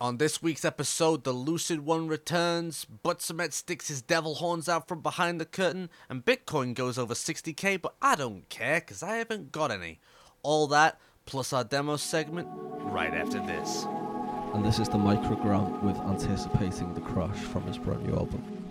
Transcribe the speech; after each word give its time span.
On 0.00 0.16
this 0.16 0.42
week's 0.42 0.64
episode, 0.64 1.22
the 1.22 1.32
Lucid 1.32 1.86
One 1.86 2.08
returns, 2.08 2.84
Buttsomet 3.04 3.52
sticks 3.52 3.86
his 3.86 4.02
devil 4.02 4.34
horns 4.34 4.68
out 4.68 4.88
from 4.88 5.00
behind 5.02 5.40
the 5.40 5.44
curtain, 5.44 5.88
and 6.08 6.24
Bitcoin 6.24 6.74
goes 6.74 6.98
over 6.98 7.14
60k, 7.14 7.80
but 7.80 7.94
I 8.02 8.16
don't 8.16 8.48
care, 8.48 8.80
because 8.80 9.04
I 9.04 9.16
haven't 9.16 9.52
got 9.52 9.70
any. 9.70 10.00
All 10.42 10.66
that, 10.66 10.98
plus 11.26 11.52
our 11.52 11.62
demo 11.62 11.96
segment, 11.96 12.48
right 12.50 13.14
after 13.14 13.38
this. 13.46 13.84
And 14.52 14.64
this 14.64 14.80
is 14.80 14.88
the 14.88 14.98
microgram 14.98 15.80
with 15.84 15.96
anticipating 15.98 16.92
the 16.94 17.00
crash 17.00 17.38
from 17.38 17.62
his 17.62 17.78
brand 17.78 18.04
new 18.04 18.16
album. 18.16 18.63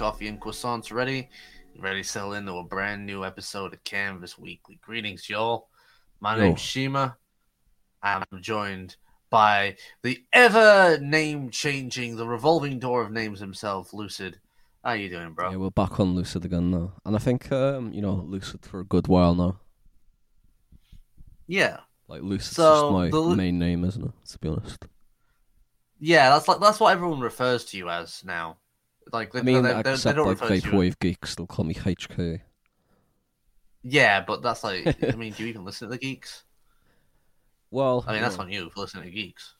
Coffee 0.00 0.28
and 0.28 0.40
croissants 0.40 0.90
ready, 0.90 1.28
ready 1.78 2.00
to 2.00 2.08
settle 2.08 2.32
into 2.32 2.54
a 2.54 2.64
brand 2.64 3.04
new 3.04 3.22
episode 3.22 3.74
of 3.74 3.84
Canvas 3.84 4.38
Weekly. 4.38 4.78
Greetings, 4.80 5.28
y'all. 5.28 5.68
My 6.20 6.36
Yo. 6.36 6.44
name's 6.44 6.60
Shima. 6.62 7.18
I'm 8.02 8.24
joined 8.40 8.96
by 9.28 9.76
the 10.02 10.24
ever 10.32 10.96
name 11.02 11.50
changing, 11.50 12.16
the 12.16 12.26
revolving 12.26 12.78
door 12.78 13.02
of 13.02 13.12
names 13.12 13.40
himself, 13.40 13.92
Lucid. 13.92 14.40
How 14.82 14.92
you 14.92 15.10
doing, 15.10 15.34
bro? 15.34 15.50
Yeah, 15.50 15.58
we're 15.58 15.68
back 15.68 16.00
on 16.00 16.14
Lucid 16.14 16.46
again 16.46 16.70
now. 16.70 16.94
And 17.04 17.14
I 17.14 17.18
think, 17.18 17.52
um, 17.52 17.92
you 17.92 18.00
know, 18.00 18.24
Lucid 18.26 18.64
for 18.64 18.80
a 18.80 18.84
good 18.84 19.06
while 19.06 19.34
now. 19.34 19.60
Yeah. 21.46 21.80
Like, 22.08 22.22
Lucid's 22.22 22.56
So, 22.56 22.72
just 22.72 22.92
my 22.94 23.10
the 23.10 23.36
main 23.36 23.58
name, 23.58 23.84
isn't 23.84 24.02
it? 24.02 24.12
To 24.30 24.38
be 24.38 24.48
honest. 24.48 24.82
Yeah, 25.98 26.30
that's 26.30 26.48
like 26.48 26.58
that's 26.58 26.80
what 26.80 26.94
everyone 26.94 27.20
refers 27.20 27.66
to 27.66 27.76
you 27.76 27.90
as 27.90 28.24
now. 28.24 28.56
Like 29.12 29.32
they, 29.32 29.40
I 29.40 29.42
mean, 29.42 29.62
they, 29.62 29.74
they, 29.74 29.82
they 29.82 29.92
except 29.92 30.16
don't 30.16 30.26
like 30.26 30.40
refer 30.40 30.48
to 30.48 30.54
you. 30.54 30.62
Vaporwave 30.62 30.98
Geeks, 31.00 31.34
they'll 31.34 31.46
call 31.46 31.64
me 31.64 31.74
HK. 31.74 32.40
Yeah, 33.82 34.20
but 34.20 34.42
that's 34.42 34.62
like 34.64 34.96
I 35.12 35.16
mean, 35.16 35.32
do 35.32 35.42
you 35.42 35.48
even 35.48 35.64
listen 35.64 35.88
to 35.88 35.92
the 35.92 35.98
geeks? 35.98 36.44
Well, 37.70 38.04
I 38.06 38.12
mean, 38.12 38.22
that's 38.22 38.38
on 38.38 38.50
you 38.50 38.70
for 38.70 38.80
listening 38.80 39.04
to 39.04 39.10
geeks. 39.10 39.54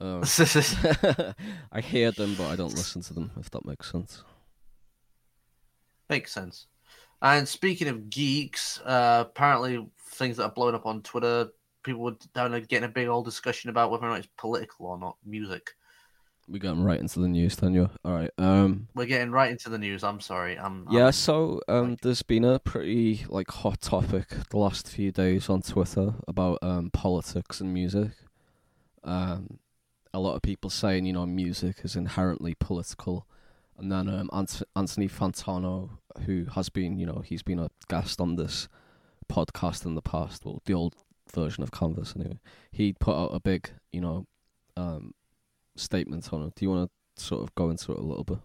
uh, 0.00 0.24
I 1.72 1.80
hear 1.80 2.10
them, 2.10 2.34
but 2.36 2.48
I 2.48 2.56
don't 2.56 2.74
listen 2.74 3.02
to 3.02 3.14
them, 3.14 3.30
if 3.38 3.50
that 3.50 3.64
makes 3.64 3.90
sense. 3.90 4.24
Makes 6.08 6.32
sense. 6.32 6.66
And 7.22 7.48
speaking 7.48 7.88
of 7.88 8.10
geeks, 8.10 8.80
uh, 8.84 9.24
apparently 9.26 9.86
things 10.10 10.36
that 10.36 10.44
are 10.44 10.50
blowing 10.50 10.74
up 10.74 10.86
on 10.86 11.02
Twitter, 11.02 11.48
people 11.82 12.02
were 12.02 12.16
down 12.34 12.50
there 12.50 12.60
getting 12.60 12.88
a 12.88 12.92
big 12.92 13.08
old 13.08 13.24
discussion 13.24 13.70
about 13.70 13.90
whether 13.90 14.04
or 14.04 14.10
not 14.10 14.18
it's 14.18 14.28
political 14.36 14.86
or 14.86 14.98
not 14.98 15.16
music. 15.24 15.70
We 16.48 16.58
got 16.60 16.78
right 16.78 17.00
into 17.00 17.18
the 17.18 17.28
news, 17.28 17.56
then, 17.56 17.74
yeah. 17.74 17.88
Alright, 18.04 18.30
um... 18.38 18.86
We're 18.94 19.06
getting 19.06 19.32
right 19.32 19.50
into 19.50 19.68
the 19.68 19.78
news. 19.78 20.04
I'm 20.04 20.20
sorry. 20.20 20.56
I'm 20.56 20.86
Yeah, 20.90 21.04
I'm- 21.04 21.12
so 21.12 21.60
um, 21.66 21.90
like- 21.90 22.00
there's 22.02 22.22
been 22.22 22.44
a 22.44 22.58
pretty 22.60 23.24
like 23.28 23.50
hot 23.50 23.80
topic 23.80 24.28
the 24.50 24.58
last 24.58 24.88
few 24.88 25.10
days 25.10 25.48
on 25.50 25.62
Twitter 25.62 26.14
about 26.28 26.58
um, 26.62 26.90
politics 26.90 27.60
and 27.60 27.74
music. 27.74 28.10
Um, 29.02 29.58
a 30.14 30.18
lot 30.20 30.34
of 30.36 30.42
people 30.42 30.70
saying 30.70 31.04
you 31.04 31.12
know 31.12 31.26
music 31.26 31.76
is 31.82 31.94
inherently 31.96 32.54
political, 32.58 33.26
and 33.78 33.90
then 33.92 34.08
um, 34.08 34.30
Ant- 34.32 34.62
Anthony 34.74 35.08
Fantano, 35.08 35.90
who 36.26 36.46
has 36.54 36.68
been 36.68 36.98
you 36.98 37.06
know 37.06 37.22
he's 37.24 37.42
been 37.42 37.58
a 37.58 37.70
guest 37.88 38.20
on 38.20 38.36
this 38.36 38.68
podcast 39.30 39.84
in 39.84 39.94
the 39.94 40.02
past, 40.02 40.44
well 40.44 40.62
the 40.64 40.74
old 40.74 40.94
version 41.34 41.62
of 41.62 41.70
Canvas 41.72 42.14
anyway. 42.16 42.38
He 42.70 42.92
put 42.94 43.16
out 43.16 43.34
a 43.34 43.40
big, 43.40 43.70
you 43.92 44.00
know, 44.00 44.26
um, 44.76 45.12
statement 45.76 46.32
on 46.32 46.42
it. 46.46 46.54
Do 46.54 46.64
you 46.64 46.70
want 46.70 46.90
to 47.16 47.22
sort 47.24 47.42
of 47.42 47.54
go 47.54 47.70
into 47.70 47.92
it 47.92 47.98
a 47.98 48.02
little 48.02 48.24
bit? 48.24 48.38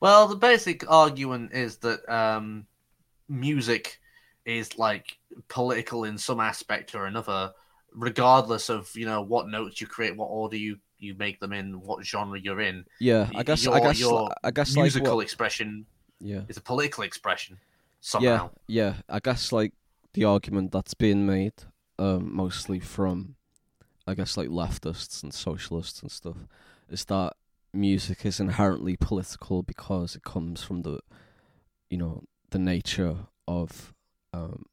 Well, 0.00 0.28
the 0.28 0.36
basic 0.36 0.90
argument 0.90 1.52
is 1.52 1.78
that 1.78 2.08
um, 2.12 2.66
music 3.28 4.00
is 4.46 4.78
like 4.78 5.18
political 5.48 6.04
in 6.04 6.18
some 6.18 6.40
aspect 6.40 6.94
or 6.94 7.06
another, 7.06 7.52
regardless 7.94 8.68
of 8.70 8.90
you 8.96 9.06
know 9.06 9.22
what 9.22 9.48
notes 9.48 9.80
you 9.80 9.86
create, 9.86 10.16
what 10.16 10.26
order 10.26 10.56
you 10.56 10.78
you 10.98 11.14
make 11.14 11.40
them 11.40 11.52
in, 11.52 11.80
what 11.80 12.04
genre 12.04 12.38
you're 12.40 12.60
in. 12.60 12.86
Yeah, 12.98 13.30
I 13.34 13.42
guess 13.42 13.66
I 13.66 13.80
guess 13.80 13.98
your 14.00 14.30
I 14.42 14.50
guess 14.50 14.76
Musical 14.76 15.16
like 15.16 15.16
what, 15.16 15.22
expression 15.22 15.86
yeah. 16.20 16.42
is 16.48 16.56
a 16.56 16.60
political 16.62 17.04
expression 17.04 17.58
Yeah, 18.16 18.40
somehow. 18.40 18.50
yeah. 18.66 18.96
I 19.08 19.20
guess 19.20 19.52
like 19.52 19.72
the 20.14 20.24
argument 20.24 20.72
that's 20.72 20.94
being 20.94 21.26
made, 21.26 21.54
um, 21.98 22.34
mostly 22.34 22.80
from, 22.80 23.36
I 24.10 24.14
guess 24.14 24.36
like 24.36 24.48
leftists 24.48 25.22
and 25.22 25.32
socialists 25.32 26.02
and 26.02 26.10
stuff, 26.10 26.36
is 26.90 27.04
that 27.06 27.34
music 27.72 28.26
is 28.26 28.40
inherently 28.40 28.96
political 28.96 29.62
because 29.62 30.16
it 30.16 30.24
comes 30.24 30.62
from 30.62 30.82
the, 30.82 31.00
you 31.88 31.96
know, 31.96 32.24
the 32.50 32.58
nature 32.58 33.16
of, 33.46 33.94
um, 34.32 34.66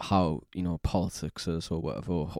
how 0.00 0.42
you 0.52 0.62
know 0.62 0.78
politics 0.78 1.46
is 1.46 1.68
or 1.68 1.80
whatever, 1.80 2.12
or 2.12 2.32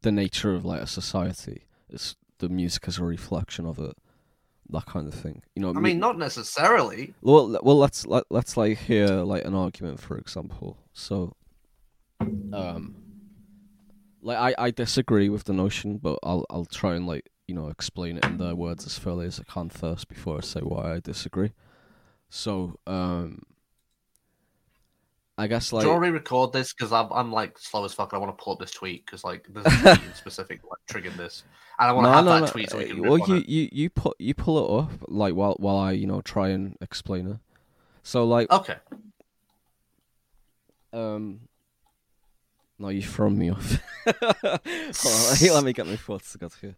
the 0.00 0.12
nature 0.12 0.54
of 0.54 0.64
like 0.64 0.80
a 0.80 0.86
society. 0.86 1.64
Is 1.90 2.16
the 2.38 2.48
music 2.48 2.88
is 2.88 2.98
a 2.98 3.04
reflection 3.04 3.66
of 3.66 3.78
it, 3.78 3.96
that 4.70 4.86
kind 4.86 5.06
of 5.06 5.14
thing. 5.14 5.42
You 5.54 5.62
know, 5.62 5.74
I 5.76 5.80
mean, 5.80 5.98
not 5.98 6.18
necessarily. 6.18 7.14
well, 7.20 7.58
well, 7.62 7.78
let's 7.78 8.06
let, 8.06 8.24
let's 8.30 8.56
like 8.56 8.78
hear 8.78 9.08
like 9.08 9.44
an 9.44 9.54
argument, 9.54 10.00
for 10.00 10.16
example. 10.16 10.78
So, 10.92 11.36
um, 12.52 13.01
like 14.22 14.38
I, 14.38 14.66
I 14.66 14.70
disagree 14.70 15.28
with 15.28 15.44
the 15.44 15.52
notion, 15.52 15.98
but 15.98 16.18
I'll 16.22 16.46
I'll 16.48 16.64
try 16.64 16.94
and 16.94 17.06
like 17.06 17.30
you 17.46 17.54
know 17.54 17.68
explain 17.68 18.16
it 18.18 18.24
in 18.24 18.38
their 18.38 18.54
words 18.54 18.86
as 18.86 18.98
fairly 18.98 19.26
as 19.26 19.40
I 19.40 19.52
can 19.52 19.68
first 19.68 20.08
before 20.08 20.38
I 20.38 20.40
say 20.40 20.60
why 20.60 20.94
I 20.94 21.00
disagree. 21.00 21.52
So, 22.30 22.78
um, 22.86 23.42
I 25.36 25.46
guess 25.46 25.70
Do 25.70 25.76
like 25.76 25.84
you 25.84 25.90
want 25.90 26.04
to 26.04 26.12
record 26.12 26.52
this? 26.52 26.72
Because 26.72 26.92
I'm, 26.92 27.12
I'm 27.12 27.32
like 27.32 27.58
slow 27.58 27.84
as 27.84 27.92
fuck. 27.92 28.12
and 28.12 28.18
I 28.18 28.24
want 28.24 28.36
to 28.36 28.42
pull 28.42 28.54
up 28.54 28.58
this 28.58 28.70
tweet 28.70 29.04
because 29.04 29.24
like 29.24 29.46
there's 29.50 29.66
a 29.66 29.70
tweet 29.70 30.06
in 30.06 30.14
specific 30.14 30.60
like 30.62 30.78
triggered 30.88 31.14
this, 31.14 31.42
and 31.78 31.90
I 31.90 31.92
want 31.92 32.06
to 32.06 32.10
no, 32.10 32.16
have 32.16 32.24
no, 32.24 32.30
that 32.34 32.40
no. 32.40 32.46
tweet 32.46 32.70
so 32.70 32.78
we 32.78 32.84
uh, 32.84 32.88
can. 32.88 33.02
well, 33.02 33.18
you, 33.18 33.44
you 33.46 33.68
you 33.72 33.90
put 33.90 34.18
you 34.20 34.34
pull 34.34 34.58
it 34.58 34.82
up 34.82 34.90
like 35.08 35.34
while 35.34 35.56
while 35.58 35.78
I 35.78 35.92
you 35.92 36.06
know 36.06 36.20
try 36.20 36.48
and 36.50 36.76
explain 36.80 37.26
it. 37.26 37.38
So 38.02 38.24
like 38.24 38.50
Okay. 38.50 38.76
Um. 40.92 41.40
No, 42.82 42.88
you 42.88 43.02
thrown 43.02 43.38
me 43.38 43.50
off. 43.50 43.78
On, 45.46 45.54
let 45.54 45.64
me 45.64 45.72
get 45.72 45.86
my 45.86 45.96
thoughts 45.96 46.32
together 46.32 46.56
here. 46.60 46.76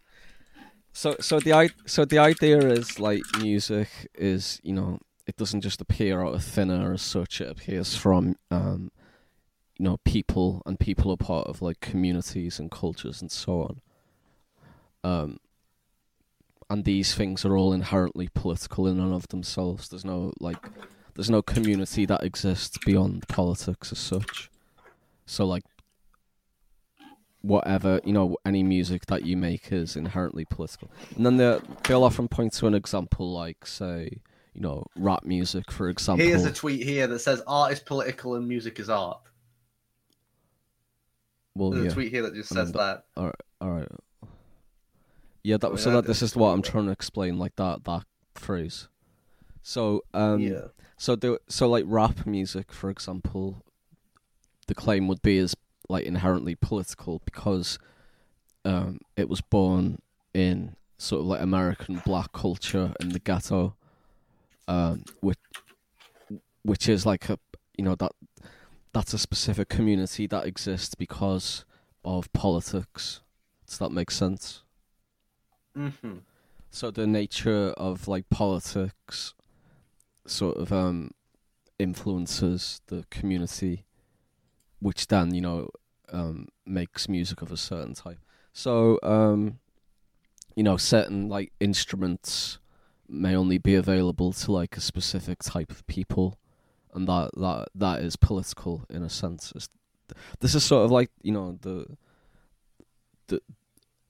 So, 0.92 1.16
so 1.18 1.40
the 1.40 1.72
so 1.86 2.04
the 2.04 2.18
idea 2.18 2.58
is 2.58 3.00
like 3.00 3.22
music 3.40 3.88
is 4.14 4.60
you 4.62 4.74
know 4.74 5.00
it 5.26 5.36
doesn't 5.36 5.62
just 5.62 5.80
appear 5.80 6.22
out 6.22 6.34
of 6.34 6.44
thin 6.44 6.70
air 6.70 6.92
as 6.92 7.02
such. 7.02 7.40
It 7.40 7.50
appears 7.50 7.96
from 7.96 8.36
um, 8.50 8.92
you 9.78 9.84
know, 9.84 9.96
people 10.04 10.62
and 10.66 10.78
people 10.78 11.10
are 11.10 11.16
part 11.16 11.48
of 11.48 11.60
like 11.60 11.80
communities 11.80 12.58
and 12.58 12.70
cultures 12.70 13.20
and 13.20 13.30
so 13.30 13.62
on. 13.62 15.10
Um, 15.10 15.38
and 16.70 16.84
these 16.84 17.14
things 17.14 17.44
are 17.44 17.56
all 17.56 17.72
inherently 17.72 18.28
political 18.32 18.86
in 18.86 19.00
and 19.00 19.12
of 19.12 19.28
themselves. 19.28 19.88
There's 19.88 20.04
no 20.04 20.32
like 20.38 20.58
there's 21.14 21.30
no 21.30 21.42
community 21.42 22.06
that 22.06 22.22
exists 22.22 22.78
beyond 22.84 23.26
politics 23.28 23.90
as 23.90 23.98
such. 23.98 24.50
So 25.26 25.44
like 25.46 25.64
whatever, 27.44 28.00
you 28.04 28.12
know, 28.12 28.36
any 28.46 28.62
music 28.62 29.06
that 29.06 29.24
you 29.24 29.36
make 29.36 29.70
is 29.70 29.96
inherently 29.96 30.44
political. 30.44 30.90
And 31.16 31.26
then 31.26 31.36
they 31.36 31.60
they'll 31.86 32.04
often 32.04 32.26
point 32.28 32.54
to 32.54 32.66
an 32.66 32.74
example 32.74 33.32
like 33.32 33.66
say, 33.66 34.20
you 34.54 34.60
know, 34.60 34.86
rap 34.96 35.24
music 35.24 35.70
for 35.70 35.88
example. 35.88 36.26
Here's 36.26 36.44
a 36.44 36.52
tweet 36.52 36.82
here 36.82 37.06
that 37.06 37.18
says 37.20 37.42
art 37.46 37.72
is 37.72 37.80
political 37.80 38.34
and 38.34 38.48
music 38.48 38.78
is 38.80 38.88
art. 38.88 39.20
well, 41.54 41.70
There's 41.70 41.84
yeah. 41.84 41.90
a 41.90 41.94
tweet 41.94 42.10
here 42.12 42.22
that 42.22 42.34
just 42.34 42.52
I 42.52 42.56
mean, 42.56 42.66
says 42.66 42.72
that. 42.72 43.04
All 43.16 43.26
right. 43.26 43.34
Yeah, 45.44 45.58
that 45.58 45.72
Oh, 45.72 45.76
so 45.76 45.90
yeah, 45.90 45.96
that 45.96 46.06
this 46.06 46.22
is 46.22 46.34
what 46.34 46.48
I'm 46.48 46.62
trying 46.62 46.86
to 46.86 46.92
explain, 46.92 47.38
like 47.38 47.56
that 47.56 47.84
that 47.84 48.04
phrase. 48.34 48.88
So 49.62 50.02
um, 50.14 50.40
yeah. 50.40 50.68
so 50.96 51.14
the 51.16 51.38
so 51.48 51.68
like 51.68 51.84
rap 51.86 52.26
music, 52.26 52.72
for 52.72 52.88
example, 52.88 53.62
the 54.66 54.74
claim 54.74 55.06
would 55.06 55.20
be 55.20 55.36
is 55.36 55.54
like 55.88 56.04
inherently 56.04 56.54
political 56.54 57.20
because 57.24 57.78
um, 58.64 58.98
it 59.16 59.28
was 59.28 59.40
born 59.40 60.00
in 60.32 60.76
sort 60.98 61.20
of 61.20 61.26
like 61.26 61.40
American 61.40 62.00
black 62.04 62.32
culture 62.32 62.94
in 63.00 63.10
the 63.10 63.18
ghetto, 63.18 63.76
um, 64.68 65.04
which 65.20 65.38
which 66.62 66.88
is 66.88 67.04
like 67.04 67.28
a 67.28 67.38
you 67.76 67.84
know 67.84 67.94
that 67.96 68.12
that's 68.92 69.12
a 69.12 69.18
specific 69.18 69.68
community 69.68 70.26
that 70.26 70.46
exists 70.46 70.94
because 70.94 71.64
of 72.04 72.32
politics. 72.32 73.20
Does 73.66 73.78
that 73.78 73.90
make 73.90 74.10
sense? 74.10 74.62
hmm 75.74 76.18
So 76.70 76.90
the 76.90 77.06
nature 77.06 77.70
of 77.76 78.08
like 78.08 78.30
politics 78.30 79.34
sort 80.26 80.56
of 80.56 80.72
um 80.72 81.10
influences 81.78 82.80
the 82.86 83.04
community 83.10 83.84
which 84.84 85.06
then, 85.06 85.34
you 85.34 85.40
know, 85.40 85.70
um 86.12 86.46
makes 86.66 87.08
music 87.08 87.40
of 87.40 87.50
a 87.50 87.56
certain 87.56 87.94
type. 87.94 88.20
So 88.52 88.98
um 89.02 89.58
you 90.54 90.62
know, 90.62 90.76
certain 90.76 91.28
like 91.28 91.52
instruments 91.58 92.58
may 93.08 93.34
only 93.34 93.58
be 93.58 93.74
available 93.74 94.32
to 94.32 94.52
like 94.52 94.76
a 94.76 94.80
specific 94.80 95.38
type 95.42 95.70
of 95.70 95.86
people 95.86 96.38
and 96.92 97.08
that 97.08 97.30
that 97.36 97.68
that 97.74 98.02
is 98.02 98.16
political 98.16 98.84
in 98.90 99.02
a 99.02 99.08
sense. 99.08 99.52
It's, 99.56 99.68
this 100.40 100.54
is 100.54 100.62
sort 100.62 100.84
of 100.84 100.90
like, 100.90 101.10
you 101.22 101.32
know, 101.32 101.58
the 101.62 101.86
the 103.28 103.40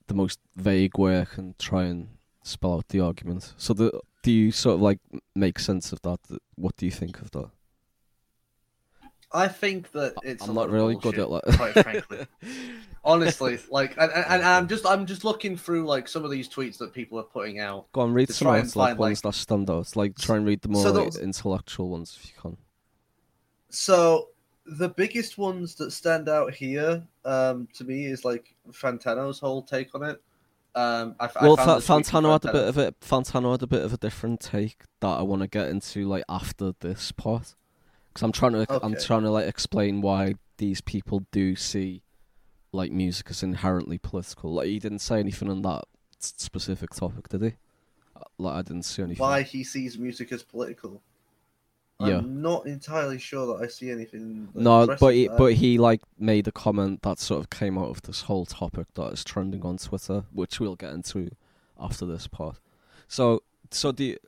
the 0.09 0.15
most 0.15 0.41
vague 0.57 0.99
way 0.99 1.21
I 1.21 1.25
can 1.25 1.55
try 1.59 1.85
and 1.85 2.09
spell 2.43 2.75
out 2.75 2.89
the 2.89 3.01
argument. 3.01 3.55
So 3.57 3.75
the 3.75 4.01
do 4.25 4.33
you 4.33 4.51
sort 4.51 4.75
of 4.75 4.81
like 4.83 4.99
make 5.37 5.61
sense 5.61 5.93
of 5.93 6.03
that? 6.03 6.19
What 6.57 6.77
do 6.77 6.85
you 6.85 6.93
think 6.93 7.21
of 7.21 7.31
that? 7.31 7.51
I 9.35 9.49
think 9.49 9.91
that 9.93 10.15
it's. 10.23 10.45
I'm 10.45 10.51
a 10.51 10.55
not 10.55 10.71
really 10.71 10.95
good 10.95 11.17
bullshit, 11.17 11.49
at 11.49 11.57
quite 11.57 11.77
like. 11.77 11.85
frankly. 11.85 12.27
Honestly, 13.07 13.59
like, 13.69 13.95
and, 13.99 14.11
and, 14.11 14.25
and 14.27 14.45
I'm 14.45 14.67
just, 14.67 14.87
I'm 14.87 15.05
just 15.05 15.25
looking 15.25 15.59
through 15.59 15.85
like 15.85 16.09
some 16.09 16.25
of 16.25 16.31
these 16.31 16.49
tweets 16.49 16.79
that 16.79 16.95
people 16.95 17.19
are 17.19 17.25
putting 17.25 17.61
out. 17.61 17.93
Go 17.93 18.01
on, 18.01 18.15
read 18.15 18.31
some 18.31 18.49
out, 18.49 18.61
and 18.61 18.77
like 18.77 18.91
find, 18.91 18.99
ones 18.99 19.21
that 19.21 19.35
stand 19.35 19.69
out. 19.69 19.95
Like 19.95 20.17
try 20.17 20.37
and 20.37 20.47
read 20.47 20.63
the 20.63 20.69
more 20.69 20.83
So 20.83 20.93
like, 20.93 21.15
intellectual 21.17 21.91
ones 21.91 22.19
if 22.19 22.31
you 22.31 22.41
can. 22.41 22.57
So 23.69 24.29
the 24.65 24.89
biggest 24.89 25.37
ones 25.37 25.75
that 25.75 25.91
stand 25.91 26.29
out 26.29 26.55
here, 26.55 27.03
um, 27.27 27.69
to 27.75 27.85
me, 27.85 28.07
is 28.07 28.25
like 28.25 28.55
Fantano's 28.71 29.39
whole 29.39 29.63
take 29.63 29.95
on 29.95 30.05
it. 30.05 30.23
Um, 30.75 31.15
I, 31.21 31.29
Well, 31.43 31.53
I 31.53 31.57
found 31.57 31.69
Fa- 31.69 31.75
this 31.75 31.87
tweet 31.87 32.07
from 32.07 32.25
Fantano 32.25 32.33
had 32.33 32.45
a 32.47 32.53
bit 32.53 32.69
of 32.69 32.79
it. 32.79 33.01
Fantano 33.01 33.51
had 33.53 33.63
a 33.63 33.67
bit 33.67 33.83
of 33.83 33.93
a 33.93 33.97
different 33.97 34.41
take 34.41 34.85
that 35.01 35.09
I 35.09 35.23
want 35.23 35.43
to 35.43 35.49
get 35.49 35.69
into 35.69 36.09
like 36.09 36.25
after 36.29 36.73
this 36.81 37.13
part, 37.13 37.55
because 38.15 38.23
I'm 38.23 38.33
trying 38.33 38.53
to 38.53 38.81
I'm 38.85 38.97
trying 38.97 39.23
to 39.23 39.31
like 39.31 39.49
explain 39.49 40.01
why 40.01 40.35
these 40.59 40.81
people 40.81 41.27
do 41.33 41.57
see 41.57 42.03
like 42.73 42.93
music 42.93 43.27
as 43.31 43.43
inherently 43.43 43.99
political. 43.99 44.55
Like 44.55 44.69
he 44.69 44.79
didn't 44.79 45.01
say 45.01 45.19
anything 45.19 45.51
on 45.51 45.63
that 45.63 45.85
specific 46.19 46.91
topic, 46.91 47.29
did 47.29 47.43
he? 47.43 47.53
Uh, 48.17 48.21
Like 48.39 48.55
I 48.55 48.63
didn't 48.63 48.85
see 48.85 49.03
anything. 49.03 49.21
why 49.21 49.43
he 49.43 49.65
sees 49.65 49.99
music 49.99 50.31
as 50.33 50.43
political. 50.45 51.03
Yeah. 52.01 52.19
I'm 52.19 52.43
not 52.43 52.67
entirely 52.67 53.19
sure 53.19 53.47
that 53.47 53.65
I 53.65 53.69
see 53.69 53.91
anything. 53.91 54.49
that 54.55 54.61
No, 54.61 54.97
but 54.99 55.15
he, 55.15 55.29
but 55.29 55.55
he 55.55 55.79
like 55.79 56.01
made 56.19 56.49
a 56.49 56.53
comment 56.53 57.03
that 57.03 57.19
sort 57.21 57.41
of 57.41 57.51
came 57.51 57.79
out 57.79 57.89
of 57.89 58.03
this 58.03 58.23
whole 58.23 58.47
topic 58.47 58.87
that 58.95 59.13
is 59.13 59.23
trending 59.23 59.63
on 59.65 59.79
Twitter, 59.79 60.25
which 60.33 60.59
we'll 60.59 60.75
get 60.75 60.93
into 60.93 61.31
after 61.79 62.05
this 62.05 62.27
part. 62.27 62.59
So, 63.07 63.45
so 63.71 63.95
you, 63.97 64.19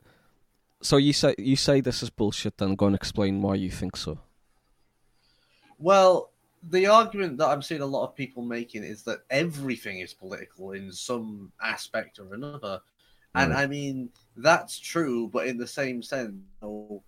so 0.81 0.97
you 0.97 1.13
say 1.13 1.35
you 1.37 1.55
say 1.55 1.81
this 1.81 2.03
is 2.03 2.09
bullshit? 2.09 2.57
Then 2.57 2.75
go 2.75 2.87
and 2.87 2.95
explain 2.95 3.41
why 3.41 3.55
you 3.55 3.71
think 3.71 3.97
so. 3.97 4.19
Well, 5.79 6.31
the 6.69 6.87
argument 6.87 7.37
that 7.37 7.49
I'm 7.49 7.61
seeing 7.61 7.81
a 7.81 7.85
lot 7.85 8.05
of 8.05 8.15
people 8.15 8.43
making 8.43 8.83
is 8.83 9.03
that 9.03 9.19
everything 9.29 9.99
is 9.99 10.13
political 10.13 10.71
in 10.71 10.91
some 10.91 11.51
aspect 11.61 12.19
or 12.19 12.33
another. 12.33 12.81
And 13.35 13.51
Right. 13.51 13.63
I 13.63 13.67
mean, 13.67 14.09
that's 14.37 14.79
true, 14.79 15.29
but 15.31 15.47
in 15.47 15.57
the 15.57 15.67
same 15.67 16.01
sense, 16.01 16.33
know, 16.61 17.03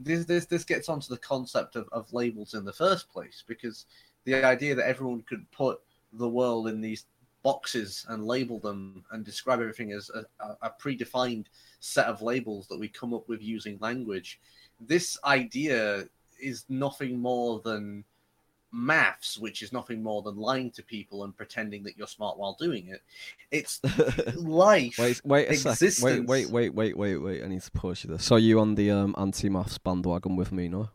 this, 0.00 0.26
this, 0.26 0.44
this 0.46 0.64
gets 0.64 0.88
onto 0.88 1.08
the 1.08 1.18
concept 1.18 1.76
of, 1.76 1.88
of 1.92 2.12
labels 2.12 2.52
in 2.54 2.64
the 2.64 2.72
first 2.72 3.08
place, 3.08 3.42
because 3.46 3.86
the 4.24 4.44
idea 4.44 4.74
that 4.74 4.86
everyone 4.86 5.22
could 5.22 5.50
put 5.50 5.80
the 6.12 6.28
world 6.28 6.68
in 6.68 6.80
these 6.80 7.06
boxes 7.42 8.04
and 8.08 8.26
label 8.26 8.58
them 8.58 9.04
and 9.12 9.24
describe 9.24 9.60
everything 9.60 9.92
as 9.92 10.10
a, 10.10 10.26
a, 10.44 10.56
a 10.62 10.70
predefined 10.80 11.46
set 11.82 12.06
of 12.06 12.22
labels 12.22 12.68
that 12.68 12.78
we 12.78 12.86
come 12.88 13.12
up 13.12 13.28
with 13.28 13.42
using 13.42 13.76
language. 13.80 14.40
This 14.80 15.18
idea 15.24 16.04
is 16.40 16.64
nothing 16.68 17.18
more 17.18 17.60
than 17.64 18.04
maths, 18.70 19.36
which 19.36 19.62
is 19.62 19.72
nothing 19.72 20.00
more 20.00 20.22
than 20.22 20.36
lying 20.36 20.70
to 20.70 20.82
people 20.82 21.24
and 21.24 21.36
pretending 21.36 21.82
that 21.82 21.98
you're 21.98 22.06
smart 22.06 22.38
while 22.38 22.56
doing 22.58 22.86
it. 22.86 23.02
It's 23.50 23.80
life. 24.36 24.96
wait, 24.96 25.20
wait 25.24 25.48
a 25.50 25.56
second. 25.56 26.04
Wait, 26.04 26.24
wait, 26.26 26.50
wait, 26.50 26.74
wait, 26.74 26.96
wait, 26.96 27.16
wait. 27.16 27.42
I 27.42 27.48
need 27.48 27.62
to 27.62 27.70
pause 27.72 28.04
you 28.04 28.10
there. 28.10 28.18
So 28.20 28.36
you 28.36 28.60
on 28.60 28.76
the 28.76 28.90
um, 28.92 29.14
anti-maths 29.18 29.78
bandwagon 29.78 30.36
with 30.36 30.52
me, 30.52 30.68
no? 30.68 30.88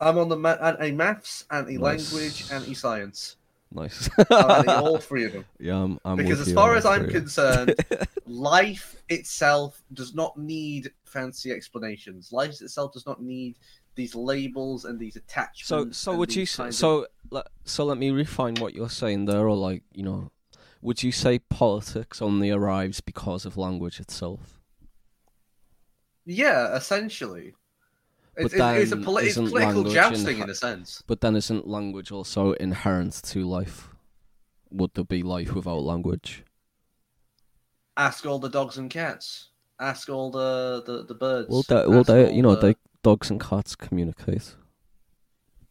I'm 0.00 0.18
on 0.18 0.28
the 0.28 0.36
ma- 0.36 0.56
anti 0.62 0.92
maths, 0.92 1.44
anti 1.50 1.76
Nice. 1.78 2.12
language, 2.12 2.50
anti 2.52 2.74
science. 2.74 3.36
Nice. 3.72 4.10
I'm 4.30 4.50
anti 4.50 4.72
all 4.74 4.98
three 4.98 5.24
of 5.24 5.32
them. 5.32 5.44
yeah, 5.60 5.76
I'm. 5.76 6.00
I'm 6.04 6.16
because 6.16 6.40
as 6.40 6.52
far 6.52 6.74
as 6.74 6.84
I'm 6.84 7.04
three. 7.04 7.12
concerned, 7.12 7.74
life 8.26 8.96
itself 9.08 9.80
does 9.92 10.14
not 10.14 10.36
need 10.36 10.90
fancy 11.04 11.52
explanations. 11.52 12.32
Life 12.32 12.60
itself 12.60 12.92
does 12.92 13.06
not 13.06 13.22
need 13.22 13.56
these 13.94 14.14
labels 14.14 14.84
and 14.84 14.98
these 14.98 15.16
attachments. 15.16 15.68
So, 15.68 15.90
so 16.12 16.16
would 16.16 16.34
you 16.34 16.46
say, 16.46 16.64
kind 16.64 16.68
of- 16.70 16.74
so 16.74 17.06
so 17.64 17.84
let 17.84 17.98
me 17.98 18.10
refine 18.10 18.56
what 18.56 18.74
you're 18.74 18.90
saying 18.90 19.26
there, 19.26 19.46
or 19.48 19.56
like 19.56 19.84
you 19.92 20.02
know, 20.02 20.32
would 20.82 21.02
you 21.04 21.12
say 21.12 21.38
politics 21.38 22.20
only 22.20 22.50
arrives 22.50 23.00
because 23.00 23.44
of 23.44 23.56
language 23.56 24.00
itself? 24.00 24.60
Yeah, 26.26 26.74
essentially. 26.74 27.54
It's, 28.36 28.54
But 28.54 28.76
it's, 28.78 28.92
a 28.92 28.96
poli- 28.96 29.26
it's 29.26 29.34
political 29.36 29.82
language 29.82 29.94
jousting 29.94 30.38
in 30.38 30.48
a 30.48 30.54
sense. 30.54 31.02
But 31.06 31.20
then 31.20 31.36
isn't 31.36 31.66
language 31.66 32.10
also 32.10 32.52
inherent 32.52 33.14
to 33.24 33.44
life? 33.44 33.88
Would 34.70 34.94
there 34.94 35.04
be 35.04 35.22
life 35.22 35.52
without 35.52 35.82
language? 35.82 36.44
Ask 37.96 38.24
all 38.24 38.38
the 38.38 38.48
dogs 38.48 38.78
and 38.78 38.88
cats. 38.88 39.48
Ask 39.78 40.08
all 40.08 40.30
the, 40.30 40.82
the, 40.86 41.04
the 41.04 41.14
birds. 41.14 41.48
Well, 41.50 41.64
they, 41.68 41.86
well, 41.86 42.04
they, 42.04 42.32
you 42.32 42.42
know, 42.42 42.54
the- 42.54 42.60
they 42.68 42.74
dogs 43.02 43.30
and 43.30 43.40
cats 43.40 43.74
communicate. 43.74 44.54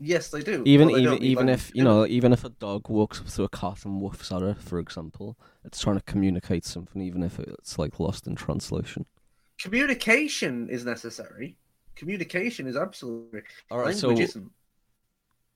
Yes, 0.01 0.29
they 0.29 0.41
do. 0.41 0.63
Even 0.65 0.87
they 0.87 1.01
even 1.01 1.23
even 1.23 1.49
if 1.49 1.71
you 1.75 1.83
know, 1.83 2.05
even 2.05 2.31
if 2.31 2.45
a 2.45 2.49
dog 2.49 2.87
walks 2.89 3.19
up 3.19 3.27
to 3.27 3.43
a 3.43 3.49
cat 3.49 3.83
and 3.83 4.01
woofs 4.01 4.33
at 4.33 4.41
it, 4.41 4.61
for 4.61 4.79
example, 4.79 5.37
it's 5.65 5.81
trying 5.81 5.97
to 5.97 6.03
communicate 6.03 6.63
something, 6.63 7.01
even 7.01 7.21
if 7.21 7.37
it's 7.37 7.77
like 7.77 7.99
lost 7.99 8.25
in 8.25 8.35
translation. 8.35 9.05
communication 9.61 10.69
is 10.69 10.85
necessary. 10.85 11.57
Communication 11.99 12.65
is 12.65 12.77
absolutely. 12.77 13.41
All 13.69 13.79
right, 13.79 13.93
so 13.93 14.07
language 14.07 14.29
isn't. 14.29 14.49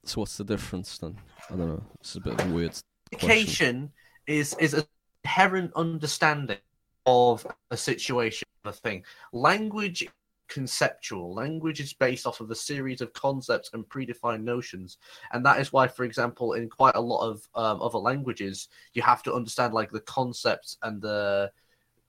so 0.04 0.20
what's 0.20 0.36
the 0.36 0.44
difference 0.44 0.98
then? 0.98 1.16
I 1.50 1.56
don't 1.56 1.70
know. 1.70 1.84
It's 2.02 2.16
a 2.16 2.20
bit 2.20 2.34
of 2.34 2.52
a 2.52 2.54
weird. 2.54 2.78
Communication 3.12 3.90
is 4.28 4.54
is 4.60 4.74
an 4.74 4.84
inherent 5.24 5.72
understanding 5.78 6.58
of 7.06 7.48
a 7.72 7.78
situation, 7.78 8.46
of 8.66 8.74
a 8.74 8.78
thing. 8.78 9.06
Language 9.32 10.06
conceptual. 10.50 11.34
Language 11.34 11.80
is 11.80 11.94
based 11.94 12.28
off 12.28 12.42
of 12.42 12.52
a 12.52 12.56
series 12.56 13.00
of 13.00 13.14
concepts 13.14 13.70
and 13.72 13.88
predefined 13.88 14.44
notions, 14.44 14.98
and 15.32 15.46
that 15.46 15.62
is 15.62 15.72
why, 15.72 15.88
for 15.88 16.04
example, 16.04 16.54
in 16.54 16.70
quite 16.70 16.96
a 16.96 17.02
lot 17.02 17.26
of 17.26 17.48
um, 17.56 17.82
other 17.82 18.00
languages, 18.00 18.68
you 18.94 19.02
have 19.02 19.24
to 19.24 19.34
understand 19.34 19.74
like 19.74 19.92
the 19.92 20.02
concepts 20.02 20.78
and 20.84 21.02
the 21.02 21.50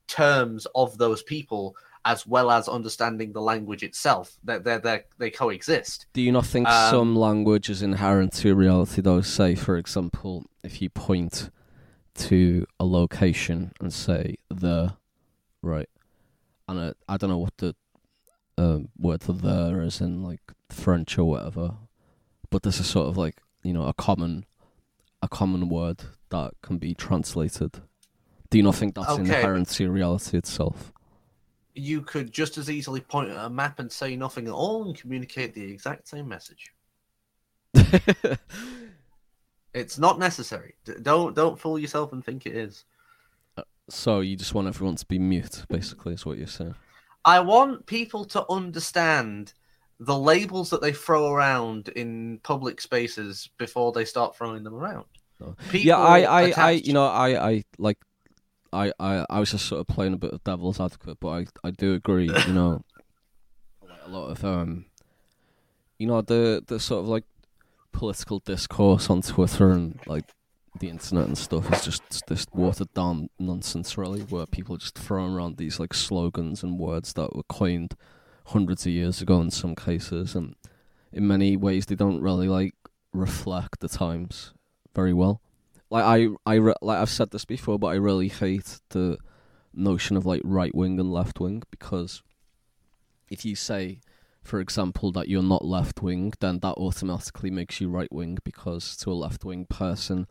terms 0.08 0.66
of 0.74 0.98
those 0.98 1.22
people, 1.22 1.76
as 2.04 2.26
well 2.26 2.50
as 2.50 2.68
understanding 2.68 3.32
the 3.32 3.40
language 3.40 3.82
itself. 3.82 4.36
That 4.44 4.64
they 4.64 4.78
they 4.78 5.02
they 5.18 5.30
coexist. 5.30 6.06
Do 6.12 6.20
you 6.20 6.32
not 6.32 6.46
think 6.46 6.68
Um, 6.68 6.90
some 6.90 7.16
language 7.16 7.70
is 7.70 7.82
inherent 7.82 8.32
to 8.34 8.54
reality, 8.54 9.00
though? 9.02 9.20
Say, 9.22 9.54
for 9.54 9.76
example, 9.76 10.44
if 10.62 10.80
you 10.82 10.90
point 10.90 11.50
to 12.16 12.66
a 12.78 12.84
location 12.84 13.72
and 13.80 13.92
say 13.92 14.36
the, 14.48 14.94
right, 15.62 15.88
and 16.68 16.78
uh, 16.78 16.92
I 17.08 17.16
don't 17.16 17.30
know 17.30 17.38
what 17.38 17.56
the 17.58 17.74
um, 18.56 18.88
word 18.98 19.22
for 19.22 19.32
there 19.32 19.82
is 19.82 20.00
in 20.00 20.22
like 20.22 20.40
French 20.70 21.18
or 21.18 21.24
whatever, 21.24 21.74
but 22.50 22.62
there's 22.62 22.78
a 22.80 22.84
sort 22.84 23.08
of 23.08 23.16
like 23.16 23.36
you 23.62 23.72
know 23.72 23.86
a 23.86 23.94
common, 23.94 24.44
a 25.22 25.28
common 25.28 25.68
word 25.68 26.02
that 26.30 26.52
can 26.62 26.78
be 26.78 26.94
translated. 26.94 27.80
Do 28.50 28.58
you 28.58 28.62
not 28.62 28.76
think 28.76 28.94
that's 28.94 29.10
Okay. 29.10 29.22
inherent 29.22 29.68
to 29.70 29.90
reality 29.90 30.38
itself? 30.38 30.92
You 31.74 32.02
could 32.02 32.32
just 32.32 32.58
as 32.58 32.70
easily 32.70 33.00
point 33.00 33.30
at 33.30 33.44
a 33.44 33.50
map 33.50 33.78
and 33.78 33.90
say 33.90 34.16
nothing 34.16 34.46
at 34.46 34.52
all 34.52 34.84
and 34.84 34.96
communicate 34.96 35.54
the 35.54 35.62
exact 35.62 36.08
same 36.08 36.28
message. 36.28 36.72
It's 39.74 39.98
not 39.98 40.18
necessary. 40.20 40.74
D- 40.84 40.94
don't 41.02 41.34
don't 41.34 41.58
fool 41.58 41.78
yourself 41.78 42.12
and 42.12 42.24
think 42.24 42.46
it 42.46 42.56
is. 42.56 42.84
Uh, 43.58 43.62
so 43.90 44.20
you 44.20 44.36
just 44.36 44.54
want 44.54 44.68
everyone 44.68 44.94
to 44.96 45.06
be 45.06 45.18
mute, 45.18 45.64
basically, 45.68 46.14
is 46.14 46.24
what 46.24 46.38
you're 46.38 46.46
saying. 46.46 46.76
I 47.24 47.40
want 47.40 47.86
people 47.86 48.24
to 48.26 48.48
understand 48.48 49.52
the 49.98 50.16
labels 50.16 50.70
that 50.70 50.80
they 50.80 50.92
throw 50.92 51.32
around 51.32 51.88
in 51.88 52.38
public 52.42 52.80
spaces 52.80 53.50
before 53.58 53.92
they 53.92 54.04
start 54.04 54.36
throwing 54.36 54.62
them 54.62 54.74
around. 54.74 55.06
Oh, 55.42 55.46
no. 55.46 55.56
People 55.70 55.88
yeah, 55.88 55.96
I, 55.96 56.20
I, 56.20 56.52
I, 56.56 56.70
you 56.72 56.92
know, 56.92 57.06
I, 57.06 57.50
I 57.50 57.64
like, 57.78 57.98
I, 58.74 58.92
I, 58.98 59.26
I 59.30 59.40
was 59.40 59.52
just 59.52 59.66
sort 59.66 59.80
of 59.80 59.86
playing 59.86 60.14
a 60.14 60.18
bit 60.18 60.32
of 60.32 60.42
devil's 60.44 60.80
advocate, 60.80 61.18
but 61.20 61.28
I, 61.28 61.46
I 61.62 61.70
do 61.70 61.94
agree. 61.94 62.30
You 62.46 62.52
know, 62.52 62.84
like 63.82 64.00
a 64.04 64.10
lot 64.10 64.26
of 64.30 64.44
um, 64.44 64.86
you 65.98 66.06
know, 66.06 66.20
the 66.20 66.62
the 66.66 66.80
sort 66.80 67.00
of 67.00 67.08
like 67.08 67.24
political 67.92 68.40
discourse 68.40 69.08
on 69.08 69.22
Twitter 69.22 69.70
and 69.70 69.98
like 70.06 70.24
the 70.80 70.88
internet 70.88 71.26
and 71.26 71.38
stuff 71.38 71.72
is 71.72 71.84
just 71.84 72.26
this 72.26 72.46
watered 72.52 72.92
down 72.94 73.30
nonsense, 73.38 73.96
really, 73.96 74.22
where 74.22 74.46
people 74.46 74.76
just 74.76 74.98
throwing 74.98 75.34
around 75.34 75.56
these 75.56 75.78
like 75.78 75.94
slogans 75.94 76.62
and 76.62 76.78
words 76.78 77.12
that 77.12 77.34
were 77.34 77.44
coined 77.44 77.94
hundreds 78.46 78.84
of 78.84 78.92
years 78.92 79.22
ago 79.22 79.40
in 79.40 79.50
some 79.50 79.74
cases, 79.76 80.34
and 80.34 80.56
in 81.12 81.26
many 81.26 81.56
ways 81.56 81.86
they 81.86 81.94
don't 81.94 82.20
really 82.20 82.48
like 82.48 82.74
reflect 83.12 83.80
the 83.80 83.88
times 83.88 84.52
very 84.94 85.12
well. 85.12 85.40
Like 85.94 86.04
I, 86.04 86.28
I 86.44 86.54
re- 86.56 86.74
like 86.82 86.98
I've 86.98 87.08
said 87.08 87.30
this 87.30 87.44
before, 87.44 87.78
but 87.78 87.86
I 87.86 87.94
really 87.94 88.26
hate 88.26 88.80
the 88.88 89.16
notion 89.72 90.16
of 90.16 90.26
like 90.26 90.40
right 90.42 90.74
wing 90.74 90.98
and 90.98 91.12
left 91.12 91.38
wing 91.38 91.62
because 91.70 92.20
if 93.30 93.44
you 93.44 93.54
say, 93.54 94.00
for 94.42 94.58
example, 94.58 95.12
that 95.12 95.28
you're 95.28 95.40
not 95.40 95.64
left 95.64 96.02
wing, 96.02 96.32
then 96.40 96.58
that 96.58 96.74
automatically 96.78 97.48
makes 97.48 97.80
you 97.80 97.88
right 97.88 98.12
wing 98.12 98.38
because 98.42 98.96
to 98.96 99.12
a 99.12 99.14
left 99.14 99.44
wing 99.44 99.66
person, 99.66 100.26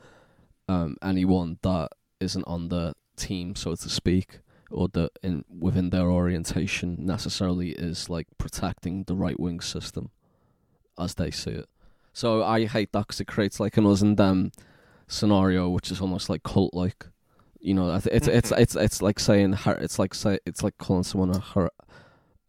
um, 0.68 0.98
anyone 1.02 1.60
that 1.62 1.94
isn't 2.20 2.44
on 2.46 2.68
the 2.68 2.94
team, 3.16 3.56
so 3.56 3.74
to 3.74 3.90
speak, 3.90 4.40
or 4.70 4.90
that 4.90 5.12
in 5.22 5.46
within 5.48 5.92
their 5.92 6.12
orientation 6.12 6.98
necessarily 7.00 7.70
is 7.70 8.10
like 8.10 8.28
protecting 8.38 9.06
the 9.06 9.16
right 9.16 9.40
wing 9.40 9.62
system, 9.62 10.12
as 11.00 11.14
they 11.14 11.32
see 11.32 11.52
it. 11.52 11.70
So 12.12 12.44
I 12.44 12.66
hate 12.66 12.92
that 12.92 13.08
because 13.08 13.22
it 13.22 13.28
creates 13.28 13.62
like 13.62 13.78
an 13.78 13.86
us 13.86 14.02
and 14.02 14.18
them 14.18 14.52
scenario, 15.08 15.70
which 15.70 15.92
is 15.92 16.02
almost 16.02 16.30
like 16.30 16.44
cult 16.44 16.74
like. 16.74 17.06
You 17.60 17.74
know, 17.74 17.96
it's 17.96 18.06
it's 18.08 18.28
Mhm. 18.28 18.60
it's 18.60 18.76
it's 18.76 19.02
like 19.02 19.20
saying 19.20 19.54
her- 19.54 19.78
it's 19.82 19.98
like 19.98 20.14
say 20.14 20.40
it's 20.46 20.64
like 20.64 20.78
calling 20.78 21.04
someone 21.04 21.30
a 21.30 21.40
her- 21.40 21.70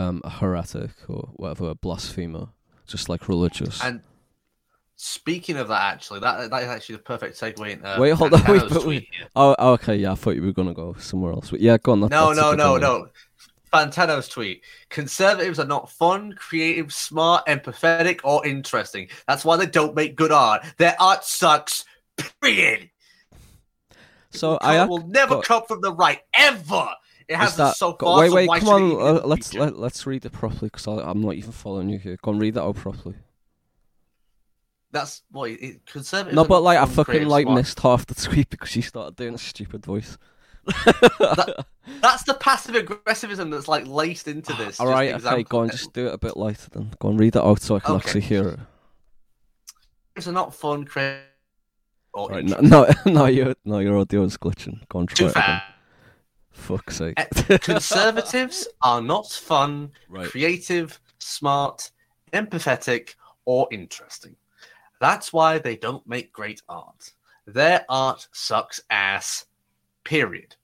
um 0.01 0.21
a 0.25 0.31
heretic 0.31 0.91
or 1.09 1.29
whatever, 1.35 1.71
a 1.71 1.75
blasphemer, 1.77 2.49
just 2.87 3.09
like 3.09 3.29
religious. 3.29 3.81
And 3.83 4.01
speaking 4.97 5.57
of 5.57 5.69
that, 5.69 5.83
actually, 5.95 6.21
that 6.21 6.51
that 6.51 6.63
is 6.63 6.69
actually 6.69 6.97
the 6.97 7.03
perfect 7.03 7.39
segue 7.41 7.71
into 7.71 7.97
Wait, 8.01 8.11
hold 8.11 8.35
on, 8.35 8.43
wait, 8.49 8.63
but 8.69 8.85
wait. 8.85 9.09
oh, 9.37 9.73
okay, 9.75 9.97
yeah, 9.97 10.13
I 10.13 10.15
thought 10.17 10.35
you 10.37 10.43
were 10.43 10.53
gonna 10.53 10.75
go 10.75 10.95
somewhere 10.99 11.33
else. 11.33 11.51
But 11.51 11.61
yeah, 11.61 11.77
go 11.79 11.93
on. 11.93 12.01
That, 12.01 12.11
No, 12.11 12.33
no, 12.33 12.53
no, 12.55 12.77
no. 12.77 13.09
Fantano's 13.73 14.29
tweet. 14.29 14.63
Conservatives 14.89 15.59
are 15.59 15.67
not 15.67 15.91
fun, 15.91 16.33
creative, 16.35 16.93
smart, 16.93 17.45
empathetic, 17.47 18.21
or 18.23 18.47
interesting. 18.47 19.09
That's 19.27 19.45
why 19.45 19.57
they 19.57 19.67
don't 19.67 19.97
make 19.97 20.15
good 20.15 20.31
art. 20.31 20.65
Their 20.79 20.95
art 21.01 21.25
sucks. 21.25 21.85
Period. 22.41 22.91
So 24.31 24.57
I 24.61 24.85
will 24.85 25.07
never 25.07 25.37
got- 25.37 25.45
come 25.45 25.63
from 25.67 25.81
the 25.81 25.93
right 25.93 26.21
ever. 26.35 26.89
It 27.29 27.37
has 27.37 27.57
that 27.57 27.77
so 27.77 27.95
far. 27.95 28.19
wait, 28.19 28.33
wait, 28.33 28.49
why 28.49 28.61
come 28.61 28.69
on. 28.69 29.17
Uh, 29.17 29.27
let's 29.27 29.49
featured? 29.49 29.61
let, 29.67 29.79
let's 29.79 30.07
read 30.07 30.27
it 30.27 30.33
properly 30.33 30.67
because 30.69 30.87
I'm 30.87 31.23
not 31.23 31.35
even 31.35 31.53
following 31.53 31.89
you 31.89 31.99
here. 31.99 32.19
Go 32.21 32.33
and 32.33 32.41
read 32.41 32.55
that 32.55 32.63
out 32.63 32.77
properly. 32.77 33.15
That's 34.91 35.23
what 35.31 35.51
it, 35.51 35.87
conservatives. 35.87 36.37
No, 36.37 36.45
but 36.45 36.61
like 36.63 36.79
I 36.79 36.85
fucking 36.87 37.27
like 37.27 37.45
smart. 37.45 37.59
missed 37.59 37.81
half 37.81 38.07
the 38.07 38.15
tweet 38.15 38.51
because 38.51 38.77
you 38.77 38.83
started 38.83 39.17
doing 39.17 39.35
a 39.35 39.39
stupid 39.39 39.85
voice. 39.87 40.19
That's 40.67 42.23
the 42.25 42.35
passive 42.39 42.75
aggressivism 42.77 43.51
that's 43.51 43.69
like 43.69 43.87
laced 43.87 44.29
into 44.29 44.53
this. 44.55 44.79
All 44.79 44.87
right, 44.89 45.15
okay, 45.15 45.43
go 45.45 45.61
on, 45.61 45.71
just 45.71 45.93
do 45.95 46.07
it 46.09 46.15
a 46.15 46.19
bit 46.19 46.37
lighter 46.37 46.69
then. 46.71 46.93
Go 47.01 47.09
and 47.09 47.19
read 47.19 47.33
that 47.35 47.45
out 47.45 47.61
so 47.61 47.77
I 47.77 47.81
can 47.81 47.97
Okay. 47.97 48.05
actually 48.07 48.21
hear 48.23 48.49
it. 48.49 48.59
It's 50.17 50.27
not 50.27 50.55
fun, 50.55 50.85
creative, 50.85 51.25
or 52.15 52.29
Right, 52.31 52.45
no, 52.45 52.59
no, 52.61 52.89
no, 53.07 53.27
your 53.27 53.55
no, 53.65 53.79
your 53.81 53.99
audio 53.99 54.23
is 54.23 54.37
glitching. 54.39 54.87
Go 54.89 55.01
on, 55.01 55.07
try 55.07 55.29
Too 55.29 55.33
it. 55.37 55.63
Fuck's 56.53 56.97
sake. 56.97 57.15
Eh, 57.19 57.59
Conservatives 57.63 58.69
are 58.83 59.03
not 59.03 59.29
fun, 59.31 59.91
Right. 60.09 60.29
creative, 60.31 61.01
smart, 61.19 61.91
empathetic, 62.33 63.17
or 63.45 63.67
interesting. 63.73 64.37
That's 65.01 65.33
why 65.33 65.59
they 65.59 65.77
don't 65.77 66.07
make 66.07 66.33
great 66.33 66.63
art. 66.69 67.11
Their 67.47 67.85
art 67.89 68.27
sucks 68.33 68.81
ass, 68.89 69.47
period. 70.05 70.55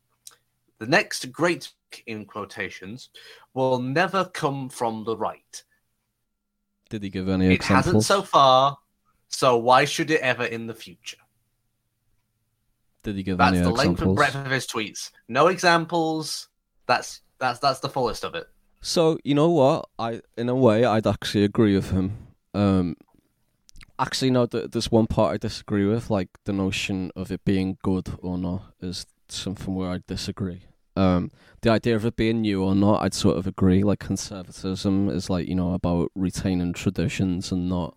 The 0.79 0.87
next 0.87 1.31
great 1.33 1.71
in 2.07 2.25
quotations 2.25 3.11
will 3.53 3.81
never 3.81 4.25
come 4.27 4.69
from 4.69 5.05
the 5.05 5.17
right. 5.17 5.65
Did 6.89 7.03
he 7.03 7.11
give 7.11 7.29
any 7.29 7.53
examples? 7.53 7.71
It 7.71 7.75
hasn't 7.75 8.05
so 8.05 8.23
far. 8.23 8.79
So 9.29 9.59
why 9.59 9.85
should 9.85 10.11
it 10.11 10.21
ever 10.21 10.45
in 10.45 10.67
the 10.67 10.75
future? 10.75 11.19
Did 13.03 13.17
he 13.17 13.23
give 13.23 13.39
That's 13.39 13.59
the 13.59 13.71
length 13.71 14.03
and 14.03 14.15
breadth 14.15 14.35
of 14.35 14.51
his 14.51 14.67
tweets. 14.67 15.11
No 15.29 15.47
examples. 15.47 16.49
That's 16.87 17.23
that's 17.39 17.59
that's 17.59 17.81
the 17.81 17.89
fullest 17.89 18.25
of 18.25 18.35
it. 18.35 18.47
So 18.81 19.19
you 19.25 19.35
know 19.35 19.51
what? 19.51 19.89
I 19.99 20.21
in 20.37 20.49
a 20.49 20.55
way 20.55 20.85
I'd 20.85 21.07
actually 21.07 21.45
agree 21.45 21.75
with 21.75 21.91
him. 21.91 22.29
Um, 22.55 22.97
actually, 23.99 24.31
no. 24.31 24.47
Th- 24.47 24.71
there's 24.71 24.91
one 24.91 25.07
part 25.07 25.35
I 25.35 25.37
disagree 25.37 25.87
with. 25.87 26.11
Like 26.11 26.29
the 26.45 26.53
notion 26.53 27.11
of 27.17 27.31
it 27.31 27.45
being 27.45 27.79
good 27.83 28.09
or 28.23 28.39
not 28.39 28.75
is 28.81 29.07
something 29.29 29.75
where 29.75 29.91
I 29.91 30.01
disagree. 30.07 30.63
Um, 30.97 31.31
the 31.63 31.71
idea 31.71 31.97
of 31.97 32.05
it 32.05 32.17
being 32.17 32.41
new 32.41 32.63
or 32.63 32.75
not, 32.75 33.03
I'd 33.03 33.15
sort 33.15 33.39
of 33.39 33.47
agree. 33.47 33.83
Like 33.83 34.01
conservatism 34.01 35.09
is 35.09 35.31
like 35.31 35.49
you 35.49 35.55
know 35.55 35.73
about 35.75 36.11
retaining 36.15 36.73
traditions 36.73 37.53
and 37.53 37.69
not, 37.69 37.97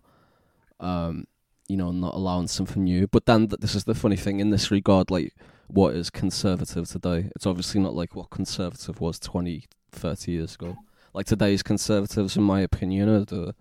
um, 0.80 1.26
you 1.68 1.76
know, 1.76 1.90
not 1.90 2.14
allowing 2.14 2.48
something 2.48 2.84
new. 2.84 3.06
But 3.06 3.26
then 3.26 3.48
th- 3.48 3.60
this 3.60 3.74
is 3.74 3.84
the 3.84 3.94
funny 3.94 4.16
thing 4.16 4.40
in 4.40 4.50
this 4.50 4.70
regard. 4.70 5.10
Like, 5.10 5.34
what 5.66 5.94
is 5.94 6.10
conservative 6.10 6.88
today? 6.88 7.30
It's 7.34 7.46
obviously 7.46 7.80
not 7.80 7.94
like 7.94 8.14
what 8.14 8.30
conservative 8.30 9.00
was 9.00 9.18
20, 9.18 9.64
30 9.92 10.32
years 10.32 10.54
ago. 10.54 10.76
Like 11.14 11.26
today's 11.26 11.62
conservatives, 11.62 12.36
in 12.36 12.42
my 12.42 12.60
opinion, 12.60 13.08
are 13.08 13.24
the, 13.24 13.54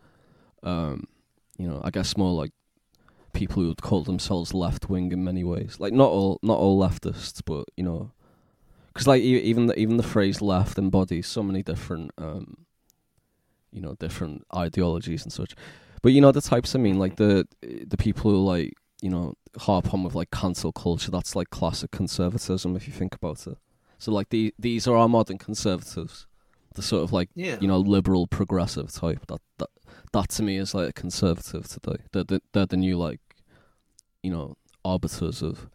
um, 0.63 1.07
you 1.57 1.67
know, 1.67 1.81
I 1.83 1.91
guess 1.91 2.17
more 2.17 2.33
like 2.33 2.51
people 3.31 3.61
who 3.61 3.69
would 3.69 3.81
call 3.81 4.03
themselves 4.03 4.53
left 4.53 4.89
wing 4.89 5.11
in 5.11 5.23
many 5.23 5.43
ways. 5.43 5.77
Like 5.79 5.93
not 5.93 6.09
all, 6.09 6.39
not 6.41 6.57
all 6.57 6.79
leftists, 6.79 7.41
but 7.45 7.65
you 7.77 7.83
know, 7.83 8.11
because 8.87 9.07
like 9.07 9.21
even 9.21 9.67
the, 9.67 9.79
even 9.79 9.97
the 9.97 10.03
phrase 10.03 10.41
left 10.41 10.77
embodies 10.77 11.27
so 11.27 11.41
many 11.43 11.63
different, 11.63 12.11
um, 12.17 12.65
you 13.71 13.81
know, 13.81 13.95
different 13.95 14.45
ideologies 14.55 15.23
and 15.23 15.31
such. 15.31 15.55
But 16.03 16.11
you 16.11 16.21
know 16.21 16.31
the 16.31 16.41
types 16.41 16.75
I 16.75 16.79
mean, 16.79 16.99
like 16.99 17.15
the 17.15 17.47
the 17.61 17.97
people 17.97 18.29
who 18.29 18.37
like 18.43 18.73
you 19.01 19.09
know 19.09 19.33
harp 19.57 19.93
on 19.93 20.03
with 20.03 20.13
like 20.13 20.29
cancel 20.31 20.71
culture. 20.71 21.09
That's 21.09 21.35
like 21.35 21.49
classic 21.49 21.89
conservatism 21.91 22.75
if 22.75 22.87
you 22.87 22.93
think 22.93 23.15
about 23.15 23.47
it. 23.47 23.57
So 23.97 24.11
like 24.11 24.29
the 24.29 24.53
these 24.59 24.87
are 24.87 24.95
our 24.97 25.07
modern 25.09 25.37
conservatives, 25.37 26.27
the 26.75 26.81
sort 26.81 27.03
of 27.03 27.11
like 27.13 27.29
Yeah. 27.35 27.57
you 27.61 27.67
know 27.67 27.79
liberal 27.79 28.27
progressive 28.27 28.91
type. 28.91 29.25
That 29.27 29.41
that 29.59 29.69
that 30.11 30.29
to 30.31 30.43
me 30.43 30.57
is 30.57 30.73
like 30.75 30.89
a 30.89 30.93
conservative 30.93 31.67
today. 31.67 32.03
They're 32.11 32.23
the, 32.25 32.41
they're 32.51 32.65
the 32.65 32.77
new 32.77 32.97
like 32.97 33.21
you 34.21 34.29
know 34.31 34.55
arbiters 34.83 35.41
of 35.41 35.69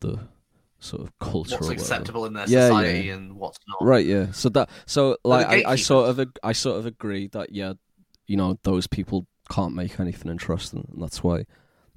the 0.00 0.18
sort 0.80 1.02
of 1.02 1.18
culture. 1.18 1.56
what's 1.56 1.68
whatever. 1.68 1.72
acceptable 1.72 2.26
in 2.26 2.32
their 2.34 2.46
yeah, 2.48 2.68
society 2.68 3.06
yeah. 3.06 3.14
and 3.14 3.36
what's 3.36 3.58
not. 3.68 3.86
Right, 3.86 4.04
yeah. 4.04 4.32
So 4.32 4.48
that 4.50 4.68
so 4.86 5.16
like 5.24 5.46
I, 5.46 5.72
I 5.72 5.76
sort 5.76 6.10
of 6.10 6.18
ag- 6.18 6.38
I 6.42 6.52
sort 6.52 6.78
of 6.78 6.86
agree 6.86 7.28
that 7.28 7.52
yeah, 7.52 7.74
you 8.26 8.36
know, 8.36 8.58
those 8.64 8.86
people 8.86 9.26
can't 9.50 9.74
make 9.74 10.00
anything 10.00 10.30
interesting 10.30 10.88
and 10.92 11.02
that's 11.02 11.22
why 11.22 11.44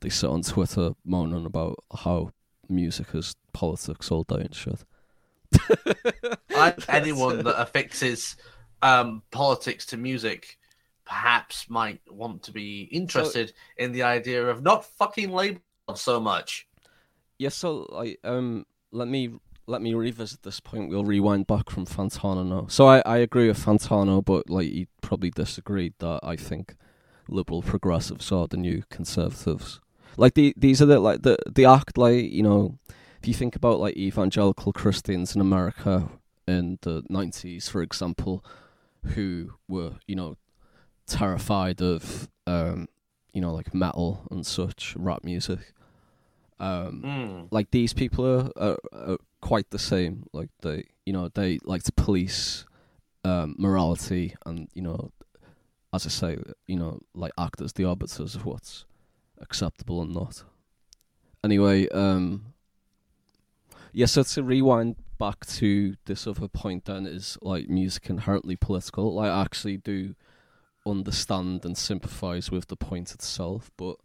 they 0.01 0.09
sit 0.09 0.29
on 0.29 0.41
Twitter 0.41 0.91
moaning 1.05 1.45
about 1.45 1.83
how 1.99 2.31
music 2.69 3.07
is 3.13 3.35
politics 3.53 4.11
all 4.11 4.23
day 4.23 4.41
and 4.41 4.55
shit. 4.55 4.83
I, 6.55 6.73
anyone 6.89 7.43
that 7.43 7.59
affixes 7.59 8.35
um, 8.81 9.23
politics 9.31 9.85
to 9.87 9.97
music 9.97 10.57
perhaps 11.05 11.69
might 11.69 12.01
want 12.09 12.43
to 12.43 12.51
be 12.51 12.81
interested 12.91 13.53
in 13.77 13.93
the 13.93 14.03
idea 14.03 14.45
of 14.45 14.61
not 14.61 14.85
fucking 14.85 15.31
label 15.31 15.61
so 15.95 16.19
much. 16.19 16.67
Yeah, 17.37 17.49
so 17.49 17.87
like 17.89 18.19
um 18.23 18.65
let 18.91 19.07
me 19.07 19.39
let 19.67 19.81
me 19.81 19.93
revisit 19.93 20.43
this 20.43 20.59
point. 20.59 20.89
We'll 20.89 21.05
rewind 21.05 21.47
back 21.47 21.69
from 21.69 21.85
Fantano 21.85 22.45
now. 22.45 22.67
So 22.67 22.87
I, 22.87 22.99
I 23.05 23.17
agree 23.17 23.47
with 23.47 23.63
Fantano, 23.63 24.23
but 24.23 24.49
like 24.49 24.67
he 24.67 24.87
probably 25.01 25.29
disagreed 25.29 25.93
that 25.99 26.21
I 26.23 26.35
think 26.35 26.75
liberal 27.29 27.61
progressives 27.61 28.31
are 28.31 28.47
the 28.47 28.57
new 28.57 28.83
conservatives. 28.89 29.79
Like 30.17 30.33
the 30.33 30.53
these 30.57 30.81
are 30.81 30.85
the 30.87 30.99
like 30.99 31.21
the 31.21 31.37
the 31.47 31.65
act 31.65 31.97
like 31.97 32.31
you 32.31 32.43
know 32.43 32.77
if 33.21 33.27
you 33.27 33.33
think 33.33 33.55
about 33.55 33.79
like 33.79 33.95
evangelical 33.97 34.73
Christians 34.73 35.35
in 35.35 35.41
America 35.41 36.09
in 36.47 36.79
the 36.81 37.03
nineties, 37.09 37.67
for 37.69 37.81
example, 37.81 38.43
who 39.03 39.53
were 39.67 39.93
you 40.07 40.15
know 40.15 40.37
terrified 41.05 41.81
of 41.81 42.27
um 42.47 42.87
you 43.33 43.41
know 43.41 43.53
like 43.53 43.73
metal 43.73 44.25
and 44.31 44.45
such 44.45 44.95
rap 44.97 45.23
music. 45.23 45.59
Um, 46.59 47.03
Mm. 47.05 47.47
like 47.51 47.69
these 47.69 47.93
people 47.93 48.25
are, 48.25 48.49
are, 48.57 48.77
are 48.91 49.17
quite 49.41 49.69
the 49.69 49.77
same. 49.77 50.25
Like 50.33 50.49
they, 50.61 50.85
you 51.05 51.13
know, 51.13 51.29
they 51.29 51.59
like 51.63 51.83
to 51.83 51.91
police 51.91 52.65
um, 53.23 53.53
morality 53.59 54.35
and 54.43 54.67
you 54.73 54.81
know, 54.81 55.11
as 55.97 56.05
I 56.05 56.09
say, 56.09 56.37
you 56.67 56.77
know, 56.77 56.99
like 57.13 57.31
act 57.37 57.59
as 57.59 57.73
the 57.73 57.85
arbiters 57.85 58.35
of 58.35 58.45
what's 58.45 58.85
acceptable 59.39 60.01
and 60.01 60.13
not. 60.13 60.43
Anyway, 61.43 61.89
um, 61.89 62.53
yeah. 63.91 64.05
So 64.05 64.21
to 64.23 64.43
rewind 64.43 64.95
back 65.17 65.45
to 65.47 65.95
this 66.05 66.27
other 66.27 66.47
point, 66.47 66.85
then 66.85 67.07
is 67.07 67.37
like 67.41 67.67
music 67.67 68.09
inherently 68.09 68.55
political. 68.55 69.15
Like 69.15 69.31
I 69.31 69.41
actually 69.41 69.77
do 69.77 70.15
understand 70.85 71.65
and 71.65 71.75
sympathise 71.77 72.51
with 72.51 72.67
the 72.67 72.75
point 72.75 73.13
itself, 73.13 73.71
but 73.75 73.95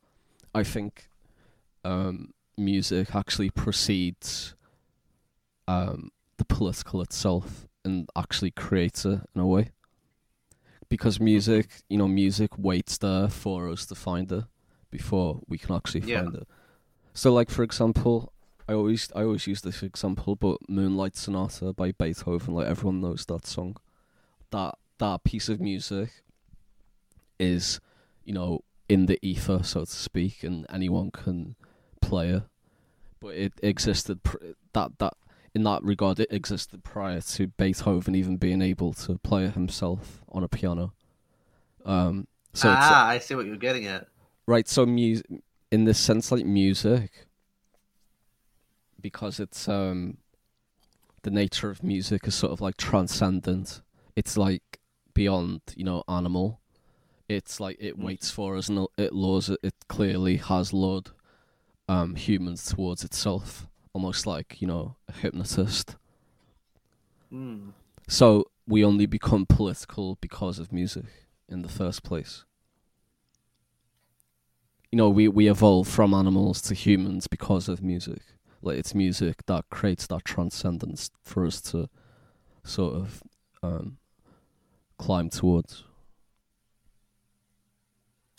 I 0.55 0.65
think 0.65 1.09
um, 1.85 2.33
music 2.57 3.15
actually 3.15 3.51
precedes 3.51 4.55
um, 5.69 6.11
the 6.39 6.45
political 6.47 7.03
itself 7.03 7.67
and 7.85 8.09
actually 8.17 8.51
creates 8.51 9.05
it 9.05 9.21
in 9.35 9.41
a 9.41 9.47
way. 9.47 9.73
Because 10.93 11.19
music, 11.19 11.71
you 11.89 11.97
know, 11.97 12.07
music 12.07 12.51
waits 12.59 12.99
there 12.99 13.27
for 13.31 13.71
us 13.71 13.87
to 13.87 13.95
find 13.95 14.31
it 14.31 14.45
before 14.91 15.41
we 15.49 15.57
can 15.57 15.75
actually 15.75 16.03
Yeah. 16.03 16.21
find 16.21 16.35
it. 16.35 16.47
So, 17.15 17.33
like 17.33 17.49
for 17.51 17.63
example, 17.63 18.31
I 18.69 18.75
always 18.75 19.11
I 19.17 19.23
always 19.23 19.47
use 19.47 19.63
this 19.63 19.83
example, 19.83 20.37
but 20.37 20.59
Moonlight 20.69 21.17
Sonata 21.17 21.73
by 21.73 21.93
Beethoven, 21.93 22.53
like 22.55 22.67
everyone 22.67 23.01
knows 23.01 23.25
that 23.25 23.47
song. 23.47 23.79
That 24.51 24.75
that 24.99 25.25
piece 25.25 25.49
of 25.49 25.61
music 25.63 26.11
is, 27.39 27.81
you 28.25 28.35
know, 28.35 28.61
in 28.87 29.07
the 29.07 29.19
ether, 29.23 29.63
so 29.63 29.87
to 29.87 29.91
speak, 29.91 30.43
and 30.45 30.67
anyone 30.69 31.11
can 31.11 31.57
play 32.03 32.29
it. 32.29 32.43
But 33.19 33.35
it 33.35 33.55
existed 33.63 34.23
pr- 34.23 34.53
that 34.75 34.99
that 34.99 35.15
in 35.55 35.63
that 35.65 35.83
regard, 35.83 36.19
it 36.21 36.29
existed 36.31 36.83
prior 36.83 37.21
to 37.21 37.49
Beethoven 37.49 38.15
even 38.15 38.37
being 38.37 38.63
able 38.63 38.93
to 38.95 39.19
play 39.19 39.45
it 39.45 39.55
himself 39.55 40.23
on 40.31 40.43
a 40.43 40.49
piano. 40.49 40.93
Um, 41.85 42.27
so 42.55 42.69
ah, 42.79 43.07
I 43.07 43.19
see 43.19 43.35
what 43.35 43.47
you're 43.47 43.57
getting 43.57 43.87
at. 43.87 44.07
right, 44.47 44.69
so 44.69 44.87
music 44.87 45.27
in 45.71 45.85
this 45.85 45.99
sense, 45.99 46.31
like 46.31 46.45
music, 46.45 47.27
because 49.01 49.41
it's 49.41 49.69
um, 49.69 50.19
the 51.23 51.31
nature 51.31 51.71
of 51.71 51.83
music 51.83 52.27
is 52.27 52.35
sort 52.35 52.53
of 52.53 52.61
like 52.61 52.77
transcendent. 52.77 53.81
It's 54.17 54.37
like 54.37 54.81
beyond, 55.15 55.61
you 55.75 55.85
know, 55.85 56.05
animal. 56.09 56.61
It's 57.29 57.59
like 57.61 57.77
it 57.81 57.99
Mm. 57.99 58.05
waits 58.05 58.31
for 58.31 58.57
us 58.57 58.69
and 58.69 58.87
it 58.99 59.13
lures 59.13 59.49
it. 59.49 59.59
It 59.63 59.75
clearly 59.89 60.37
has 60.37 60.73
lured 60.73 61.11
um, 61.89 62.15
humans 62.15 62.67
towards 62.67 63.03
itself, 63.05 63.67
almost 63.93 64.27
like 64.27 64.61
you 64.61 64.67
know 64.67 64.97
a 65.09 65.13
hypnotist. 65.13 65.97
Mm. 67.33 67.73
So 68.09 68.47
we 68.67 68.85
only 68.85 69.07
become 69.07 69.47
political 69.47 70.17
because 70.21 70.59
of 70.59 70.73
music 70.73 71.07
in 71.49 71.63
the 71.63 71.69
first 71.69 72.03
place. 72.03 72.45
You 74.91 74.99
know, 74.99 75.09
we, 75.09 75.27
we 75.27 75.49
evolve 75.49 75.89
from 75.89 76.13
animals 76.13 76.61
to 76.63 76.75
humans 76.75 77.27
because 77.27 77.69
of 77.69 77.83
music. 77.83 78.21
Like 78.61 78.79
it's 78.79 78.95
music 78.95 79.47
that 79.47 79.65
creates 79.71 80.07
that 80.09 80.25
transcendence 80.25 81.11
for 81.23 81.47
us 81.47 81.61
to 81.63 81.89
sort 82.63 82.95
of 82.95 83.23
um, 83.63 83.97
climb 84.99 85.31
towards. 85.31 85.85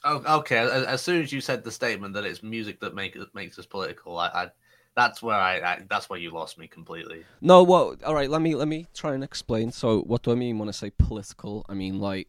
Oh, 0.04 0.40
okay. 0.40 0.58
As, 0.58 0.84
as 0.84 1.02
soon 1.02 1.22
as 1.22 1.32
you 1.32 1.42
said 1.42 1.64
the 1.64 1.72
statement 1.72 2.14
that 2.14 2.26
it's 2.26 2.44
music 2.44 2.80
that 2.82 2.94
make, 2.94 3.18
makes 3.34 3.58
us 3.58 3.66
political, 3.66 4.18
I, 4.18 4.28
I 4.28 4.52
that's 4.96 5.22
where 5.22 5.36
I, 5.36 5.60
I 5.60 5.82
that's 5.90 6.10
where 6.10 6.20
you 6.20 6.32
lost 6.32 6.58
me 6.58 6.68
completely. 6.68 7.24
No, 7.42 7.64
well, 7.64 7.96
all 8.06 8.14
right. 8.14 8.30
Let 8.30 8.42
me 8.42 8.56
let 8.56 8.68
me 8.68 8.88
try 8.94 9.14
and 9.14 9.24
explain. 9.24 9.72
So, 9.72 10.02
what 10.02 10.24
do 10.24 10.32
I 10.32 10.36
mean 10.36 10.60
when 10.60 10.70
I 10.70 10.74
say 10.74 10.92
political? 10.92 11.66
I 11.68 11.74
mean 11.74 12.00
like 12.00 12.28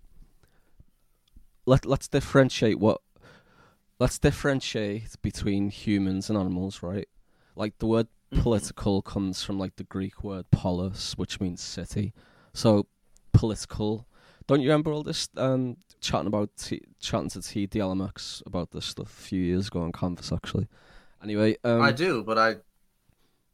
let 1.66 1.84
let's 1.86 2.08
differentiate 2.08 2.78
what 2.78 3.00
let's 3.98 4.18
differentiate 4.18 5.20
between 5.22 5.70
humans 5.70 6.28
and 6.28 6.38
animals, 6.38 6.82
right? 6.82 7.08
Like 7.56 7.78
the 7.78 7.86
word 7.86 8.08
Mhm. 8.32 8.42
political 8.42 9.02
comes 9.02 9.42
from 9.44 9.58
like 9.58 9.76
the 9.76 9.84
Greek 9.84 10.24
word 10.24 10.50
polis, 10.50 11.16
which 11.16 11.40
means 11.40 11.60
city. 11.60 12.12
So 12.52 12.86
political. 13.32 14.06
Don't 14.46 14.60
you 14.60 14.68
remember 14.68 14.92
all 14.92 15.02
this 15.02 15.28
um, 15.36 15.76
chatting 16.00 16.26
about 16.26 16.50
T- 16.56 16.82
chatting 17.00 17.30
to 17.30 17.40
T 17.40 17.66
DLMX 17.66 18.42
about 18.44 18.72
this 18.72 18.84
stuff 18.86 19.06
a 19.18 19.22
few 19.22 19.40
years 19.42 19.68
ago 19.68 19.82
on 19.82 19.92
Canvas 19.92 20.32
actually? 20.32 20.68
Anyway, 21.24 21.56
um, 21.64 21.80
I 21.82 21.90
do, 21.90 22.22
but 22.22 22.38
I, 22.38 22.56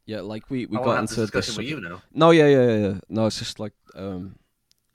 yeah, 0.05 0.21
like 0.21 0.51
we 0.51 0.67
we 0.67 0.77
I 0.77 0.81
got 0.81 0.87
want 0.87 0.89
to 0.89 0.93
have 0.97 1.03
into 1.03 1.15
this 1.15 1.31
this 1.31 1.47
discussion 1.47 1.63
with 1.63 1.71
you 1.71 1.81
now. 1.89 2.03
no, 2.13 2.31
yeah, 2.33 2.47
yeah, 2.49 2.67
yeah, 2.67 2.77
yeah. 2.89 2.99
No, 3.09 3.27
it's 3.27 3.39
just 3.39 3.61
like 3.61 3.73
um, 3.95 4.37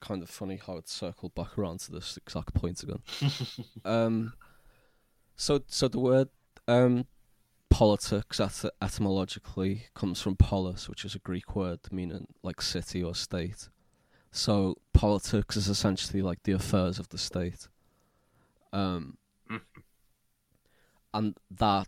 kind 0.02 0.22
of 0.22 0.30
funny 0.30 0.60
how 0.66 0.78
it 0.78 0.88
circled 0.90 1.34
back 1.34 1.58
around 1.58 1.80
to 1.82 1.92
this 1.92 2.18
exact 2.18 2.54
point 2.54 2.84
again. 2.84 3.00
um, 3.86 4.34
So, 5.38 5.62
so 5.68 5.88
the 5.88 6.00
word 6.00 6.30
um, 6.68 7.06
politics 7.70 8.40
et- 8.40 8.72
etymologically 8.82 9.84
comes 9.94 10.22
from 10.22 10.36
polis, 10.36 10.88
which 10.90 11.04
is 11.06 11.16
a 11.16 11.20
Greek 11.20 11.56
word 11.56 11.80
meaning 11.92 12.28
like 12.44 12.62
city 12.62 13.02
or 13.02 13.16
state. 13.16 13.70
So, 14.32 14.76
politics 14.94 15.56
is 15.56 15.70
essentially 15.70 16.22
like 16.22 16.44
the 16.44 16.52
affairs 16.52 17.00
of 17.00 17.08
the 17.10 17.18
state. 17.18 17.68
Um, 18.74 19.18
and 21.14 21.38
that 21.50 21.88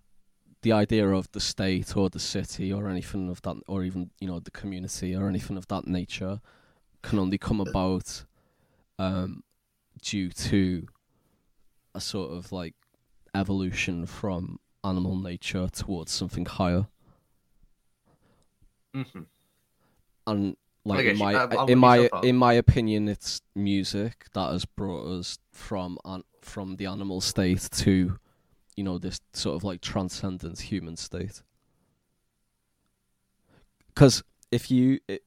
the 0.67 0.73
idea 0.73 1.08
of 1.08 1.32
the 1.32 1.39
state 1.39 1.95
or 1.95 2.10
the 2.10 2.19
city 2.19 2.73
or 2.73 2.89
anything 2.89 3.30
of 3.30 3.41
that, 3.43 3.56
or 3.67 3.86
even 3.86 4.10
you 4.19 4.27
know 4.27 4.39
the 4.39 4.51
community 4.51 5.15
or 5.15 5.30
anything 5.30 5.56
of 5.56 5.65
that 5.69 5.88
nature, 5.88 6.41
can 7.01 7.17
only 7.19 7.38
come 7.38 7.62
about 7.62 8.25
um, 8.99 9.43
due 10.01 10.30
to 10.30 10.86
a 11.95 12.01
sort 12.01 12.32
of 12.32 12.51
like 12.51 12.75
evolution 13.34 14.06
from 14.06 14.60
animal 14.84 15.15
nature 15.15 15.69
towards 15.71 16.12
something 16.12 16.45
higher. 16.45 16.86
Mm-hmm. 18.93 19.21
And 20.27 20.58
like 20.84 21.06
in 21.06 21.17
my 21.17 21.34
uh, 21.34 21.65
in 21.67 21.80
my 21.80 21.95
you 21.95 22.03
so 22.03 22.10
far. 22.10 22.25
in 22.25 22.36
my 22.36 22.53
opinion, 22.53 23.08
it's 23.08 23.39
music 23.56 24.25
that 24.34 24.51
has 24.51 24.65
brought 24.65 25.06
us 25.08 25.39
from 25.49 25.97
an, 26.03 26.23
from 26.41 26.75
the 26.75 26.88
animal 26.88 27.21
state 27.21 27.69
to, 27.71 28.19
you 28.77 28.83
know, 28.83 28.97
this 28.97 29.19
sort 29.33 29.55
of 29.55 29.63
like 29.63 29.81
transcendent 29.81 30.59
human 30.61 30.95
state. 30.95 31.41
Because 33.87 34.23
if 34.51 34.71
you 34.71 34.99
it, 35.07 35.23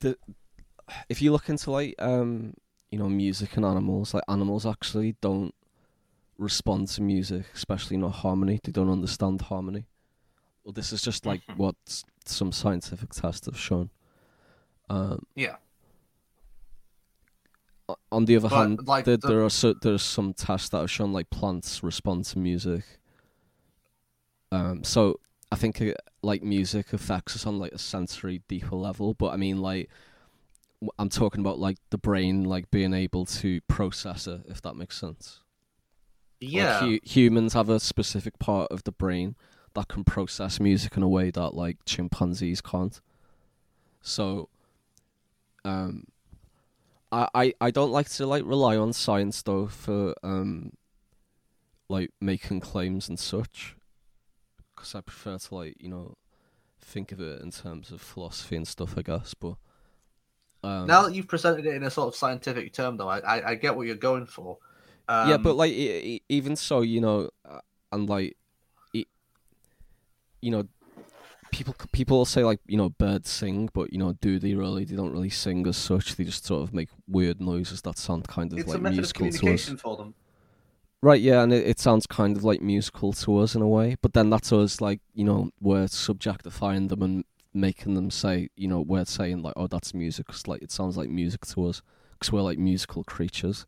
the 0.00 0.16
if 1.08 1.22
you 1.22 1.32
look 1.32 1.48
into 1.48 1.70
like 1.70 1.94
um 1.98 2.54
you 2.90 2.98
know 2.98 3.08
music 3.08 3.56
and 3.56 3.64
animals, 3.64 4.14
like 4.14 4.22
animals 4.28 4.66
actually 4.66 5.16
don't 5.20 5.54
respond 6.38 6.88
to 6.88 7.02
music, 7.02 7.46
especially 7.54 7.96
not 7.96 8.12
harmony. 8.12 8.60
They 8.62 8.72
don't 8.72 8.90
understand 8.90 9.40
harmony. 9.42 9.86
Well, 10.64 10.72
this 10.72 10.92
is 10.92 11.02
just 11.02 11.24
like 11.24 11.40
what 11.56 11.76
some 12.26 12.52
scientific 12.52 13.10
tests 13.10 13.46
have 13.46 13.58
shown. 13.58 13.90
Um, 14.90 15.24
Yeah. 15.34 15.56
On 18.12 18.24
the 18.24 18.36
other 18.36 18.48
But, 18.48 18.56
hand, 18.56 18.86
like, 18.86 19.04
there, 19.04 19.16
the- 19.16 19.28
there 19.28 19.44
are 19.44 19.50
so, 19.50 19.74
there's 19.74 20.02
some 20.02 20.32
tests 20.34 20.68
that 20.70 20.78
have 20.80 20.90
shown 20.90 21.12
like 21.12 21.30
plants 21.30 21.82
respond 21.82 22.24
to 22.26 22.38
music. 22.38 22.84
Um, 24.52 24.82
so 24.84 25.20
I 25.52 25.56
think 25.56 25.80
uh, 25.80 25.92
like 26.22 26.42
music 26.42 26.92
affects 26.92 27.36
us 27.36 27.46
on 27.46 27.58
like 27.58 27.72
a 27.72 27.78
sensory 27.78 28.42
deeper 28.48 28.76
level, 28.76 29.14
but 29.14 29.28
I 29.32 29.36
mean 29.36 29.60
like 29.60 29.88
I'm 30.98 31.08
talking 31.08 31.40
about 31.40 31.58
like 31.58 31.76
the 31.90 31.98
brain 31.98 32.44
like 32.44 32.70
being 32.70 32.94
able 32.94 33.26
to 33.26 33.60
process 33.62 34.26
it, 34.26 34.42
if 34.48 34.60
that 34.62 34.74
makes 34.74 34.98
sense. 34.98 35.40
Like, 36.42 36.50
Yeah. 36.52 36.80
hu- 36.80 37.00
humans 37.04 37.52
have 37.52 37.68
a 37.68 37.78
specific 37.78 38.38
part 38.38 38.72
of 38.72 38.84
the 38.84 38.92
brain 38.92 39.36
that 39.74 39.88
can 39.88 40.02
process 40.04 40.58
music 40.58 40.96
in 40.96 41.02
a 41.02 41.08
way 41.08 41.30
that 41.30 41.54
like 41.54 41.76
chimpanzees 41.84 42.60
can't. 42.60 43.00
So, 44.02 44.48
um, 45.64 46.04
I, 47.12 47.28
I 47.34 47.54
I 47.60 47.70
don't 47.70 47.90
like 47.90 48.08
to 48.10 48.26
like 48.26 48.44
rely 48.44 48.76
on 48.76 48.92
science 48.92 49.42
though 49.42 49.66
for 49.66 50.14
um, 50.22 50.72
like 51.88 52.10
making 52.20 52.60
claims 52.60 53.08
and 53.08 53.18
such, 53.18 53.76
because 54.74 54.94
I 54.94 55.00
prefer 55.00 55.38
to 55.38 55.54
like 55.54 55.76
you 55.80 55.88
know, 55.88 56.14
think 56.80 57.12
of 57.12 57.20
it 57.20 57.42
in 57.42 57.50
terms 57.50 57.90
of 57.90 58.00
philosophy 58.00 58.56
and 58.56 58.66
stuff. 58.66 58.96
I 58.96 59.02
guess, 59.02 59.34
but 59.34 59.56
um, 60.62 60.86
now 60.86 61.02
that 61.02 61.14
you've 61.14 61.28
presented 61.28 61.66
it 61.66 61.74
in 61.74 61.82
a 61.82 61.90
sort 61.90 62.08
of 62.08 62.16
scientific 62.16 62.72
term, 62.72 62.96
though, 62.96 63.08
I 63.08 63.18
I, 63.18 63.50
I 63.50 63.54
get 63.56 63.76
what 63.76 63.86
you're 63.86 63.96
going 63.96 64.26
for. 64.26 64.58
Um, 65.08 65.28
yeah, 65.28 65.36
but 65.36 65.56
like 65.56 65.72
e- 65.72 66.16
e- 66.16 66.22
even 66.28 66.54
so, 66.54 66.82
you 66.82 67.00
know, 67.00 67.30
uh, 67.44 67.60
and 67.90 68.08
like, 68.08 68.36
e- 68.92 69.06
you 70.40 70.52
know, 70.52 70.68
people 71.52 71.74
people 71.92 72.24
say 72.24 72.44
like 72.44 72.60
you 72.66 72.76
know 72.76 72.88
birds 72.90 73.28
sing, 73.30 73.70
but 73.72 73.92
you 73.92 73.98
know, 73.98 74.14
do 74.20 74.38
they 74.38 74.54
really? 74.54 74.84
They 74.84 74.96
don't 74.96 75.12
really 75.12 75.30
sing 75.30 75.66
as 75.66 75.76
such. 75.76 76.16
They 76.16 76.24
just 76.24 76.44
sort 76.44 76.62
of 76.62 76.72
make 76.74 76.88
weird 77.08 77.40
noises 77.40 77.82
that 77.82 77.98
sound 77.98 78.28
kind 78.28 78.52
of 78.52 78.58
it's 78.58 78.68
like 78.68 78.78
a 78.78 78.80
method 78.80 78.92
of 78.92 78.96
musical 78.98 79.30
to 79.30 79.54
us. 79.54 79.68
for 79.80 79.96
them. 79.96 80.14
Right, 81.02 81.20
yeah, 81.20 81.42
and 81.42 81.52
it, 81.52 81.66
it 81.66 81.78
sounds 81.80 82.06
kind 82.06 82.36
of 82.36 82.44
like 82.44 82.60
musical 82.60 83.12
to 83.14 83.38
us 83.38 83.54
in 83.54 83.62
a 83.62 83.68
way, 83.68 83.96
but 84.02 84.12
then 84.12 84.28
that's 84.30 84.52
us 84.52 84.80
like 84.80 85.00
you 85.14 85.24
know 85.24 85.50
we're 85.60 85.86
subjectifying 85.86 86.88
them 86.88 87.02
and 87.02 87.24
making 87.52 87.94
them 87.94 88.10
say 88.10 88.48
you 88.56 88.68
know 88.68 88.80
we're 88.80 89.04
saying 89.04 89.42
like 89.42 89.54
oh 89.56 89.66
that's 89.66 89.92
music 89.94 90.26
'cause, 90.26 90.46
like 90.46 90.62
it 90.62 90.70
sounds 90.70 90.96
like 90.96 91.08
music 91.08 91.44
to 91.46 91.66
us 91.66 91.82
because 92.12 92.30
we're 92.30 92.42
like 92.42 92.58
musical 92.58 93.02
creatures. 93.04 93.66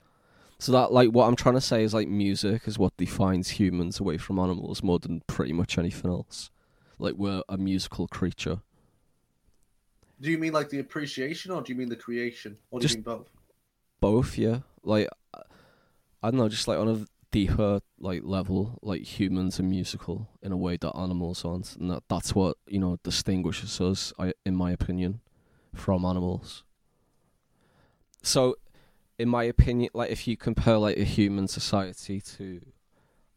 So 0.58 0.70
that 0.72 0.92
like 0.92 1.08
what 1.08 1.26
I'm 1.26 1.34
trying 1.34 1.56
to 1.56 1.60
say 1.60 1.82
is 1.82 1.92
like 1.92 2.06
music 2.06 2.68
is 2.68 2.78
what 2.78 2.96
defines 2.96 3.48
humans 3.50 3.98
away 3.98 4.18
from 4.18 4.38
animals 4.38 4.80
more 4.82 5.00
than 5.00 5.22
pretty 5.26 5.52
much 5.52 5.76
anything 5.78 6.10
else. 6.10 6.50
Like 7.02 7.14
we're 7.16 7.42
a 7.48 7.56
musical 7.58 8.06
creature. 8.08 8.60
Do 10.20 10.30
you 10.30 10.38
mean 10.38 10.52
like 10.52 10.70
the 10.70 10.78
appreciation, 10.78 11.50
or 11.50 11.60
do 11.62 11.72
you 11.72 11.78
mean 11.78 11.88
the 11.88 11.96
creation, 11.96 12.56
or 12.70 12.78
do 12.78 12.84
Just- 12.84 12.94
you 12.94 12.98
mean 13.04 13.18
both? 13.18 13.30
both 14.00 14.36
yeah 14.36 14.58
like 14.82 15.06
i 15.32 16.28
don't 16.28 16.34
know 16.38 16.48
just 16.48 16.66
like 16.66 16.76
on 16.76 16.88
a 16.88 17.06
deeper 17.30 17.80
like 18.00 18.22
level 18.24 18.76
like 18.82 19.02
humans 19.02 19.60
are 19.60 19.62
musical 19.62 20.28
in 20.42 20.50
a 20.50 20.56
way 20.56 20.76
that 20.76 20.90
animals 20.96 21.44
aren't 21.44 21.76
and 21.76 21.88
that, 21.88 22.02
that's 22.08 22.34
what 22.34 22.56
you 22.66 22.80
know 22.80 22.98
distinguishes 23.04 23.80
us 23.80 24.12
I, 24.18 24.32
in 24.44 24.56
my 24.56 24.72
opinion 24.72 25.20
from 25.72 26.04
animals 26.04 26.64
so 28.24 28.56
in 29.20 29.28
my 29.28 29.44
opinion 29.44 29.90
like 29.94 30.10
if 30.10 30.26
you 30.26 30.36
compare 30.36 30.78
like 30.78 30.96
a 30.96 31.04
human 31.04 31.46
society 31.46 32.20
to 32.20 32.60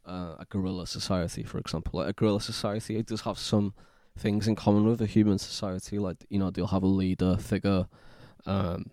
uh, 0.06 0.36
a 0.38 0.46
gorilla 0.48 0.86
society 0.86 1.42
for 1.42 1.58
example. 1.58 2.00
Like 2.00 2.10
a 2.10 2.12
gorilla 2.12 2.40
society 2.40 2.96
it 2.96 3.06
does 3.06 3.22
have 3.22 3.38
some 3.38 3.74
things 4.18 4.48
in 4.48 4.56
common 4.56 4.86
with 4.86 5.00
a 5.02 5.06
human 5.06 5.38
society. 5.38 5.98
Like 5.98 6.24
you 6.28 6.38
know 6.38 6.50
they'll 6.50 6.66
have 6.68 6.82
a 6.82 6.86
leader 6.86 7.36
figure 7.36 7.86
um 8.46 8.90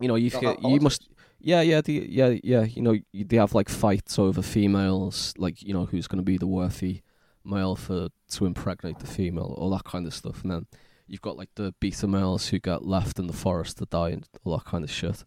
you 0.00 0.08
know 0.08 0.16
you 0.16 0.30
feel, 0.30 0.58
you 0.62 0.80
must 0.80 1.08
yeah 1.38 1.60
yeah 1.60 1.80
the, 1.80 2.06
yeah 2.10 2.34
yeah 2.42 2.64
you 2.64 2.82
know 2.82 2.96
you, 3.12 3.24
they 3.24 3.36
have 3.36 3.54
like 3.54 3.68
fights 3.68 4.18
over 4.18 4.42
females 4.42 5.32
like 5.38 5.62
you 5.62 5.72
know 5.72 5.86
who's 5.86 6.06
going 6.06 6.18
to 6.18 6.24
be 6.24 6.36
the 6.36 6.46
worthy 6.46 7.02
male 7.44 7.76
for 7.76 8.08
to 8.30 8.46
impregnate 8.46 8.98
the 8.98 9.06
female 9.06 9.54
all 9.58 9.70
that 9.70 9.84
kind 9.84 10.06
of 10.06 10.14
stuff. 10.14 10.42
And 10.42 10.50
then 10.50 10.66
you've 11.06 11.22
got 11.22 11.36
like 11.36 11.50
the 11.54 11.74
beta 11.80 12.06
males 12.06 12.48
who 12.48 12.58
get 12.58 12.84
left 12.84 13.18
in 13.18 13.26
the 13.26 13.32
forest 13.32 13.78
to 13.78 13.86
die 13.86 14.10
and 14.10 14.28
all 14.44 14.56
that 14.56 14.64
kind 14.64 14.84
of 14.84 14.90
shit. 14.90 15.24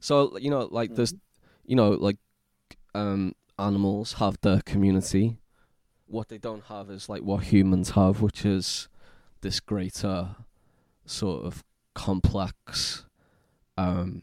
So 0.00 0.36
you 0.38 0.50
know 0.50 0.68
like 0.70 0.94
there's 0.94 1.14
you 1.64 1.76
know 1.76 1.90
like 1.90 2.16
um 2.94 3.34
animals 3.58 4.14
have 4.14 4.40
their 4.42 4.60
community. 4.62 5.38
What 6.06 6.28
they 6.28 6.38
don't 6.38 6.64
have 6.64 6.90
is 6.90 7.08
like 7.08 7.22
what 7.22 7.44
humans 7.44 7.90
have 7.90 8.22
which 8.22 8.44
is 8.44 8.88
this 9.40 9.60
greater 9.60 10.36
sort 11.06 11.44
of 11.44 11.64
complex 11.94 13.04
um 13.76 14.22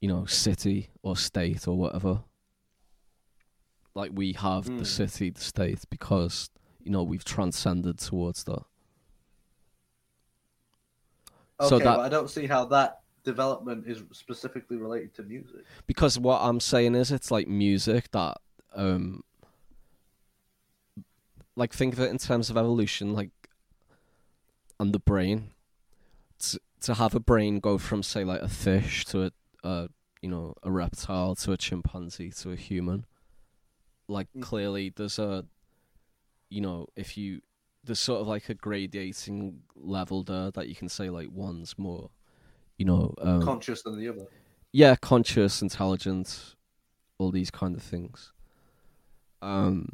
you 0.00 0.08
know 0.08 0.24
city 0.26 0.88
or 1.02 1.16
state 1.16 1.68
or 1.68 1.76
whatever. 1.76 2.22
Like 3.94 4.10
we 4.14 4.32
have 4.34 4.64
the 4.64 4.70
Mm. 4.84 4.86
city 4.86 5.30
the 5.30 5.40
state 5.40 5.84
because 5.90 6.50
you 6.82 6.90
know 6.90 7.02
we've 7.02 7.24
transcended 7.24 7.98
towards 7.98 8.44
that. 8.44 8.62
Okay, 11.60 11.68
So 11.68 11.78
that- 11.78 11.84
but 11.96 12.00
I 12.00 12.08
don't 12.08 12.28
see 12.28 12.46
how 12.46 12.66
that 12.66 13.00
development 13.26 13.86
is 13.86 14.02
specifically 14.12 14.76
related 14.78 15.12
to 15.16 15.22
music. 15.22 15.64
because 15.86 16.18
what 16.18 16.40
I'm 16.40 16.60
saying 16.60 16.94
is 16.94 17.10
it's 17.12 17.30
like 17.30 17.46
music 17.48 18.10
that 18.12 18.38
um 18.74 19.22
like 21.56 21.72
think 21.72 21.92
of 21.94 22.00
it 22.00 22.10
in 22.10 22.18
terms 22.18 22.50
of 22.50 22.56
evolution 22.56 23.12
like 23.14 23.30
and 24.78 24.92
the 24.92 24.98
brain 24.98 25.50
to, 26.38 26.60
to 26.82 26.94
have 26.94 27.14
a 27.14 27.20
brain 27.20 27.60
go 27.60 27.78
from 27.78 28.02
say 28.02 28.24
like 28.24 28.42
a 28.42 28.48
fish 28.48 29.04
to 29.06 29.24
a, 29.26 29.30
a 29.64 29.88
you 30.22 30.28
know 30.28 30.54
a 30.62 30.70
reptile 30.70 31.34
to 31.34 31.52
a 31.52 31.56
chimpanzee 31.56 32.30
to 32.30 32.50
a 32.52 32.56
human 32.56 33.04
like 34.08 34.28
Mm. 34.36 34.42
clearly 34.42 34.92
there's 34.94 35.18
a 35.18 35.44
you 36.48 36.60
know 36.60 36.86
if 36.94 37.16
you 37.16 37.40
there's 37.82 37.98
sort 37.98 38.20
of 38.20 38.26
like 38.26 38.48
a 38.48 38.54
gradating 38.54 39.58
level 39.74 40.22
there 40.22 40.50
that 40.52 40.68
you 40.68 40.74
can 40.74 40.88
say 40.88 41.08
like 41.10 41.28
one's 41.32 41.76
more 41.78 42.10
you 42.78 42.84
know 42.84 43.14
um, 43.20 43.42
Conscious 43.42 43.82
than 43.82 43.98
the 43.98 44.08
other. 44.08 44.26
yeah, 44.72 44.96
conscious, 44.96 45.62
intelligent, 45.62 46.54
all 47.18 47.30
these 47.30 47.50
kind 47.50 47.76
of 47.76 47.82
things. 47.82 48.32
Um, 49.42 49.90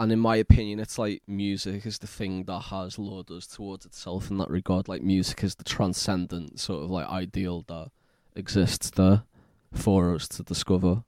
and 0.00 0.12
in 0.12 0.20
my 0.20 0.36
opinion, 0.36 0.78
it's 0.78 0.98
like 0.98 1.22
music 1.26 1.84
is 1.84 1.98
the 1.98 2.06
thing 2.06 2.44
that 2.44 2.60
has 2.60 2.98
lured 2.98 3.30
us 3.30 3.46
towards 3.46 3.84
itself 3.84 4.30
in 4.30 4.38
that 4.38 4.48
regard. 4.50 4.88
Like 4.88 5.02
music 5.02 5.42
is 5.42 5.56
the 5.56 5.64
transcendent 5.64 6.60
sort 6.60 6.84
of 6.84 6.90
like 6.90 7.08
ideal 7.08 7.64
that 7.68 7.90
exists 8.36 8.90
there 8.90 9.24
for 9.72 10.14
us 10.14 10.28
to 10.28 10.42
discover. 10.44 11.02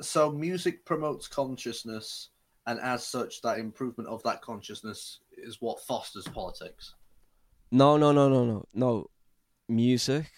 So 0.00 0.30
music 0.30 0.84
promotes 0.84 1.26
consciousness, 1.26 2.28
and 2.66 2.78
as 2.78 3.04
such, 3.04 3.42
that 3.42 3.58
improvement 3.58 4.08
of 4.08 4.22
that 4.22 4.40
consciousness 4.40 5.18
is 5.36 5.60
what 5.60 5.80
fosters 5.80 6.28
politics. 6.28 6.94
No, 7.70 7.96
no, 7.96 8.12
no, 8.12 8.28
no, 8.28 8.44
no, 8.44 8.64
no. 8.72 9.06
Music, 9.68 10.30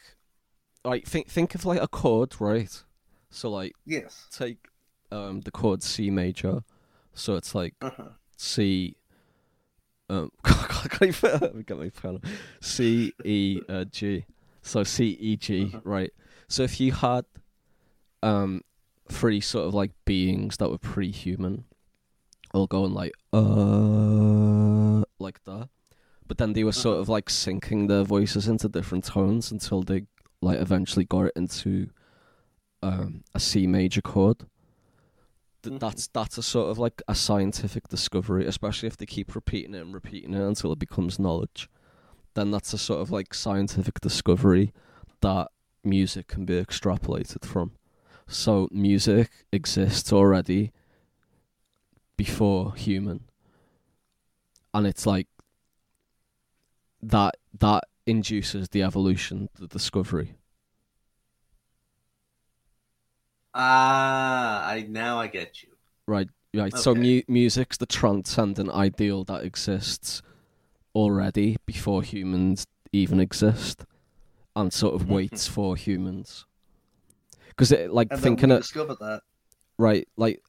like 0.85 1.07
think 1.07 1.29
think 1.29 1.55
of 1.55 1.65
like 1.65 1.81
a 1.81 1.87
chord, 1.87 2.35
right? 2.41 2.83
So 3.31 3.49
like 3.51 3.75
Yes. 3.87 4.27
take 4.33 4.59
um 5.13 5.43
the 5.43 5.53
chord 5.53 5.83
C 5.85 6.11
major, 6.11 6.65
so 7.15 7.37
it's 7.37 7.55
like 7.55 7.75
Uh-huh. 7.81 8.09
C. 8.37 8.97
Um, 10.09 10.33
I 10.45 10.87
can't 10.91 11.03
even 11.03 11.39
let 11.41 11.55
me 11.55 11.63
get 11.63 11.79
my 11.79 11.91
pen. 11.91 12.21
C 12.61 13.13
E 13.25 13.61
uh, 13.69 13.85
G. 13.85 14.25
So 14.63 14.83
C 14.83 15.11
E 15.21 15.37
G, 15.37 15.67
Uh-huh. 15.67 15.81
right? 15.85 16.11
So 16.49 16.65
if 16.65 16.81
you 16.81 16.91
had 16.93 17.25
um 18.25 18.63
three 19.09 19.41
sort 19.41 19.69
of 19.69 19.75
like 19.75 19.93
beings 20.05 20.57
that 20.57 20.69
were 20.71 20.79
pre-human, 20.79 21.65
all 22.53 22.67
going 22.67 22.93
like 22.93 23.13
uh 23.33 25.05
like 25.21 25.43
that, 25.45 25.69
but 26.31 26.39
then 26.39 26.53
they 26.53 26.63
were 26.63 26.71
sort 26.71 27.01
of 27.01 27.09
like 27.09 27.27
syncing 27.27 27.89
their 27.89 28.05
voices 28.05 28.47
into 28.47 28.69
different 28.69 29.05
tones 29.05 29.51
until 29.51 29.83
they 29.83 30.07
like 30.41 30.61
eventually 30.61 31.05
got 31.05 31.23
it 31.27 31.33
into 31.35 31.91
um 32.85 33.25
a 33.35 33.41
C 33.41 33.67
major 33.67 34.01
chord 34.01 34.47
th- 35.65 35.75
Mhm. 35.75 35.81
that's 35.81 36.07
that's 36.07 36.39
a 36.39 36.43
sort 36.45 36.71
of 36.71 36.79
like 36.79 37.03
a 37.09 37.17
scientific 37.17 37.89
discovery, 37.89 38.47
especially 38.47 38.87
if 38.87 38.97
they 38.97 39.07
keep 39.07 39.35
repeating 39.35 39.75
it 39.75 39.81
and 39.83 39.93
repeating 39.93 40.33
it 40.33 40.41
until 40.41 40.71
it 40.71 40.79
becomes 40.79 41.19
knowledge. 41.19 41.69
Then 42.35 42.53
that's 42.53 42.73
a 42.73 42.79
sort 42.79 43.01
of 43.01 43.11
like 43.11 43.35
scientific 43.35 44.01
discovery 44.01 44.73
that 45.23 45.49
music 45.83 46.29
can 46.29 46.45
be 46.45 46.55
extrapolated 46.65 47.45
from. 47.45 47.73
So 48.29 48.69
music 48.71 49.31
exists 49.53 50.13
already 50.13 50.71
before 52.17 52.77
human, 52.77 53.25
and 54.73 54.87
it's 54.87 55.07
like 55.07 55.27
that 57.03 57.37
that 57.59 57.85
induces 58.07 58.69
the 58.71 58.83
evolution, 58.83 59.49
the 59.59 59.67
discovery. 59.67 60.37
Ah, 63.55 64.67
I 64.69 64.83
now 64.89 65.19
I 65.19 65.27
get 65.27 65.63
you. 65.63 65.71
Right, 66.07 66.29
right. 66.55 66.77
So 66.77 66.93
Okay. 66.93 67.01
mu- 67.01 67.23
music's 67.29 67.77
the 67.77 67.87
transcendent 67.87 68.71
ideal 68.71 69.25
that 69.25 69.45
exists 69.45 70.23
already 70.95 71.57
before 71.67 72.03
humans 72.03 72.67
even 72.93 73.21
exist, 73.21 73.85
and 74.57 74.73
sort 74.73 74.95
of 74.95 75.09
waits 75.09 75.47
for 75.47 75.77
humans. 75.77 76.45
Because 77.49 77.71
it, 77.73 77.93
like, 77.93 78.09
And 78.11 78.21
thinking 78.21 78.51
it 78.51 78.59
discovered 78.59 78.99
that. 79.01 79.23
right, 79.79 80.09
like, 80.17 80.43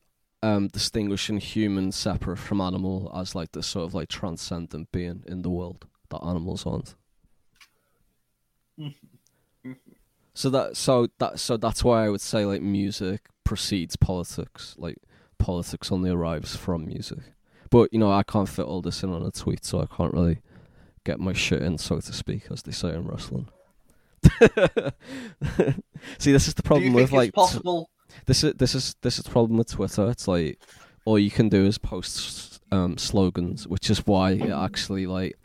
um, 0.44 0.68
distinguishing 0.70 1.40
human 1.40 1.92
separate 1.92 2.38
from 2.38 2.62
animal 2.62 3.12
as 3.16 3.36
like 3.36 3.52
this 3.52 3.68
sort 3.68 3.86
of 3.86 3.94
like 3.94 4.10
transcendent 4.10 4.92
being 4.92 5.24
in 5.28 5.44
the 5.44 5.52
world 5.52 5.86
that 6.12 6.24
animals 6.24 6.66
aren't. 6.66 6.96
Mhm. 8.80 9.76
So 10.34 10.50
that 10.50 10.76
so 10.78 11.08
that 11.20 11.40
so 11.40 11.58
that's 11.58 11.84
why 11.84 12.06
I 12.06 12.10
would 12.10 12.22
say 12.22 12.46
like 12.46 12.62
music 12.62 13.28
precedes 13.44 13.96
politics. 13.96 14.76
Like 14.78 14.98
politics 15.38 15.92
only 15.92 16.10
arrives 16.10 16.56
from 16.56 16.86
music. 16.88 17.20
But 17.70 17.92
you 17.94 18.00
know 18.00 18.12
I 18.12 18.24
can't 18.24 18.50
fit 18.50 18.66
all 18.66 18.82
this 18.82 19.04
in 19.04 19.12
on 19.12 19.24
a 19.24 19.30
tweet, 19.32 19.66
so 19.66 19.82
I 19.82 19.86
can't 19.96 20.14
really 20.14 20.40
get 21.04 21.20
my 21.20 21.34
shit 21.34 21.62
in, 21.62 21.78
so 21.78 22.00
to 22.00 22.14
speak, 22.14 22.44
as 22.50 22.64
they 22.64 22.72
say 22.72 22.90
in 22.90 23.06
wrestling. 23.06 23.50
See, 26.18 26.32
this 26.32 26.48
is 26.48 26.54
the 26.54 26.64
problem 26.64 26.94
with 26.94 27.06
it's 27.06 27.12
like 27.14 27.30
t- 27.30 27.32
possible? 27.34 27.90
this 28.26 28.44
is 28.44 28.54
this 28.56 28.74
is 28.74 28.96
this 29.02 29.18
is 29.20 29.26
the 29.26 29.32
problem 29.32 29.58
with 29.58 29.70
Twitter. 29.70 30.10
It's 30.10 30.28
like 30.28 30.60
all 31.06 31.20
you 31.20 31.30
can 31.32 31.50
do 31.50 31.66
is 31.66 31.78
post 31.78 32.62
um, 32.72 32.98
slogans, 32.98 33.68
which 33.68 33.90
is 33.90 34.06
why 34.08 34.32
it 34.32 34.50
actually 34.52 35.06
like 35.08 35.38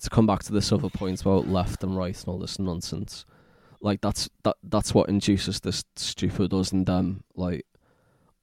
to 0.00 0.10
come 0.10 0.26
back 0.26 0.42
to 0.44 0.52
this 0.52 0.72
other 0.72 0.88
point 0.88 1.20
about 1.20 1.48
left 1.48 1.82
and 1.82 1.96
right 1.96 2.16
and 2.16 2.28
all 2.28 2.38
this 2.38 2.58
nonsense. 2.58 3.24
Like 3.80 4.00
that's 4.00 4.28
that 4.44 4.56
that's 4.62 4.94
what 4.94 5.08
induces 5.08 5.60
this 5.60 5.84
stupid 5.96 6.52
us 6.52 6.72
and 6.72 6.86
them 6.86 7.24
like 7.34 7.64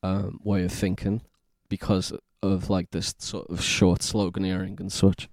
um, 0.04 0.40
way 0.44 0.64
of 0.64 0.72
thinking 0.72 1.22
because 1.68 2.14
of 2.42 2.70
like 2.70 2.92
this 2.92 3.14
sort 3.18 3.50
of 3.50 3.62
short 3.62 4.00
sloganeering 4.02 4.80
and 4.80 4.92
such. 4.92 5.30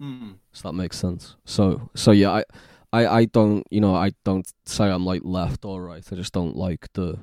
Mm. 0.00 0.36
So 0.52 0.68
that 0.68 0.72
makes 0.74 0.98
sense. 0.98 1.36
So 1.44 1.90
so 1.94 2.10
yeah, 2.10 2.30
I, 2.30 2.44
I 2.92 3.06
I 3.06 3.24
don't 3.26 3.66
you 3.70 3.80
know 3.80 3.94
I 3.94 4.12
don't 4.24 4.50
say 4.64 4.84
I'm 4.86 5.04
like 5.04 5.22
left 5.24 5.64
or 5.64 5.82
right. 5.82 6.04
I 6.10 6.14
just 6.16 6.32
don't 6.32 6.56
like 6.56 6.88
the, 6.94 7.18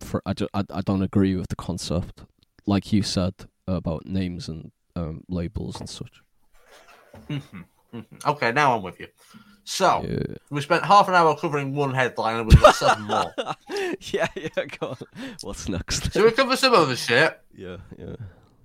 for 0.00 0.20
I, 0.26 0.34
ju- 0.34 0.48
I, 0.52 0.64
I 0.70 0.80
don't 0.80 1.02
agree 1.02 1.36
with 1.36 1.48
the 1.48 1.56
concept, 1.56 2.24
like 2.66 2.92
you 2.92 3.02
said 3.02 3.34
about 3.66 4.06
names 4.06 4.48
and 4.48 4.72
um, 4.96 5.24
labels 5.28 5.80
and 5.80 5.88
such. 5.88 6.22
Mhm, 7.28 7.64
mhm. 7.94 8.04
okay, 8.26 8.52
now 8.52 8.76
I'm 8.76 8.82
with 8.82 9.00
you. 9.00 9.08
So 9.64 10.04
Yeah. 10.08 10.36
we 10.50 10.60
spent 10.62 10.84
half 10.84 11.08
an 11.08 11.14
hour 11.14 11.36
covering 11.36 11.74
one 11.74 11.94
headline, 11.94 12.36
and 12.38 12.46
we've 12.48 12.60
got 12.60 12.74
seven 12.74 13.04
more. 13.04 13.32
yeah, 14.12 14.26
yeah. 14.34 14.64
Go 14.78 14.88
on. 14.88 14.96
What's 15.42 15.68
next? 15.68 16.12
Should 16.12 16.24
we 16.24 16.32
cover 16.32 16.56
some 16.56 16.74
other 16.74 16.96
shit? 16.96 17.40
yeah, 17.54 17.76
yeah. 17.98 18.16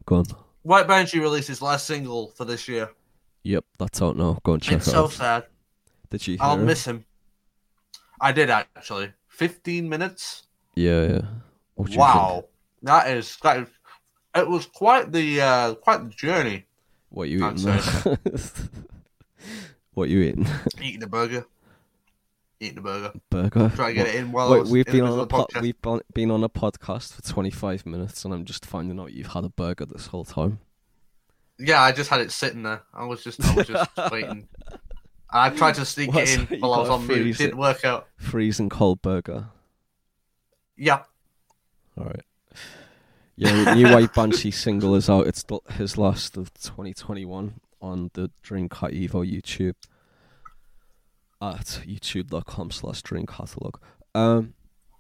Go 0.05 0.17
on. 0.17 0.25
White 0.63 0.88
Banshee 0.88 1.19
released 1.19 1.47
his 1.47 1.61
last 1.61 1.85
single 1.85 2.31
for 2.31 2.45
this 2.45 2.67
year. 2.67 2.89
Yep, 3.43 3.65
that's 3.77 4.01
out 4.01 4.17
now. 4.17 4.39
Go 4.43 4.53
and 4.53 4.61
check 4.63 4.77
it's 4.77 4.88
it 4.88 4.91
so 4.91 5.03
out. 5.03 5.11
sad. 5.11 5.45
Did 6.09 6.25
you? 6.27 6.38
I'll 6.39 6.59
it? 6.59 6.63
miss 6.63 6.85
him. 6.85 7.05
I 8.19 8.31
did 8.31 8.49
actually. 8.49 9.11
Fifteen 9.27 9.88
minutes. 9.89 10.43
Yeah, 10.75 11.03
yeah. 11.03 11.21
What 11.75 11.88
do 11.88 11.93
you 11.93 11.99
wow, 11.99 12.45
that 12.83 13.09
is 13.09 13.38
that 13.43 13.57
is. 13.59 13.67
It 14.36 14.48
was 14.48 14.65
quite 14.65 15.12
the 15.12 15.41
uh, 15.41 15.74
quite 15.76 16.04
the 16.04 16.10
journey? 16.10 16.65
What 17.10 17.30
you 17.30 17.45
I'd 17.45 17.58
eating? 17.60 18.17
what 19.93 20.10
you 20.10 20.19
eating? 20.21 20.48
eating 20.82 21.00
the 21.00 21.08
burger. 21.08 21.45
Eating 22.60 22.78
a 22.80 22.82
burger. 22.82 23.12
Burger. 23.30 23.71
Try 23.76 23.89
to 23.89 23.93
get 23.93 24.06
What- 24.08 24.15
it 24.15 24.15
in 24.15 24.32
while 24.32 24.48
I 24.48 24.52
Wait, 24.52 24.60
was 24.62 24.71
we've 24.71 24.86
been 24.86 25.02
on 25.06 25.19
a 25.19 25.26
po- 25.28 25.45
podcast. 25.45 25.62
we've 25.62 25.82
been 26.13 26.32
on 26.32 26.43
a 26.43 26.50
podcast 26.50 27.13
for 27.13 27.21
25 27.21 27.86
minutes, 27.86 28.26
and 28.26 28.34
I'm 28.34 28.45
just 28.45 28.65
finding 28.65 29.00
out 29.00 29.13
you've 29.13 29.28
had 29.34 29.43
a 29.45 29.50
burger 29.50 29.86
this 29.86 30.08
whole 30.08 30.26
time. 30.26 30.60
Yeah, 31.58 31.82
I 31.82 31.91
just 31.93 32.10
had 32.10 32.19
it 32.21 32.32
sitting 32.32 32.63
there. 32.63 32.82
I 32.93 33.06
was 33.06 33.24
just, 33.24 33.43
I 33.45 33.56
was 33.56 33.67
just 33.67 33.89
waiting. 34.12 34.48
I 35.32 35.50
tried 35.50 35.76
to 35.76 35.86
sneak 35.86 36.13
What's 36.13 36.34
it 36.36 36.52
in 36.52 36.60
while 36.60 36.74
I 36.74 36.80
was 36.80 36.89
on 36.89 37.08
mute. 37.08 37.38
Didn't 37.38 37.58
work 37.58 37.84
out. 37.86 38.08
Freezing 38.17 38.67
cold 38.69 39.02
burger. 39.02 39.48
Yeah, 40.78 41.04
All 41.98 42.04
right. 42.06 42.24
Yeah, 43.38 43.63
the 43.65 43.76
new 43.76 43.91
White 43.93 44.13
Banshee 44.13 44.52
single 44.52 44.95
is 44.95 45.10
out. 45.10 45.28
It's 45.28 45.43
his 45.74 45.98
last 45.98 46.38
of 46.38 46.54
2021 46.54 47.60
on 47.82 48.10
the 48.13 48.32
Dreamcat 48.43 48.93
Evo 48.93 49.30
YouTube 49.30 49.76
at 51.41 51.82
youtube.com 51.86 52.71
slash 52.71 53.02
Dream 53.02 53.26
Catalog. 53.26 53.78
Um, 54.13 54.54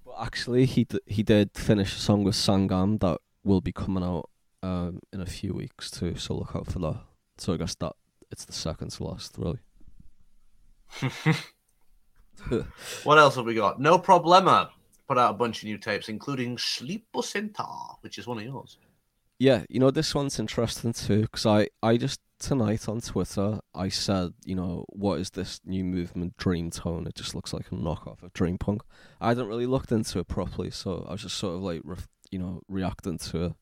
but 0.05 0.15
actually, 0.19 0.65
he 0.65 0.83
d- 0.83 0.99
he 1.05 1.23
did 1.23 1.51
finish 1.53 1.95
a 1.95 1.99
song 1.99 2.25
with 2.25 2.35
Sangam 2.35 2.99
that 2.99 3.19
will 3.43 3.61
be 3.61 3.71
coming 3.71 4.03
out 4.03 4.29
um 4.63 4.99
in 5.13 5.21
a 5.21 5.25
few 5.25 5.53
weeks 5.53 5.89
too. 5.89 6.15
So 6.15 6.35
look 6.35 6.55
out 6.55 6.67
for 6.67 6.79
that. 6.79 6.97
So 7.37 7.53
I 7.53 7.57
guess 7.57 7.75
that 7.75 7.93
it's 8.31 8.43
the 8.43 8.53
second 8.53 8.91
to 8.91 9.03
last, 9.03 9.37
really. 9.37 9.59
What 13.05 13.17
else 13.17 13.37
have 13.37 13.45
we 13.45 13.55
got? 13.55 13.79
No 13.79 13.97
Problema 13.97 14.69
put 15.07 15.17
out 15.17 15.31
a 15.31 15.37
bunch 15.37 15.59
of 15.59 15.65
new 15.65 15.77
tapes, 15.77 16.09
including 16.09 16.57
Sleep 16.57 17.05
Center, 17.21 17.63
which 18.01 18.17
is 18.17 18.27
one 18.27 18.37
of 18.39 18.43
yours. 18.43 18.77
Yeah, 19.37 19.63
you 19.69 19.79
know 19.79 19.91
this 19.91 20.15
one's 20.15 20.39
interesting 20.39 20.93
too 20.93 21.21
because 21.23 21.45
I 21.45 21.67
I 21.83 21.97
just 21.97 22.21
tonight 22.39 22.87
on 22.87 23.01
Twitter 23.01 23.59
I 23.73 23.89
said 23.89 24.33
you 24.45 24.55
know 24.55 24.85
what 24.89 25.19
is 25.19 25.29
this 25.31 25.59
new 25.65 25.83
movement 25.83 26.37
Dream 26.37 26.71
Tone? 26.71 27.05
It 27.05 27.15
just 27.15 27.35
looks 27.35 27.53
like 27.53 27.67
a 27.67 27.75
knockoff 27.75 28.23
of 28.23 28.31
Dream 28.31 28.57
Punk. 28.57 28.81
I 29.19 29.29
hadn't 29.29 29.47
really 29.47 29.65
looked 29.65 29.91
into 29.91 30.19
it 30.19 30.29
properly, 30.29 30.71
so 30.71 31.05
I 31.07 31.11
was 31.11 31.21
just 31.21 31.37
sort 31.37 31.55
of 31.55 31.61
like 31.61 31.81
you 32.31 32.39
know 32.39 32.61
reacting 32.69 33.17
to 33.17 33.45
it, 33.45 33.53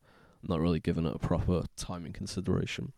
not 0.44 0.60
really 0.60 0.80
giving 0.80 1.08
it 1.08 1.16
a 1.16 1.20
proper 1.20 1.64
time 1.76 2.06
and 2.06 2.14
consideration. 2.14 2.94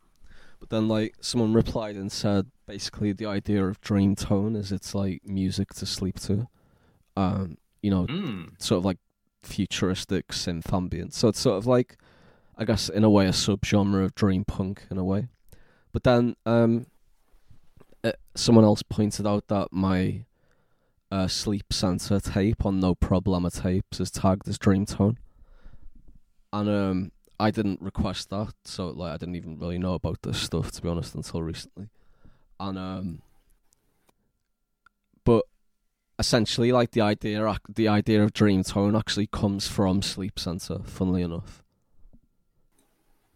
But 0.60 0.68
then 0.68 0.86
like 0.86 1.14
someone 1.22 1.54
replied 1.54 1.96
and 1.96 2.12
said 2.12 2.50
basically 2.66 3.12
the 3.12 3.26
idea 3.26 3.64
of 3.64 3.80
Dream 3.80 4.14
Tone 4.16 4.54
is 4.54 4.70
it's 4.70 4.94
like 4.94 5.22
music 5.24 5.72
to 5.74 5.86
sleep 5.86 6.20
to, 6.20 6.46
um 7.16 7.56
you 7.86 7.90
know 7.94 8.06
Mm. 8.06 8.60
sort 8.60 8.78
of 8.80 8.84
like 8.84 8.98
futuristic 9.42 10.24
synth 10.28 10.72
ambient. 10.72 11.14
So 11.14 11.28
it's 11.28 11.38
sort 11.40 11.56
of 11.58 11.66
like, 11.66 11.90
I 12.58 12.64
guess, 12.64 12.88
in 12.88 13.04
a 13.04 13.10
way, 13.16 13.26
a 13.26 13.30
subgenre 13.44 14.04
of 14.04 14.12
dream 14.22 14.44
punk 14.44 14.76
in 14.90 14.98
a 14.98 15.04
way. 15.04 15.28
But 15.92 16.02
then 16.02 16.34
um, 16.44 16.86
uh, 18.02 18.18
someone 18.34 18.64
else 18.64 18.82
pointed 18.82 19.26
out 19.26 19.44
that 19.48 19.68
my 19.70 20.24
uh, 21.12 21.28
Sleep 21.28 21.72
Center 21.72 22.18
tape 22.20 22.66
on 22.66 22.80
No 22.80 22.94
Problema 22.96 23.50
tapes 23.62 24.00
is 24.00 24.10
tagged 24.10 24.48
as 24.48 24.58
dream 24.58 24.84
tone, 24.84 25.16
and 26.52 26.68
um, 26.68 27.12
I 27.38 27.52
didn't 27.52 27.80
request 27.80 28.30
that, 28.30 28.54
so 28.64 28.88
like 28.88 29.12
I 29.14 29.16
didn't 29.16 29.36
even 29.36 29.58
really 29.60 29.78
know 29.78 29.94
about 29.94 30.22
this 30.22 30.38
stuff 30.38 30.72
to 30.72 30.82
be 30.82 30.88
honest 30.88 31.14
until 31.14 31.42
recently, 31.42 31.88
and 32.58 32.76
um, 32.78 33.22
but 35.24 35.44
essentially 36.18 36.72
like 36.72 36.92
the 36.92 37.00
idea 37.00 37.58
the 37.74 37.88
idea 37.88 38.22
of 38.22 38.32
dream 38.32 38.62
tone 38.62 38.96
actually 38.96 39.26
comes 39.26 39.68
from 39.68 40.00
sleep 40.02 40.38
center 40.38 40.78
funnily 40.84 41.22
enough 41.22 41.62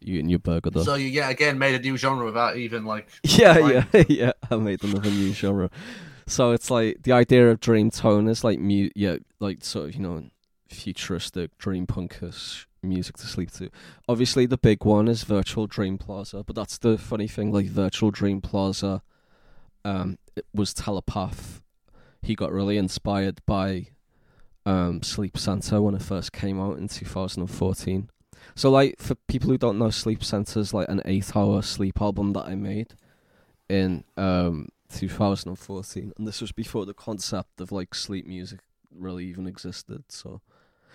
you 0.00 0.18
and 0.18 0.30
your 0.30 0.38
burger 0.38 0.70
though 0.70 0.82
So 0.82 0.94
you 0.94 1.08
yet 1.08 1.30
again 1.30 1.58
made 1.58 1.74
a 1.74 1.78
new 1.78 1.96
genre 1.98 2.24
without 2.24 2.56
even 2.56 2.86
like. 2.86 3.06
yeah 3.22 3.84
yeah 3.92 4.02
yeah 4.08 4.32
i 4.50 4.56
made 4.56 4.82
another 4.82 5.10
new 5.10 5.32
genre 5.32 5.70
so 6.26 6.52
it's 6.52 6.70
like 6.70 7.02
the 7.02 7.12
idea 7.12 7.50
of 7.50 7.60
dream 7.60 7.90
tone 7.90 8.28
is 8.28 8.44
like 8.44 8.60
mu- 8.60 8.90
yeah, 8.94 9.16
like 9.40 9.64
sort 9.64 9.88
of 9.88 9.94
you 9.96 10.00
know 10.00 10.22
futuristic 10.68 11.58
dream 11.58 11.86
punkish 11.88 12.66
music 12.82 13.16
to 13.16 13.26
sleep 13.26 13.50
to. 13.50 13.68
Obviously, 14.08 14.46
the 14.46 14.56
big 14.56 14.84
one 14.84 15.08
is 15.08 15.24
Virtual 15.24 15.66
Dream 15.66 15.98
Plaza, 15.98 16.44
but 16.44 16.54
that's 16.54 16.78
the 16.78 16.96
funny 16.96 17.26
thing. 17.26 17.52
Like 17.52 17.66
Virtual 17.66 18.12
Dream 18.12 18.40
Plaza, 18.40 19.02
um, 19.84 20.18
it 20.36 20.46
was 20.54 20.72
Telepath. 20.72 21.62
He 22.22 22.34
got 22.34 22.52
really 22.52 22.76
inspired 22.76 23.40
by 23.46 23.88
um, 24.66 25.02
Sleep 25.02 25.38
Center 25.38 25.80
when 25.80 25.94
it 25.94 26.02
first 26.02 26.32
came 26.32 26.60
out 26.60 26.78
in 26.78 26.88
2014. 26.88 28.10
So, 28.54 28.70
like 28.70 28.96
for 28.98 29.14
people 29.28 29.50
who 29.50 29.58
don't 29.58 29.78
know, 29.78 29.90
Sleep 29.90 30.22
is 30.22 30.74
like 30.74 30.88
an 30.88 31.02
eight-hour 31.04 31.62
sleep 31.62 32.00
album 32.00 32.32
that 32.32 32.46
I 32.46 32.54
made 32.54 32.94
in 33.68 34.04
um 34.16 34.68
2014, 34.92 36.12
and 36.16 36.26
this 36.26 36.40
was 36.40 36.52
before 36.52 36.84
the 36.84 36.94
concept 36.94 37.60
of 37.60 37.70
like 37.70 37.94
sleep 37.94 38.26
music 38.26 38.60
really 38.94 39.26
even 39.26 39.46
existed. 39.46 40.04
So, 40.08 40.40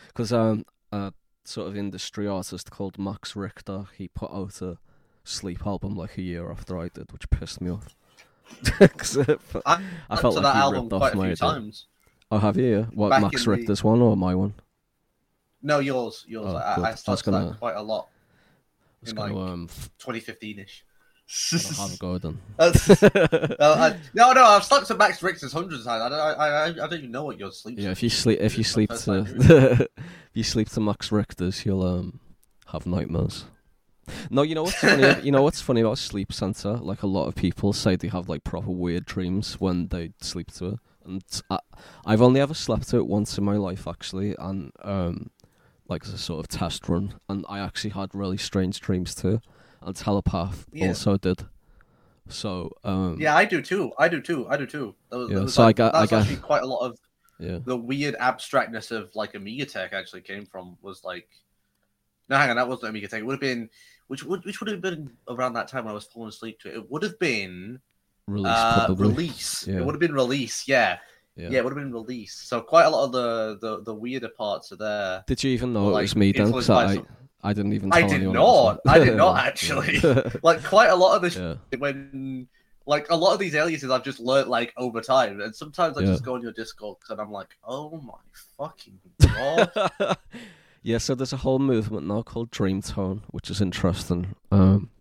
because 0.08 0.34
um 0.34 0.66
a 0.92 1.14
sort 1.44 1.68
of 1.68 1.78
industry 1.78 2.28
artist 2.28 2.72
called 2.72 3.00
Max 3.00 3.36
Richter, 3.36 3.86
he 3.98 4.08
put 4.10 4.32
out 4.32 4.62
a 4.62 4.78
sleep 5.24 5.66
album 5.66 5.96
like 5.96 6.18
a 6.18 6.22
year 6.22 6.52
after 6.52 6.78
I 6.78 6.90
did, 6.90 7.12
which 7.12 7.30
pissed 7.30 7.62
me 7.62 7.72
off. 7.72 7.96
'Cause 8.98 9.18
I, 9.66 9.84
I 10.10 10.16
felt 10.18 10.36
like 10.36 10.44
that 10.44 10.56
album 10.56 10.82
ripped 10.84 10.94
off 10.94 11.00
quite 11.00 11.14
a 11.14 11.18
my 11.18 11.24
few 11.24 11.32
idea. 11.32 11.36
times. 11.36 11.86
Oh, 12.32 12.38
have 12.38 12.58
you? 12.58 12.88
What 12.94 13.10
Back 13.10 13.22
Max 13.24 13.46
in 13.46 13.52
the- 13.52 13.58
Richter's 13.58 13.84
one 13.84 14.02
or 14.02 14.16
my 14.18 14.34
one? 14.36 14.54
No, 15.62 15.80
yours, 15.80 16.26
yours. 16.28 16.48
Oh, 16.50 16.56
I. 16.58 16.92
I 16.92 16.96
started 16.96 17.26
gonna- 17.26 17.50
that 17.52 17.60
quite 17.60 17.76
a 17.76 17.82
lot 17.82 18.08
It's 19.02 19.12
in 19.12 19.18
gonna 19.18 19.34
like 19.36 19.50
um 19.52 19.68
2015ish. 20.00 20.82
I'll 21.80 21.88
have 21.88 21.94
a 21.96 21.98
go 21.98 22.18
then. 22.20 22.40
Uh, 22.60 22.72
I- 23.60 23.98
no, 24.14 24.32
no, 24.34 24.44
I've 24.44 24.64
stuck 24.64 24.86
to 24.86 24.96
Max 24.96 25.24
Richter's 25.24 25.52
hundreds 25.54 25.82
of 25.82 25.86
times. 25.88 26.04
I 26.04 26.10
don't, 26.10 26.20
I, 26.20 26.48
I, 26.48 26.66
I 26.68 26.72
don't 26.72 26.94
even 26.94 27.12
know 27.12 27.24
what 27.24 27.40
your 27.40 27.52
sleep. 27.52 27.80
Yeah, 27.80 27.90
if 27.92 28.04
you 28.04 28.10
sleep, 28.10 28.40
if 28.42 28.58
you 28.60 28.64
sleep 28.64 28.92
to, 28.92 29.88
if 29.98 30.36
you 30.36 30.44
sleep 30.44 30.70
to 30.70 30.80
Max 30.82 31.12
Richter's, 31.12 31.66
you'll 31.66 31.84
um 31.84 32.20
have 32.68 32.86
nightmares. 32.86 33.46
No, 34.30 34.41
you 34.44 34.56
know 34.56 34.63
what's 34.63 34.76
funny? 34.76 35.15
you 35.24 35.32
know 35.32 35.41
what's 35.44 35.62
funny 35.62 35.82
about 35.82 35.98
Sleep 35.98 36.32
Center? 36.34 36.74
Like 36.74 37.04
a 37.04 37.08
lot 37.08 37.28
of 37.28 37.36
people 37.36 37.74
say 37.74 37.96
they 37.96 38.08
have 38.10 38.30
like 38.30 38.44
proper 38.44 38.72
weird 38.72 39.06
dreams 39.06 39.60
when 39.60 39.88
they 39.88 40.12
sleep 40.22 40.52
to 40.54 40.65
it, 40.65 40.80
and 41.06 41.24
I, 41.50 41.60
I've 42.06 42.22
only 42.22 42.39
ever 42.41 42.54
slept 42.54 42.89
to 42.89 42.98
it 42.98 43.08
once 43.08 43.38
in 43.38 43.44
my 43.44 43.58
life 43.58 43.88
actually, 43.88 44.36
and 44.38 44.72
um, 44.84 45.30
like 45.88 46.04
as 46.06 46.13
a 46.13 46.18
sort 46.18 46.39
of 46.39 46.48
test 46.48 46.88
run, 46.89 47.15
and 47.30 47.46
I 47.50 47.60
actually 47.60 47.91
had 47.91 48.13
really 48.13 48.38
strange 48.38 48.80
dreams 48.80 49.15
too, 49.15 49.41
and 49.82 49.96
Telepath 49.96 50.65
Yeah. 50.72 50.88
also 50.89 51.18
did. 51.18 51.46
So 52.28 52.72
um, 52.84 53.18
Yeah, 53.20 53.36
I 53.36 53.46
do 53.46 53.62
too. 53.62 53.91
I 54.00 54.08
do 54.08 54.20
too. 54.22 54.48
I 54.50 54.58
do 54.58 54.65
too. 54.65 54.96
That 55.12 55.18
was, 55.18 55.30
Yeah, 55.30 55.36
that 55.38 55.44
was 55.44 55.54
so 55.54 55.63
I 55.63 55.65
like, 55.68 55.76
got- 55.76 55.96
I 55.96 56.06
got- 56.08 56.22
actually 56.22 56.38
quite 56.38 56.63
a 56.63 56.68
lot 56.68 56.80
of 56.86 56.98
yeah. 57.39 57.60
the 57.63 57.78
weird 57.78 58.15
abstractness 58.20 58.91
of 58.91 59.15
like 59.15 59.36
Amiga 59.36 59.65
Tech 59.65 59.94
actually 59.94 60.22
came 60.22 60.46
from 60.46 60.78
was 60.82 61.04
like 61.04 61.28
no 62.30 62.38
hang 62.38 62.50
on 62.50 62.56
that 62.56 62.68
wasn't 62.68 62.89
Amiga 62.89 63.08
Tech 63.08 63.20
it 63.20 63.26
would 63.26 63.34
have 63.34 63.39
been 63.41 63.70
which 64.08 64.24
would 64.24 64.44
which 64.46 64.60
would 64.60 64.70
have 64.70 64.82
been 64.82 65.10
around 65.30 65.54
that 65.54 65.68
time 65.68 65.86
when 65.86 65.91
I 65.91 65.96
was 65.96 66.06
falling 66.06 66.30
asleep 66.30 66.60
to 66.62 66.70
it 66.70 66.76
it 66.78 66.91
would 66.91 67.04
have 67.04 67.18
been 67.20 67.80
Release 68.28 68.48
uh, 68.48 68.96
release 68.98 69.68
Yeah. 69.68 69.78
it 69.78 69.86
would 69.86 69.94
have 69.96 70.00
been 70.00 70.13
release 70.13 70.68
yeah. 70.68 70.98
Yeah. 71.36 71.50
yeah 71.52 71.58
it 71.60 71.63
would 71.63 71.74
have 71.76 71.84
been 71.84 71.94
release 71.94 72.34
so 72.34 72.60
quite 72.62 72.86
a 72.86 72.89
lot 72.89 73.06
of 73.06 73.12
the 73.12 73.58
the, 73.62 73.84
the 73.84 73.94
weirder 73.94 74.30
parts 74.30 74.72
are 74.72 74.78
there 74.78 75.24
Did 75.28 75.44
you 75.44 75.52
even 75.52 75.74
know 75.74 75.88
Like, 75.89 76.02
it 76.02 76.04
was 76.04 76.15
me 76.15 76.32
then? 76.32 76.52
'Cause 76.52 76.68
influenced 76.70 77.04
by 77.04 77.48
I, 77.48 77.50
I 77.50 77.54
didn't 77.54 77.74
even. 77.74 77.94
I 77.94 78.02
did 78.08 78.24
not. 78.24 78.80
I 78.88 78.98
did 78.98 79.15
not, 79.18 79.38
actually. 79.50 80.00
Like 80.41 80.63
quite 80.63 80.88
a 80.89 80.96
lot 80.96 81.15
of 81.15 81.22
this 81.22 81.36
yeah. 81.36 81.54
when 81.78 82.48
like 82.88 83.06
a 83.12 83.15
lot 83.15 83.34
of 83.34 83.39
these 83.39 83.54
aliases 83.54 83.91
I've 83.91 84.04
just 84.04 84.20
learnt 84.20 84.48
like 84.48 84.74
over 84.78 85.00
time 85.02 85.39
and 85.41 85.56
sometimes 85.56 85.96
I 85.98 86.02
Yeah. 86.02 86.08
just 86.08 86.24
go 86.26 86.34
on 86.34 86.41
your 86.41 86.54
Discord 86.54 86.98
and 87.10 87.20
I'm 87.22 87.32
like 87.32 87.50
oh 87.63 87.98
my 88.02 88.18
fucking 88.58 88.98
god 89.22 89.70
yeah, 90.86 91.00
so 91.00 91.15
there's 91.15 91.34
a 91.34 91.38
whole 91.38 91.58
movement 91.58 92.06
now 92.06 92.21
called 92.21 92.52
Dream 92.52 92.80
Tone, 92.80 93.24
which 93.32 93.50
is 93.50 93.60
interesting. 93.60 94.36
Um, 94.52 94.91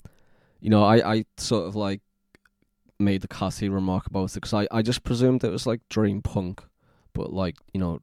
you 0.58 0.70
know, 0.70 0.82
I, 0.82 1.12
I 1.16 1.24
sort 1.36 1.68
of 1.68 1.76
like 1.76 2.00
made 2.98 3.20
the 3.20 3.28
catty 3.28 3.68
remark 3.68 4.06
about 4.06 4.30
it 4.30 4.34
because 4.36 4.54
I, 4.54 4.66
I 4.70 4.80
just 4.80 5.04
presumed 5.04 5.44
it 5.44 5.50
was 5.50 5.66
like 5.66 5.82
dream 5.90 6.22
punk, 6.22 6.62
but 7.12 7.34
like 7.34 7.56
you 7.74 7.80
know, 7.80 8.00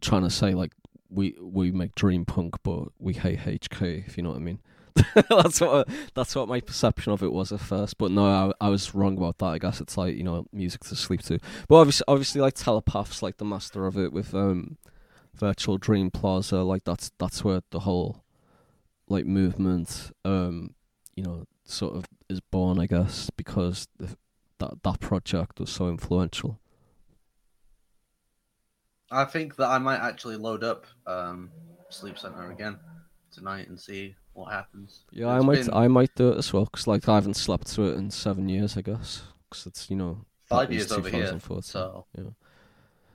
trying 0.00 0.24
to 0.24 0.30
say 0.30 0.52
like 0.52 0.72
we 1.08 1.36
we 1.40 1.70
make 1.70 1.94
dream 1.94 2.24
punk, 2.24 2.56
but 2.64 2.88
we 2.98 3.12
hate 3.12 3.38
HK, 3.38 4.08
if 4.08 4.16
you 4.16 4.24
know 4.24 4.30
what 4.30 4.38
I 4.38 4.40
mean. 4.40 4.58
that's 5.28 5.60
what 5.60 5.88
that's 6.14 6.34
what 6.34 6.48
my 6.48 6.60
perception 6.60 7.12
of 7.12 7.22
it 7.22 7.32
was 7.32 7.52
at 7.52 7.60
first, 7.60 7.98
but 7.98 8.10
no, 8.10 8.52
I, 8.60 8.66
I 8.66 8.68
was 8.68 8.96
wrong 8.96 9.16
about 9.16 9.38
that. 9.38 9.46
I 9.46 9.58
guess 9.58 9.80
it's 9.80 9.96
like 9.96 10.16
you 10.16 10.24
know 10.24 10.44
music 10.52 10.82
to 10.86 10.96
sleep 10.96 11.22
to, 11.22 11.38
but 11.68 11.76
obviously, 11.76 12.04
obviously, 12.08 12.40
like 12.40 12.54
telepaths, 12.54 13.22
like 13.22 13.36
the 13.36 13.44
master 13.44 13.86
of 13.86 13.96
it 13.96 14.12
with 14.12 14.34
um, 14.34 14.76
virtual 15.34 15.78
dream 15.78 16.10
plaza, 16.10 16.62
like 16.62 16.84
that's 16.84 17.10
that's 17.18 17.44
where 17.44 17.62
the 17.70 17.80
whole 17.80 18.24
like 19.08 19.26
movement, 19.26 20.12
um, 20.24 20.74
you 21.14 21.22
know, 21.22 21.44
sort 21.64 21.96
of 21.96 22.06
is 22.28 22.40
born, 22.40 22.78
I 22.78 22.86
guess, 22.86 23.30
because 23.36 23.88
the, 23.98 24.16
that 24.58 24.82
that 24.82 25.00
project 25.00 25.60
was 25.60 25.70
so 25.70 25.88
influential. 25.88 26.58
I 29.10 29.24
think 29.26 29.56
that 29.56 29.68
I 29.68 29.78
might 29.78 30.00
actually 30.00 30.36
load 30.36 30.64
up 30.64 30.86
um, 31.06 31.50
Sleep 31.90 32.18
Center 32.18 32.50
again 32.50 32.78
tonight 33.30 33.68
and 33.68 33.78
see 33.78 34.16
what 34.32 34.50
happens. 34.50 35.04
Yeah, 35.10 35.28
I 35.28 35.40
might 35.40 35.66
been 35.66 35.74
I 35.74 35.88
might 35.88 36.14
do 36.14 36.30
it 36.30 36.38
as 36.38 36.52
well, 36.52 36.66
cause 36.66 36.86
like 36.86 37.08
I 37.08 37.16
haven't 37.16 37.34
slept 37.34 37.68
through 37.68 37.92
it 37.92 37.98
in 37.98 38.10
seven 38.10 38.48
years, 38.48 38.76
I 38.76 38.82
guess, 38.82 39.22
cause 39.50 39.66
it's 39.66 39.90
you 39.90 39.96
know 39.96 40.24
five 40.46 40.72
years 40.72 40.90
over 40.92 41.08
here, 41.08 41.26
2014. 41.32 41.62
so 41.62 42.06
yeah. 42.16 42.24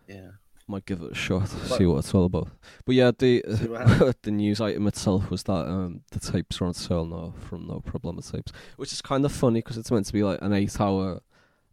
yeah. 0.08 0.30
Might 0.68 0.86
give 0.86 1.02
it 1.02 1.12
a 1.12 1.16
shot, 1.16 1.50
But- 1.70 1.78
see 1.78 1.86
what 1.86 2.00
it's 2.00 2.14
all 2.14 2.26
about. 2.26 2.50
But 2.86 2.96
yeah, 2.96 3.12
the 3.18 3.44
See 3.56 3.68
what 3.68 3.88
happens. 3.88 4.16
the 4.24 4.32
news 4.32 4.60
item 4.62 4.88
itself 4.88 5.30
was 5.30 5.44
that 5.44 5.68
um, 5.68 6.02
the 6.12 6.20
tapes 6.20 6.60
are 6.62 6.66
on 6.66 6.74
sale 6.74 7.06
now 7.06 7.34
from 7.48 7.68
No 7.68 7.80
Problem 7.80 8.20
Tapes, 8.22 8.52
which 8.76 8.92
is 8.92 9.02
kind 9.02 9.24
of 9.26 9.32
funny 9.32 9.60
because 9.60 9.78
it's 9.78 9.92
meant 9.92 10.06
to 10.08 10.14
be 10.14 10.24
like 10.24 10.40
an 10.42 10.54
eight-hour 10.54 11.22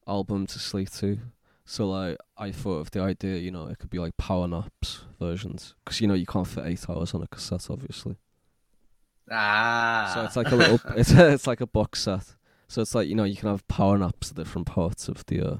album 0.06 0.46
to 0.46 0.58
sleep 0.58 0.90
to. 0.92 1.18
So 1.66 1.88
like, 1.88 2.18
I 2.36 2.52
thought 2.52 2.80
of 2.80 2.90
the 2.90 3.00
idea, 3.00 3.36
you 3.38 3.50
know, 3.50 3.66
it 3.68 3.78
could 3.78 3.88
be 3.90 3.98
like 3.98 4.16
power 4.18 4.46
naps 4.46 5.04
versions, 5.18 5.74
because 5.84 6.00
you 6.00 6.06
know 6.06 6.14
you 6.14 6.26
can't 6.26 6.46
fit 6.46 6.66
eight 6.66 6.88
hours 6.88 7.14
on 7.14 7.22
a 7.22 7.26
cassette, 7.26 7.68
obviously. 7.70 8.16
Ah, 9.30 10.10
So 10.14 10.24
it's 10.24 10.36
like 10.36 10.52
a 10.52 10.56
little, 10.56 10.80
it's 10.96 11.10
it's 11.12 11.46
like 11.46 11.60
a 11.60 11.66
box 11.66 12.02
set. 12.02 12.34
So 12.68 12.82
it's 12.82 12.94
like 12.94 13.08
you 13.08 13.14
know 13.14 13.24
you 13.24 13.36
can 13.36 13.48
have 13.48 13.66
power 13.68 13.96
naps 13.98 14.30
at 14.30 14.36
different 14.36 14.66
parts 14.66 15.08
of 15.08 15.24
the 15.26 15.40
uh, 15.40 15.56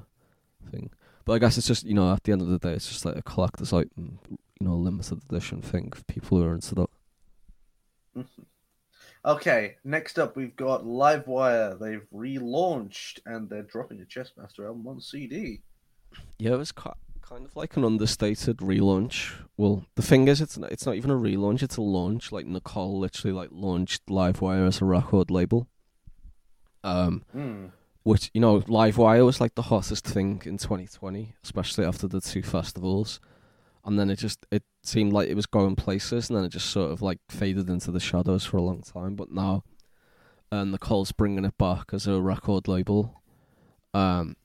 thing. 0.70 0.90
But 1.24 1.34
I 1.34 1.38
guess 1.38 1.56
it's 1.58 1.66
just 1.66 1.84
you 1.84 1.94
know 1.94 2.12
at 2.12 2.22
the 2.24 2.32
end 2.32 2.42
of 2.42 2.48
the 2.48 2.58
day 2.58 2.72
it's 2.72 2.88
just 2.88 3.04
like 3.04 3.16
a 3.16 3.22
collector's 3.22 3.72
item, 3.72 4.18
you 4.30 4.66
know, 4.66 4.74
limited 4.74 5.22
edition 5.30 5.62
thing 5.62 5.90
for 5.92 6.04
people 6.04 6.38
who 6.38 6.44
are 6.44 6.54
into 6.54 6.74
that. 6.74 8.26
Okay, 9.26 9.76
next 9.84 10.18
up 10.18 10.37
we've 10.37 10.54
got 10.54 10.84
Livewire. 10.84 11.78
They've 11.80 12.06
relaunched 12.14 13.20
and 13.24 13.48
they're 13.48 13.62
dropping 13.62 13.98
the 13.98 14.04
Chessmaster 14.04 14.66
album 14.66 14.87
on 14.87 15.00
CD. 15.00 15.62
Yeah, 16.38 16.52
it 16.52 16.58
was 16.58 16.72
ki- 16.72 16.90
kind 17.22 17.46
of 17.46 17.56
like 17.56 17.76
an 17.78 17.84
understated 17.84 18.58
relaunch. 18.58 19.32
Well, 19.56 19.87
the 19.94 20.02
thing 20.02 20.28
is, 20.28 20.42
it's 20.42 20.58
not, 20.58 20.70
it's 20.72 20.84
not 20.84 20.96
even 20.96 21.10
a 21.10 21.14
relaunch; 21.16 21.62
it's 21.62 21.78
a 21.78 21.82
launch. 21.82 22.32
Like 22.32 22.46
Nicole 22.46 22.98
literally 23.00 23.32
like 23.34 23.48
launched 23.50 24.04
Livewire 24.06 24.66
as 24.66 24.82
a 24.82 24.84
record 24.84 25.30
label. 25.30 25.68
Um, 26.84 27.24
Hmm. 27.32 27.66
Which 28.05 28.31
you 28.33 28.40
know, 28.40 28.62
live 28.69 28.99
wire 28.99 29.25
was 29.25 29.40
like 29.40 29.55
the 29.55 29.62
hottest 29.62 30.07
thing 30.07 30.40
in 30.45 30.59
2020, 30.59 31.35
especially 31.43 31.85
after 31.85 32.07
the 32.07 32.21
two 32.21 32.43
festivals. 32.43 33.19
And 33.85 33.99
then 33.99 34.09
it 34.09 34.17
just 34.17 34.47
it 34.51 34.62
seemed 34.83 35.12
like 35.12 35.29
it 35.29 35.35
was 35.35 35.47
going 35.47 35.77
places, 35.77 36.31
and 36.31 36.38
then 36.38 36.45
it 36.45 36.51
just 36.51 36.71
sort 36.71 36.93
of 36.93 37.03
like 37.03 37.19
faded 37.29 37.69
into 37.69 37.90
the 37.90 38.01
shadows 38.01 38.45
for 38.45 38.57
a 38.57 38.62
long 38.62 38.83
time. 38.83 39.14
But 39.14 39.31
now, 39.31 39.64
uh, 40.53 40.64
Nicole's 40.64 41.12
bringing 41.12 41.45
it 41.45 41.59
back 41.59 41.93
as 41.93 42.07
a 42.07 42.21
record 42.21 42.69
label. 42.69 43.21
Um, 43.92 44.37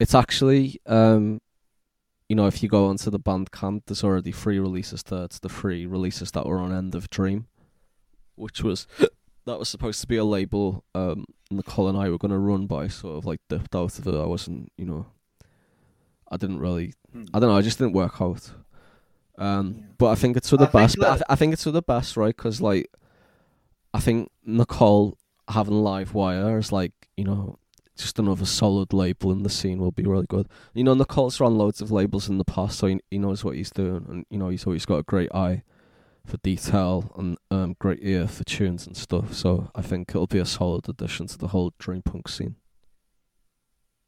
it's 0.00 0.14
actually 0.14 0.80
um, 0.86 1.40
you 2.28 2.34
know, 2.34 2.46
if 2.46 2.62
you 2.62 2.68
go 2.68 2.86
onto 2.86 3.10
the 3.10 3.20
Bandcamp, 3.20 3.82
there's 3.86 4.02
already 4.02 4.32
free 4.32 4.58
releases 4.58 5.02
there. 5.02 5.24
It's 5.24 5.38
the 5.38 5.48
free 5.48 5.86
releases 5.86 6.32
that 6.32 6.46
were 6.46 6.58
on 6.58 6.72
End 6.72 6.94
of 6.94 7.08
Dream, 7.08 7.46
which 8.34 8.62
was 8.62 8.86
that 9.46 9.58
was 9.58 9.68
supposed 9.68 10.00
to 10.02 10.06
be 10.06 10.16
a 10.16 10.24
label 10.24 10.84
um 10.94 11.24
Nicole 11.50 11.88
and 11.88 11.96
I 11.96 12.08
were 12.10 12.18
gonna 12.18 12.38
run, 12.38 12.66
by 12.66 12.88
sort 12.88 13.16
of 13.16 13.24
like 13.24 13.40
dipped 13.48 13.74
out 13.74 13.98
of 13.98 14.06
it. 14.06 14.14
I 14.14 14.26
wasn't, 14.26 14.70
you 14.76 14.84
know, 14.84 15.06
I 16.30 16.36
didn't 16.36 16.58
really, 16.58 16.92
Hmm. 17.12 17.24
I 17.32 17.38
don't 17.38 17.48
know, 17.50 17.56
I 17.56 17.62
just 17.62 17.78
didn't 17.78 17.92
work 17.94 18.20
out. 18.20 18.50
Um, 19.38 19.74
Yeah. 19.78 19.84
but 19.98 20.06
I 20.08 20.14
think 20.16 20.36
it's 20.36 20.50
for 20.50 20.56
the 20.56 20.64
I 20.64 20.66
think 20.66 20.72
best. 20.82 20.96
But 20.98 21.08
I, 21.08 21.14
th- 21.14 21.22
I 21.28 21.34
think 21.36 21.52
it's 21.52 21.64
for 21.64 21.70
the 21.70 21.82
best, 21.82 22.16
right? 22.16 22.34
Because 22.36 22.60
like, 22.60 22.90
I 23.94 24.00
think 24.00 24.30
Nicole 24.44 25.16
having 25.48 25.82
Live 25.82 26.14
Wire 26.14 26.58
is 26.58 26.72
like, 26.72 26.92
you 27.16 27.24
know, 27.24 27.58
just 27.96 28.18
another 28.18 28.44
solid 28.44 28.92
label 28.92 29.30
in 29.32 29.42
the 29.42 29.48
scene 29.48 29.78
will 29.78 29.92
be 29.92 30.02
really 30.02 30.26
good. 30.26 30.48
You 30.74 30.84
know, 30.84 30.94
Nicole's 30.94 31.38
run 31.40 31.56
loads 31.56 31.80
of 31.80 31.90
labels 31.92 32.28
in 32.28 32.36
the 32.38 32.44
past, 32.44 32.78
so 32.78 32.88
he, 32.88 33.00
he 33.10 33.18
knows 33.18 33.42
what 33.44 33.56
he's 33.56 33.70
doing, 33.70 34.04
and 34.08 34.26
you 34.30 34.38
know, 34.38 34.48
he's 34.48 34.66
always 34.66 34.84
got 34.84 34.96
a 34.98 35.02
great 35.02 35.30
eye 35.32 35.62
for 36.26 36.36
detail 36.38 37.12
and 37.16 37.38
um, 37.50 37.76
great 37.78 38.00
ear 38.02 38.26
for 38.28 38.44
tunes 38.44 38.86
and 38.86 38.96
stuff. 38.96 39.32
So 39.32 39.70
I 39.74 39.82
think 39.82 40.10
it'll 40.10 40.26
be 40.26 40.38
a 40.38 40.44
solid 40.46 40.88
addition 40.88 41.26
to 41.28 41.38
the 41.38 41.48
whole 41.48 41.72
dream 41.78 42.02
punk 42.02 42.28
scene. 42.28 42.56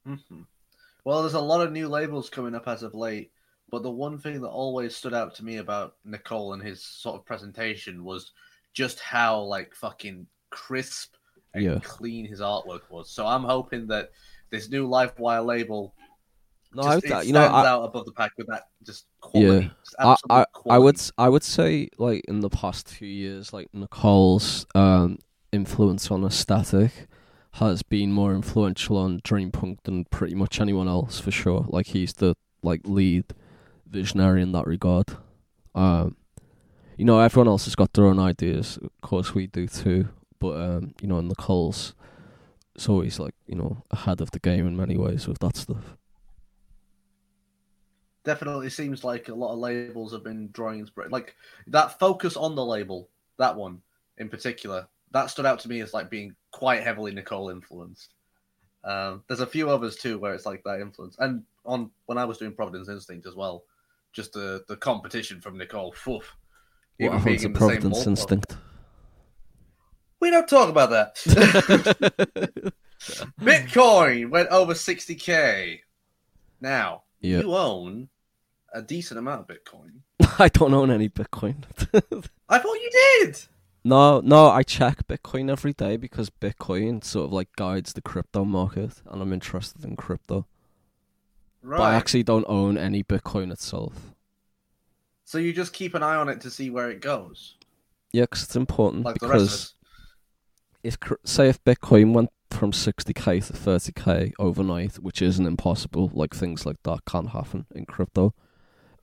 Mhm. 0.07 0.47
Well, 1.05 1.23
there's 1.23 1.35
a 1.35 1.41
lot 1.41 1.61
of 1.65 1.73
new 1.73 1.89
labels 1.89 2.31
coming 2.31 2.55
up 2.55 2.67
as 2.69 2.83
of 2.83 2.95
late, 2.95 3.33
but 3.71 3.83
the 3.83 3.91
one 3.91 4.19
thing 4.19 4.41
that 4.41 4.49
always 4.49 4.97
stood 4.97 5.15
out 5.15 5.35
to 5.37 5.45
me 5.45 5.57
about 5.57 5.97
Nicole 6.05 6.53
and 6.55 6.63
his 6.63 6.83
sort 6.83 7.17
of 7.17 7.25
presentation 7.27 8.05
was 8.05 8.33
just 8.73 9.01
how 9.01 9.41
like 9.41 9.75
fucking 9.75 10.27
crisp 10.51 11.15
and 11.55 11.65
Yeah. 11.65 11.79
clean 11.81 12.27
his 12.27 12.41
artwork 12.41 12.91
was. 12.91 13.11
So 13.11 13.27
I'm 13.27 13.45
hoping 13.45 13.87
that 13.89 14.11
this 14.51 14.69
new 14.69 14.89
Livewire 14.89 15.45
label, 15.45 15.95
No, 16.73 16.83
just, 16.83 16.93
I, 16.93 16.97
it 16.99 17.05
that, 17.09 17.27
you 17.27 17.33
know, 17.33 17.41
I, 17.41 17.67
out 17.67 17.85
above 17.85 18.05
the 18.05 18.13
pack 18.13 18.33
with 18.37 18.47
that 18.49 18.65
just 18.85 19.07
quality. 19.21 19.71
just 19.85 19.97
I, 19.99 20.17
I, 20.31 20.45
I 20.69 20.79
would 20.79 21.01
I 21.17 21.29
would 21.29 21.43
say 21.43 21.89
like 21.99 22.25
in 22.29 22.41
the 22.41 22.51
past 22.51 22.89
few 22.89 23.09
years, 23.09 23.53
like 23.53 23.69
Nicole's 23.73 24.67
um 24.75 25.19
influence 25.51 26.11
on 26.11 26.25
aesthetic 26.25 27.09
has 27.53 27.83
been 27.83 28.13
more 28.13 28.35
influential 28.35 28.97
on 28.99 29.21
Dreampunk 29.21 29.79
than 29.85 30.05
pretty 30.07 30.35
much 30.35 30.61
anyone 30.61 30.89
else 30.89 31.19
for 31.19 31.31
sure. 31.31 31.65
Like 31.69 31.87
he's 31.87 32.13
the 32.15 32.35
like 32.63 32.83
lead 32.85 33.25
visionary 33.87 34.43
in 34.43 34.53
that 34.53 34.67
regard. 34.67 35.07
Um, 35.75 36.17
you 36.97 37.05
know, 37.05 37.21
everyone 37.21 37.49
else 37.49 37.65
has 37.65 37.75
got 37.75 37.93
their 37.93 38.07
own 38.07 38.19
ideas. 38.19 38.79
Of 38.83 38.91
course, 39.01 39.35
we 39.35 39.47
do 39.47 39.67
too. 39.67 40.09
But 40.39 40.61
um, 40.61 40.95
you 41.01 41.09
know, 41.09 41.21
Nicole's 41.21 41.95
it's 42.75 42.89
always 42.89 43.19
like 43.19 43.35
you 43.47 43.57
know 43.57 43.83
ahead 43.91 44.21
of 44.21 44.31
the 44.31 44.39
game 44.39 44.67
in 44.67 44.77
many 44.77 44.97
ways 44.97 45.27
with 45.27 45.39
that 45.41 45.57
stuff. 45.57 45.97
Definitely 48.29 48.69
seems 48.69 49.05
like 49.05 49.29
a 49.31 49.35
lot 49.35 49.55
of 49.55 49.59
labels 49.59 50.13
have 50.13 50.23
been 50.23 50.51
drawing 50.53 50.81
inspiration. 50.81 51.11
Like 51.11 51.35
that 51.69 51.99
focus 51.99 52.37
on 52.37 52.55
the 52.55 52.65
label, 52.65 53.09
that 53.39 53.57
one 53.57 53.81
in 54.19 54.29
particular, 54.29 54.87
that 55.13 55.31
stood 55.31 55.47
out 55.47 55.61
to 55.61 55.69
me 55.69 55.81
as 55.81 55.95
like 55.95 56.11
being 56.11 56.37
quite 56.51 56.83
heavily 56.83 57.11
Nicole 57.11 57.49
influenced. 57.49 58.13
Um, 58.85 59.25
there's 59.29 59.41
a 59.41 59.47
few 59.47 59.71
others 59.71 59.97
too 59.97 60.19
where 60.19 60.35
it's 60.35 60.45
like 60.45 60.63
that 60.65 60.81
influence, 60.83 61.17
and 61.19 61.43
on 61.65 61.91
when 62.05 62.19
I 62.19 62.27
was 62.27 62.37
doing 62.37 62.53
Providence 62.53 62.91
Instinct 62.91 63.27
as 63.27 63.35
well, 63.35 63.65
just 64.13 64.35
the 64.35 64.63
the 64.69 64.77
competition 64.77 65.41
from 65.41 65.57
Nicole. 65.57 65.95
Woof, 66.07 66.37
What 66.99 67.13
happens 67.13 67.41
to 67.41 67.47
in 67.47 67.53
the 67.55 67.59
same 67.61 67.69
Providence. 67.69 68.07
Instinct? 68.07 68.57
We 70.21 70.31
don't 70.31 70.49
talk 70.49 70.69
about 70.69 70.91
that. 70.91 71.15
Bitcoin 73.41 74.29
went 74.31 74.49
over 74.51 74.75
60k. 74.75 75.79
Now 76.61 77.05
Yeah. 77.21 77.41
you 77.41 77.57
own 77.57 78.09
a 78.73 78.83
decent 78.83 79.19
amount 79.19 79.43
of 79.49 79.57
Bitcoin. 79.57 80.01
I 80.39 80.49
don't 80.49 80.75
own 80.75 80.91
any 80.91 81.09
Bitcoin. 81.09 81.65
I 82.49 82.59
thought 82.59 82.75
you 82.75 82.91
did. 83.21 83.39
no, 83.85 84.21
no, 84.21 84.49
I 84.51 84.63
check 84.63 85.07
Bitcoin 85.07 85.51
every 85.51 85.73
day 85.73 85.97
because 85.97 86.31
Bitcoin 86.31 87.03
sort 87.05 87.27
of 87.27 87.33
like 87.33 87.49
guides 87.57 87.93
the 87.93 88.03
crypto 88.03 88.45
market, 88.45 89.03
and 89.07 89.23
I'm 89.23 89.33
interested 89.33 89.85
in 89.85 89.97
crypto. 89.97 90.47
Right. 91.63 91.79
But 91.79 91.85
I 91.85 91.95
actually 91.95 92.23
don't 92.23 92.47
own 92.49 92.79
any 92.79 93.03
Bitcoin 93.03 93.51
itself. 93.53 94.13
So 95.25 95.39
you 95.39 95.53
just 95.53 95.73
keep 95.73 95.95
an 95.95 96.03
eye 96.03 96.17
on 96.17 96.29
it 96.29 96.41
to 96.43 96.51
see 96.51 96.71
where 96.71 96.91
it 96.91 97.01
goes, 97.01 97.57
Yeah, 98.13 98.27
'cause 98.27 98.43
it's 98.45 98.57
important 98.57 99.05
like 99.05 99.19
the 99.19 99.29
rest 99.29 99.43
of 99.43 99.47
because 99.49 99.75
if 100.83 100.97
say 101.25 101.49
if 101.49 101.63
Bitcoin 101.65 102.13
went 102.15 102.31
from 102.51 102.73
60k 102.73 103.47
to 103.47 103.53
30k 103.53 104.33
overnight, 104.39 104.95
which 104.97 105.21
isn't 105.21 105.45
impossible, 105.47 106.11
like 106.15 106.35
things 106.35 106.65
like 106.65 106.77
that 106.85 107.05
can't 107.05 107.31
happen 107.31 107.67
in 107.75 107.85
crypto, 107.85 108.33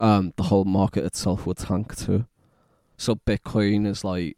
um, 0.00 0.32
the 0.36 0.44
whole 0.44 0.64
market 0.64 1.04
itself 1.04 1.46
would 1.46 1.58
tank 1.58 1.96
too. 1.96 2.26
So 2.96 3.14
Bitcoin 3.14 3.86
is 3.86 4.04
like, 4.04 4.36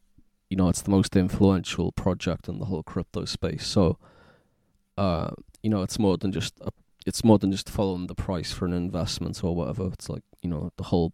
you 0.51 0.57
know, 0.57 0.69
it's 0.69 0.83
the 0.83 0.91
most 0.91 1.17
influential 1.17 1.93
project 1.93 2.49
in 2.49 2.59
the 2.59 2.67
whole 2.67 2.83
crypto 2.83 3.25
space. 3.25 3.67
So, 3.67 3.99
uh, 4.97 5.31
you 5.63 5.71
know, 5.71 5.83
it's 5.83 5.99
more 5.99 6.17
than 6.17 6.33
just 6.33 6.55
a, 6.61 6.71
it's 7.07 7.23
more 7.25 7.39
than 7.39 7.53
just 7.53 7.71
following 7.71 8.07
the 8.07 8.15
price 8.15 8.53
for 8.53 8.67
an 8.67 8.73
investment 8.73 9.43
or 9.45 9.55
whatever. 9.55 9.89
It's 9.93 10.09
like 10.09 10.23
you 10.43 10.51
know, 10.51 10.73
the 10.77 10.85
whole 10.85 11.13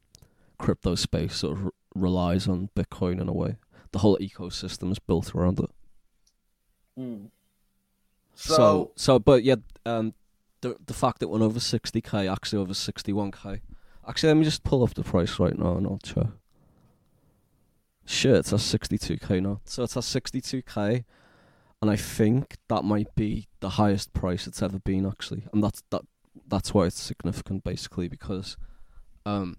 crypto 0.59 0.95
space 0.95 1.37
sort 1.37 1.59
of 1.59 1.65
r- 1.67 1.71
relies 1.95 2.49
on 2.49 2.71
Bitcoin 2.77 3.21
in 3.21 3.29
a 3.29 3.33
way. 3.33 3.57
The 3.93 4.01
whole 4.01 4.19
ecosystem 4.19 4.91
is 4.91 4.99
built 4.99 5.35
around 5.35 5.61
it. 5.61 5.71
Hmm. 6.97 7.27
So, 8.35 8.55
So, 8.55 8.93
so, 8.97 9.19
but 9.19 9.45
yeah, 9.45 9.57
um, 9.87 10.15
the 10.61 10.77
the 10.87 10.95
fact 10.95 11.21
that 11.21 11.29
went 11.29 11.43
over 11.45 11.61
sixty 11.61 12.01
k, 12.01 12.27
actually 12.29 12.61
over 12.61 12.75
sixty 12.75 13.13
one 13.13 13.31
k. 13.31 13.61
Actually, 14.07 14.29
let 14.29 14.37
me 14.37 14.45
just 14.45 14.65
pull 14.65 14.83
up 14.85 14.95
the 14.95 15.03
price 15.03 15.39
right 15.39 15.59
now 15.59 15.77
and 15.77 15.87
I'll 15.87 15.99
check. 16.03 16.27
Shit, 18.05 18.37
it's 18.37 18.53
at 18.53 18.61
sixty 18.61 18.99
two 18.99 19.17
k 19.17 19.41
now. 19.41 19.61
So 19.65 19.83
it's 19.83 19.97
at 19.97 20.05
sixty 20.05 20.41
two 20.41 20.63
k, 20.63 21.05
and 21.81 21.91
I 21.91 21.97
think 21.97 22.57
that 22.69 22.85
might 22.85 23.15
be 23.15 23.49
the 23.61 23.71
highest 23.71 24.13
price 24.13 24.47
it's 24.47 24.63
ever 24.63 24.79
been 24.79 25.07
actually, 25.07 25.45
and 25.53 25.65
that's 25.65 25.83
that. 25.91 26.03
That's 26.47 26.75
why 26.75 26.87
it's 26.87 27.01
significant, 27.01 27.65
basically, 27.65 28.09
because, 28.09 28.57
um, 29.25 29.57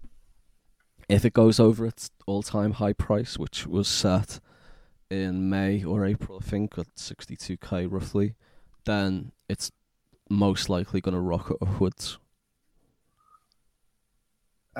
if 1.08 1.24
it 1.24 1.32
goes 1.32 1.58
over 1.58 1.86
its 1.86 2.10
all 2.26 2.42
time 2.42 2.72
high 2.74 2.92
price, 2.92 3.38
which 3.38 3.66
was 3.66 3.88
set 3.88 4.40
in 5.10 5.48
May 5.48 5.82
or 5.82 6.04
April, 6.04 6.38
I 6.40 6.44
think, 6.44 6.78
at 6.78 6.86
sixty 6.96 7.36
two 7.36 7.56
k 7.56 7.86
roughly 7.86 8.34
then 8.86 9.32
it's 9.48 9.70
most 10.30 10.70
likely 10.70 11.00
going 11.00 11.14
to 11.14 11.20
rocket 11.20 11.58
upwards. 11.60 12.18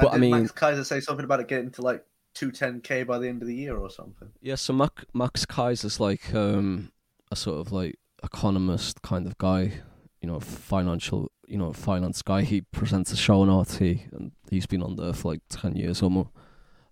But 0.00 0.08
I 0.08 0.12
did 0.12 0.20
mean- 0.20 0.30
Max 0.32 0.52
Keiser 0.52 0.84
say 0.84 1.00
something 1.00 1.24
about 1.24 1.40
it 1.40 1.48
getting 1.48 1.70
to 1.72 1.82
like 1.82 2.04
210k 2.34 3.06
by 3.06 3.18
the 3.18 3.28
end 3.28 3.42
of 3.42 3.48
the 3.48 3.54
year 3.54 3.76
or 3.76 3.88
something? 3.90 4.30
Yeah, 4.42 4.56
so 4.56 4.72
Mac, 4.72 5.04
Max 5.14 5.46
Keiser's 5.46 5.98
like 5.98 6.34
um, 6.34 6.92
a 7.32 7.36
sort 7.36 7.58
of 7.58 7.72
like 7.72 7.98
economist 8.22 9.00
kind 9.02 9.26
of 9.26 9.38
guy, 9.38 9.72
you 10.20 10.28
know, 10.28 10.38
financial, 10.40 11.30
you 11.46 11.56
know, 11.56 11.72
finance 11.72 12.20
guy. 12.22 12.42
He 12.42 12.60
presents 12.60 13.10
a 13.12 13.16
show 13.16 13.40
on 13.40 13.60
RT, 13.60 13.80
and 13.80 14.32
he's 14.50 14.66
been 14.66 14.82
on 14.82 14.96
there 14.96 15.12
for 15.14 15.32
like 15.32 15.40
ten 15.48 15.76
years 15.76 16.02
or 16.02 16.10
more. 16.10 16.28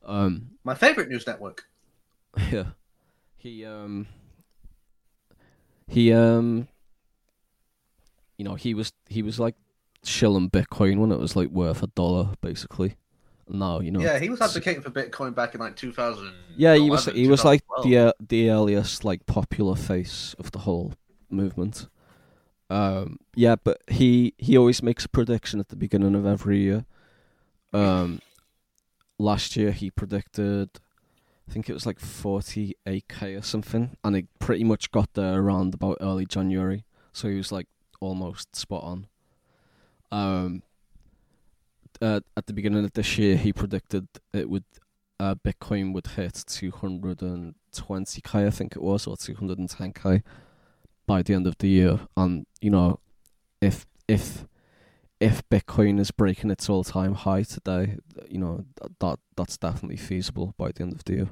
Um, 0.05 0.51
My 0.65 0.75
favorite 0.75 1.09
news 1.09 1.27
network. 1.27 1.65
yeah, 2.51 2.69
he 3.37 3.65
um, 3.67 4.07
he 5.87 6.13
um, 6.13 6.69
you 8.39 8.45
know, 8.45 8.55
he 8.55 8.75
was 8.75 8.93
he 9.09 9.23
was 9.23 9.39
like 9.39 9.55
shilling 10.07 10.51
Bitcoin 10.51 10.99
when 10.99 11.13
it 11.13 11.19
was 11.19 11.37
like 11.37 11.49
worth 11.49 11.83
a 11.83 11.89
dollar, 11.89 12.31
basically. 12.41 12.97
Now 13.49 13.81
you 13.81 13.91
know, 13.91 14.01
yeah, 14.01 14.19
he 14.19 14.31
was 14.31 14.41
advocating 14.41 14.83
for 14.83 14.91
Bitcoin 14.91 15.35
back 15.35 15.55
in 15.55 15.61
like 15.61 15.77
2000. 15.77 16.33
Yeah, 16.57 16.75
he 16.75 16.89
was 16.89 17.07
he 17.07 17.29
was 17.29 17.45
like 17.45 17.63
the 17.83 17.99
uh, 17.99 18.13
the 18.19 18.51
earliest 18.51 19.05
like 19.05 19.27
popular 19.27 19.77
face 19.77 20.35
of 20.39 20.51
the 20.53 20.61
whole 20.61 20.95
movement. 21.29 21.89
Um, 22.71 23.19
yeah, 23.35 23.57
but 23.63 23.83
he 23.89 24.35
he 24.39 24.57
always 24.57 24.83
makes 24.83 25.05
a 25.05 25.09
prediction 25.09 25.61
at 25.61 25.69
the 25.69 25.77
beginning 25.77 26.15
of 26.15 26.25
every 26.25 26.61
year. 26.61 26.87
Um, 27.73 28.21
last 29.19 29.57
year 29.57 29.73
he 29.73 29.91
predicted, 29.91 30.71
I 31.49 31.53
think 31.53 31.69
it 31.69 31.75
was 31.75 31.85
like 31.85 32.01
forty 32.01 32.75
eight 32.87 33.09
k 33.09 33.35
or 33.35 33.43
something, 33.43 33.97
and 34.03 34.17
it 34.17 34.27
pretty 34.39 34.65
much 34.65 34.91
got 34.91 35.13
there 35.13 35.41
around 35.41 35.75
about 35.75 35.99
early 36.01 36.25
January. 36.25 36.85
So 37.13 37.29
he 37.29 37.37
was 37.37 37.53
like 37.53 37.67
almost 38.01 38.57
spot 38.57 38.85
on. 38.85 39.07
Um, 40.15 40.63
uh, 42.01 42.21
at 42.37 42.47
the 42.47 42.53
beginning 42.53 42.85
of 42.85 42.93
this 42.93 43.19
year, 43.19 43.37
he 43.37 43.53
predicted 43.53 44.07
it 44.33 44.49
would 44.49 44.65
uh, 45.19 45.35
Bitcoin 45.35 45.93
would 45.95 46.07
hit 46.09 46.35
220k, 46.35 48.47
I 48.47 48.51
think 48.51 48.77
it 48.77 48.83
was, 48.83 49.07
or 49.07 49.17
210k 49.17 50.23
by 51.07 51.23
the 51.23 51.35
end 51.35 51.47
of 51.47 51.59
the 51.59 51.69
year. 51.69 52.01
And 52.17 52.47
you 52.61 52.71
know, 52.71 53.01
if 53.61 53.87
if 54.09 54.47
if 55.21 55.49
Bitcoin 55.49 55.99
is 55.99 56.11
breaking 56.11 56.51
its 56.51 56.69
all-time 56.69 57.15
high 57.15 57.43
today, 57.43 57.99
you 58.29 58.39
know 58.39 58.65
that 59.01 59.19
that's 59.37 59.57
definitely 59.57 59.97
feasible 59.97 60.55
by 60.57 60.71
the 60.73 60.83
end 60.83 60.93
of 60.93 61.05
the 61.05 61.15
year. 61.15 61.29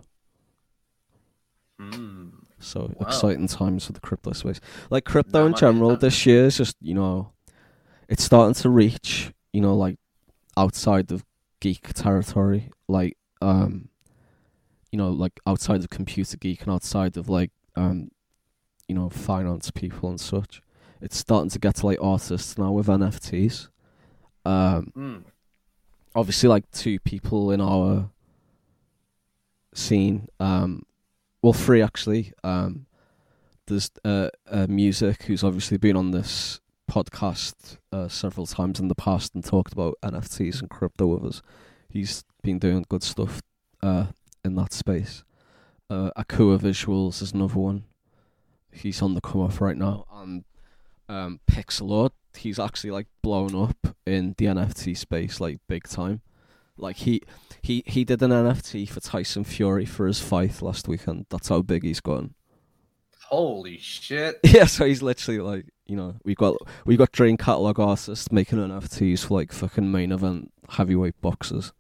Hmm. 1.79 2.29
So 2.59 2.93
Wow. 2.97 3.07
exciting 3.07 3.49
times 3.49 3.87
for 3.87 3.93
the 3.93 4.01
crypto 4.01 4.33
space. 4.33 4.61
Like 4.91 5.05
crypto 5.05 5.43
That 5.43 5.47
in 5.47 5.55
general, 5.55 5.97
this 5.97 6.27
year 6.27 6.47
is 6.47 6.57
just 6.57 6.77
you 6.81 6.95
know, 6.95 7.33
it's 8.13 8.25
starting 8.25 8.53
to 8.53 8.69
reach 8.69 9.33
you 9.55 9.61
know 9.63 9.75
like 9.75 9.99
outside 10.59 11.11
of 11.11 11.25
geek 11.61 11.95
territory, 11.95 12.71
like 12.87 13.17
um, 13.41 13.89
you 14.91 14.99
know 14.99 15.09
like 15.11 15.41
outside 15.47 15.81
of 15.81 15.89
computer 15.89 16.37
geek 16.37 16.61
and 16.63 16.71
outside 16.71 17.17
of 17.17 17.31
like 17.31 17.51
um, 17.75 18.11
you 18.87 18.95
know 18.95 19.09
finance 19.09 19.71
people 19.71 20.11
and 20.11 20.21
such. 20.21 20.61
It's 21.01 21.17
starting 21.17 21.49
to 21.51 21.59
get 21.59 21.77
to 21.77 21.87
like 21.87 21.99
artists 22.03 22.59
now 22.59 22.71
with 22.73 22.87
NFTs. 22.87 23.69
Um, 24.45 24.93
Hmm. 24.95 25.17
obviously 26.15 26.51
like 26.51 26.71
two 26.71 26.99
people 27.01 27.51
in 27.51 27.61
our 27.61 28.11
scene 29.73 30.29
um 30.39 30.83
well 31.41 31.55
three 31.55 31.81
actually 31.81 32.33
um 32.45 32.85
there's 33.67 33.91
uh, 34.05 34.29
uh 34.51 34.67
music 34.69 35.23
who's 35.23 35.43
obviously 35.45 35.79
been 35.79 35.97
on 35.97 36.11
this 36.11 36.61
podcast 36.93 37.79
uh, 37.93 38.09
several 38.09 38.47
times 38.47 38.79
in 38.81 38.89
the 38.89 38.95
past 38.95 39.35
and 39.35 39.45
talked 39.45 39.73
about 39.73 39.99
NFTs 40.03 40.61
and 40.61 40.69
crypto 40.69 41.07
with 41.07 41.25
us 41.25 41.43
he's 41.89 42.25
been 42.43 42.59
doing 42.59 42.85
good 42.89 43.03
stuff 43.03 43.41
uh 43.83 44.07
in 44.45 44.55
that 44.57 44.73
space 44.73 45.25
uh 45.89 46.11
Akua 46.19 46.59
Visuals 46.59 47.23
is 47.23 47.33
another 47.33 47.59
one 47.59 47.85
he's 48.71 49.01
on 49.01 49.15
the 49.15 49.21
come 49.21 49.41
off 49.41 49.61
right 49.61 49.77
now 49.77 50.05
and 50.13 50.45
um 51.09 51.41
Pixelord 51.51 52.11
he's 52.37 52.59
actually 52.59 52.91
like 52.91 53.07
blown 53.23 53.55
up 53.55 53.95
in 54.07 54.35
the 54.39 54.47
NFT 54.47 54.97
space 54.97 55.41
like 55.41 55.59
big 55.69 55.89
time. 55.89 56.21
Like 56.77 56.97
he 56.97 57.23
he 57.61 57.83
he 57.87 58.05
did 58.05 58.23
an 58.23 58.31
NFT 58.31 58.89
for 58.89 59.01
Tyson 59.01 59.45
Fury 59.45 59.85
for 59.85 60.07
his 60.07 60.21
fight 60.21 60.63
last 60.63 60.89
weekend. 60.89 61.27
That's 61.31 61.49
how 61.49 61.63
big 61.63 61.85
he's 61.85 62.01
gotten. 62.01 62.35
Holy 63.29 63.79
shit! 63.79 64.41
Yeah, 64.45 64.67
so 64.67 64.85
he's 64.85 65.03
literally 65.03 65.41
like, 65.41 65.67
you 65.93 65.99
know, 65.99 66.15
we 66.25 66.35
got 66.35 66.57
we 66.87 66.97
got 66.97 67.13
Dream 67.13 67.37
Catalogue 67.37 67.79
artists 67.79 68.33
making 68.33 68.59
NFTs 68.59 69.27
for 69.27 69.35
like 69.35 69.53
fucking 69.53 69.93
main 69.93 70.11
event 70.11 70.51
heavyweight 70.71 71.21
boxers. 71.21 71.75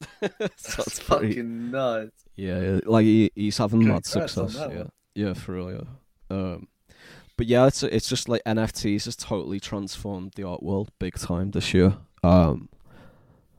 so 0.00 0.08
That's 0.38 0.78
it's 0.78 1.00
pretty, 1.00 1.28
fucking 1.28 1.70
nuts. 1.70 2.24
yeah, 2.34 2.80
like 2.86 3.04
he, 3.04 3.30
he's 3.34 3.58
having 3.58 3.86
mad 3.86 4.06
success. 4.06 4.54
Yeah, 4.54 4.66
one. 4.68 4.90
yeah, 5.14 5.34
for 5.34 5.52
real. 5.52 5.70
Yeah. 5.70 6.34
Um, 6.34 6.68
but 7.36 7.46
yeah, 7.46 7.66
it's 7.66 7.82
it's 7.82 8.08
just 8.08 8.26
like 8.26 8.40
NFTs 8.46 9.04
has 9.04 9.16
totally 9.16 9.60
transformed 9.60 10.32
the 10.34 10.44
art 10.44 10.62
world 10.62 10.90
big 10.98 11.18
time 11.18 11.50
this 11.50 11.74
year. 11.74 11.98
Um, 12.22 12.70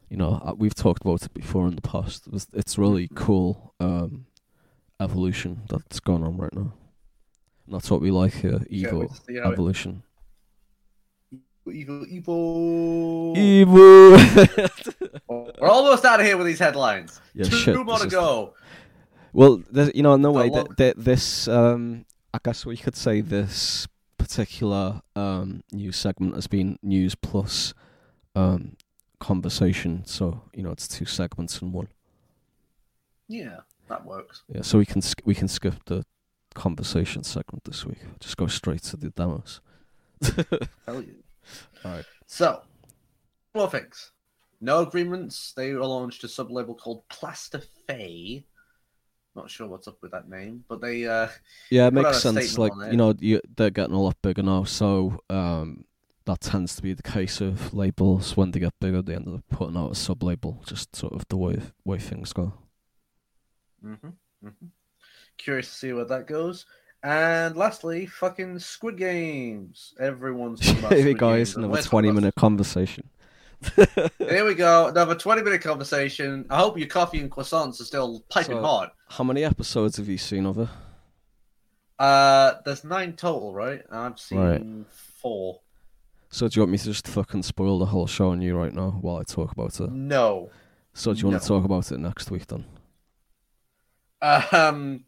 you 0.10 0.18
know, 0.18 0.42
uh, 0.44 0.56
we've 0.58 0.74
talked 0.74 1.04
about 1.04 1.22
it 1.22 1.36
before 1.36 1.68
in 1.68 1.76
the 1.76 1.82
past. 1.82 2.24
It's, 2.34 2.48
it's 2.52 2.80
really 2.80 3.10
cool 3.14 3.76
um, 3.80 4.26
evolution 5.00 5.62
that's 5.70 6.00
going 6.00 6.24
on 6.24 6.38
right 6.38 6.54
now. 6.56 6.74
And 7.66 7.76
that's 7.76 7.90
what 7.90 8.02
we 8.02 8.12
like 8.12 8.34
here, 8.34 8.52
Can't 8.60 8.68
evil 8.70 9.00
wait 9.02 9.10
to 9.10 9.16
see 9.16 9.36
how 9.38 9.50
it- 9.50 9.54
evolution. 9.54 10.04
Evil, 11.72 12.06
evil. 12.10 13.38
Evil. 13.38 14.12
We're 15.30 15.70
almost 15.70 16.04
out 16.04 16.20
of 16.20 16.26
here 16.26 16.36
with 16.36 16.46
these 16.46 16.60
headlines. 16.60 17.22
yeah, 17.34 17.46
Two 17.46 17.56
shit. 17.56 17.86
more 17.86 18.00
to 18.00 18.08
go. 18.08 18.54
Well, 19.32 19.64
you 19.96 20.04
know, 20.04 20.18
no 20.18 20.32
way. 20.32 20.50
Th- 20.50 20.68
th- 20.78 20.96
this, 20.98 21.48
um, 21.48 22.06
I 22.34 22.40
guess 22.44 22.66
we 22.66 22.76
could 22.76 22.98
say 22.98 23.22
this 23.22 23.88
particular 24.18 25.02
um, 25.16 25.64
news 25.72 25.96
segment 25.96 26.36
has 26.36 26.48
been 26.48 26.78
news 26.84 27.16
plus 27.16 27.74
um, 28.36 28.76
conversation. 29.22 30.04
So 30.06 30.42
you 30.54 30.64
know, 30.64 30.72
it's 30.72 30.88
two 30.90 31.06
segments 31.06 31.62
in 31.62 31.72
one. 31.72 31.88
Yeah, 33.30 33.60
that 33.88 34.06
works. 34.06 34.44
Yeah, 34.54 34.64
so 34.64 34.78
we 34.78 34.86
can 34.86 35.02
sk- 35.02 35.22
we 35.24 35.34
can 35.34 35.48
skip 35.48 35.76
the 35.86 36.06
conversation 36.54 37.24
segment 37.24 37.64
this 37.66 37.86
week. 37.86 38.00
Just 38.20 38.38
go 38.38 38.48
straight 38.48 38.84
to 38.84 38.98
the 38.98 39.10
demos. 39.10 39.62
Hell 40.88 41.02
yeah. 41.02 41.14
Alright. 41.86 42.06
So, 42.28 42.62
more 43.56 43.70
things. 43.70 44.12
No 44.62 44.80
agreements. 44.82 45.54
They 45.56 45.74
launched 45.74 46.24
a 46.24 46.28
sub 46.28 46.52
label 46.52 46.76
called 46.76 47.04
Plasterfay. 47.10 48.44
Not 49.36 49.50
sure 49.50 49.68
what's 49.68 49.88
up 49.88 49.98
with 50.02 50.12
that 50.12 50.30
name, 50.30 50.64
but 50.68 50.80
they 50.80 51.08
uh 51.08 51.28
Yeah, 51.70 51.88
it 51.88 51.94
makes 51.94 52.20
sense. 52.20 52.58
Like 52.58 52.72
you 52.90 52.98
know, 52.98 53.14
you, 53.20 53.42
they're 53.56 53.72
getting 53.72 53.96
a 53.96 54.02
lot 54.02 54.16
bigger 54.22 54.44
now, 54.44 54.64
so 54.64 55.20
um, 55.30 55.86
that 56.26 56.42
tends 56.42 56.76
to 56.76 56.82
be 56.84 56.94
the 56.94 57.04
case 57.04 57.42
of 57.42 57.74
labels. 57.74 58.38
When 58.38 58.52
they 58.52 58.60
get 58.60 58.74
bigger, 58.80 59.02
they 59.02 59.16
end 59.16 59.28
up 59.28 59.44
putting 59.50 59.76
out 59.76 59.92
a 59.92 59.96
sub 59.96 60.22
label. 60.24 60.62
Just 60.66 60.96
sort 60.96 61.14
of 61.14 61.26
the 61.30 61.38
way 61.38 61.60
way 61.84 61.98
things 61.98 62.32
go. 62.32 62.54
hmm 63.82 64.14
hmm 64.42 64.73
Curious 65.44 65.68
to 65.70 65.74
see 65.76 65.94
where 65.94 66.06
that 66.06 66.26
goes. 66.28 66.66
And 67.04 67.58
lastly, 67.58 68.06
fucking 68.06 68.60
Squid 68.60 68.98
Games. 68.98 69.94
Everyone's 70.00 70.60
talking 70.66 70.80
about 70.80 70.94
Here 70.94 71.06
we 71.06 71.14
go. 71.14 71.34
It's 71.34 71.56
another 71.56 71.74
we're 71.74 71.82
twenty 71.82 72.08
about- 72.10 72.16
minute 72.22 72.36
conversation. 72.36 73.10
Here 74.20 74.46
we 74.46 74.56
go. 74.56 74.88
Another 74.88 75.16
twenty-minute 75.16 75.62
conversation. 75.62 76.46
I 76.50 76.60
hope 76.60 76.78
your 76.78 76.88
coffee 76.88 77.20
and 77.20 77.32
croissants 77.32 77.80
are 77.82 77.86
still 77.86 78.24
piping 78.30 78.58
So- 78.58 78.62
hot. 78.62 78.94
How 79.10 79.24
many 79.24 79.44
episodes 79.44 79.98
have 79.98 80.08
you 80.10 80.18
seen 80.18 80.46
of 80.46 80.60
it? 80.60 80.70
Uh, 82.00 82.56
there's 82.66 82.84
nine 82.84 83.14
total, 83.14 83.54
right? 83.54 83.82
I've 83.92 84.20
seen 84.20 84.40
Right. 84.40 84.62
four. 85.22 85.60
So 86.30 86.48
do 86.48 86.58
you 86.58 86.62
want 86.64 86.72
me 86.72 86.78
to 86.80 86.86
just 86.86 87.08
fucking 87.08 87.44
spoil 87.44 87.78
the 87.80 87.86
whole 87.86 88.08
show 88.08 88.30
on 88.30 88.42
you 88.42 88.58
right 88.58 88.74
now 88.74 88.98
while 89.02 89.18
I 89.18 89.24
talk 89.24 89.52
about 89.52 89.80
it? 89.80 89.92
No. 89.92 90.50
So 90.94 91.14
do 91.14 91.20
you 91.20 91.28
want 91.28 91.42
to 91.42 91.48
talk 91.48 91.64
about 91.64 91.92
it 91.92 92.00
next 92.00 92.32
week 92.32 92.48
then? 92.48 92.66
Um, 94.22 95.06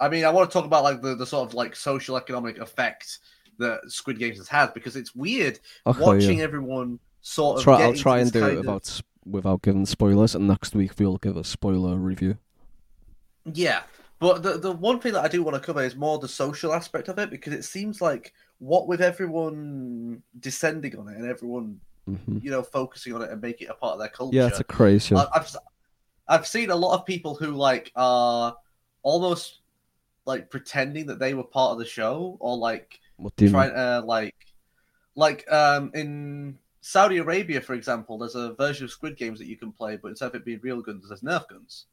I 0.00 0.08
mean, 0.08 0.24
I 0.24 0.30
want 0.30 0.48
to 0.50 0.52
talk 0.52 0.64
about 0.64 0.84
like 0.84 1.02
the, 1.02 1.14
the 1.14 1.26
sort 1.26 1.48
of 1.48 1.54
like 1.54 1.74
social 1.74 2.16
economic 2.16 2.58
effect 2.58 3.18
that 3.58 3.80
Squid 3.90 4.18
Games 4.18 4.38
has 4.38 4.48
had 4.48 4.72
because 4.74 4.94
it's 4.96 5.14
weird 5.14 5.58
Okay, 5.86 6.00
watching 6.00 6.38
yeah. 6.38 6.44
everyone 6.44 6.98
sort 7.20 7.58
of. 7.58 7.64
try. 7.64 7.82
I'll 7.82 7.94
try 7.94 8.20
and 8.20 8.30
do 8.32 8.44
it 8.46 8.52
of- 8.52 8.56
without 8.58 8.86
s- 8.86 9.02
without 9.26 9.62
giving 9.62 9.84
spoilers, 9.86 10.34
and 10.34 10.46
next 10.48 10.74
week 10.74 10.92
we'll 10.98 11.18
give 11.18 11.36
a 11.36 11.44
spoiler 11.44 11.96
review. 11.96 12.38
Yeah, 13.44 13.82
but 14.20 14.42
the 14.42 14.58
the 14.58 14.72
one 14.72 15.00
thing 15.00 15.12
that 15.14 15.24
I 15.24 15.28
do 15.28 15.42
want 15.42 15.54
to 15.56 15.60
cover 15.60 15.82
is 15.82 15.96
more 15.96 16.18
the 16.18 16.28
social 16.28 16.72
aspect 16.72 17.08
of 17.08 17.18
it 17.18 17.30
because 17.30 17.52
it 17.52 17.64
seems 17.64 18.00
like 18.00 18.32
what 18.58 18.86
with 18.88 19.00
everyone 19.00 20.22
descending 20.40 20.96
on 20.98 21.08
it 21.08 21.16
and 21.16 21.26
everyone 21.26 21.80
hmm 22.06 22.38
you 22.40 22.50
know 22.50 22.62
focusing 22.62 23.14
on 23.14 23.22
it 23.22 23.30
and 23.30 23.40
making 23.42 23.68
it 23.68 23.70
a 23.70 23.74
part 23.74 23.94
of 23.94 23.98
their 23.98 24.08
culture. 24.08 24.36
Yeah, 24.36 24.46
it's 24.46 24.60
a. 24.60 24.64
I- 25.18 25.28
I've 25.34 25.56
I've 26.28 26.46
seen 26.46 26.70
a 26.70 26.76
lot 26.76 26.94
of 26.94 27.04
people 27.06 27.34
who 27.34 27.52
like 27.52 27.90
are 27.96 28.54
almost 29.02 29.60
like 30.28 30.50
pretending 30.50 31.06
that 31.06 31.18
they 31.18 31.32
were 31.32 31.48
part 31.58 31.72
of 31.72 31.78
the 31.78 31.84
show 31.86 32.36
or 32.38 32.54
like 32.56 33.00
what 33.16 33.34
do 33.36 33.46
you 33.46 33.50
trying 33.50 33.74
to 33.74 34.00
like 34.06 34.36
like 35.16 35.50
um 35.50 35.90
in 35.94 36.58
Saudi 36.80 37.16
Arabia, 37.18 37.60
for 37.60 37.74
example, 37.74 38.16
there's 38.18 38.34
a 38.34 38.54
version 38.54 38.84
of 38.84 38.90
Squid 38.90 39.16
Games 39.16 39.38
that 39.40 39.46
you 39.46 39.56
can 39.56 39.72
play, 39.72 39.96
but 39.96 40.08
instead 40.08 40.28
of 40.28 40.34
it 40.36 40.44
being 40.44 40.60
real 40.62 40.80
guns, 40.80 41.08
there's 41.08 41.20
Nerf 41.22 41.48
guns. 41.48 41.86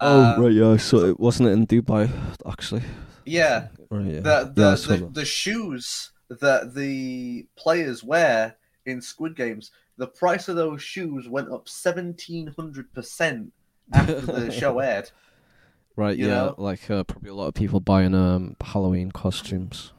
Oh 0.00 0.20
Um, 0.20 0.42
right, 0.42 0.52
yeah. 0.52 0.76
So 0.76 0.96
it 1.10 1.20
wasn't 1.20 1.48
it 1.50 1.52
in 1.52 1.66
Dubai 1.66 2.10
actually? 2.52 2.82
Yeah, 3.24 3.68
Right. 3.90 4.06
Yeah. 4.06 4.20
the 4.20 4.52
the, 4.54 4.76
saw 4.76 4.96
the, 4.96 5.06
the 5.20 5.24
shoes 5.24 6.10
that 6.28 6.74
the 6.74 7.46
players 7.56 8.02
wear 8.02 8.56
in 8.86 9.00
Squid 9.00 9.36
Games, 9.36 9.70
the 9.96 10.08
price 10.08 10.48
of 10.48 10.56
those 10.56 10.82
shoes 10.82 11.28
went 11.28 11.50
up 11.52 11.68
seventeen 11.68 12.46
hundred 12.58 12.92
percent 12.92 13.52
after 13.92 14.20
the 14.20 14.50
show 14.60 14.78
aired. 14.78 15.10
Right. 15.96 16.16
you 16.16 16.26
Yeah. 16.26 16.34
know? 16.34 16.54
Like 16.58 16.90
uh, 16.90 17.04
probably 17.04 17.30
a 17.30 17.34
lot 17.34 17.46
of 17.46 17.54
people 17.54 17.80
buying 17.80 18.14
um 18.14 18.56
Halloween 18.62 19.12
costumes. 19.12 19.92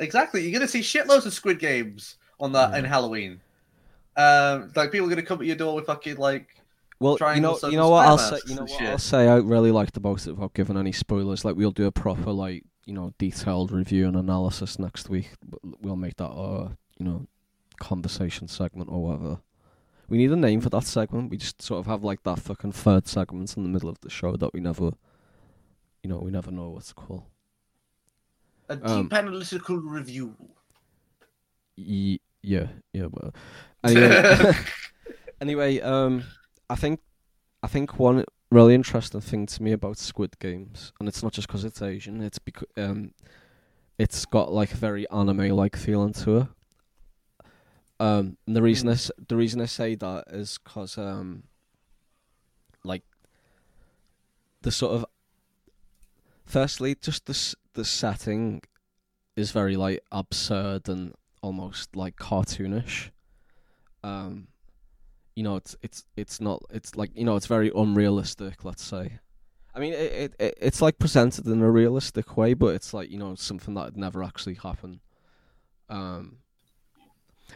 Exactly, 0.00 0.42
you're 0.42 0.52
gonna 0.52 0.68
see 0.68 0.80
shitloads 0.80 1.26
of 1.26 1.32
Squid 1.32 1.58
Games 1.58 2.16
on 2.40 2.52
that 2.52 2.70
Yeah. 2.72 2.78
in 2.78 2.84
Halloween. 2.84 3.40
Um, 4.16 4.72
like 4.76 4.92
people 4.92 5.06
are 5.06 5.10
gonna 5.10 5.22
come 5.22 5.40
at 5.40 5.46
your 5.46 5.56
door 5.56 5.74
with 5.74 5.86
fucking 5.86 6.16
like 6.16 6.48
Well, 7.00 7.16
you 7.34 7.40
know, 7.40 7.58
you 7.64 7.76
know 7.76 7.88
what 7.90 8.06
I'll 8.06 8.18
say. 8.18 8.38
You 8.46 8.54
know 8.54 8.62
what 8.62 8.70
shit. 8.70 8.82
I'll 8.88 8.98
say. 8.98 9.28
I 9.28 9.36
really 9.36 9.70
liked 9.72 9.96
about 9.96 10.26
it 10.26 10.32
without 10.32 10.54
giving 10.54 10.76
any 10.76 10.92
spoilers. 10.92 11.44
Like 11.44 11.56
we'll 11.56 11.70
do 11.72 11.86
a 11.86 11.92
proper, 11.92 12.30
like 12.30 12.64
you 12.86 12.92
know, 12.94 13.12
detailed 13.18 13.72
review 13.72 14.06
and 14.06 14.16
analysis 14.16 14.78
next 14.78 15.08
week. 15.08 15.30
We'll 15.80 15.96
make 15.96 16.16
that 16.16 16.30
a 16.30 16.76
you 16.98 17.04
know, 17.04 17.26
conversation 17.80 18.46
segment 18.46 18.88
or 18.90 19.02
whatever. 19.02 19.38
We 20.08 20.18
need 20.18 20.30
a 20.32 20.36
name 20.36 20.60
for 20.60 20.68
that 20.70 20.84
segment. 20.84 21.30
We 21.30 21.36
just 21.38 21.62
sort 21.62 21.80
of 21.80 21.86
have 21.86 22.04
like 22.04 22.22
that 22.24 22.38
fucking 22.38 22.72
third 22.72 23.06
segment 23.08 23.56
in 23.56 23.62
the 23.62 23.68
middle 23.68 23.88
of 23.88 24.00
the 24.00 24.10
show 24.10 24.36
that 24.36 24.52
we 24.52 24.60
never, 24.60 24.90
you 26.02 26.10
know, 26.10 26.18
we 26.18 26.30
never 26.30 26.50
know 26.50 26.70
what 26.70 26.84
to 26.84 26.94
call. 26.94 27.26
a 28.68 28.76
deep 28.76 28.86
Um, 28.86 29.08
analytical 29.12 29.76
review. 29.78 30.34
Ye- 31.76 32.20
yeah, 32.42 32.68
yeah. 32.92 33.06
Well, 33.10 33.34
anyway, 33.84 34.52
anyway, 35.40 35.80
um, 35.80 36.24
I 36.68 36.74
think, 36.76 37.00
I 37.62 37.66
think 37.66 37.98
one 37.98 38.24
really 38.50 38.74
interesting 38.74 39.20
thing 39.20 39.46
to 39.46 39.62
me 39.62 39.72
about 39.72 39.98
Squid 39.98 40.38
Games, 40.38 40.92
and 41.00 41.08
it's 41.08 41.22
not 41.22 41.32
just 41.32 41.48
because 41.48 41.64
it's 41.64 41.82
Asian. 41.82 42.20
It's 42.22 42.38
because 42.38 42.68
um, 42.76 43.12
it's 43.98 44.24
got 44.26 44.52
like 44.52 44.72
a 44.72 44.76
very 44.76 45.08
anime-like 45.10 45.76
feeling 45.76 46.12
to 46.14 46.36
it. 46.38 46.46
Um, 48.04 48.36
and 48.46 48.54
the 48.54 48.60
reason 48.60 48.90
Mm. 48.90 49.10
I 49.10 49.24
the 49.28 49.36
reason 49.36 49.62
I 49.62 49.66
say 49.66 49.94
that 49.94 50.24
is 50.28 50.58
because 50.62 50.98
um, 50.98 51.44
like 52.84 53.02
the 54.60 54.70
sort 54.70 54.96
of 54.96 55.06
firstly, 56.44 56.96
just 57.00 57.24
the 57.24 57.56
the 57.72 57.84
setting 57.84 58.60
is 59.36 59.52
very 59.52 59.76
like 59.76 60.00
absurd 60.12 60.86
and 60.88 61.14
almost 61.42 61.96
like 61.96 62.16
cartoonish. 62.16 63.10
Um, 64.02 64.48
you 65.34 65.42
know, 65.42 65.56
it's 65.56 65.74
it's 65.80 66.04
it's 66.14 66.42
not 66.42 66.62
it's 66.70 66.96
like 66.96 67.10
you 67.14 67.24
know 67.24 67.36
it's 67.36 67.46
very 67.46 67.70
unrealistic. 67.74 68.66
Let's 68.66 68.84
say, 68.84 69.18
I 69.74 69.80
mean, 69.80 69.94
it, 69.94 70.12
it, 70.12 70.34
it 70.38 70.58
it's 70.60 70.82
like 70.82 70.98
presented 70.98 71.46
in 71.46 71.62
a 71.62 71.70
realistic 71.70 72.36
way, 72.36 72.52
but 72.52 72.74
it's 72.74 72.92
like 72.92 73.10
you 73.10 73.18
know 73.18 73.34
something 73.34 73.72
that 73.74 73.86
would 73.86 73.96
never 73.96 74.22
actually 74.22 74.56
happen. 74.56 75.00
Um, 75.88 76.43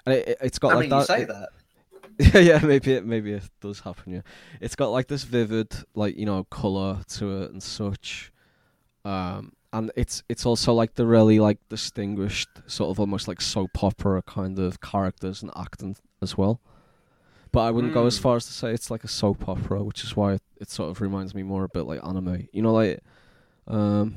and 0.07 0.15
it, 0.17 0.39
it's 0.41 0.59
got 0.59 0.73
I 0.73 0.75
like 0.77 0.81
mean, 0.83 0.91
that. 0.91 0.99
you 1.01 1.05
say 1.05 1.23
it- 1.23 1.29
that. 1.29 1.49
yeah, 2.35 2.41
yeah, 2.41 2.59
maybe 2.67 2.93
it 2.95 3.07
maybe 3.07 3.33
it 3.33 3.49
does 3.61 3.79
happen. 3.81 4.13
Yeah, 4.15 4.21
it's 4.61 4.75
got 4.75 4.89
like 4.89 5.07
this 5.07 5.23
vivid, 5.23 5.73
like 5.95 6.17
you 6.17 6.27
know, 6.27 6.45
color 6.45 7.01
to 7.17 7.43
it 7.43 7.53
and 7.53 7.63
such. 7.63 8.33
Um, 9.05 9.53
and 9.73 9.93
it's 9.97 10.23
it's 10.29 10.45
also 10.45 10.73
like 10.73 10.95
the 10.95 11.07
really 11.07 11.39
like 11.39 11.59
distinguished, 11.69 12.49
sort 12.67 12.91
of 12.91 12.99
almost 12.99 13.29
like 13.29 13.41
soap 13.41 13.83
opera 13.85 14.23
kind 14.23 14.59
of 14.59 14.81
characters 14.81 15.43
and 15.43 15.53
acting 15.57 15.95
as 16.21 16.37
well. 16.37 16.61
But 17.53 17.61
I 17.61 17.71
wouldn't 17.71 17.95
go 17.95 18.05
as 18.07 18.19
Mm. 18.19 18.23
far 18.23 18.37
as 18.37 18.47
to 18.47 18.53
say 18.53 18.73
it's 18.73 18.91
like 18.91 19.05
a 19.05 19.09
soap 19.09 19.49
opera, 19.49 19.83
which 19.85 20.03
is 20.03 20.17
why 20.17 20.35
it, 20.35 20.43
it 20.61 20.71
sort 20.71 20.91
of 20.91 21.01
reminds 21.01 21.35
me 21.37 21.43
more 21.45 21.65
a 21.65 21.69
bit 21.69 21.83
like 21.87 22.05
anime. 22.05 22.49
You 22.53 22.63
know, 22.63 22.73
like 22.73 23.01
um, 23.69 24.17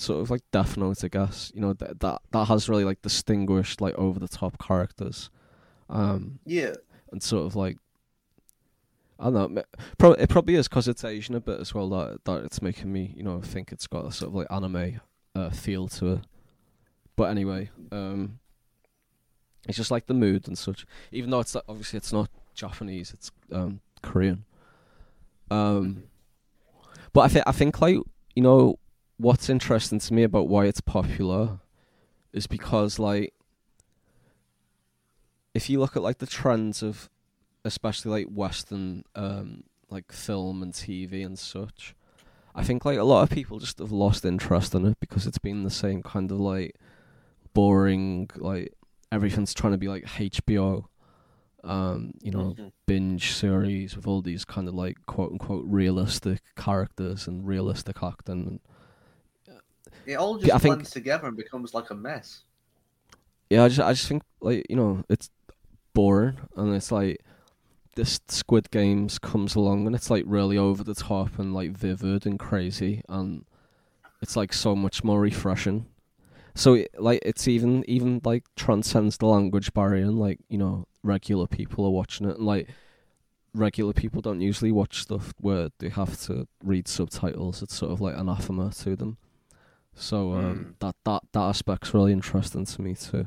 sort 0.00 0.20
of 0.20 0.30
like 0.30 0.42
Death 0.50 0.76
Note, 0.76 1.04
I 1.04 1.08
guess. 1.08 1.52
You 1.54 1.60
know 1.60 1.72
that 1.74 2.00
that 2.00 2.22
that 2.32 2.46
has 2.46 2.68
really 2.68 2.84
like 2.84 3.02
distinguished 3.02 3.80
like 3.80 3.94
over 3.96 4.18
the 4.18 4.28
top 4.28 4.58
characters, 4.58 5.30
um, 5.88 6.38
Yeah, 6.44 6.74
and 7.12 7.22
sort 7.22 7.46
of 7.46 7.56
like 7.56 7.76
I 9.18 9.30
don't 9.30 9.52
know. 9.52 9.62
Pro- 9.98 10.12
it 10.12 10.30
probably 10.30 10.54
is 10.54 10.68
because 10.68 10.88
it's 10.88 11.04
Asian 11.04 11.34
a 11.34 11.40
bit 11.40 11.60
as 11.60 11.74
well 11.74 11.88
that 11.90 12.24
that 12.24 12.44
it's 12.44 12.62
making 12.62 12.92
me 12.92 13.12
you 13.16 13.22
know 13.22 13.40
think 13.40 13.72
it's 13.72 13.86
got 13.86 14.06
a 14.06 14.12
sort 14.12 14.30
of 14.30 14.34
like 14.34 14.46
anime 14.50 15.00
uh, 15.34 15.50
feel 15.50 15.88
to 15.88 16.14
it. 16.14 16.20
But 17.16 17.24
anyway, 17.24 17.70
um, 17.92 18.38
it's 19.68 19.76
just 19.76 19.90
like 19.90 20.06
the 20.06 20.14
mood 20.14 20.48
and 20.48 20.56
such. 20.56 20.86
Even 21.12 21.30
though 21.30 21.40
it's 21.40 21.54
obviously 21.68 21.98
it's 21.98 22.12
not 22.12 22.30
Japanese, 22.54 23.12
it's 23.12 23.30
um, 23.52 23.80
Korean. 24.02 24.44
Um, 25.50 26.04
but 27.12 27.22
I 27.22 27.28
think 27.28 27.44
I 27.46 27.52
think 27.52 27.80
like 27.82 27.98
you 28.34 28.42
know 28.42 28.78
what's 29.20 29.48
interesting 29.50 29.98
to 29.98 30.14
me 30.14 30.22
about 30.22 30.48
why 30.48 30.64
it's 30.66 30.80
popular 30.80 31.58
is 32.32 32.46
because 32.46 32.98
like 32.98 33.34
if 35.54 35.68
you 35.68 35.78
look 35.80 35.96
at 35.96 36.02
like 36.02 36.18
the 36.18 36.26
trends 36.26 36.82
of 36.82 37.08
especially 37.64 38.10
like 38.10 38.26
western 38.32 39.02
um 39.14 39.64
like 39.90 40.10
film 40.12 40.62
and 40.62 40.72
TV 40.72 41.24
and 41.24 41.38
such 41.38 41.94
I 42.54 42.64
think 42.64 42.84
like 42.84 42.98
a 42.98 43.04
lot 43.04 43.22
of 43.22 43.30
people 43.30 43.58
just 43.58 43.78
have 43.78 43.92
lost 43.92 44.24
interest 44.24 44.74
in 44.74 44.84
it 44.86 44.98
because 45.00 45.26
it's 45.26 45.38
been 45.38 45.62
the 45.64 45.70
same 45.70 46.02
kind 46.02 46.30
of 46.32 46.40
like 46.40 46.76
boring 47.52 48.28
like 48.36 48.72
everything's 49.12 49.54
trying 49.54 49.72
to 49.72 49.78
be 49.78 49.88
like 49.88 50.04
HBO 50.04 50.86
um 51.62 52.12
you 52.22 52.30
know 52.30 52.54
Mhm. 52.58 52.72
binge 52.86 53.32
series 53.32 53.94
with 53.96 54.06
all 54.06 54.22
these 54.22 54.44
kind 54.44 54.66
of 54.68 54.74
like 54.74 54.96
quote 55.06 55.32
unquote 55.32 55.64
realistic 55.66 56.40
characters 56.56 57.26
and 57.28 57.46
realistic 57.46 58.02
acting 58.02 58.46
and 58.46 58.60
it 60.06 60.14
all 60.14 60.38
just 60.38 60.52
I 60.52 60.58
think- 60.58 60.74
blends 60.76 60.90
together 60.90 61.28
and 61.28 61.36
becomes 61.36 61.74
like 61.74 61.90
a 61.90 61.94
mess. 61.94 62.42
yeah, 63.48 63.64
I 63.64 63.68
just 63.68 63.80
I 63.80 63.92
just 63.92 64.08
think 64.08 64.22
like 64.40 64.66
you 64.70 64.76
know 64.76 65.04
it's 65.08 65.30
boring 65.92 66.38
and 66.56 66.74
it's 66.74 66.92
like 66.92 67.20
this 67.96 68.20
Squid 68.28 68.70
Games 68.70 69.18
comes 69.18 69.54
along 69.56 69.86
and 69.86 69.94
it's 69.96 70.10
like 70.10 70.24
really 70.26 70.56
over 70.56 70.84
the 70.84 70.94
top 70.94 71.38
and 71.38 71.52
like 71.52 71.72
vivid 71.72 72.24
and 72.26 72.38
crazy 72.38 73.02
and 73.08 73.44
it's 74.22 74.36
like 74.36 74.52
so 74.52 74.76
much 74.76 75.02
more 75.02 75.20
refreshing. 75.20 75.86
So 76.54 76.84
like 76.98 77.20
it's 77.24 77.48
even 77.48 77.84
even 77.88 78.20
like 78.24 78.44
transcends 78.56 79.16
the 79.18 79.26
language 79.26 79.72
barrier 79.72 80.04
and 80.04 80.18
like 80.18 80.38
you 80.48 80.58
know 80.58 80.86
regular 81.02 81.46
people 81.46 81.84
are 81.86 81.90
watching 81.90 82.28
it 82.28 82.36
and 82.36 82.46
like 82.46 82.68
regular 83.54 83.92
people 83.92 84.20
don't 84.20 84.40
usually 84.40 84.70
watch 84.70 85.02
stuff 85.02 85.32
where 85.40 85.70
they 85.80 85.88
have 85.88 86.20
to 86.26 86.46
read 86.62 86.86
subtitles. 86.86 87.62
It's 87.62 87.74
sort 87.74 87.90
of 87.92 88.00
like 88.00 88.16
anathema 88.16 88.70
to 88.70 88.94
them. 88.94 89.16
So 90.00 90.32
um, 90.32 90.42
Mm. 90.42 90.74
that 90.80 90.96
that 91.04 91.22
that 91.32 91.40
aspect's 91.50 91.92
really 91.94 92.12
interesting 92.12 92.64
to 92.64 92.82
me 92.82 92.94
too. 92.94 93.26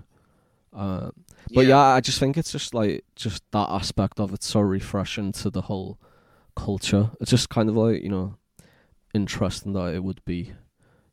Uh, 0.73 1.11
but 1.53 1.67
yeah. 1.67 1.77
I 1.77 2.01
just 2.01 2.19
think 2.19 2.35
it's 2.37 2.51
just 2.51 2.73
like 2.73 3.05
just 3.15 3.43
that 3.51 3.69
aspect 3.69 4.19
of 4.19 4.33
it's 4.33 4.47
so 4.47 4.59
refreshing 4.59 5.31
to 5.33 5.49
the 5.51 5.61
whole 5.61 5.99
culture. 6.55 7.11
It's 7.21 7.29
just 7.31 7.49
kind 7.49 7.69
of 7.69 7.75
like 7.77 8.01
you 8.01 8.09
know 8.09 8.37
interesting 9.13 9.73
that 9.73 9.93
it 9.93 10.03
would 10.03 10.23
be 10.25 10.53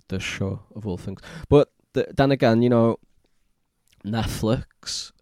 this 0.08 0.22
show 0.22 0.60
of 0.74 0.86
all 0.86 0.96
things. 0.96 1.20
But 1.50 1.68
th- 1.94 2.08
then 2.16 2.30
again, 2.32 2.62
you 2.62 2.70
know, 2.70 2.96
Netflix. 4.04 5.12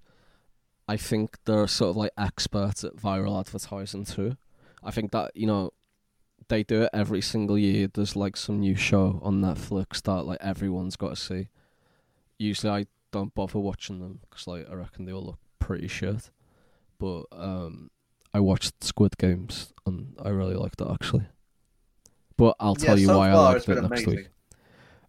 I 0.91 0.97
think 0.97 1.37
they're 1.45 1.67
sort 1.67 1.91
of 1.91 1.97
like 1.97 2.13
experts 2.17 2.83
at 2.85 2.97
viral 2.97 3.39
advertising 3.39 4.05
too. 4.05 4.37
I 4.83 4.91
think 4.91 5.11
that 5.13 5.33
you 5.35 5.47
know 5.47 5.73
they 6.49 6.63
do 6.63 6.83
it 6.83 6.91
every 6.93 7.21
single 7.21 7.59
year. 7.59 7.89
There's 7.93 8.17
like 8.17 8.37
some 8.37 8.61
new 8.61 8.75
show 8.75 9.21
on 9.23 9.41
Netflix 9.41 10.03
that 10.03 10.23
like 10.25 10.39
everyone's 10.41 10.97
got 10.97 11.11
to 11.11 11.17
see. 11.17 11.49
Usually, 12.39 12.73
I 12.73 12.87
don't 13.13 13.35
bother 13.35 13.59
watching 13.59 14.01
them 14.01 14.21
because 14.29 14.47
like 14.47 14.69
I 14.71 14.75
reckon 14.75 15.05
they 15.05 15.13
all 15.13 15.25
look 15.25 15.39
pretty 15.59 15.89
shit. 15.89 16.31
But 16.99 17.25
um, 17.33 17.91
I 18.35 18.41
watched 18.41 18.83
Squid 18.83 19.17
Games 19.19 19.73
and 19.87 20.17
I 20.23 20.31
really 20.31 20.55
liked 20.55 20.81
it 20.81 20.89
actually. 20.91 21.27
But 22.37 22.57
I'll 22.61 22.77
Yeah, 22.79 22.87
tell 22.87 22.99
you 22.99 23.07
so 23.07 23.19
why 23.19 23.31
I 23.31 23.35
liked 23.35 23.69
it 23.69 23.75
next 23.75 23.87
amazing. 23.87 24.17
week. 24.17 24.29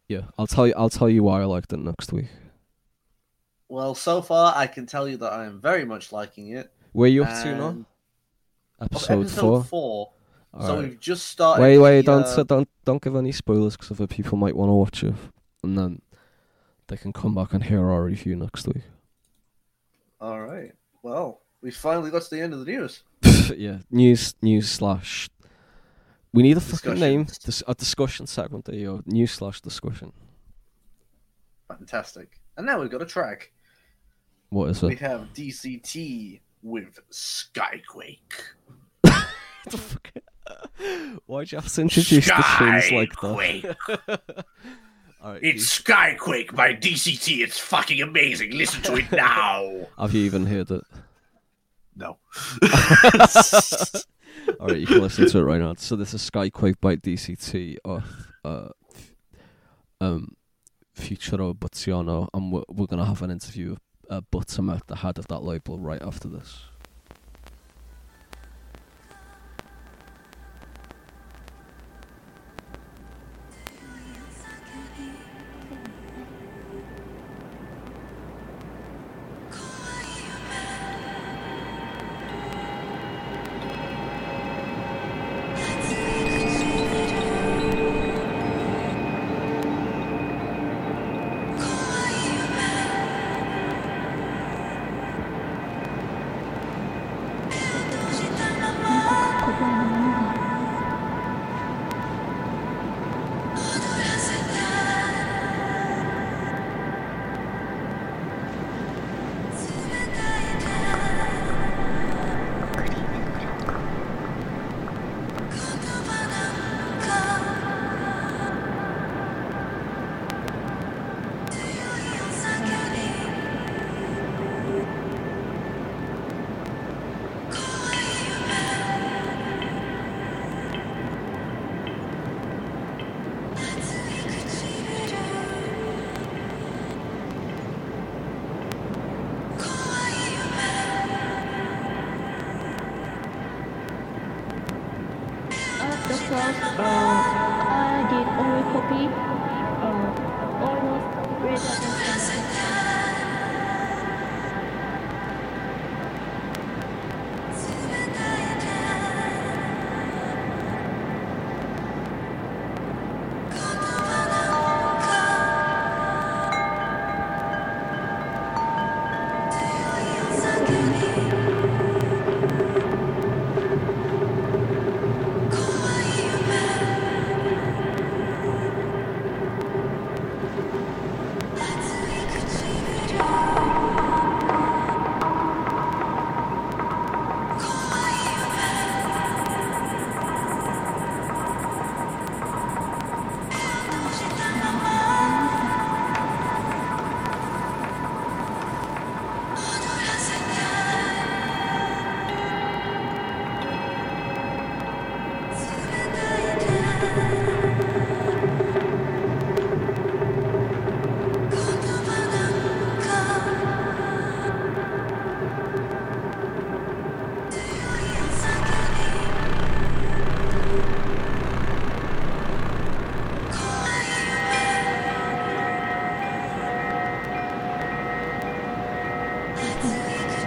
Yeah, 0.07 0.21
I'll 0.37 0.47
tell 0.47 0.67
you. 0.67 0.73
I'll 0.75 0.89
tell 0.89 1.09
you 1.09 1.23
why 1.23 1.41
I 1.41 1.45
liked 1.45 1.71
it 1.73 1.77
next 1.77 2.11
week. 2.11 2.27
Well, 3.67 3.93
so 3.93 4.21
far 4.23 4.53
I 4.55 4.65
can 4.65 4.87
tell 4.87 5.07
you 5.07 5.17
that 5.17 5.31
I 5.31 5.45
am 5.45 5.61
very 5.61 5.85
much 5.85 6.11
liking 6.11 6.49
it. 6.49 6.71
Where 6.91 7.07
you 7.09 7.23
up 7.23 7.43
to 7.43 7.55
now? 7.55 7.85
Episode, 8.81 9.21
episode 9.21 9.39
four. 9.41 9.63
four. 9.63 10.11
All 10.53 10.65
so 10.65 10.75
right. 10.75 10.89
we've 10.89 10.99
just 10.99 11.27
started. 11.27 11.61
Wait, 11.61 11.77
wait! 11.77 12.05
the, 12.05 12.11
Don't 12.11 12.39
uh, 12.39 12.43
don't 12.43 12.69
don't 12.85 13.01
give 13.01 13.15
any 13.15 13.31
spoilers 13.31 13.77
because 13.77 13.91
other 13.91 14.07
people 14.07 14.37
might 14.37 14.55
want 14.55 14.69
to 14.69 14.73
watch 14.73 15.03
it, 15.03 15.13
and 15.63 15.77
then 15.77 16.01
they 16.87 16.97
can 16.97 17.13
come 17.13 17.35
back 17.35 17.53
and 17.53 17.63
hear 17.63 17.87
our 17.89 18.03
review 18.03 18.35
next 18.35 18.67
week. 18.67 18.83
All 20.19 20.41
right. 20.41 20.73
Well, 21.03 21.41
we 21.61 21.71
finally 21.71 22.11
got 22.11 22.23
to 22.23 22.29
the 22.29 22.41
end 22.41 22.53
of 22.53 22.65
the 22.65 22.65
news. 22.65 23.03
yeah, 23.57 23.79
news 23.91 24.35
news 24.41 24.69
slash. 24.69 25.29
We 26.33 26.43
need 26.43 26.57
a 26.57 26.61
fucking 26.61 26.99
name. 26.99 27.25
Dis- 27.25 27.63
a 27.67 27.73
discussion 27.73 28.27
segment. 28.27 28.65
There 28.65 28.75
you 28.75 28.85
go. 28.85 29.03
News 29.05 29.31
slash 29.31 29.61
discussion. 29.61 30.13
Fantastic. 31.67 32.39
And 32.57 32.65
now 32.65 32.79
we've 32.79 32.89
got 32.89 33.01
a 33.01 33.05
track. 33.05 33.51
What 34.49 34.69
is 34.69 34.83
it? 34.83 34.87
We 34.87 34.95
have 34.97 35.27
DCT 35.33 36.41
with 36.61 36.99
Skyquake. 37.11 38.17
the 39.03 39.77
fuck? 39.77 40.11
Why'd 41.25 41.51
you 41.51 41.57
have 41.57 41.71
to 41.71 41.81
introduce 41.81 42.25
the 42.27 42.45
tunes 42.57 42.91
like 42.91 43.11
that? 43.21 44.45
It's 45.41 45.81
Skyquake 45.81 46.55
by 46.55 46.73
DCT. 46.73 47.43
It's 47.43 47.59
fucking 47.59 48.01
amazing. 48.01 48.51
Listen 48.51 48.81
to 48.83 48.95
it 48.95 49.11
now. 49.11 49.87
have 49.97 50.13
you 50.13 50.23
even 50.23 50.45
heard 50.45 50.71
it? 50.71 50.81
No. 51.93 52.17
Alright, 54.61 54.79
you 54.79 54.87
can 54.87 55.01
listen 55.01 55.27
to 55.27 55.39
it 55.39 55.43
right 55.43 55.59
now. 55.59 55.73
So 55.77 55.97
this 55.97 56.13
is 56.13 56.27
Skyquake 56.27 56.79
by 56.79 56.95
DCT 56.95 57.77
of 57.83 58.03
uh, 58.45 58.69
um, 59.99 60.37
Futuro 60.93 61.53
Buttsiano, 61.53 62.29
and 62.33 62.51
we're, 62.51 62.63
we're 62.69 62.87
gonna 62.87 63.05
have 63.05 63.21
an 63.21 63.31
interview 63.31 63.71
with 63.71 63.79
uh, 64.09 64.21
Buttsomet, 64.31 64.85
the 64.87 64.95
head 64.95 65.17
of 65.17 65.27
that 65.27 65.43
label, 65.43 65.77
right 65.77 66.01
after 66.01 66.27
this. 66.27 66.61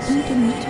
Muito, 0.09 0.35
muito. 0.37 0.67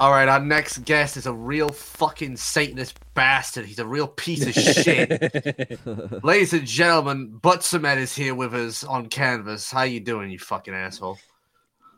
All 0.00 0.12
right, 0.12 0.28
our 0.28 0.38
next 0.38 0.84
guest 0.84 1.16
is 1.16 1.26
a 1.26 1.32
real 1.32 1.70
fucking 1.70 2.36
Satanist 2.36 3.00
bastard. 3.14 3.66
He's 3.66 3.80
a 3.80 3.86
real 3.86 4.06
piece 4.06 4.46
of 4.46 4.52
shit. 4.54 5.80
Ladies 6.24 6.52
and 6.52 6.64
gentlemen, 6.64 7.40
Buttsomet 7.42 7.96
is 7.96 8.14
here 8.14 8.36
with 8.36 8.54
us 8.54 8.84
on 8.84 9.08
canvas. 9.08 9.72
How 9.72 9.82
you 9.82 9.98
doing, 9.98 10.30
you 10.30 10.38
fucking 10.38 10.72
asshole? 10.72 11.18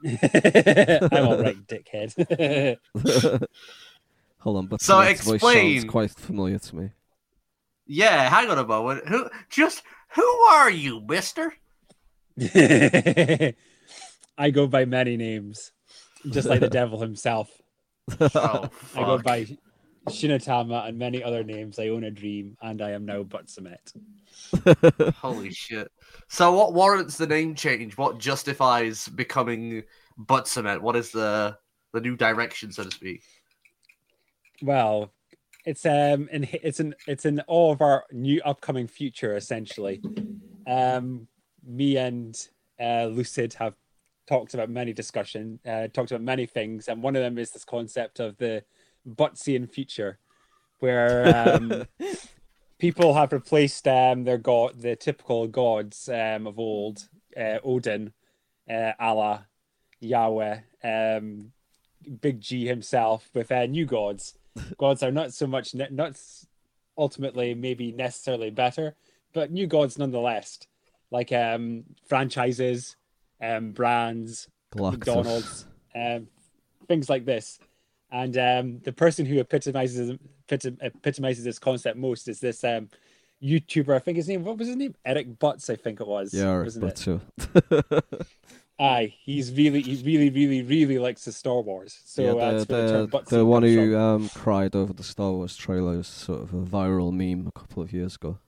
I'm 0.03 0.17
all 1.27 1.43
right, 1.43 1.59
dickhead. 1.67 2.79
Hold 4.39 4.57
on, 4.57 4.67
but 4.67 4.81
So 4.81 4.95
Samet's 4.95 5.21
voice 5.21 5.35
explain. 5.35 5.81
sounds 5.81 5.91
quite 5.91 6.11
familiar 6.13 6.59
to 6.59 6.77
me. 6.77 6.91
Yeah, 7.87 8.31
hang 8.31 8.49
on 8.49 8.57
a 8.57 8.67
moment. 8.67 9.07
Who 9.09 9.29
just 9.51 9.83
who 10.15 10.25
are 10.53 10.71
you, 10.71 11.03
mister? 11.07 11.53
I 12.43 13.53
go 14.51 14.67
by 14.67 14.87
many 14.87 15.19
names, 15.19 15.73
just 16.31 16.49
like 16.49 16.61
the 16.61 16.71
devil 16.71 16.99
himself. 17.03 17.51
Oh, 18.35 18.69
I 18.97 19.05
go 19.05 19.19
by 19.19 19.47
Shinatama 20.09 20.89
and 20.89 20.99
many 20.99 21.23
other 21.23 21.45
names. 21.45 21.79
I 21.79 21.89
own 21.89 22.05
a 22.05 22.11
dream, 22.11 22.57
and 22.63 22.81
I 22.83 22.91
am 22.91 23.05
now 23.05 23.23
Buttsomet. 23.23 23.95
Holy 25.17 25.53
shit. 25.53 25.91
So 26.29 26.53
what 26.53 26.75
warrants 26.75 27.17
the 27.17 27.27
name 27.27 27.55
change? 27.55 27.97
What 27.97 28.19
justifies 28.19 29.09
becoming 29.09 29.85
Buttsomet? 30.19 30.81
What 30.81 30.97
is 30.97 31.11
the 31.11 31.57
the 31.93 32.01
new 32.01 32.17
direction, 32.17 32.73
so 32.73 32.85
to 32.85 32.91
speak? 32.91 33.23
Well, 34.63 35.13
it's 35.65 35.85
um, 35.87 36.29
in, 36.33 36.49
it's 36.53 36.81
an 36.81 36.95
it's 37.07 37.25
in 37.27 37.41
all 37.41 37.73
of 37.73 37.81
our 37.81 38.05
new 38.13 38.41
upcoming 38.45 38.87
future. 38.87 39.37
Essentially, 39.37 40.03
um, 40.67 41.27
me 41.67 41.97
and 41.97 42.37
uh, 42.81 43.07
Lucid 43.07 43.55
have 43.55 43.75
talked 44.31 44.55
about 44.55 44.71
many 44.71 44.93
discussion, 44.93 45.59
uh, 45.67 45.89
talked 45.89 46.13
about 46.13 46.23
many 46.23 46.47
things, 46.47 46.87
and 46.87 47.03
one 47.03 47.17
of 47.17 47.23
them 47.23 47.37
is 47.37 47.51
this 47.51 47.65
concept 47.65 48.21
of 48.21 48.37
the 48.37 48.63
Buttsian 49.05 49.69
future, 49.69 50.19
where 50.79 51.37
um, 51.37 51.85
people 52.79 53.13
have 53.15 53.33
replaced 53.33 53.89
um, 53.89 54.23
their 54.23 54.39
god, 54.39 54.81
the 54.81 54.95
typical 54.95 55.49
gods 55.49 56.09
um, 56.09 56.47
of 56.47 56.61
old, 56.61 57.09
uh, 57.37 57.59
Odin, 57.65 58.13
uh, 58.73 58.93
Allah, 59.01 59.49
Yahweh, 59.99 60.61
um, 60.85 61.51
Big 62.21 62.41
G 62.41 62.67
himself, 62.67 63.29
with 63.35 63.51
uh, 63.51 63.67
new 63.67 63.85
gods. 63.85 64.35
Gods 64.79 65.03
are 65.03 65.11
not 65.11 65.35
so 65.35 65.49
much, 65.49 65.75
ne- 65.75 65.89
not 65.91 66.17
ultimately 66.97 67.53
maybe 67.55 67.91
necessarily 67.91 68.51
better, 68.51 68.95
but 69.33 69.51
new 69.51 69.67
gods 69.67 69.99
nonetheless, 69.99 70.61
like 71.11 71.33
um, 71.33 71.83
franchises, 72.07 72.95
um, 73.41 73.73
brands, 73.73 74.49
Galactus. 74.75 74.93
McDonald's, 74.93 75.67
um, 75.95 76.29
things 76.89 77.09
like 77.09 77.25
this. 77.25 77.59
And 78.13 78.37
um, 78.37 78.79
the 78.81 78.93
person 78.93 79.25
who 79.25 79.39
epitomizes 79.39 80.19
epitom- 80.49 80.79
epitomizes 80.83 81.45
this 81.45 81.59
concept 81.59 81.97
most 81.97 82.29
is 82.29 82.41
this 82.41 82.65
um, 82.65 82.89
YouTuber. 83.43 83.95
I 83.95 84.01
think 84.01 84.17
his 84.17 84.29
name. 84.29 84.45
What 84.45 84.59
was 84.59 84.69
his 84.69 84.77
name? 84.77 84.95
Eric 85.05 85.39
Butts. 85.39 85.71
I 85.71 85.77
think 85.77 86.01
it 86.01 86.07
was. 86.07 86.35
Yeah, 86.35 86.55
right, 86.55 86.65
wasn't 86.65 86.85
but 86.85 87.07
it? 87.07 88.03
too. 88.03 88.15
Aye, 88.81 89.13
he's 89.23 89.53
really, 89.53 89.83
he 89.83 90.03
really, 90.03 90.31
really, 90.31 90.63
really 90.63 90.99
likes 90.99 91.27
the 91.27 91.33
Star 91.33 91.61
Wars. 91.61 92.01
So 92.07 92.23
yeah, 92.23 92.31
uh, 92.31 92.35
the, 92.35 92.57
that's 92.57 92.69
where 92.71 92.83
the 92.83 92.89
term 92.89 93.25
the, 93.29 93.37
the 93.37 93.47
one 93.47 93.63
who 93.63 93.97
um, 93.97 94.31
cried 94.31 94.75
over 94.75 94.95
the 94.95 95.03
Star 95.03 95.33
Wars 95.33 95.55
trailer 95.55 95.99
is 96.01 96.07
sort 96.07 96.41
of 96.41 96.55
a 96.55 96.63
viral 96.63 97.13
meme 97.13 97.47
a 97.47 97.53
couple 97.53 97.83
of 97.83 97.93
years 97.93 98.17
ago. 98.17 98.39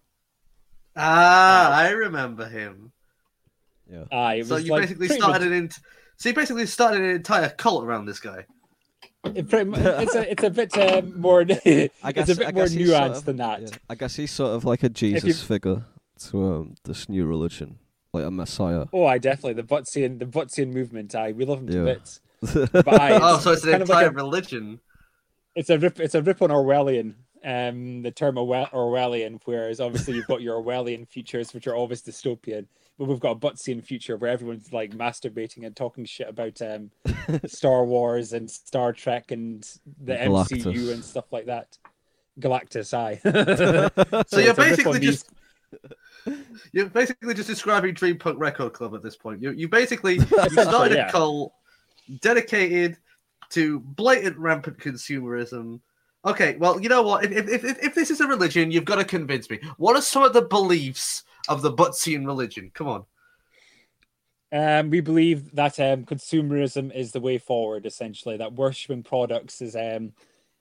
Ah, 0.96 1.70
I 1.74 1.90
remember 1.90 2.48
him. 2.48 2.92
Yeah. 3.92 4.04
Aye, 4.10 4.34
it 4.36 4.46
So 4.46 4.54
was 4.54 4.64
you 4.64 4.72
like 4.72 4.82
basically 4.82 5.08
started 5.08 5.40
much- 5.40 5.46
an 5.48 5.52
int- 5.52 5.78
so 6.16 6.28
you 6.28 6.34
basically 6.34 6.66
started 6.66 7.00
an 7.02 7.10
entire 7.10 7.50
cult 7.50 7.84
around 7.84 8.06
this 8.06 8.20
guy. 8.20 8.46
it 9.24 9.48
pretty 9.48 9.68
mu- 9.70 9.76
it's 9.76 10.14
a, 10.14 10.30
it's 10.30 10.42
a 10.44 10.50
bit 10.50 10.76
uh, 10.78 11.02
more. 11.16 11.40
I 11.42 11.44
guess, 11.46 11.90
it's 12.28 12.30
a 12.30 12.36
bit 12.36 12.48
I 12.48 12.52
more 12.52 12.62
guess 12.64 12.72
he's 12.72 12.90
sort 12.90 13.02
nuanced 13.02 13.16
of- 13.18 13.24
than 13.26 13.36
that. 13.36 13.62
yeah, 13.62 13.68
I 13.90 13.94
guess 13.94 14.16
he's 14.16 14.30
sort 14.30 14.54
of 14.54 14.64
like 14.64 14.82
a 14.82 14.88
Jesus 14.88 15.24
you- 15.24 15.34
figure 15.34 15.84
to 16.30 16.44
um, 16.44 16.74
this 16.84 17.08
new 17.08 17.24
religion, 17.26 17.78
like 18.12 18.24
a 18.24 18.30
messiah. 18.30 18.86
Oh, 18.92 19.04
I 19.06 19.18
definitely 19.18 19.54
the 19.54 19.62
Buttsian, 19.64 20.18
the 20.18 20.24
Buttsian 20.26 20.72
movement. 20.72 21.14
Aye, 21.14 21.32
we 21.32 21.44
love 21.44 21.58
him 21.60 21.66
to 21.68 21.72
Yeah. 21.78 21.84
bits. 21.84 22.20
But 22.72 22.88
aye, 23.00 23.18
oh, 23.20 23.38
so 23.38 23.52
it's 23.52 23.64
an 23.64 23.80
entire 23.82 24.04
like 24.04 24.06
a- 24.06 24.10
religion. 24.14 24.80
it's 25.54 25.70
a 25.70 25.78
rip 25.78 26.00
it's 26.00 26.14
a 26.14 26.22
rip 26.22 26.40
on 26.42 26.50
Orwellian. 26.50 27.14
Um, 27.44 28.02
the 28.02 28.12
term 28.12 28.36
Orwellian, 28.36 29.40
whereas 29.44 29.80
obviously 29.80 30.14
you've 30.14 30.28
got 30.28 30.42
your 30.42 30.62
Orwellian 30.62 31.08
futures, 31.08 31.52
which 31.52 31.66
are 31.66 31.74
always 31.74 32.00
dystopian, 32.02 32.66
but 32.98 33.06
we've 33.06 33.20
got 33.20 33.36
a 33.36 33.40
Buttsian 33.40 33.84
future 33.84 34.16
where 34.16 34.30
everyone's 34.30 34.72
like 34.72 34.92
masturbating 34.92 35.66
and 35.66 35.74
talking 35.74 36.04
shit 36.04 36.28
about 36.28 36.60
um, 36.62 36.90
Star 37.46 37.84
Wars 37.84 38.32
and 38.32 38.50
Star 38.50 38.92
Trek 38.92 39.30
and 39.30 39.62
the 40.02 40.14
Galactus. 40.14 40.64
MCU 40.64 40.92
and 40.92 41.04
stuff 41.04 41.32
like 41.32 41.46
that. 41.46 41.78
Galactus, 42.40 42.94
I. 42.94 43.20
So 44.28 44.38
you're 44.40 44.50
it's 44.50 44.58
a 44.58 44.62
rip 44.62 44.70
basically 44.70 44.94
on 44.94 45.00
these- 45.00 45.22
just 45.22 45.30
you're 46.72 46.88
basically 46.88 47.34
just 47.34 47.48
describing 47.48 47.94
Dream 47.94 48.18
Punk 48.18 48.38
Record 48.38 48.72
Club 48.72 48.94
at 48.94 49.02
this 49.02 49.16
point. 49.16 49.42
You 49.42 49.52
you 49.52 49.68
basically 49.68 50.14
you 50.16 50.48
started 50.50 50.96
yeah. 50.96 51.08
a 51.08 51.12
cult 51.12 51.52
dedicated 52.20 52.98
to 53.50 53.80
blatant 53.80 54.38
rampant 54.38 54.78
consumerism. 54.78 55.80
Okay, 56.24 56.56
well, 56.56 56.80
you 56.80 56.88
know 56.88 57.02
what? 57.02 57.24
If, 57.24 57.48
if, 57.48 57.64
if, 57.64 57.78
if 57.82 57.94
this 57.94 58.10
is 58.10 58.20
a 58.20 58.28
religion, 58.28 58.70
you've 58.70 58.84
got 58.84 58.96
to 58.96 59.04
convince 59.04 59.50
me. 59.50 59.58
What 59.76 59.96
are 59.96 60.02
some 60.02 60.22
of 60.22 60.32
the 60.32 60.42
beliefs 60.42 61.24
of 61.48 61.62
the 61.62 61.72
Buttsian 61.72 62.26
religion? 62.26 62.70
Come 62.74 62.88
on. 62.88 63.04
Um, 64.52 64.90
we 64.90 65.00
believe 65.00 65.54
that 65.54 65.80
um, 65.80 66.04
consumerism 66.04 66.94
is 66.94 67.12
the 67.12 67.20
way 67.20 67.38
forward. 67.38 67.86
Essentially, 67.86 68.36
that 68.36 68.52
worshipping 68.52 69.02
products 69.02 69.62
is 69.62 69.74
um, 69.74 70.12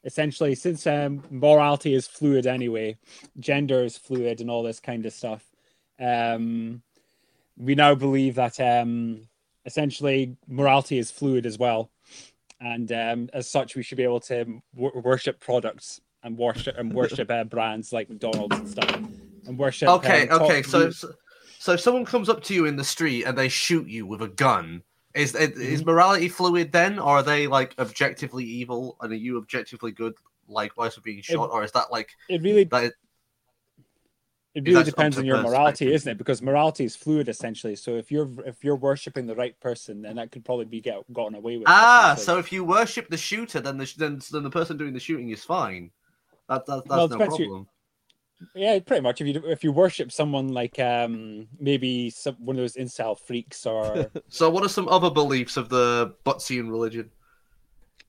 essentially 0.05 0.55
since 0.55 0.88
um, 0.88 1.23
morality 1.29 1.93
is 1.93 2.07
fluid 2.07 2.47
anyway, 2.47 2.97
gender 3.39 3.84
is 3.84 3.97
fluid, 3.97 4.39
and 4.39 4.49
all 4.49 4.63
this 4.63 4.79
kind 4.79 5.05
of 5.05 5.11
stuff. 5.11 5.43
Um, 5.99 6.82
we 7.57 7.75
now 7.75 7.93
believe 7.93 8.36
that 8.36 8.59
um, 8.61 9.27
essentially 9.65 10.38
morality 10.47 10.97
is 10.97 11.11
fluid 11.11 11.45
as 11.45 11.59
well, 11.59 11.91
and 12.61 12.91
as 13.34 13.49
such, 13.49 13.75
we 13.75 13.84
should 13.84 13.97
be 13.97 14.03
able 14.03 14.21
to 14.21 14.61
w- 14.73 15.01
worship 15.01 15.41
products 15.41 15.99
and 16.23 16.38
worship 16.38 16.77
and 16.77 16.93
worship 16.93 17.29
uh, 17.29 17.43
brands 17.43 17.91
like 17.91 18.09
McDonald's 18.09 18.55
and 18.57 18.69
stuff, 18.69 19.01
and 19.45 19.57
worship. 19.57 19.89
Okay, 19.89 20.29
okay. 20.29 20.61
So, 20.61 20.89
so, 20.91 21.13
so 21.59 21.73
if 21.73 21.79
someone 21.79 22.05
comes 22.05 22.29
up 22.29 22.43
to 22.43 22.53
you 22.53 22.65
in 22.65 22.75
the 22.75 22.83
street 22.83 23.25
and 23.25 23.37
they 23.37 23.49
shoot 23.49 23.87
you 23.87 24.05
with 24.05 24.21
a 24.21 24.27
gun, 24.27 24.83
is 25.13 25.33
Mm-hmm. 25.33 25.61
is 25.61 25.85
morality 25.85 26.29
fluid 26.29 26.71
then, 26.71 26.97
or 26.99 27.17
are 27.17 27.23
they 27.23 27.47
like 27.47 27.75
objectively 27.79 28.45
evil 28.45 28.97
and 29.01 29.11
are 29.11 29.15
you 29.15 29.37
objectively 29.37 29.91
good, 29.91 30.13
likewise 30.47 30.95
for 30.95 31.01
being 31.01 31.21
shot, 31.21 31.49
or 31.51 31.63
is 31.63 31.71
that 31.73 31.91
like 31.91 32.11
it 32.29 32.41
really 32.41 32.63
that? 32.65 32.93
it 34.53 34.65
really 34.65 34.83
depends 34.83 35.17
on 35.17 35.25
your 35.25 35.41
morality 35.41 35.93
isn't 35.93 36.11
it 36.11 36.17
because 36.17 36.41
morality 36.41 36.83
is 36.83 36.95
fluid 36.95 37.29
essentially 37.29 37.75
so 37.75 37.95
if 37.95 38.11
you're 38.11 38.29
if 38.45 38.63
you're 38.63 38.75
worshiping 38.75 39.25
the 39.25 39.35
right 39.35 39.57
person 39.61 40.01
then 40.01 40.17
that 40.17 40.31
could 40.31 40.43
probably 40.43 40.65
be 40.65 40.81
get, 40.81 41.01
gotten 41.13 41.35
away 41.35 41.57
with 41.57 41.67
Ah, 41.67 42.15
so 42.17 42.37
if 42.37 42.51
you 42.51 42.63
worship 42.63 43.09
the 43.09 43.17
shooter, 43.17 43.61
then 43.61 43.77
the 43.77 43.91
then, 43.97 44.19
then 44.31 44.43
the 44.43 44.49
person 44.49 44.77
doing 44.77 44.93
the 44.93 44.99
shooting 44.99 45.29
is 45.29 45.43
fine. 45.43 45.91
That, 46.49 46.65
that 46.65 46.83
that's 46.87 47.09
Well, 47.09 47.19
no 47.19 47.25
problem. 47.25 47.67
Yeah 48.55 48.79
pretty 48.79 49.01
much 49.01 49.21
if 49.21 49.27
you 49.27 49.41
if 49.45 49.63
you 49.63 49.71
worship 49.71 50.11
someone 50.11 50.49
like 50.49 50.79
um 50.79 51.47
maybe 51.59 52.09
some 52.09 52.35
one 52.39 52.55
of 52.55 52.61
those 52.61 52.75
incel 52.75 53.17
freaks 53.19 53.65
or 53.65 54.09
So, 54.29 54.49
what 54.49 54.63
are 54.63 54.69
some 54.69 54.87
other 54.89 55.09
beliefs 55.09 55.57
of 55.57 55.69
the 55.69 56.15
Buttsian 56.25 56.69
religion? 56.69 57.11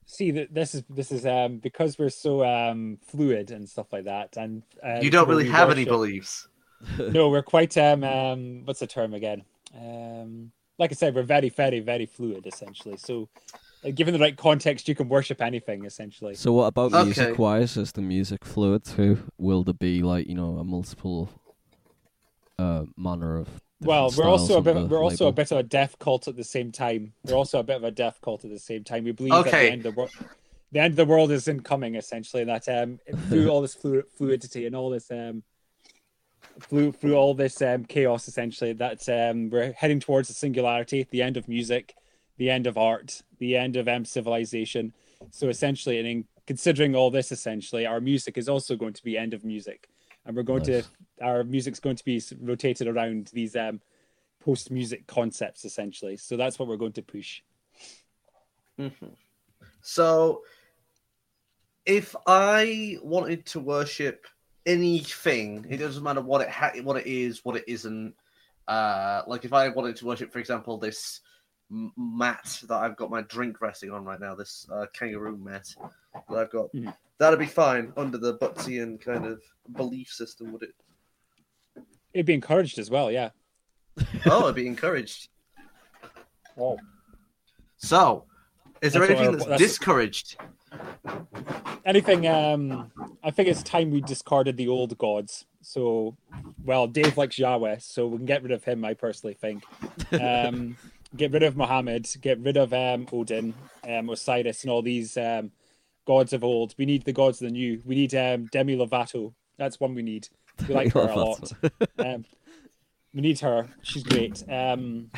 see 0.05 0.31
that 0.31 0.53
this 0.53 0.75
is 0.75 0.83
this 0.89 1.11
is 1.11 1.25
um 1.25 1.57
because 1.59 1.97
we're 1.97 2.09
so 2.09 2.43
um 2.43 2.97
fluid 3.01 3.51
and 3.51 3.67
stuff 3.67 3.87
like 3.93 4.03
that 4.03 4.35
and 4.37 4.61
uh, 4.85 4.99
you 5.01 5.09
don't 5.09 5.29
really 5.29 5.47
have 5.49 5.71
any 5.71 5.85
beliefs. 5.85 6.47
no 6.99 7.29
we're 7.33 7.41
quite 7.41 7.77
um 7.77 8.03
um 8.03 8.61
what's 8.65 8.81
the 8.81 8.87
term 8.87 9.13
again 9.13 9.43
um 9.75 10.51
like 10.77 10.91
i 10.91 10.93
said 10.93 11.15
we're 11.15 11.23
very 11.23 11.49
very 11.49 11.79
very 11.79 12.05
fluid 12.05 12.45
essentially 12.45 12.97
so 12.97 13.29
uh, 13.85 13.91
given 13.91 14.13
the 14.13 14.19
right 14.19 14.37
context 14.37 14.87
you 14.87 14.95
can 14.95 15.09
worship 15.09 15.41
anything 15.41 15.85
essentially 15.85 16.33
So 16.35 16.51
what 16.53 16.65
about 16.67 16.93
Okay. 16.93 17.05
music 17.05 17.37
wise? 17.39 17.77
Is 17.77 17.91
the 17.91 18.01
music 18.01 18.45
fluid 18.45 18.83
too? 18.83 19.19
Will 19.37 19.63
there 19.63 19.73
be 19.73 20.01
like 20.01 20.27
you 20.27 20.35
know 20.35 20.57
a 20.57 20.63
multiple 20.63 21.29
uh 22.59 22.85
manner 22.97 23.37
of? 23.37 23.49
well 23.81 24.09
we're 24.15 24.29
also 24.29 24.57
a 24.59 24.61
bit 24.61 24.87
we're 24.89 25.03
also 25.03 25.27
a 25.27 25.31
bit 25.31 25.51
of 25.51 25.57
a 25.57 25.63
deaf 25.63 25.97
cult 25.99 26.27
at 26.27 26.35
the 26.37 26.43
same 26.43 26.71
time 26.71 27.13
we're 27.25 27.35
also 27.35 27.59
a 27.59 27.63
bit 27.63 27.75
of 27.75 27.83
a 27.83 27.91
deaf 27.91 28.21
cult 28.21 28.45
at 28.45 28.51
the 28.51 28.59
same 28.59 28.83
time 28.83 29.03
we 29.03 29.11
believe 29.11 29.33
that 29.43 29.51
the 29.51 29.69
end 29.71 29.85
of 29.85 29.93
the 29.93 29.99
world 29.99 30.11
the 30.71 30.79
end 30.79 30.91
of 30.93 30.95
the 30.95 31.05
world 31.05 31.31
is 31.31 31.47
incoming 31.47 31.95
essentially 31.95 32.43
that 32.45 32.67
um 32.69 32.99
through 33.27 33.49
all 33.49 33.61
this 33.61 33.75
flu- 33.75 34.03
fluidity 34.17 34.65
and 34.65 34.75
all 34.75 34.89
this 34.89 35.11
um 35.11 35.43
through 36.69 36.91
through 36.93 37.15
all 37.15 37.33
this 37.33 37.61
um 37.61 37.83
chaos 37.83 38.27
essentially 38.27 38.73
that 38.73 39.07
um 39.09 39.49
we're 39.49 39.73
heading 39.73 39.99
towards 39.99 40.27
the 40.29 40.33
singularity 40.33 41.05
the 41.11 41.21
end 41.21 41.35
of 41.35 41.47
music 41.49 41.93
the 42.37 42.49
end 42.49 42.67
of 42.67 42.77
art 42.77 43.21
the 43.39 43.55
end 43.55 43.75
of 43.75 43.87
M 43.87 44.05
civilization 44.05 44.93
so 45.31 45.49
essentially 45.49 45.99
and 45.99 46.07
in 46.07 46.25
considering 46.47 46.95
all 46.95 47.09
this 47.11 47.31
essentially 47.31 47.85
our 47.85 48.01
music 48.01 48.37
is 48.37 48.49
also 48.49 48.75
going 48.75 48.93
to 48.93 49.03
be 49.03 49.17
end 49.17 49.33
of 49.33 49.43
music 49.43 49.87
and 50.25 50.35
we're 50.35 50.43
going 50.43 50.63
Nice. 50.63 50.83
to 50.83 51.23
our 51.23 51.43
music's 51.43 51.79
going 51.79 51.95
to 51.95 52.03
be 52.05 52.21
rotated 52.41 52.87
around 52.87 53.29
these 53.33 53.55
um 53.55 53.79
post 54.43 54.71
music 54.71 55.07
concepts 55.07 55.63
essentially 55.63 56.17
so 56.17 56.35
that's 56.35 56.59
what 56.59 56.67
we're 56.67 56.75
going 56.77 56.91
to 56.91 57.01
push 57.01 57.41
So, 59.81 60.43
if 61.85 62.15
I 62.25 62.97
wanted 63.03 63.45
to 63.47 63.59
worship 63.59 64.25
anything, 64.65 65.65
it 65.69 65.77
doesn't 65.77 66.03
matter 66.03 66.21
what 66.21 66.41
it 66.41 66.49
ha- 66.49 66.71
what 66.81 66.97
it 66.97 67.05
is, 67.07 67.43
what 67.45 67.55
it 67.57 67.65
isn't. 67.67 68.15
Uh, 68.67 69.21
like 69.27 69.43
if 69.45 69.51
I 69.53 69.67
wanted 69.69 69.97
to 69.97 70.05
worship, 70.05 70.31
for 70.31 70.39
example, 70.39 70.77
this 70.77 71.19
m- 71.19 71.23
mat 71.97 72.61
that 72.67 72.75
I've 72.75 72.95
got 72.95 73.09
my 73.09 73.21
drink 73.21 73.61
resting 73.61 73.91
on 73.91 74.03
right 74.05 74.19
now, 74.19 74.35
this 74.35 74.67
uh, 74.71 74.85
kangaroo 74.93 75.37
mat 75.37 75.67
that 76.29 76.37
I've 76.37 76.51
got, 76.51 76.71
Mhm. 76.73 76.95
that'd 77.17 77.39
be 77.39 77.45
fine 77.45 77.91
under 77.97 78.17
the 78.17 78.37
Buttsian 78.37 78.99
kind 79.01 79.25
of 79.25 79.41
belief 79.75 80.09
system, 80.09 80.51
would 80.53 80.63
it? 80.63 80.75
It'd 82.13 82.25
be 82.25 82.33
encouraged 82.33 82.77
as 82.79 82.89
well, 82.89 83.11
yeah. 83.11 83.29
Oh, 84.25 84.43
it'd 84.43 84.55
be 84.55 84.67
encouraged. 84.67 85.29
Oh. 86.57 86.77
So, 87.77 88.25
is 88.81 88.93
there 88.93 89.01
That's 89.07 89.11
anything 89.19 89.31
that's, 89.33 89.43
that's- 89.45 89.59
discouraged? 89.59 90.37
Anything 91.85 92.27
um 92.27 92.91
I 93.23 93.29
think 93.29 93.47
it's 93.49 93.61
time 93.61 93.91
we 93.91 94.01
discarded 94.01 94.57
the 94.57 94.67
old 94.69 94.97
gods. 94.97 95.45
So 95.61 96.15
well, 96.63 96.87
Dave 96.87 97.17
likes 97.17 97.37
Yahweh, 97.37 97.77
so 97.79 98.07
we 98.07 98.17
can 98.17 98.25
get 98.25 98.41
rid 98.41 98.51
of 98.51 98.63
him, 98.63 98.83
I 98.85 98.93
personally 98.93 99.33
think. 99.35 99.63
Um 100.13 100.77
get 101.15 101.31
rid 101.31 101.43
of 101.43 101.57
Muhammad, 101.57 102.07
get 102.21 102.39
rid 102.39 102.57
of 102.57 102.73
um 102.73 103.07
Odin, 103.11 103.53
um 103.87 104.09
Osiris 104.09 104.63
and 104.63 104.71
all 104.71 104.81
these 104.81 105.17
um 105.17 105.51
gods 106.05 106.33
of 106.33 106.43
old. 106.43 106.75
We 106.77 106.85
need 106.85 107.05
the 107.05 107.13
gods 107.13 107.41
of 107.41 107.47
the 107.47 107.51
new. 107.51 107.81
We 107.85 107.95
need 107.95 108.13
um 108.15 108.47
Demi 108.47 108.75
Lovato. 108.75 109.33
That's 109.57 109.79
one 109.79 109.95
we 109.95 110.01
need. 110.01 110.27
We 110.67 110.73
like 110.75 110.93
her 110.93 111.01
a 111.01 111.15
lot. 111.15 111.51
Um, 111.97 112.25
we 113.13 113.21
need 113.21 113.39
her. 113.39 113.67
She's 113.81 114.03
great. 114.03 114.43
Um, 114.49 115.11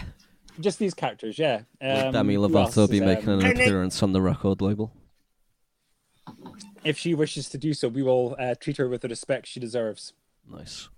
just 0.60 0.80
these 0.80 0.93
characters, 0.93 1.38
yeah. 1.39 1.62
Will 1.82 2.08
Um, 2.08 2.14
Demi 2.14 2.36
Lovato 2.36 2.78
else 2.78 2.89
be 2.89 2.98
is, 2.98 3.04
making 3.04 3.30
um, 3.30 3.39
an 3.39 3.52
appearance 3.52 4.02
on 4.04 4.14
the 4.14 4.22
record 4.22 4.62
label? 4.62 4.93
If 6.84 6.98
she 6.98 7.14
wishes 7.14 7.50
to 7.50 7.58
do 7.58 7.74
so, 7.74 7.88
we 7.88 8.04
will 8.04 8.36
uh, 8.39 8.56
treat 8.60 8.78
her 8.78 8.88
with 8.88 9.02
the 9.02 9.08
respect 9.08 9.48
she 9.48 9.60
deserves. 9.60 10.14
Nice. 10.50 10.89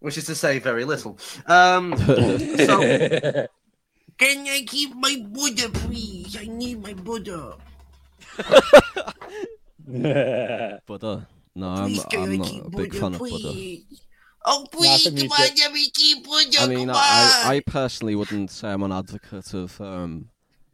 Which 0.00 0.16
is 0.18 0.26
to 0.26 0.34
say, 0.34 0.58
very 0.58 0.84
little. 0.84 1.18
Um, 1.46 1.96
so, 2.06 3.46
Can 4.20 4.46
I 4.46 4.64
keep 4.66 4.94
my 4.94 5.16
Buddha, 5.30 5.70
please? 5.70 6.36
I 6.38 6.44
need 6.46 6.82
my 6.82 6.92
Buddha. 6.92 7.56
Buddha. 9.86 11.26
No, 11.56 11.68
I'm, 11.68 11.86
Please, 11.88 12.04
can 12.10 12.22
I'm 12.22 12.30
I 12.32 12.36
not 12.36 12.46
keep 12.46 12.64
a 12.64 12.70
big 12.70 12.90
Buddha, 12.92 13.00
fan 13.00 13.12
of 13.14 13.18
Buddha. 13.18 13.76
Oh, 14.46 14.64
I 14.64 14.76
please, 14.76 15.04
think 15.04 15.16
we 15.16 15.22
come 15.28 15.32
on, 15.32 15.46
should- 15.48 15.58
let 15.58 15.72
me 15.72 15.90
keep 15.90 16.24
Buddha. 16.24 16.58
I 16.60 16.66
mean, 16.68 16.88
come 16.88 16.96
I, 16.96 17.42
on. 17.46 17.52
I 17.52 17.60
personally 17.66 18.14
wouldn't 18.14 18.50
say 18.50 18.70
I'm 18.70 18.82
an 18.82 18.92
advocate 18.92 19.52
of 19.54 19.80
um, 19.80 20.30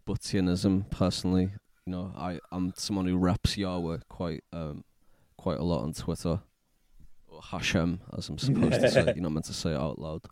Buttsianism. 0.06 0.90
Personally, 0.90 1.50
you 1.86 1.92
know, 1.92 2.12
I 2.16 2.38
I'm 2.52 2.72
someone 2.76 3.06
who 3.06 3.16
reps 3.16 3.56
Yahweh 3.56 3.98
quite 4.08 4.44
um 4.52 4.84
quite 5.36 5.58
a 5.58 5.64
lot 5.64 5.82
on 5.82 5.94
Twitter, 5.94 6.40
or 7.28 7.42
Hashem, 7.42 8.00
as 8.16 8.28
I'm 8.28 8.38
supposed 8.38 8.80
to 8.80 8.90
say. 8.90 9.04
You're 9.06 9.16
not 9.22 9.32
meant 9.32 9.46
to 9.46 9.54
say 9.54 9.70
it 9.70 9.76
out 9.76 9.98
loud. 9.98 10.22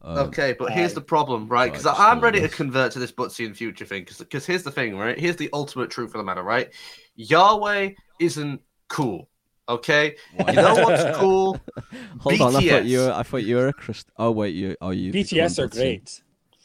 Um, 0.00 0.18
okay, 0.28 0.54
but 0.58 0.72
here's 0.72 0.92
Aye. 0.92 0.96
the 0.96 1.00
problem, 1.00 1.48
right? 1.48 1.70
Because 1.70 1.84
Right, 1.84 1.98
I'm 1.98 2.18
do 2.18 2.24
ready 2.24 2.40
to 2.40 2.48
convert 2.48 2.92
to 2.92 2.98
this 2.98 3.12
Buttsian 3.12 3.54
future 3.54 3.84
thing. 3.84 4.04
Because 4.04 4.46
here's 4.46 4.62
the 4.62 4.70
thing, 4.70 4.96
right? 4.96 5.18
Here's 5.18 5.36
the 5.36 5.50
ultimate 5.52 5.90
truth 5.90 6.14
of 6.14 6.18
the 6.18 6.24
matter, 6.24 6.42
right? 6.42 6.70
Yahweh 7.16 7.90
isn't 8.20 8.60
cool. 8.88 9.28
Okay, 9.68 10.16
why- 10.34 10.50
you 10.50 10.56
know 10.56 10.74
what's 10.76 11.18
cool? 11.18 11.60
Hold 12.20 12.40
on, 12.40 12.56
I 12.56 12.66
thought 12.68 12.84
you 12.86 13.00
were, 13.00 13.12
I 13.12 13.22
thought 13.22 13.44
you 13.44 13.56
were 13.56 13.68
a 13.68 13.72
Christ. 13.72 14.10
Oh 14.16 14.30
wait, 14.30 14.54
you 14.54 14.76
are 14.80 14.94
you? 14.94 15.12
BTS 15.12 15.58
are 15.58 15.68
great. 15.68 16.22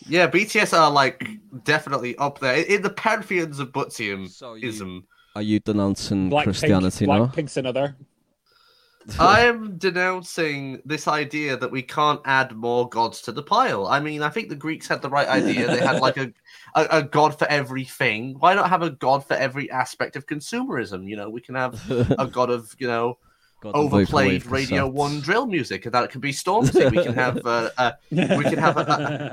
Yeah, 0.08 0.30
BTS 0.30 0.78
are 0.78 0.90
like 0.90 1.28
definitely 1.64 2.16
up 2.18 2.40
there 2.40 2.56
in 2.56 2.82
the 2.82 2.90
pantheons 2.90 3.60
of 3.60 3.74
Buttsianism. 3.74 4.30
So 4.30 4.54
you, 4.54 5.04
are 5.36 5.42
you 5.42 5.60
denouncing 5.60 6.30
Blackpink, 6.30 6.44
Christianity 6.44 7.06
now? 7.06 7.28
Blackpink's 7.28 7.58
another. 7.58 7.96
I 9.20 9.42
am 9.42 9.78
denouncing 9.78 10.82
this 10.86 11.08
idea 11.08 11.58
that 11.58 11.72
we 11.72 11.82
can't 11.82 12.22
add 12.26 12.56
more 12.56 12.88
gods 12.90 13.22
to 13.24 13.32
the 13.32 13.44
pile. 13.44 13.88
I 13.88 14.00
mean, 14.00 14.22
I 14.22 14.30
think 14.30 14.50
the 14.50 14.56
Greeks 14.56 14.88
had 14.88 15.02
the 15.02 15.10
right 15.10 15.28
idea. 15.28 15.68
They 15.68 15.80
had 15.80 16.02
like 16.02 16.18
a, 16.18 16.32
a, 16.76 16.88
a 16.90 17.04
god 17.04 17.38
for 17.38 17.46
everything. 17.48 18.36
Why 18.40 18.54
not 18.54 18.70
have 18.70 18.82
a 18.82 18.90
god 18.90 19.26
for 19.26 19.36
every 19.36 19.70
aspect 19.72 20.16
of 20.16 20.28
consumerism? 20.28 21.08
You 21.08 21.16
know, 21.18 21.30
we 21.30 21.42
can 21.42 21.56
have 21.56 21.80
a 22.18 22.28
god 22.28 22.50
of, 22.50 22.76
you 22.80 22.88
know, 22.88 23.18
God, 23.64 23.76
overplayed 23.76 24.46
Radio. 24.48 24.86
One 24.88 25.22
drill 25.22 25.46
music, 25.46 25.86
and 25.86 25.94
that 25.94 26.12
could 26.12 26.20
be 26.20 26.34
Stormzy. 26.34 26.92
We 26.92 27.02
can 27.02 27.14
have 27.14 27.46
uh, 27.46 27.70
a, 27.78 27.94
we 28.12 28.44
can 28.44 28.58
have 28.58 28.76
a, 28.76 28.82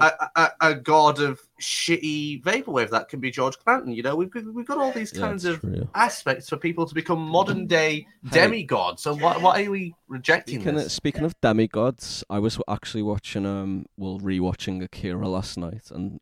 a, 0.00 0.40
a, 0.40 0.70
a 0.70 0.74
god 0.76 1.18
of 1.18 1.40
shitty 1.60 2.40
vaporwave. 2.44 2.90
That 2.90 3.08
can 3.08 3.18
be 3.18 3.32
George 3.32 3.58
Clanton. 3.58 3.92
You 3.92 4.04
know, 4.04 4.14
we've 4.14 4.30
got, 4.30 4.44
we've 4.44 4.66
got 4.66 4.78
all 4.78 4.92
these 4.92 5.10
kinds 5.10 5.44
it's 5.44 5.64
of 5.64 5.88
aspects 5.96 6.48
for 6.48 6.56
people 6.56 6.86
to 6.86 6.94
become 6.94 7.18
modern 7.18 7.66
day 7.66 8.06
demigods. 8.30 9.02
So 9.02 9.16
why, 9.16 9.36
why 9.36 9.64
are 9.64 9.70
we 9.70 9.96
rejecting 10.06 10.60
Speaking 10.60 10.76
of, 10.76 10.84
this? 10.84 10.92
speaking 10.92 11.24
of 11.24 11.40
demigods, 11.40 12.22
I 12.30 12.38
was 12.38 12.56
actually 12.68 13.02
watching 13.02 13.44
um 13.44 13.86
well 13.96 14.20
rewatching 14.20 14.80
Akira 14.84 15.28
last 15.28 15.58
night 15.58 15.90
and 15.90 16.20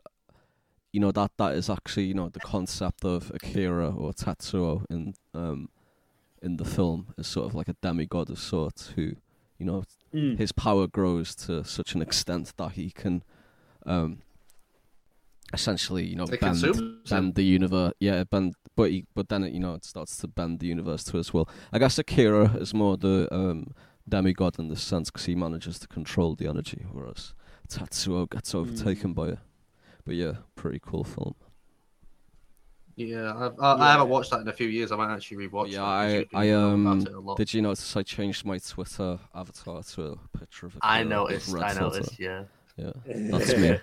you 0.93 1.01
know 1.01 1.13
that 1.13 1.33
that 1.37 1.53
is 1.53 1.69
actually, 1.69 2.05
you 2.05 2.15
know, 2.15 2.31
the 2.31 2.41
concept 2.41 3.05
of 3.05 3.31
Akira 3.35 3.91
or 3.91 4.15
Tetsuo 4.15 4.87
in 4.89 5.13
um 5.35 5.69
in 6.43 6.57
the 6.57 6.65
film 6.65 7.15
is 7.19 7.27
sort 7.27 7.47
of 7.47 7.55
like 7.55 7.69
a 7.69 7.77
demigod 7.83 8.31
of 8.31 8.39
sorts 8.39 8.89
who, 8.97 9.13
you 9.59 9.67
know, 9.67 9.85
Mm. 10.15 10.39
his 10.39 10.53
power 10.53 10.87
grows 10.87 11.35
to 11.35 11.63
such 11.65 11.95
an 11.95 12.01
extent 12.01 12.55
that 12.57 12.73
he 12.73 12.91
can 12.91 13.23
um 13.85 14.23
essentially, 15.53 16.05
you 16.07 16.17
know, 16.17 16.25
It 16.25 16.41
bend 16.41 16.61
consumes 16.63 17.11
bend 17.11 17.35
the 17.35 17.43
universe. 17.43 17.93
Yeah, 18.01 18.25
bend, 18.25 18.55
but 18.77 18.91
he, 18.91 19.05
but 19.15 19.29
then 19.29 19.45
it, 19.45 19.53
you 19.53 19.61
know 19.61 19.75
it 19.75 19.85
starts 19.85 20.17
to 20.19 20.29
bend 20.29 20.61
the 20.61 20.67
universe 20.67 21.05
to 21.05 21.17
his 21.17 21.33
will. 21.33 21.49
I 21.73 21.79
guess 21.79 21.99
Akira 21.99 22.57
is 22.57 22.75
more 22.75 22.97
the 22.97 23.29
um, 23.35 23.75
demigod 24.09 24.59
in 24.59 24.69
this 24.69 24.83
sense 24.83 25.11
because 25.11 25.27
he 25.27 25.35
manages 25.35 25.79
to 25.81 25.89
control 25.89 26.35
the 26.35 26.49
energy, 26.49 26.87
whereas 26.93 27.35
Tetsuo 27.69 28.29
gets 28.31 28.55
overtaken 28.55 29.13
by 29.15 29.29
it. 29.29 29.39
But 30.05 30.15
yeah, 30.15 30.33
pretty 30.55 30.81
cool 30.83 31.05
film. 31.05 31.35
Yeah, 32.99 33.33
I've, 33.37 33.55
I, 33.61 33.75
I 33.75 33.93
haven't 33.93 34.09
watched 34.09 34.33
that 34.33 34.41
in 34.41 34.49
a 34.49 34.53
few 34.53 34.67
years. 34.67 34.91
I 34.91 34.97
might 34.97 35.15
actually 35.15 35.47
rewatch. 35.49 35.71
yeah, 35.71 35.79
that, 35.83 36.27
I, 36.35 36.49
I 36.49 36.51
um, 36.51 36.85
about 36.85 37.07
it 37.09 37.15
a 37.15 37.21
lot. 37.21 37.37
did 37.37 37.55
you 37.55 37.63
notice 37.63 37.97
I 37.97 38.03
changed 38.03 38.45
my 38.45 38.59
Twitter 38.59 39.21
avatar 39.35 39.83
to 39.85 40.03
a 40.05 40.39
picture 40.39 40.67
of 40.67 40.75
Akira 40.77 40.93
I 40.93 40.99
with 41.03 41.09
noticed. 41.09 41.53
red 41.55 41.63
I 41.63 41.75
filter? 41.75 41.99
noticed. 42.01 42.19
Yeah, 42.19 42.43
Yeah, 42.77 42.91
that's 43.07 43.57
me. 43.57 43.79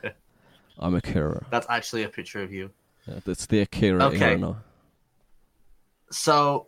I'm 0.79 0.95
Akira. 0.95 1.45
That's 1.49 1.65
actually 1.69 2.03
a 2.03 2.09
picture 2.09 2.41
of 2.43 2.51
you. 2.51 2.71
Yeah, 3.07 3.19
it's 3.25 3.45
the 3.45 3.61
Akira 3.61 4.03
Okay. 4.07 4.31
era 4.31 4.37
now. 4.37 4.57
So 6.11 6.67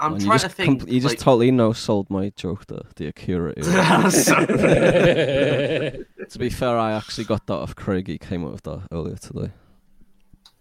I'm 0.00 0.14
And 0.14 0.24
trying 0.24 0.40
to 0.40 0.48
think. 0.48 0.80
com- 0.80 0.88
you 0.88 1.00
just 1.00 1.18
totally 1.20 1.52
no 1.52 1.72
sold 1.72 2.10
my 2.10 2.30
joke 2.34 2.66
there. 2.66 2.82
The 2.96 3.06
Akira 3.06 3.54
to 6.28 6.38
be 6.38 6.50
fair, 6.50 6.76
I 6.76 6.90
actually 6.92 7.24
got 7.24 7.46
that 7.46 7.54
off 7.54 7.76
Craig. 7.76 8.08
He 8.08 8.18
came 8.18 8.44
up 8.44 8.50
with 8.50 8.62
that 8.64 8.88
earlier 8.90 9.14
today. 9.16 9.52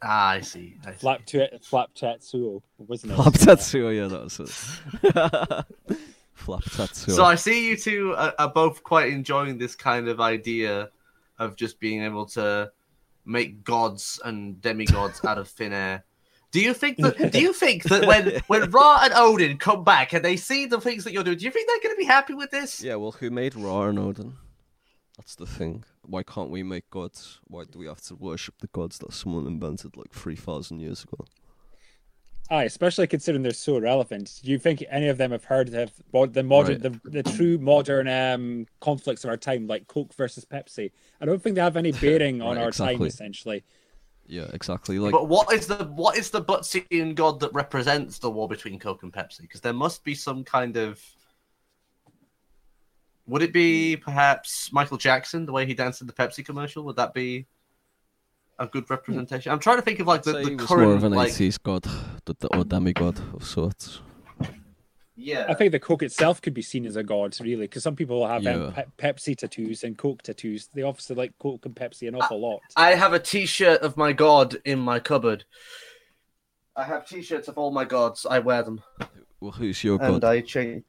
Ah, 0.03 0.31
I 0.31 0.41
see. 0.41 0.75
I 0.85 0.91
see. 0.91 0.97
Flap 0.97 1.25
to 1.27 1.59
flap 1.59 1.89
Tetsuo, 1.95 2.61
wasn't 2.77 3.13
it? 3.13 3.15
Flap 3.15 3.33
Tetsuo, 3.33 3.95
yeah, 3.95 4.07
that 4.07 4.23
was 4.23 4.39
it. 4.39 5.97
Flap 6.33 6.63
Tetsuo. 6.63 7.15
So 7.15 7.23
I 7.23 7.35
see 7.35 7.69
you 7.69 7.77
two 7.77 8.13
are, 8.15 8.33
are 8.37 8.51
both 8.51 8.83
quite 8.83 9.13
enjoying 9.13 9.57
this 9.57 9.75
kind 9.75 10.09
of 10.09 10.19
idea 10.19 10.89
of 11.39 11.55
just 11.55 11.79
being 11.79 12.03
able 12.03 12.25
to 12.27 12.71
make 13.25 13.63
gods 13.63 14.19
and 14.25 14.61
demigods 14.61 15.23
out 15.23 15.37
of 15.37 15.47
thin 15.47 15.71
air. 15.71 16.03
Do 16.51 16.59
you 16.59 16.73
think 16.73 16.97
that? 16.97 17.31
Do 17.31 17.39
you 17.39 17.53
think 17.53 17.83
that 17.83 18.05
when 18.05 18.41
when 18.47 18.69
Ra 18.71 18.99
and 19.03 19.13
Odin 19.15 19.57
come 19.57 19.83
back 19.83 20.13
and 20.13 20.23
they 20.23 20.35
see 20.35 20.65
the 20.65 20.81
things 20.81 21.03
that 21.05 21.13
you're 21.13 21.23
doing, 21.23 21.37
do 21.37 21.45
you 21.45 21.51
think 21.51 21.67
they're 21.67 21.81
going 21.81 21.95
to 21.95 21.99
be 21.99 22.05
happy 22.05 22.33
with 22.33 22.51
this? 22.51 22.83
Yeah, 22.83 22.95
well, 22.95 23.13
who 23.13 23.31
made 23.31 23.55
Ra 23.55 23.83
and 23.83 23.97
Odin? 23.97 24.35
That's 25.17 25.35
the 25.35 25.47
thing. 25.47 25.83
Why 26.05 26.23
can't 26.23 26.49
we 26.49 26.63
make 26.63 26.89
gods? 26.89 27.39
Why 27.45 27.63
do 27.63 27.79
we 27.79 27.87
have 27.87 28.01
to 28.01 28.15
worship 28.15 28.55
the 28.59 28.67
gods 28.67 28.99
that 28.99 29.13
someone 29.13 29.47
invented 29.47 29.95
like 29.97 30.11
3,000 30.13 30.79
years 30.79 31.03
ago? 31.03 31.25
Aye, 32.49 32.63
especially 32.65 33.07
considering 33.07 33.41
they're 33.41 33.53
so 33.53 33.79
relevant. 33.79 34.41
Do 34.43 34.51
you 34.51 34.59
think 34.59 34.83
any 34.89 35.07
of 35.07 35.17
them 35.17 35.31
have 35.31 35.45
heard 35.45 35.73
of 35.73 35.91
the 36.33 36.43
modern, 36.43 36.81
the, 36.81 36.99
the 37.05 37.23
true 37.23 37.57
modern 37.57 38.07
um, 38.07 38.67
conflicts 38.81 39.23
of 39.23 39.29
our 39.29 39.37
time, 39.37 39.65
like 39.65 39.87
Coke 39.87 40.13
versus 40.13 40.45
Pepsi? 40.45 40.91
I 41.21 41.25
don't 41.25 41.41
think 41.41 41.55
they 41.55 41.61
have 41.61 41.77
any 41.77 41.91
bearing 42.05 42.41
on 42.41 42.57
Right, 42.57 42.65
our 42.65 42.71
time. 42.71 43.01
Essentially, 43.01 43.63
Yeah, 44.27 44.47
exactly. 44.53 44.99
Like, 44.99 45.13
but 45.13 45.29
what 45.29 45.53
is 45.53 45.67
the 45.67 45.85
what 45.85 46.17
is 46.17 46.29
the 46.31 46.43
Buttsian 46.43 47.15
god 47.15 47.39
that 47.39 47.53
represents 47.53 48.19
the 48.19 48.29
war 48.29 48.47
between 48.49 48.77
Coke 48.77 49.03
and 49.03 49.11
Pepsi? 49.13 49.41
Because 49.41 49.61
there 49.61 49.73
must 49.73 50.03
be 50.03 50.13
some 50.13 50.43
kind 50.43 50.75
of. 50.77 51.01
Would 53.27 53.41
it 53.41 53.53
be 53.53 53.95
perhaps 53.95 54.71
Michael 54.73 54.97
Jackson, 54.97 55.45
the 55.45 55.51
way 55.53 55.65
he 55.65 55.73
danced 55.73 56.01
in 56.01 56.07
the 56.07 56.13
Pepsi 56.13 56.45
commercial? 56.45 56.83
Would 56.83 56.97
that 56.97 57.13
be 57.13 57.45
a 58.59 58.67
good 58.67 58.89
representation? 58.89 59.51
I'm 59.51 59.59
trying 59.59 59.77
to 59.77 59.81
think 59.81 59.99
of 59.99 60.07
like 60.07 60.23
the, 60.23 60.33
the 60.33 60.55
current 60.57 60.83
more 60.87 60.93
of 60.95 61.03
an 61.03 61.13
like 61.13 61.31
80s 61.31 61.61
god, 61.61 61.83
the, 62.25 62.35
the, 62.39 62.47
or 62.55 62.65
demigod 62.65 63.19
of 63.33 63.43
sorts. 63.45 64.01
yeah. 65.15 65.45
I 65.47 65.53
think 65.53 65.71
the 65.71 65.79
Coke 65.79 66.03
itself 66.03 66.41
could 66.41 66.53
be 66.53 66.61
seen 66.61 66.85
as 66.85 66.97
a 66.97 67.03
god, 67.03 67.39
really, 67.39 67.61
because 67.61 67.83
some 67.83 67.95
people 67.95 68.27
have 68.27 68.43
Yeah. 68.43 68.55
um, 68.55 68.73
Pe- 68.73 69.13
Pepsi 69.13 69.37
tattoos 69.37 69.83
and 69.85 69.97
Coke 69.97 70.21
tattoos. 70.21 70.67
They 70.73 70.81
obviously 70.81 71.15
like 71.15 71.33
Coke 71.39 71.65
and 71.65 71.75
Pepsi 71.75 72.07
an 72.09 72.15
awful 72.15 72.41
lot. 72.41 72.59
I 72.75 72.95
have 72.95 73.13
a 73.13 73.19
T-shirt 73.19 73.81
of 73.81 73.95
my 73.95 74.11
god 74.11 74.57
in 74.65 74.79
my 74.79 74.99
cupboard. 74.99 75.45
I 76.75 76.83
have 76.83 77.07
T-shirts 77.07 77.47
of 77.47 77.57
all 77.57 77.71
my 77.71 77.85
gods. 77.85 78.25
I 78.29 78.39
wear 78.39 78.63
them, 78.63 78.81
Well, 79.39 79.51
who's 79.51 79.81
your 79.83 80.01
and 80.01 80.19
god? 80.19 80.23
I 80.27 80.41
change. 80.41 80.83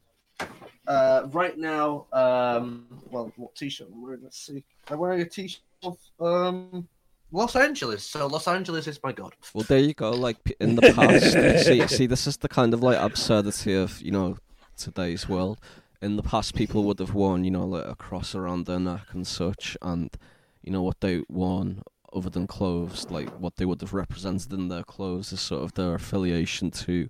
Uh, 0.87 1.27
right 1.33 1.57
now, 1.57 2.07
um, 2.13 2.87
well, 3.11 3.33
what 3.37 3.55
T-shirt 3.55 3.89
I'm 3.93 4.03
wearing? 4.03 4.21
Let's 4.23 4.39
see. 4.39 4.65
I'm 4.89 4.99
wearing 4.99 5.21
a 5.23 5.25
T-shirt 5.25 5.63
of 5.83 5.99
um, 6.21 6.89
Los 7.33 7.57
Angeles. 7.57 8.05
So 8.05 8.27
Los 8.27 8.47
Angeles 8.47 8.87
is 8.87 9.01
my 9.03 9.13
god. 9.13 9.35
Well, 9.55 9.65
there 9.69 9.79
you 9.79 9.95
go. 9.95 10.11
Like 10.11 10.37
in 10.61 10.77
the 10.77 10.93
past, 10.93 11.33
see, 11.67 11.87
see, 11.87 12.07
this 12.07 12.27
is 12.27 12.37
the 12.39 12.49
kind 12.49 12.75
of 12.75 12.83
like 12.83 12.99
absurdity 12.99 13.75
of 13.75 14.01
you 14.01 14.11
know 14.11 14.37
today's 14.77 15.29
world. 15.29 15.59
In 16.03 16.17
the 16.17 16.23
past, 16.23 16.55
people 16.55 16.85
would 16.85 16.99
have 16.99 17.15
worn 17.15 17.45
you 17.45 17.51
know 17.51 17.67
like 17.67 17.87
a 17.87 17.95
cross 17.95 18.35
around 18.35 18.67
their 18.67 18.81
neck 18.81 19.07
and 19.13 19.27
such, 19.27 19.77
and 19.81 20.15
you 20.63 20.71
know 20.71 20.83
what 20.83 21.01
they 21.01 21.23
worn 21.29 21.83
other 22.15 22.31
than 22.31 22.47
clothes, 22.47 23.07
like 23.11 23.29
what 23.41 23.57
they 23.57 23.65
would 23.65 23.81
have 23.81 23.93
represented 23.93 24.53
in 24.53 24.69
their 24.69 24.85
clothes 24.85 25.33
is 25.33 25.41
sort 25.41 25.63
of 25.63 25.75
their 25.75 25.95
affiliation 25.95 26.71
to, 26.71 27.09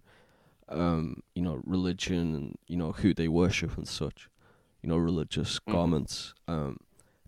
um, 0.69 1.23
you 1.35 1.43
know, 1.43 1.61
religion 1.65 2.35
and 2.35 2.57
you 2.67 2.77
know 2.77 2.93
who 2.93 3.15
they 3.15 3.29
worship 3.29 3.77
and 3.77 3.87
such, 3.89 4.29
you 4.83 4.89
know, 4.89 4.97
religious 4.97 5.59
Mhm. 5.59 5.73
garments. 5.73 6.35
Um, 6.49 6.79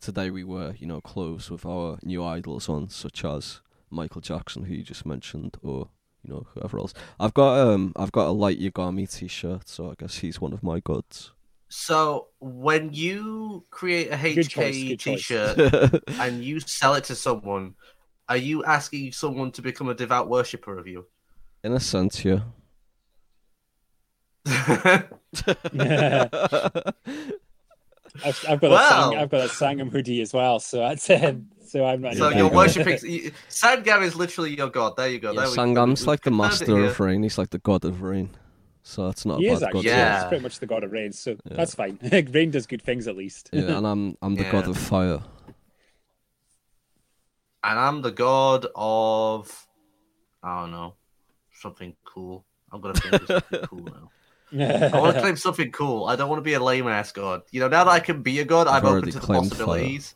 today 0.00 0.30
we 0.30 0.44
wear 0.44 0.74
you 0.78 0.86
know 0.86 1.00
clothes 1.00 1.50
with 1.50 1.64
our 1.66 1.98
new 2.02 2.22
idols 2.24 2.68
on, 2.68 2.88
such 2.88 3.24
as 3.24 3.60
Michael 3.90 4.20
Jackson, 4.20 4.64
who 4.64 4.74
you 4.74 4.82
just 4.82 5.06
mentioned, 5.06 5.56
or 5.62 5.88
you 6.22 6.30
know 6.32 6.46
whoever 6.54 6.78
else. 6.78 6.94
I've 7.20 7.34
got 7.34 7.58
um 7.68 7.92
I've 7.96 8.12
got 8.12 8.28
a 8.28 8.32
light 8.32 8.60
Yagami 8.60 9.10
T-shirt, 9.10 9.68
so 9.68 9.90
I 9.90 9.94
guess 9.98 10.18
he's 10.18 10.40
one 10.40 10.52
of 10.52 10.62
my 10.62 10.80
gods. 10.80 11.32
So 11.68 12.28
when 12.40 12.92
you 12.92 13.64
create 13.70 14.08
a 14.10 14.16
HK. 14.16 14.96
T-shirt 14.98 16.02
and 16.20 16.42
you 16.44 16.60
sell 16.60 16.94
it 16.94 17.04
to 17.04 17.14
someone, 17.14 17.74
are 18.28 18.36
you 18.36 18.64
asking 18.64 19.12
someone 19.12 19.50
to 19.52 19.62
become 19.62 19.88
a 19.88 19.94
devout 19.94 20.28
worshipper 20.28 20.78
of 20.78 20.86
you? 20.86 21.06
In 21.62 21.72
a 21.72 21.80
sense, 21.80 22.24
yeah. 22.24 22.40
I've, 24.46 25.04
I've 28.48 28.60
got 28.60 28.70
Wow. 28.70 28.76
a 28.76 28.88
Sang, 29.10 29.18
I've 29.18 29.30
got 29.30 29.40
a 29.44 29.48
Sangam 29.48 29.90
hoodie 29.90 30.20
as 30.20 30.32
well, 30.32 30.60
so 30.60 30.78
that's 30.78 31.08
um, 31.10 31.48
so 31.66 31.84
I'm 31.84 32.00
not. 32.02 32.14
so 32.14 32.30
there 32.30 32.38
you're 32.38 32.50
worshipping. 32.50 32.98
you- 33.02 33.32
Sangam 33.50 34.02
is 34.02 34.14
literally 34.14 34.56
your 34.56 34.70
god. 34.70 34.96
There 34.96 35.08
you 35.08 35.18
go. 35.18 35.32
yeah 35.32 35.40
there 35.40 35.50
we- 35.50 35.56
Sangam's 35.56 36.02
we- 36.02 36.06
like 36.06 36.22
the 36.22 36.30
we've 36.30 36.38
confirmed 36.40 36.62
it 36.62 36.68
master 36.72 36.84
of 36.84 37.00
rain. 37.00 37.22
He's 37.22 37.38
like 37.38 37.50
the 37.50 37.58
god 37.58 37.84
of 37.84 38.02
rain. 38.02 38.30
So 38.82 39.06
that's 39.06 39.26
not 39.26 39.40
He 39.40 39.48
a 39.48 39.54
is 39.54 39.60
bad 39.60 39.66
actually. 39.66 39.82
god. 39.82 39.84
Yeah. 39.84 39.96
Yeah. 39.96 40.20
He's 40.20 40.28
pretty 40.28 40.42
much 40.44 40.58
the 40.60 40.66
god 40.66 40.84
of 40.84 40.92
rain, 40.92 41.12
so 41.12 41.30
Yeah. 41.32 41.56
that's 41.56 41.74
fine. 41.74 41.98
rain 42.32 42.50
does 42.52 42.66
good 42.66 42.82
things 42.82 43.08
at 43.08 43.16
least. 43.16 43.50
Yeah, 43.52 43.76
and 43.78 43.86
I'm 43.86 44.16
I'm 44.22 44.36
the 44.36 44.44
god 44.52 44.68
of 44.68 44.78
fire. 44.78 45.20
And 47.64 47.78
I'm 47.80 48.00
the 48.02 48.12
god 48.12 48.66
of. 48.76 49.66
I 50.42 50.60
don't 50.60 50.70
know. 50.70 50.94
Something 51.52 51.96
cool. 52.04 52.44
I'm 52.70 52.80
gonna 52.80 52.94
think 52.94 53.14
of 53.14 53.26
something 53.26 53.60
cool 53.68 53.84
now. 53.84 54.10
I 54.52 54.98
want 55.00 55.14
to 55.16 55.20
claim 55.24 55.36
something 55.36 55.70
cool. 55.72 56.06
I 56.06 56.16
don't 56.16 56.28
want 56.28 56.38
to 56.38 56.42
be 56.44 56.54
a 56.54 56.60
lame 56.62 56.86
ass 56.88 57.12
god. 57.12 57.42
You 57.50 57.60
know, 57.60 57.68
now 57.68 57.84
that 57.84 57.90
I 57.90 58.00
can 58.00 58.22
be 58.22 58.38
a 58.40 58.44
god, 58.44 58.66
I've 58.68 58.84
I'm 58.84 58.96
open 58.96 59.10
to 59.10 59.18
the 59.18 59.24
claimed 59.24 59.50
possibilities. 59.50 60.14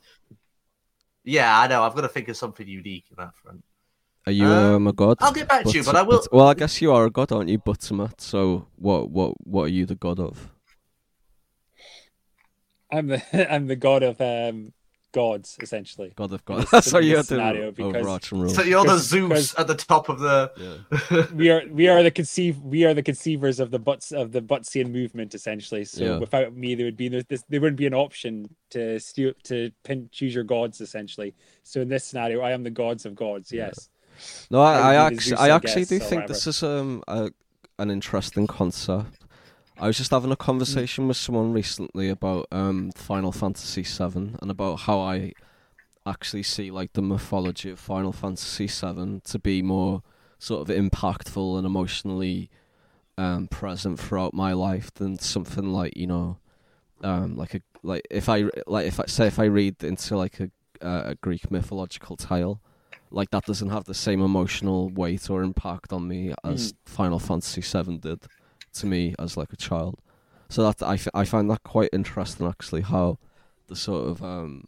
Yeah, 1.24 1.58
I 1.58 1.66
know. 1.66 1.82
I've 1.82 1.94
got 1.94 2.02
to 2.02 2.08
think 2.08 2.28
of 2.28 2.36
something 2.36 2.66
unique 2.66 3.06
in 3.10 3.16
that 3.18 3.34
front. 3.36 3.62
Are 4.26 4.32
you 4.32 4.44
Um, 4.46 4.74
um, 4.74 4.86
a 4.86 4.92
god? 4.92 5.16
I'll 5.20 5.32
get 5.32 5.48
back 5.48 5.64
to 5.64 5.70
you, 5.70 5.82
But- 5.82 5.92
but 5.92 5.98
I 5.98 6.02
will. 6.02 6.22
well, 6.32 6.46
I 6.48 6.54
guess 6.54 6.80
you 6.80 6.92
are 6.92 7.04
a 7.06 7.10
god, 7.10 7.32
aren't 7.32 7.48
you, 7.50 7.58
Buttsomet? 7.58 8.20
So 8.20 8.66
what 8.76 9.10
what 9.10 9.34
what 9.46 9.64
are 9.64 9.68
you 9.68 9.86
the 9.86 9.94
god 9.96 10.20
of? 10.20 10.50
I'm 12.92 13.06
the 13.08 13.52
I'm 13.52 13.66
the 13.66 13.76
god 13.76 14.02
of 14.02 14.20
um, 14.20 14.72
gods 15.12 15.56
essentially. 15.60 16.12
God 16.16 16.32
of 16.32 16.44
gods. 16.44 16.70
This- 16.70 16.84
so 16.90 16.98
you're 16.98 17.18
this 17.18 17.28
the 17.28 17.34
scenario, 17.36 17.70
because- 17.72 17.96
overarching 17.96 18.40
rule. 18.40 18.50
So 18.50 18.62
you're 18.62 18.84
the 18.84 18.98
Zeus 19.10 19.58
at 19.58 19.66
the 19.66 19.74
top 19.74 20.08
of 20.08 20.18
the. 20.20 20.52
Yeah. 20.56 21.26
We 21.34 21.50
are 21.50 21.62
we 21.70 21.88
are 21.88 22.02
the 22.02 22.10
conceive 22.10 22.58
we 22.60 22.84
are 22.84 22.94
the 22.94 23.02
conceivers 23.02 23.60
of 23.60 23.70
the 23.70 23.78
butts 23.78 24.12
of 24.12 24.32
the 24.32 24.40
Buttsian 24.42 24.90
movement 24.92 25.34
essentially. 25.34 25.84
So 25.84 26.04
Yeah. 26.04 26.18
without 26.18 26.54
me, 26.54 26.74
there 26.74 26.86
would 26.86 26.96
be 26.96 27.08
there, 27.08 27.22
this, 27.28 27.44
there 27.48 27.60
wouldn't 27.60 27.78
be 27.78 27.86
an 27.86 27.94
option 27.94 28.54
to 28.70 28.98
steal 29.00 29.32
to 29.44 29.70
pin, 29.84 30.08
choose 30.12 30.34
your 30.34 30.44
gods 30.44 30.80
essentially. 30.80 31.34
So 31.62 31.80
in 31.80 31.88
this 31.88 32.04
scenario, 32.04 32.40
I 32.42 32.52
am 32.52 32.62
the 32.62 32.70
gods 32.70 33.06
of 33.06 33.14
gods. 33.14 33.52
Yeah. 33.52 33.66
Yes. 33.66 33.88
No, 34.50 34.60
I, 34.60 34.72
I 34.72 34.74
Maybe 34.74 34.92
the 34.92 35.00
actually, 35.04 35.20
Zeus, 35.30 35.40
I 35.40 35.46
I 35.48 35.56
actually 35.56 35.80
guess, 35.82 35.88
do 35.88 35.96
or 35.96 36.08
think 36.08 36.26
this 36.26 36.46
is 36.46 36.62
um 36.62 37.02
a, 37.08 37.30
an 37.78 37.90
interesting 37.90 38.46
concept. 38.46 39.19
I 39.80 39.86
was 39.86 39.96
just 39.96 40.10
having 40.10 40.30
a 40.30 40.36
conversation 40.36 41.08
with 41.08 41.16
someone 41.16 41.54
recently 41.54 42.10
about 42.10 42.46
um 42.52 42.92
Final 42.92 43.32
Fantasy 43.32 43.82
VII 43.82 44.34
and 44.42 44.50
about 44.50 44.80
how 44.80 45.00
I 45.00 45.32
actually 46.06 46.42
see 46.42 46.70
like 46.70 46.92
the 46.92 47.00
mythology 47.00 47.70
of 47.70 47.78
Final 47.78 48.12
Fantasy 48.12 48.66
VII 48.66 49.22
to 49.24 49.38
be 49.38 49.62
more 49.62 50.02
sort 50.38 50.68
of 50.68 50.76
impactful 50.76 51.56
and 51.56 51.66
emotionally 51.66 52.50
um 53.16 53.48
present 53.48 53.98
throughout 53.98 54.34
my 54.34 54.52
life 54.52 54.92
than 54.92 55.18
something 55.18 55.72
like 55.72 55.96
you 55.96 56.06
know 56.06 56.36
um 57.02 57.36
like 57.36 57.54
a 57.54 57.62
like 57.82 58.06
if 58.10 58.28
I 58.28 58.44
like 58.66 58.86
if 58.86 59.00
I 59.00 59.06
say 59.06 59.28
if 59.28 59.38
I 59.38 59.46
read 59.46 59.82
into 59.82 60.14
like 60.14 60.40
a 60.40 60.50
uh, 60.82 61.02
a 61.06 61.14
Greek 61.14 61.50
mythological 61.50 62.16
tale 62.16 62.60
like 63.10 63.30
that 63.30 63.44
doesn't 63.44 63.70
have 63.70 63.84
the 63.84 63.94
same 63.94 64.20
emotional 64.20 64.90
weight 64.90 65.30
or 65.30 65.42
impact 65.42 65.90
on 65.90 66.06
me 66.06 66.34
as 66.44 66.74
Final 66.84 67.18
Fantasy 67.18 67.62
VII 67.62 67.96
did 67.96 68.26
to 68.74 68.86
me 68.86 69.14
as 69.18 69.36
like 69.36 69.52
a 69.52 69.56
child. 69.56 69.98
So 70.48 70.64
that 70.64 70.82
I, 70.82 70.94
f- 70.94 71.08
I 71.14 71.24
find 71.24 71.50
that 71.50 71.62
quite 71.62 71.90
interesting 71.92 72.46
actually 72.46 72.82
how 72.82 73.18
the 73.68 73.76
sort 73.76 74.08
of 74.08 74.22
um 74.22 74.64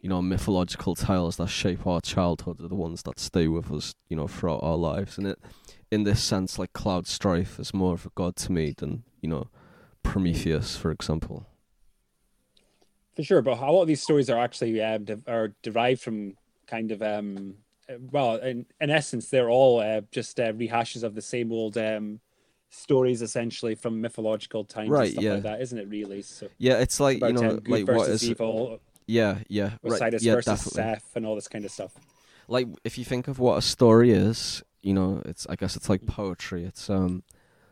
you 0.00 0.08
know 0.08 0.22
mythological 0.22 0.94
tales 0.94 1.36
that 1.36 1.48
shape 1.48 1.86
our 1.86 2.00
childhood 2.00 2.60
are 2.60 2.68
the 2.68 2.74
ones 2.76 3.02
that 3.02 3.18
stay 3.18 3.48
with 3.48 3.72
us 3.72 3.96
you 4.08 4.16
know 4.16 4.28
throughout 4.28 4.62
our 4.62 4.76
lives 4.76 5.18
and 5.18 5.26
it 5.26 5.40
in 5.90 6.04
this 6.04 6.22
sense 6.22 6.56
like 6.56 6.72
Cloud 6.72 7.08
Strife 7.08 7.58
is 7.58 7.74
more 7.74 7.94
of 7.94 8.06
a 8.06 8.10
god 8.14 8.36
to 8.36 8.52
me 8.52 8.74
than 8.76 9.02
you 9.20 9.28
know 9.28 9.48
Prometheus 10.04 10.76
for 10.76 10.90
example. 10.90 11.46
For 13.16 13.24
sure, 13.24 13.42
but 13.42 13.58
a 13.58 13.72
lot 13.72 13.82
of 13.82 13.88
these 13.88 14.02
stories 14.02 14.30
are 14.30 14.38
actually 14.38 14.80
um, 14.80 15.02
de- 15.02 15.22
are 15.26 15.52
derived 15.62 16.00
from 16.00 16.36
kind 16.68 16.92
of 16.92 17.02
um, 17.02 17.54
uh, 17.88 17.94
well, 18.12 18.36
in, 18.36 18.66
in 18.80 18.90
essence, 18.90 19.28
they're 19.28 19.50
all 19.50 19.80
uh, 19.80 20.02
just 20.10 20.38
uh, 20.38 20.52
rehashes 20.52 21.02
of 21.02 21.14
the 21.14 21.22
same 21.22 21.50
old 21.52 21.76
um, 21.76 22.20
stories, 22.70 23.22
essentially 23.22 23.74
from 23.74 24.00
mythological 24.00 24.64
times 24.64 24.90
Right, 24.90 25.04
and 25.04 25.12
stuff 25.12 25.24
yeah. 25.24 25.32
like 25.34 25.42
that, 25.44 25.60
isn't 25.62 25.78
it? 25.78 25.88
Really, 25.88 26.22
so 26.22 26.48
Yeah, 26.58 26.78
it's 26.78 27.00
like 27.00 27.20
you 27.20 27.32
know 27.32 27.56
good 27.56 27.68
like 27.68 27.88
what 27.88 28.08
is 28.08 28.22
evil, 28.28 28.80
yeah 29.06 29.38
yeah 29.48 29.72
right 29.82 30.12
yeah 30.20 30.34
versus 30.34 30.44
definitely. 30.44 30.70
Seth, 30.82 31.16
and 31.16 31.24
all 31.26 31.34
this 31.34 31.48
kind 31.48 31.64
of 31.64 31.70
stuff. 31.70 31.92
like 32.46 32.66
if 32.84 32.98
you 32.98 33.04
think 33.04 33.28
of 33.28 33.38
what 33.38 33.56
a 33.58 33.62
story 33.62 34.10
is, 34.10 34.62
you 34.82 34.94
know, 34.94 35.22
it's 35.24 35.46
I 35.48 35.56
guess 35.56 35.76
it's 35.76 35.88
like 35.88 36.06
poetry. 36.06 36.64
It's 36.64 36.88
um 36.90 37.22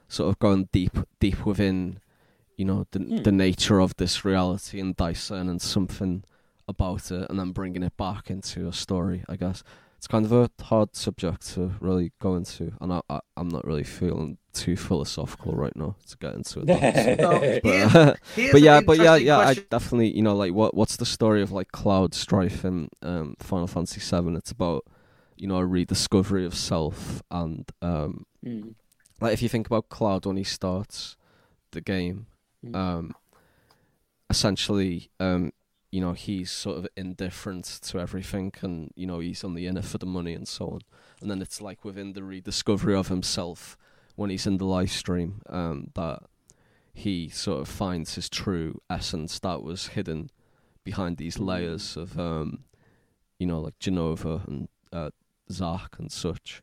sort 0.09 0.29
of 0.31 0.39
going 0.39 0.69
deep 0.73 0.97
deep 1.21 1.45
within, 1.45 2.01
you 2.57 2.65
know, 2.65 2.87
the 2.93 2.99
Hmm. 3.01 3.23
the 3.23 3.33
nature 3.33 3.81
of 3.81 3.97
this 3.97 4.25
reality 4.25 4.81
and 4.81 4.97
discerning 4.97 5.59
something 5.59 6.25
about 6.69 7.11
it 7.13 7.29
and 7.31 7.39
then 7.39 7.53
bringing 7.53 7.83
it 7.83 7.97
back 7.97 8.29
into 8.31 8.67
a 8.67 8.73
story, 8.73 9.25
I 9.29 9.37
guess. 9.37 9.63
It's 9.97 10.07
kind 10.07 10.25
of 10.25 10.33
a 10.33 10.51
hard 10.63 10.95
subject 10.95 11.47
to 11.55 11.73
really 11.81 12.13
go 12.21 12.37
into 12.37 12.73
and 12.81 12.93
I, 12.93 13.01
I 13.09 13.21
I'm 13.37 13.49
not 13.49 13.67
really 13.67 13.85
feeling 13.85 14.39
too 14.53 14.77
philosophical 14.77 15.53
right 15.53 15.75
now 15.77 15.97
to 16.09 16.17
get 16.19 16.35
into 16.35 16.61
it. 16.61 16.69
So, 16.95 17.61
But, 17.63 17.95
uh, 17.97 18.15
but 18.53 18.61
yeah, 18.63 18.81
but 18.81 18.99
yeah, 18.99 19.17
interesting 19.17 19.27
yeah. 19.27 19.39
I 19.39 19.55
definitely, 19.55 20.11
you 20.11 20.23
know, 20.23 20.37
like 20.37 20.53
what 20.53 20.75
what's 20.75 20.97
the 20.97 21.07
story 21.07 21.43
of 21.43 21.51
like 21.53 21.73
Cloud 21.73 22.15
Strife 22.15 22.65
in 22.65 22.89
um, 23.03 23.37
Final 23.41 23.67
Fantasy 23.67 24.01
VII? 24.01 24.37
It's 24.37 24.51
about 24.51 24.85
you 25.37 25.47
know 25.49 25.57
a 25.57 25.67
rediscovery 25.67 26.45
of 26.47 26.55
self 26.55 27.23
and 27.31 27.65
um, 27.83 28.25
Mm. 28.45 28.75
like 29.21 29.33
if 29.33 29.43
you 29.43 29.49
think 29.49 29.67
about 29.67 29.89
Cloud 29.89 30.25
when 30.27 30.37
he 30.37 30.45
starts 30.45 31.17
the 31.73 31.81
game, 31.81 32.27
Mm. 32.65 32.75
um, 32.77 33.15
essentially, 34.31 35.11
um, 35.21 35.53
you 35.91 36.01
know, 36.01 36.13
he's 36.13 36.51
sort 36.51 36.79
of 36.79 36.89
indifferent 36.97 37.65
to 37.83 37.99
everything, 37.99 38.53
and 38.63 38.91
you 38.97 39.07
know, 39.07 39.21
he's 39.21 39.45
only 39.45 39.67
in 39.67 39.77
it 39.77 39.85
for 39.85 39.99
the 39.99 40.07
money 40.07 40.35
and 40.35 40.47
so 40.47 40.69
on. 40.69 40.81
And 41.21 41.31
then 41.31 41.41
it's 41.41 41.61
like 41.61 41.85
within 41.85 42.13
the 42.13 42.23
rediscovery 42.23 42.95
of 42.95 43.09
himself 43.09 43.77
when 44.17 44.31
he's 44.31 44.47
in 44.47 44.59
the 44.59 44.65
Lifestream, 44.65 45.41
um, 45.53 45.91
that 45.95 46.21
he 46.93 47.29
sort 47.29 47.61
of 47.61 47.69
finds 47.69 48.15
his 48.15 48.29
true 48.29 48.81
essence 48.89 49.39
that 49.41 49.63
was 49.63 49.89
hidden 49.89 50.31
behind 50.83 51.19
these 51.19 51.39
layers 51.39 51.97
of, 51.97 52.19
um, 52.19 52.65
you 53.39 53.47
know, 53.47 53.61
like 53.61 53.79
Jenova 53.79 54.47
and 54.49 54.69
uh, 54.93 55.11
Zack 55.53 55.97
and 55.99 56.11
such. 56.11 56.63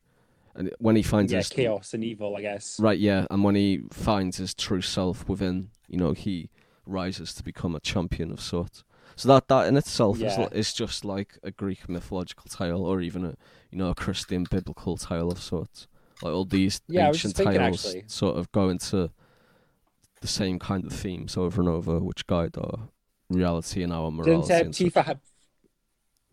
And 0.55 0.71
when 0.79 0.95
he 0.95 1.03
finds 1.03 1.31
yeah, 1.31 1.39
his 1.39 1.49
chaos 1.49 1.93
and 1.93 2.03
evil, 2.03 2.35
I 2.35 2.41
guess. 2.41 2.79
Right, 2.79 2.99
yeah, 2.99 3.25
and 3.29 3.43
when 3.43 3.55
he 3.55 3.83
finds 3.91 4.37
his 4.37 4.53
true 4.53 4.81
self 4.81 5.27
within, 5.29 5.69
you 5.87 5.97
know, 5.97 6.13
he 6.13 6.49
rises 6.85 7.33
to 7.35 7.43
become 7.43 7.75
a 7.75 7.79
champion 7.79 8.31
of 8.31 8.41
sorts. 8.41 8.83
So 9.15 9.29
that 9.29 9.47
that 9.47 9.67
in 9.67 9.77
itself 9.77 10.17
is 10.17 10.23
Yeah. 10.23 10.37
li- 10.37 10.57
is 10.59 10.73
just 10.73 11.05
like 11.05 11.37
a 11.43 11.51
Greek 11.51 11.87
mythological 11.87 12.45
tale, 12.49 12.83
or 12.85 13.01
even 13.01 13.25
a 13.25 13.35
you 13.71 13.77
know 13.77 13.89
a 13.89 13.95
Christian 13.95 14.45
biblical 14.49 14.97
tale 14.97 15.31
of 15.31 15.39
sorts. 15.41 15.87
Like 16.21 16.33
all 16.33 16.45
these 16.45 16.81
Yeah, 16.87 17.07
ancient 17.07 17.35
thinking, 17.35 17.61
tales 17.61 17.85
actually. 17.85 18.03
sort 18.07 18.37
of 18.37 18.51
go 18.51 18.69
into 18.69 19.11
the 20.21 20.27
same 20.27 20.57
kind 20.57 20.85
of 20.85 20.93
themes 20.93 21.35
over 21.37 21.61
and 21.61 21.69
over, 21.69 21.99
which 21.99 22.25
guide 22.27 22.57
our 22.57 22.87
reality 23.29 23.83
and 23.83 23.91
our 23.91 24.09
Didn't 24.09 24.49
morality. 24.49 24.53
uh, 24.53 24.57
and. 24.65 24.73
Tifa 24.73 25.03
have 25.05 25.19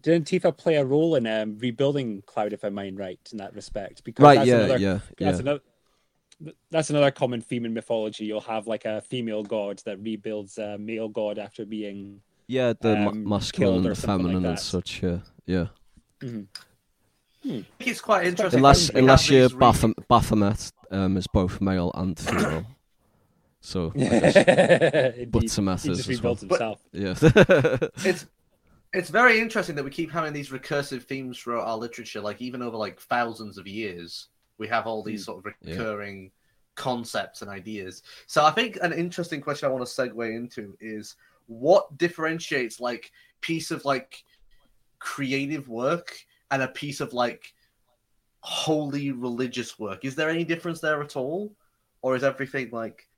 didn't 0.02 0.26
Tifa 0.28 0.56
play 0.56 0.76
a 0.76 0.84
role 0.84 1.14
in 1.16 1.26
um, 1.26 1.58
rebuilding 1.58 2.22
Cloud, 2.22 2.52
if 2.54 2.64
I 2.64 2.70
mind 2.70 2.98
right, 2.98 3.18
in 3.32 3.38
that 3.38 3.54
respect? 3.54 4.02
Because 4.04 4.24
Right, 4.24 4.38
that's 4.38 4.48
yeah, 4.48 4.64
another, 4.64 4.78
yeah, 4.78 4.98
That's 5.18 5.36
yeah. 5.36 5.40
another. 5.42 5.60
That's 6.70 6.88
another 6.88 7.10
common 7.10 7.42
theme 7.42 7.66
in 7.66 7.74
mythology. 7.74 8.24
You'll 8.24 8.40
have 8.40 8.66
like 8.66 8.86
a 8.86 9.02
female 9.02 9.42
god 9.42 9.82
that 9.84 9.98
rebuilds 10.00 10.56
a 10.56 10.78
male 10.78 11.08
god 11.08 11.38
after 11.38 11.66
being. 11.66 12.22
Yeah, 12.50 12.72
the 12.80 12.96
ma- 12.96 13.10
um, 13.10 13.28
masculine 13.28 13.76
and 13.76 13.86
the 13.86 13.94
something 13.94 14.24
like 14.24 14.32
feminine 14.32 14.50
and 14.50 14.58
such. 14.58 15.02
Yeah, 15.02 15.18
yeah. 15.46 15.66
Mhm. 16.20 16.46
I 17.44 17.48
think 17.48 17.66
it's 17.78 18.00
quite 18.00 18.26
interesting. 18.26 18.58
Unless 18.58 18.88
that 18.88 18.96
unless 18.96 19.26
have 19.26 19.32
you're 19.32 19.42
these 19.48 19.54
re- 19.54 19.60
Baphomet, 19.60 20.08
Baphomet 20.08 20.72
um, 20.90 21.16
is 21.16 21.26
both 21.28 21.60
male 21.60 21.90
and 21.94 22.18
female. 22.18 22.66
So 23.60 23.92
I 23.96 23.98
guess 23.98 24.36
Indeed. 25.16 25.30
Buttsomet 25.32 25.88
is 25.88 25.96
just 25.98 26.08
as 26.10 26.22
well. 26.22 26.34
rebuilt 26.34 26.40
himself. 26.40 26.80
Yeah. 26.92 27.14
it's 28.10 28.26
it's 28.92 29.10
very 29.10 29.38
interesting 29.40 29.76
that 29.76 29.84
we 29.84 29.90
keep 29.90 30.10
having 30.10 30.32
these 30.32 30.50
recursive 30.50 31.04
themes 31.04 31.38
throughout 31.38 31.66
our 31.68 31.76
literature 31.78 32.20
like 32.20 32.40
even 32.42 32.60
over 32.62 32.76
like 32.76 32.98
thousands 33.00 33.56
of 33.58 33.66
years 33.68 34.28
we 34.58 34.66
have 34.66 34.86
all 34.88 35.02
these 35.04 35.24
sort 35.24 35.38
of 35.46 35.52
Yeah. 35.62 35.74
recurring 35.76 36.32
concepts 36.74 37.42
and 37.42 37.50
ideas 37.50 38.02
so 38.26 38.44
i 38.44 38.50
think 38.50 38.78
an 38.82 38.92
interesting 38.92 39.40
question 39.40 39.68
i 39.68 39.72
want 39.72 39.86
to 39.86 39.92
segue 39.92 40.34
into 40.34 40.76
is 40.80 41.14
what 41.50 41.98
differentiates 41.98 42.78
like 42.80 43.10
piece 43.40 43.70
of 43.70 43.84
like 43.84 44.22
creative 45.00 45.68
work 45.68 46.16
and 46.50 46.62
a 46.62 46.68
piece 46.68 47.00
of 47.00 47.12
like 47.12 47.52
holy 48.42 49.10
religious 49.12 49.78
work 49.78 50.04
is 50.04 50.14
there 50.14 50.30
any 50.30 50.44
difference 50.44 50.80
there 50.80 51.02
at 51.02 51.16
all 51.16 51.52
or 52.02 52.16
is 52.16 52.22
everything 52.24 52.68
like 52.72 53.08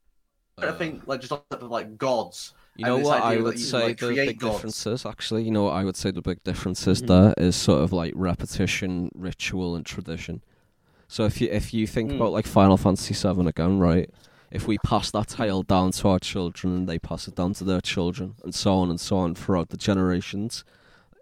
Uh, 0.59 0.73
think 0.73 1.07
like 1.07 1.21
just 1.21 1.33
of 1.33 1.63
like 1.63 1.97
gods 1.99 2.55
You 2.77 2.87
know 2.87 2.99
what 2.99 3.21
I 3.23 3.31
idea 3.31 3.43
that 3.43 3.45
would 3.45 3.59
you, 3.59 3.67
say 3.67 3.83
like, 3.89 3.99
the 3.99 4.15
big 4.27 4.39
gods. 4.39 4.55
difference 4.57 4.87
is 4.87 5.07
actually, 5.07 5.43
you 5.45 5.51
know 5.51 5.65
what 5.65 5.73
I 5.75 5.85
would 5.85 5.97
say 5.97 6.11
the 6.11 6.23
big 6.23 6.43
difference 6.43 6.87
is 6.87 7.03
Mhm. 7.03 7.07
there 7.07 7.35
is 7.37 7.55
sort 7.55 7.83
of 7.83 7.93
like 7.93 8.13
repetition, 8.17 9.11
ritual 9.15 9.77
and 9.77 9.85
tradition. 9.85 10.43
So 11.09 11.25
if 11.25 11.41
you 11.41 11.49
if 11.51 11.75
you 11.75 11.87
think 11.87 12.11
Mm. 12.11 12.17
about 12.17 12.33
like 12.33 12.47
Final 12.47 12.77
Fantasy 12.77 13.15
VII 13.15 13.47
again, 13.47 13.79
right? 13.79 14.09
If 14.53 14.69
we 14.69 14.77
pass 14.79 15.11
that 15.13 15.29
tale 15.29 15.63
down 15.63 15.93
to 15.93 16.09
our 16.09 16.19
children 16.19 16.77
and 16.77 16.89
they 16.89 16.99
pass 16.99 17.27
it 17.27 17.35
down 17.35 17.55
to 17.55 17.65
their 17.65 17.81
children 17.81 18.35
and 18.45 18.55
so 18.55 18.75
on 18.75 18.91
and 18.91 19.01
so 19.01 19.17
on 19.17 19.35
throughout 19.35 19.71
the 19.71 19.79
generations, 19.79 20.63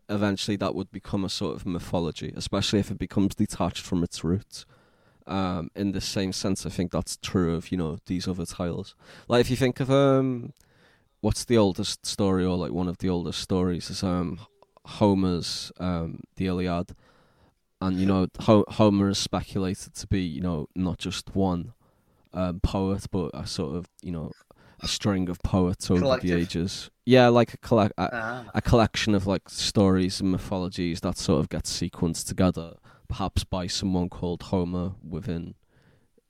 eventually 0.08 0.56
that 0.56 0.74
would 0.74 0.90
become 0.90 1.24
a 1.24 1.28
sort 1.28 1.54
of 1.54 1.64
mythology, 1.64 2.34
especially 2.36 2.80
if 2.80 2.90
it 2.90 2.98
becomes 2.98 3.36
detached 3.36 3.86
from 3.86 4.02
its 4.02 4.24
roots. 4.24 4.66
Um, 5.28 5.70
in 5.76 5.92
the 5.92 6.00
same 6.00 6.32
sense, 6.32 6.66
I 6.66 6.70
think 6.70 6.90
that's 6.90 7.16
true 7.18 7.54
of 7.54 7.70
you 7.70 7.78
know 7.78 7.98
these 8.06 8.26
other 8.26 8.46
tales. 8.46 8.96
Like 9.28 9.42
if 9.42 9.50
you 9.50 9.56
think 9.56 9.78
of 9.78 9.90
um, 9.92 10.52
what's 11.20 11.44
the 11.44 11.56
oldest 11.56 12.04
story 12.04 12.44
or 12.44 12.56
like 12.56 12.72
one 12.72 12.88
of 12.88 12.98
the 12.98 13.08
oldest 13.08 13.40
stories 13.40 13.90
is 13.90 14.02
um 14.02 14.40
Homer's 14.84 15.70
um 15.78 16.24
the 16.34 16.46
Iliad, 16.46 16.96
and 17.80 18.00
you 18.00 18.06
know 18.06 18.26
Ho- 18.40 18.64
Homer 18.70 19.10
is 19.10 19.18
speculated 19.18 19.94
to 19.94 20.06
be 20.08 20.20
you 20.20 20.40
know 20.40 20.66
not 20.74 20.98
just 20.98 21.36
one 21.36 21.74
um 22.32 22.60
poet 22.60 23.06
but 23.10 23.30
a 23.34 23.46
sort 23.46 23.74
of 23.74 23.86
you 24.02 24.12
know 24.12 24.30
a 24.82 24.88
string 24.88 25.28
of 25.28 25.42
poets 25.42 25.90
over 25.90 26.00
Collective. 26.00 26.30
the 26.30 26.36
ages. 26.36 26.90
Yeah, 27.04 27.28
like 27.28 27.54
a 27.54 27.56
collect 27.58 27.92
a, 27.98 28.08
ah. 28.12 28.44
a 28.54 28.62
collection 28.62 29.14
of 29.14 29.26
like 29.26 29.48
stories 29.48 30.20
and 30.20 30.30
mythologies 30.30 31.00
that 31.00 31.18
sort 31.18 31.40
of 31.40 31.48
get 31.48 31.64
sequenced 31.64 32.26
together, 32.26 32.74
perhaps 33.08 33.44
by 33.44 33.66
someone 33.66 34.08
called 34.08 34.44
Homer 34.44 34.92
within, 35.06 35.54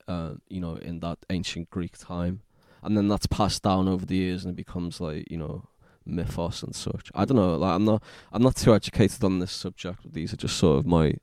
uh, 0.09 0.35
you 0.49 0.61
know, 0.61 0.77
in 0.77 1.01
that 1.01 1.19
ancient 1.29 1.71
Greek 1.71 1.97
time, 1.99 2.43
and 2.83 2.97
then 2.97 3.09
that's 3.09 3.27
passed 3.27 3.63
down 3.63 3.89
over 3.89 4.07
the 4.07 4.17
years 4.17 4.45
and 4.45 4.53
it 4.53 4.57
becomes 4.57 5.01
like 5.01 5.31
you 5.31 5.37
know 5.37 5.69
mythos 6.07 6.63
and 6.63 6.75
such. 6.75 7.11
I 7.15 7.25
don't 7.25 7.37
know. 7.37 7.57
Like 7.57 7.75
I'm 7.75 7.85
not 7.85 8.03
I'm 8.33 8.43
not 8.43 8.57
too 8.57 8.75
educated 8.75 9.23
on 9.23 9.39
this 9.39 9.53
subject. 9.53 10.01
But 10.03 10.15
these 10.15 10.33
are 10.33 10.39
just 10.39 10.57
sort 10.57 10.79
of 10.79 10.87
my 10.87 11.15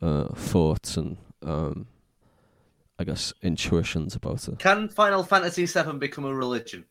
uh, 0.00 0.28
thoughts 0.34 0.96
and 0.96 1.18
um, 1.42 1.86
I 2.98 3.04
guess 3.04 3.32
intuitions 3.42 4.14
about 4.16 4.48
it. 4.48 4.58
Can 4.58 4.88
Final 4.88 5.22
Fantasy 5.22 5.66
VII 5.66 5.98
become 5.98 6.24
a 6.24 6.34
religion? 6.34 6.84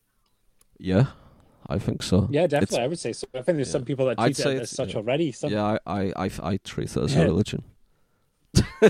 Yeah, 0.78 1.06
I 1.68 1.78
think 1.78 2.02
so. 2.02 2.28
Yeah, 2.30 2.44
It's- 2.44 2.60
definitely. 2.60 2.84
I 2.84 2.86
would 2.88 2.98
say 2.98 3.12
so. 3.12 3.26
I 3.34 3.42
think 3.42 3.56
there's 3.58 3.68
yeah. 3.68 3.72
some 3.72 3.84
people 3.84 4.06
that 4.06 4.18
I'd 4.18 4.26
treat 4.34 4.36
say 4.36 4.56
it 4.56 4.62
as 4.62 4.70
such 4.70 4.92
yeah. 4.92 4.96
already. 4.98 5.32
Some, 5.32 5.50
Yeah, 5.52 5.78
I, 5.86 6.00
I, 6.00 6.12
I, 6.26 6.30
I 6.42 6.56
treat 6.58 6.96
it 6.96 7.02
as 7.02 7.14
Yeah. 7.14 7.22
a 7.22 7.24
religion. 7.24 7.62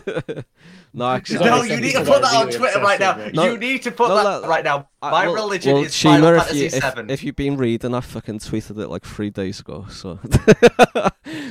no, 0.95 1.11
actually, 1.11 1.45
No, 1.45 1.63
you 1.63 1.81
need 1.81 1.93
to 1.93 1.99
put 1.99 2.23
that 2.23 2.31
that 2.31 2.35
on 2.35 2.51
Twitter 2.51 2.81
right 2.81 3.01
now. 3.01 3.11
obsessed 3.13 3.19
with 3.19 3.35
it. 3.35 3.35
No, 3.35 3.45
you 3.53 3.59
need 3.59 3.83
to 3.83 3.91
put 3.91 4.09
no, 4.09 4.15
that 4.17 4.43
no, 4.43 4.49
right 4.49 4.65
now. 4.65 4.89
I- 5.03 5.11
My 5.11 5.27
well- 5.27 5.35
religion 5.35 5.75
well, 5.75 5.85
is 5.85 5.95
Shima, 5.95 6.15
Final 6.21 6.29
if 6.35 6.43
Fantasy 6.43 6.59
you, 6.61 6.67
if, 6.67 6.95
VII. 6.95 7.13
if 7.13 7.25
you've 7.25 7.37
been 7.37 7.57
reading, 7.57 7.95
I 7.95 8.01
fucking 8.01 8.39
tweeted 8.39 8.79
it 8.79 8.89
like 8.89 9.05
three 9.05 9.31
days 9.31 9.59
ago, 9.61 9.87
so, 9.91 10.21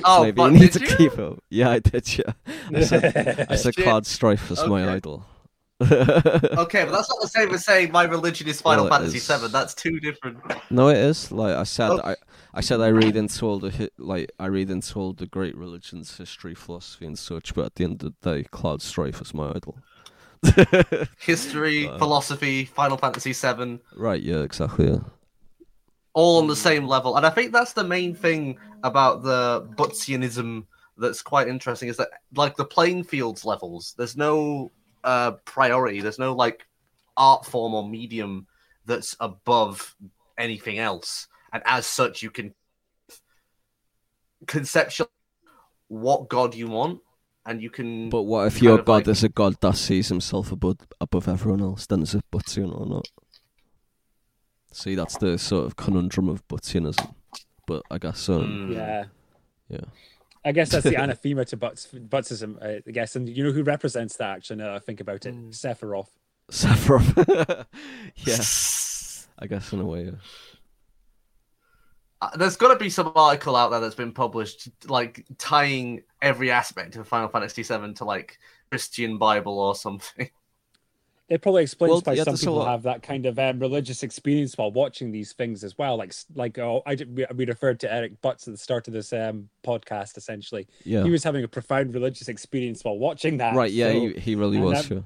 Oh, 0.06 0.24
maybe 0.24 0.32
but 0.36 0.52
you 0.54 0.60
need 0.60 0.72
did 0.72 0.74
to 0.74 0.80
you? 0.90 0.96
keep 1.10 1.20
it. 1.20 1.40
Yeah, 1.50 1.70
I 1.72 1.80
did. 1.80 2.18
Yeah, 2.18 2.32
I 2.74 2.82
said, 2.84 3.48
I 3.50 3.56
said 3.56 3.76
Cloud 3.78 4.06
Strife 4.06 4.50
is 4.52 4.66
my 4.66 4.90
idol. 4.94 5.26
Okay, 5.82 6.84
but 6.86 6.92
that's 6.92 7.10
not 7.10 7.22
the 7.22 7.28
same 7.28 7.54
as 7.54 7.64
saying 7.66 7.92
my 7.92 8.04
religion 8.04 8.48
is 8.48 8.62
Final 8.62 8.88
Fantasy 8.90 9.18
is. 9.18 9.28
VII. 9.28 9.48
That's 9.50 9.74
two 9.76 10.00
different. 10.00 10.40
No, 10.72 10.90
it 10.90 10.98
is. 10.98 11.32
Like 11.32 11.56
I 11.56 11.64
said, 11.64 11.92
Oh. 11.92 12.02
I, 12.04 12.16
I 12.54 12.62
said 12.62 12.82
I 12.82 12.88
read 12.88 13.16
into 13.16 13.46
all 13.46 13.60
the 13.60 13.90
like 13.98 14.32
I 14.40 14.48
read 14.48 14.70
into 14.72 15.00
all 15.00 15.14
the 15.14 15.28
great 15.28 15.56
religions, 15.56 16.18
history, 16.18 16.56
philosophy, 16.56 17.06
and 17.06 17.18
such. 17.18 17.54
But 17.54 17.66
at 17.66 17.76
the 17.76 17.84
end 17.84 18.04
of 18.04 18.14
the 18.22 18.32
day, 18.34 18.44
Cloud 18.50 18.82
Strife 18.82 19.22
is 19.22 19.34
my 19.34 19.50
idol. 19.52 19.78
History, 21.20 21.88
philosophy, 21.98 22.66
Final 22.66 22.98
Fantasy 22.98 23.34
VII, 23.34 23.80
right? 23.96 24.22
Yeah, 24.22 24.42
exactly. 24.42 24.88
Yeah. 24.88 25.00
all 26.14 26.40
on 26.40 26.48
the 26.48 26.56
same 26.56 26.88
level. 26.88 27.18
And 27.18 27.26
I 27.26 27.30
think 27.30 27.52
that's 27.52 27.74
the 27.74 27.84
main 27.84 28.16
thing 28.16 28.58
about 28.84 29.24
the 29.24 29.68
Buttsianism 29.78 30.66
that's 30.98 31.22
quite 31.22 31.48
interesting 31.48 31.90
is 31.90 31.98
that, 31.98 32.10
like, 32.36 32.56
the 32.56 32.66
playing 32.66 33.04
fields 33.04 33.46
levels, 33.46 33.94
there's 33.98 34.18
no 34.18 34.72
uh, 35.08 35.32
priority, 35.46 36.02
there's 36.02 36.20
no, 36.20 36.34
like, 36.36 36.68
art 37.16 37.46
form 37.46 37.74
or 37.74 37.88
medium 37.88 38.46
that's 38.86 39.16
above 39.20 39.96
anything 40.38 40.78
else. 40.80 41.28
And 41.54 41.64
as 41.66 41.86
such, 41.88 42.22
you 42.22 42.30
can 42.30 42.54
conceptualize 44.46 45.08
what 45.88 46.30
god 46.30 46.54
you 46.56 46.68
want, 46.68 47.00
and 47.46 47.62
you 47.62 47.70
can. 47.70 48.10
But 48.10 48.24
what 48.24 48.48
if 48.48 48.62
your 48.62 48.78
god 48.78 48.88
like- 48.88 49.08
is 49.08 49.24
a 49.24 49.30
god 49.30 49.56
that 49.62 49.76
sees 49.78 50.10
himself 50.10 50.52
above 50.52 50.78
above 51.00 51.28
everyone 51.28 51.62
else? 51.62 51.88
Then 51.88 52.02
is 52.02 52.14
it 52.14 52.24
Buttsian 52.32 52.72
or 52.78 52.86
not? 52.86 53.08
See, 54.74 54.96
that's 54.96 55.18
the 55.18 55.38
sort 55.38 55.66
of 55.66 55.76
conundrum 55.76 56.28
of 56.30 56.46
Buttsianism. 56.48 57.16
But 57.66 57.84
I 57.90 57.98
guess 57.98 58.30
um, 58.30 58.70
Mm. 58.70 58.74
yeah. 58.76 59.06
yeah. 59.70 59.86
I 60.46 60.52
guess 60.52 60.70
that's 60.70 60.84
the 60.84 60.96
anathema 61.02 61.46
to 61.46 61.58
Butts, 61.58 61.88
Buttsism, 61.94 62.62
I 62.64 62.92
guess. 62.92 63.16
And 63.16 63.28
you 63.28 63.44
know 63.44 63.52
who 63.52 63.64
represents 63.64 64.18
that, 64.18 64.38
actually, 64.38 64.58
now 64.58 64.66
that 64.66 64.76
I 64.76 64.80
think 64.80 65.02
about 65.02 65.26
it? 65.26 65.36
Mm. 65.36 65.50
Sephiroth. 65.50 66.10
Sephiroth. 66.52 67.66
yeah, 68.16 69.34
I 69.44 69.48
guess 69.48 69.74
in 69.74 69.82
a 69.82 69.86
way. 69.86 70.06
Yeah. 70.06 70.12
Uh, 72.22 72.36
There's 72.36 72.56
got 72.56 72.74
to 72.74 72.80
be 72.80 72.90
some 72.90 73.12
article 73.16 73.56
out 73.56 73.70
there 73.70 73.80
that's 73.80 73.96
been 73.96 74.12
published, 74.12 74.70
like 74.88 75.26
tying 75.38 76.04
every 76.22 76.50
aspect 76.50 76.96
of 76.96 77.08
Final 77.08 77.30
Fantasy 77.30 77.62
VII 77.62 77.94
to 77.94 78.06
like 78.06 78.40
Christian 78.72 79.18
Bible 79.18 79.60
or 79.60 79.76
something. 79.76 80.30
It 81.30 81.42
probably 81.42 81.64
explains 81.64 81.92
Well, 81.92 82.02
why 82.06 82.14
yeah, 82.14 82.24
some 82.24 82.38
people 82.38 82.64
have 82.66 82.84
that 82.84 83.04
kind 83.04 83.26
of 83.26 83.38
um, 83.38 83.60
religious 83.60 84.02
experience 84.02 84.58
while 84.58 84.72
watching 84.72 85.12
these 85.12 85.34
things 85.34 85.62
as 85.66 85.78
well. 85.78 85.98
Like, 85.98 86.14
like 86.36 86.58
oh, 86.58 86.84
I 86.86 86.96
did, 86.96 87.18
we, 87.18 87.26
we 87.36 87.46
referred 87.46 87.82
to 87.82 87.94
Eric 87.94 88.22
Butts 88.22 88.48
at 88.48 88.54
the 88.54 88.58
start 88.58 88.88
of 88.88 88.94
this 88.94 89.12
um, 89.12 89.50
podcast. 89.62 90.16
Essentially, 90.16 90.68
Yeah. 90.86 91.04
he 91.04 91.10
was 91.10 91.26
having 91.26 91.44
a 91.44 91.48
profound 91.50 91.94
religious 91.94 92.30
experience 92.30 92.84
while 92.86 92.98
watching 92.98 93.38
that. 93.38 93.56
right. 93.56 93.72
Yeah. 93.72 93.92
so- 93.92 94.00
he, 94.00 94.14
he 94.14 94.36
really 94.36 94.58
was. 94.58 94.88
that- 94.88 94.96
Yeah. 94.96 95.02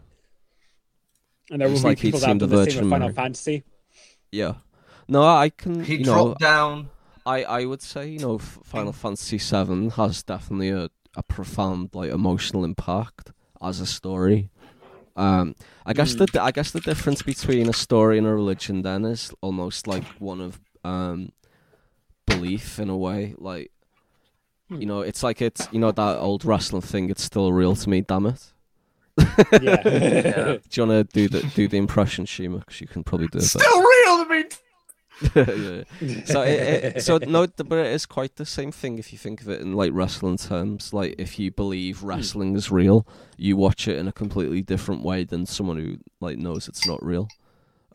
and 1.49 1.61
there 1.61 1.68
it's 1.69 1.81
will 1.81 1.89
like 1.89 1.98
be 1.98 2.02
people 2.03 2.19
that 2.19 2.26
seen 2.27 2.39
have 2.39 2.49
the 2.49 2.56
same 2.56 2.65
Virgin 2.65 2.81
with 2.84 2.89
Final 2.91 3.07
Mary. 3.07 3.15
Fantasy. 3.15 3.64
Yeah. 4.31 4.53
No, 5.07 5.23
I 5.23 5.49
can. 5.49 5.84
He 5.84 5.95
you 5.98 6.06
know, 6.06 6.14
dropped 6.26 6.39
down. 6.41 6.89
I, 7.26 7.43
I 7.43 7.65
would 7.65 7.81
say 7.81 8.07
you 8.10 8.19
know 8.19 8.38
Final 8.38 8.93
Fantasy 8.93 9.38
VII 9.38 9.89
has 9.89 10.23
definitely 10.23 10.69
a, 10.69 10.89
a 11.15 11.23
profound 11.23 11.89
like 11.93 12.11
emotional 12.11 12.64
impact 12.64 13.31
as 13.61 13.80
a 13.80 13.85
story. 13.85 14.49
Um, 15.16 15.56
I 15.86 15.94
guess 15.94 16.16
the 16.16 16.28
I 16.42 16.52
guess 16.52 16.72
the 16.72 16.80
difference 16.80 17.22
between 17.22 17.68
a 17.70 17.74
story 17.74 18.18
and 18.18 18.26
a 18.28 18.34
religion 18.34 18.82
then 18.82 19.06
is 19.06 19.34
almost 19.42 19.88
like 19.88 20.04
one 20.20 20.42
of 20.42 20.60
um, 20.84 21.32
belief 22.26 22.80
in 22.80 22.90
a 22.90 22.98
way. 22.98 23.36
Like 23.38 23.72
you 24.70 24.86
know, 24.86 25.02
it's 25.02 25.22
like 25.24 25.42
it's 25.42 25.68
you 25.72 25.80
know 25.80 25.92
that 25.92 26.18
old 26.18 26.46
wrestling 26.46 26.82
thing. 26.82 27.10
It's 27.10 27.24
still 27.24 27.52
real 27.52 27.76
to 27.76 27.90
me. 27.90 28.02
Damn 28.02 28.28
it. 28.28 28.54
Yeah. 29.62 29.84
Do 30.58 30.62
you 30.72 30.86
want 30.88 30.92
to 30.92 31.04
do 31.14 31.28
the 31.28 31.42
do 31.56 31.68
the 31.68 31.78
impression, 31.78 32.26
Shima? 32.26 32.60
Because 32.60 32.80
you 32.82 32.88
can 32.88 33.04
probably 33.04 33.28
do 33.28 33.40
it. 33.40 33.42
better. 33.42 33.60
Still 33.60 33.82
real 33.82 34.24
to 34.24 34.30
me. 34.30 34.44
So, 36.26 36.41
it, 36.41 36.95
it, 36.98 37.03
so 37.03 37.18
no, 37.18 37.48
but 37.48 37.77
it 37.77 37.91
is 37.91 38.06
quite 38.06 38.35
the 38.35 38.45
same 38.45 38.72
thing 38.72 38.98
if 38.98 39.11
you 39.11 39.19
think 39.19 39.41
of 39.41 39.49
it 39.49 39.61
in 39.61 39.73
like 39.73 39.91
wrestling 39.93 40.38
terms. 40.38 40.93
Like, 40.93 41.15
if 41.18 41.38
you 41.38 41.52
believe 41.52 42.03
wrestling 42.03 42.56
is 42.56 42.72
real, 42.72 43.06
you 43.38 43.56
watch 43.56 43.88
it 43.88 43.98
in 43.98 44.07
a 44.07 44.11
completely 44.11 44.61
different 44.61 45.03
way 45.03 45.23
than 45.23 45.45
someone 45.45 45.77
who 45.77 45.98
like 46.19 46.38
knows 46.38 46.68
it's 46.68 46.88
not 46.88 47.03
real. 47.03 47.27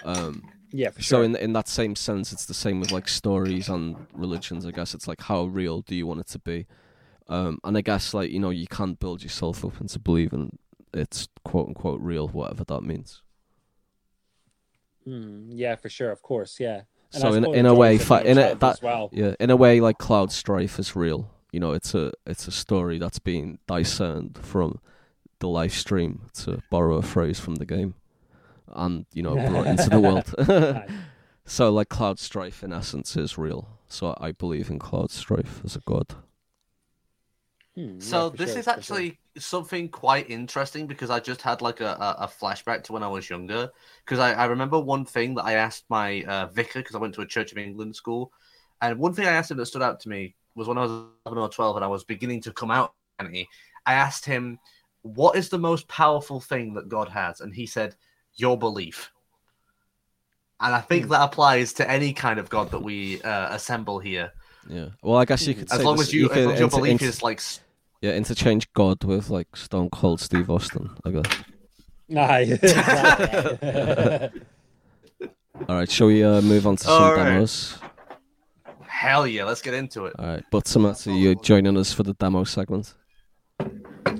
Um, 0.04 0.42
yeah, 0.72 0.90
for 0.90 1.02
so 1.02 1.18
sure. 1.18 1.24
in 1.24 1.36
in 1.36 1.52
that 1.54 1.68
same 1.68 1.96
sense, 1.96 2.32
it's 2.32 2.46
the 2.46 2.54
same 2.54 2.80
with 2.80 2.92
like 2.92 3.08
stories 3.08 3.68
and 3.68 4.06
religions. 4.12 4.66
I 4.66 4.70
guess 4.70 4.94
it's 4.94 5.08
like 5.08 5.22
how 5.22 5.44
real 5.44 5.80
do 5.80 5.94
you 5.94 6.06
want 6.06 6.20
it 6.20 6.28
to 6.28 6.38
be? 6.38 6.66
Um, 7.28 7.58
and 7.64 7.76
I 7.76 7.80
guess 7.80 8.14
like 8.14 8.30
you 8.30 8.38
know 8.38 8.50
you 8.50 8.66
can't 8.66 8.98
build 8.98 9.22
yourself 9.22 9.64
up 9.64 9.80
into 9.80 9.98
believing 9.98 10.58
it's 10.92 11.28
quote 11.44 11.68
unquote 11.68 12.00
real, 12.00 12.28
whatever 12.28 12.64
that 12.64 12.82
means. 12.82 13.22
Hmm, 15.04 15.50
yeah, 15.50 15.76
for 15.76 15.88
sure, 15.88 16.10
of 16.10 16.22
course, 16.22 16.58
yeah. 16.58 16.82
And 17.16 17.22
So 17.22 17.32
in 17.34 17.54
in 17.54 17.66
a 17.66 17.74
way, 17.74 17.98
fa- 17.98 18.22
in 18.24 18.38
a, 18.38 18.54
that 18.54 18.80
well. 18.82 19.08
yeah, 19.12 19.34
in 19.40 19.50
a 19.50 19.56
way, 19.56 19.80
like 19.80 19.98
Cloud 19.98 20.30
Strife 20.32 20.78
is 20.78 20.94
real. 20.94 21.30
You 21.52 21.60
know, 21.60 21.72
it's 21.72 21.94
a 21.94 22.12
it's 22.26 22.46
a 22.48 22.52
story 22.52 22.98
that's 22.98 23.18
been 23.18 23.58
discerned 23.66 24.38
from 24.42 24.78
the 25.38 25.46
Lifestream, 25.48 26.30
to 26.44 26.62
borrow 26.70 26.96
a 26.96 27.02
phrase 27.02 27.40
from 27.40 27.56
the 27.56 27.66
game, 27.66 27.94
and 28.74 29.06
you 29.12 29.22
know 29.22 29.34
brought 29.34 29.66
into 29.66 29.88
the 29.90 30.00
world. 30.06 30.34
So 31.48 31.70
like 31.70 31.88
Cloud 31.88 32.18
Strife 32.18 32.64
in 32.64 32.72
essence 32.72 33.16
is 33.16 33.38
real. 33.38 33.68
So 33.88 34.16
I 34.20 34.32
believe 34.32 34.68
in 34.68 34.80
Cloud 34.80 35.12
Strife 35.12 35.60
as 35.64 35.76
a 35.76 35.80
god. 35.86 36.16
Hmm, 37.76 38.00
So 38.00 38.30
yeah, 38.30 38.30
this 38.30 38.56
sure, 38.56 38.56
is 38.56 38.68
for 38.74 38.82
sure. 38.82 39.04
actually 39.04 39.20
something 39.38 39.88
quite 39.88 40.30
interesting 40.30 40.86
because 40.86 41.10
I 41.10 41.20
just 41.20 41.42
had 41.42 41.62
like 41.62 41.80
a, 41.80 41.92
a, 41.92 42.24
a 42.24 42.28
flashback 42.28 42.84
to 42.84 42.92
when 42.92 43.02
I 43.02 43.08
was 43.08 43.30
younger. 43.30 43.70
Because 44.04 44.18
I, 44.18 44.32
I 44.34 44.46
remember 44.46 44.78
one 44.78 45.04
thing 45.04 45.34
that 45.36 45.44
I 45.46 45.54
asked 45.54 45.84
my 45.88 46.22
uh, 46.24 46.46
vicar 46.48 46.80
because 46.80 46.94
I 46.94 46.98
went 46.98 47.14
to 47.14 47.22
a 47.22 47.26
Church 47.26 47.52
of 47.52 47.58
England 47.58 47.96
school, 47.96 48.32
and 48.82 48.98
one 48.98 49.14
thing 49.14 49.26
I 49.26 49.32
asked 49.32 49.50
him 49.50 49.56
that 49.58 49.66
stood 49.66 49.82
out 49.82 50.00
to 50.00 50.08
me 50.08 50.36
was 50.54 50.68
when 50.68 50.78
I 50.78 50.82
was 50.82 50.90
eleven 51.26 51.42
or 51.42 51.48
twelve 51.48 51.76
and 51.76 51.84
I 51.84 51.88
was 51.88 52.04
beginning 52.04 52.42
to 52.42 52.52
come 52.52 52.70
out. 52.70 52.94
I 53.18 53.46
asked 53.86 54.26
him, 54.26 54.58
"What 55.02 55.36
is 55.36 55.48
the 55.48 55.58
most 55.58 55.88
powerful 55.88 56.40
thing 56.40 56.74
that 56.74 56.88
God 56.88 57.08
has?" 57.08 57.40
And 57.40 57.54
he 57.54 57.66
said, 57.66 57.96
"Your 58.34 58.58
belief." 58.58 59.10
And 60.60 60.74
I 60.74 60.80
think 60.80 61.08
Hmm. 61.08 61.10
that 61.10 61.20
applies 61.22 61.74
to 61.74 61.90
any 61.90 62.12
kind 62.12 62.38
of 62.38 62.48
God 62.48 62.70
that 62.70 62.80
we 62.80 63.20
uh, 63.22 63.54
assemble 63.54 63.98
here, 63.98 64.32
Yeah. 64.68 64.90
Well, 65.02 65.16
I 65.16 65.24
guess 65.24 65.46
you 65.46 65.54
could 65.54 65.70
as 65.70 65.84
say 65.84 65.84
long 65.84 66.00
as 66.00 66.12
you, 66.12 66.32
as 66.32 66.44
could 66.44 66.44
long 66.44 66.54
as 66.54 66.60
your 66.60 66.68
belief 66.68 67.00
inter- 67.00 67.02
is 67.02 67.22
like 67.22 67.40
yeah 68.00 68.12
interchange 68.12 68.72
God 68.72 69.04
with 69.04 69.30
like 69.30 69.56
Stone 69.56 69.90
Cold 69.90 70.20
Steve 70.20 70.50
Austin. 70.50 70.90
I 71.04 71.10
guess. 71.10 71.24
Aye. 72.16 74.30
All 75.68 75.76
right, 75.76 75.90
shall 75.90 76.08
we 76.08 76.22
uh, 76.22 76.42
move 76.42 76.66
on 76.66 76.76
to 76.76 76.84
some 76.84 77.02
All 77.02 77.14
right. 77.14 77.24
demos? 77.24 77.78
hell 78.96 79.26
yeah. 79.26 79.44
Let's 79.44 79.62
get 79.62 79.74
into 79.74 80.06
it. 80.06 80.14
All 80.18 80.26
right, 80.26 80.44
Buttsomet, 80.50 81.20
you're 81.20 81.34
joining 81.34 81.76
us 81.76 81.92
for 81.92 82.02
the 82.02 82.14
demo 82.14 82.44
segment. 82.44 82.94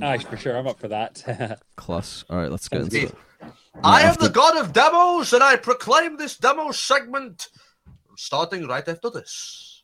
Aye, 0.02 0.18
for 0.18 0.36
sure, 0.36 0.56
I'm 0.56 0.66
up 0.66 0.78
for 0.78 0.88
that. 0.88 1.60
Class. 1.76 2.24
All 2.28 2.36
right, 2.36 2.50
let's 2.50 2.68
get 2.68 2.82
Sounds 2.82 2.94
into 2.94 3.06
good. 3.08 3.16
it. 3.48 3.52
I 3.82 4.02
am 4.02 4.16
the 4.18 4.28
god 4.28 4.56
of 4.58 4.72
demos, 4.72 5.32
and 5.32 5.42
I 5.42 5.56
proclaim 5.56 6.16
this 6.16 6.36
demo 6.36 6.72
segment 6.72 7.48
starting 8.16 8.66
right 8.66 8.86
after 8.86 9.10
this. 9.10 9.75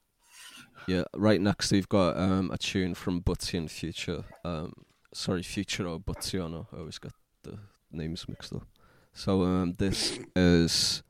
Yeah, 0.86 1.04
right 1.14 1.40
next 1.40 1.72
we've 1.72 1.88
got 1.88 2.16
um, 2.16 2.50
a 2.50 2.59
tune 2.59 2.94
from 2.94 3.20
Butzy 3.20 3.59
and 3.59 3.70
Future. 3.70 4.24
Um, 4.44 4.72
sorry, 5.14 5.42
Futuro 5.42 5.98
Buttsiano. 5.98 6.66
I 6.72 6.78
always 6.78 6.98
get 6.98 7.12
the 7.42 7.59
names 7.90 8.28
mixed 8.28 8.52
up. 8.52 8.66
So 9.14 9.42
um, 9.42 9.74
this 9.78 10.18
is 10.34 11.02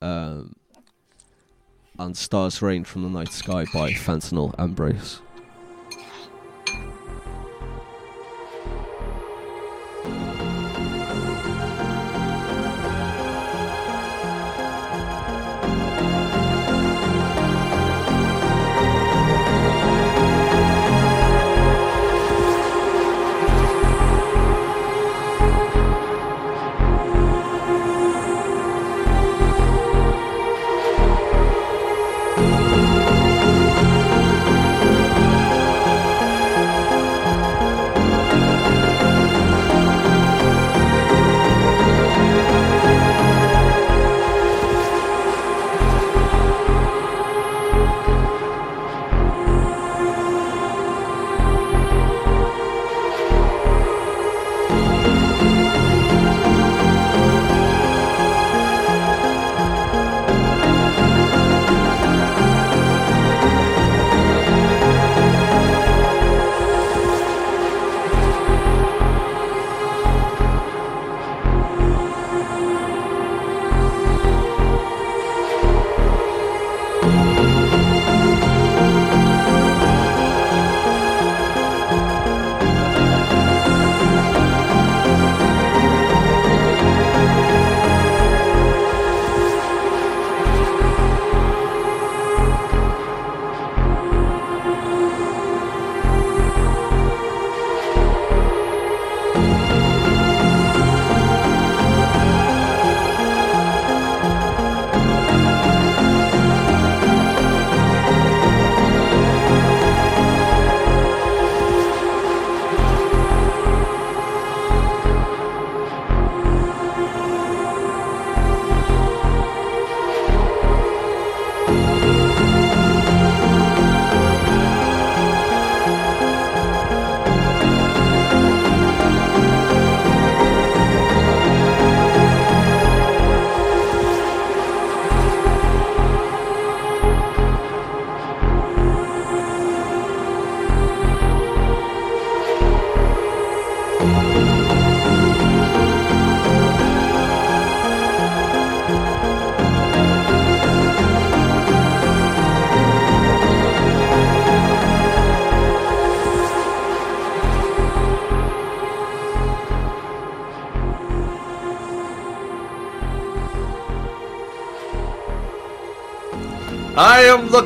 um, 0.00 0.54
and 1.98 2.16
Stars 2.16 2.60
Rain 2.62 2.84
from 2.84 3.02
the 3.02 3.08
Night 3.08 3.32
Sky 3.32 3.64
by 3.72 3.92
Fentanyl 3.92 4.58
Embrace. 4.58 5.20
I 5.20 5.25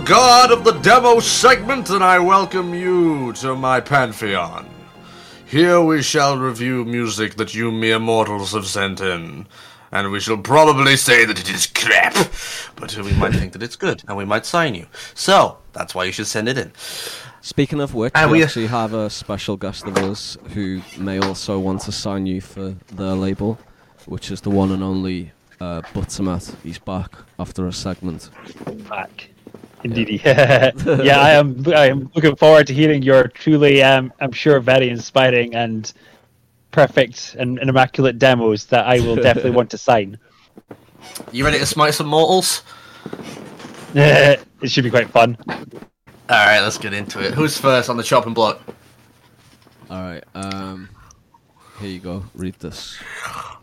the 0.01 0.07
god 0.07 0.51
of 0.51 0.65
the 0.65 0.73
demo 0.81 1.21
segment, 1.21 1.91
and 1.91 2.03
I 2.03 2.19
welcome 2.19 2.73
you 2.75 3.33
to 3.35 3.55
my 3.55 3.81
pantheon. 3.81 4.67
Here 5.47 5.81
we 5.81 6.01
shall 6.03 6.39
review 6.39 6.85
music 6.87 7.35
that 7.37 7.55
you 7.55 7.71
mere 7.71 7.99
mortals 7.99 8.53
have 8.53 8.67
sent 8.67 9.01
in, 9.01 9.47
and 9.93 10.11
we 10.11 10.19
shall 10.21 10.39
probably 10.39 10.97
say 10.97 11.25
that 11.27 11.39
it 11.39 11.51
is 11.51 11.67
crap, 11.67 12.15
but 12.77 12.97
we 12.97 13.13
might 13.15 13.35
think 13.35 13.53
that 13.53 13.63
it's 13.63 13.77
good, 13.77 14.03
and 14.09 14.17
we 14.17 14.25
might 14.25 14.47
sign 14.47 14.75
you. 14.75 14.87
So, 15.15 15.59
that's 15.73 15.95
why 15.95 16.05
you 16.05 16.13
should 16.13 16.27
send 16.29 16.49
it 16.49 16.57
in. 16.57 16.73
Speaking 17.43 17.81
of 17.81 17.95
which, 17.95 18.13
And 18.15 18.31
we 18.31 18.39
we- 18.39 18.45
actually 18.45 18.69
have 18.69 18.95
a 18.95 19.11
special 19.11 19.57
guest 19.59 19.85
of 19.87 19.99
us 19.99 20.39
who 20.55 20.81
may 20.99 21.19
also 21.19 21.59
want 21.59 21.83
to 21.83 21.93
sign 21.93 22.25
you 22.27 22.41
for 22.41 22.75
their 22.93 23.13
label, 23.15 23.59
which 24.07 24.31
is 24.31 24.41
the 24.41 24.51
one 24.51 24.73
and 24.73 24.83
only 24.83 25.33
uh, 25.61 25.83
Buttsomet. 25.93 26.55
He's 26.63 26.79
back 26.79 27.13
after 27.39 27.67
a 27.67 27.73
segment. 27.73 28.31
back. 28.89 29.30
Indeed. 29.83 30.23
yeah, 30.25 30.73
I 31.19 31.31
am. 31.31 31.65
I 31.69 31.87
am 31.87 32.11
looking 32.15 32.37
forward 32.37 32.67
to 32.67 32.75
hearing 32.75 33.03
your 33.03 33.29
truly, 33.29 33.83
um, 33.83 34.13
I'm 34.21 34.33
sure, 34.33 34.61
very 34.61 34.91
inspiring 34.91 35.55
and 35.55 35.91
perfect 36.71 37.35
and, 37.39 37.59
and 37.59 37.69
immaculate 37.69 38.19
demos 38.19 38.67
that 38.67 38.87
I 38.87 39.01
will 39.01 39.17
definitely 39.17 39.53
want 39.53 39.71
to 39.71 39.79
sign. 39.79 40.19
You 41.33 41.47
ready 41.47 41.59
to 41.59 41.65
smite 41.65 41.95
some 41.95 42.09
mortals? 42.09 42.63
it 43.95 44.45
should 44.67 44.85
be 44.85 44.91
quite 44.91 45.09
fun. 45.09 45.39
Alright, 46.31 46.63
let's 46.63 46.77
get 46.77 46.93
into 46.93 47.21
it. 47.21 47.33
Who's 47.33 47.57
first 47.57 47.89
on 47.89 47.97
the 47.97 48.03
chopping 48.03 48.35
block? 48.35 48.61
All 49.89 50.03
right. 50.03 50.23
Um, 50.35 50.91
here 51.81 51.89
you 51.89 52.01
go. 52.01 52.25
Read 52.35 52.55
this. 52.61 53.01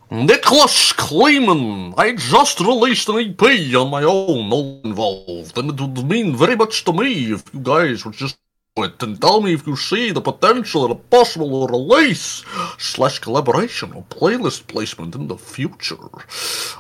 Nicholas 0.10 0.94
Clayman, 0.94 1.94
I 1.98 2.16
just 2.16 2.62
released 2.62 3.10
an 3.10 3.18
EP 3.18 3.76
on 3.76 3.90
my 3.90 4.04
own, 4.04 4.52
all 4.54 4.82
involved, 4.86 5.58
and 5.58 5.72
it 5.72 5.82
would 5.82 6.08
mean 6.08 6.36
very 6.36 6.56
much 6.56 6.86
to 6.86 6.94
me 6.94 7.34
if 7.34 7.44
you 7.54 7.60
guys 7.60 8.06
would 8.06 8.14
just 8.14 8.38
do 8.76 8.84
it 8.84 9.04
and 9.04 9.20
tell 9.20 9.42
me 9.42 9.54
if 9.54 9.68
you 9.68 9.76
see 9.76 10.12
the 10.12 10.22
potential 10.22 10.86
of 10.86 10.92
a 10.92 10.96
possible 10.96 11.68
release 11.68 12.46
slash 12.78 13.20
collaboration 13.20 13.92
or 13.92 14.04
playlist 14.04 14.68
placement 14.68 15.14
in 15.14 15.28
the 15.28 15.38
future. 15.38 15.98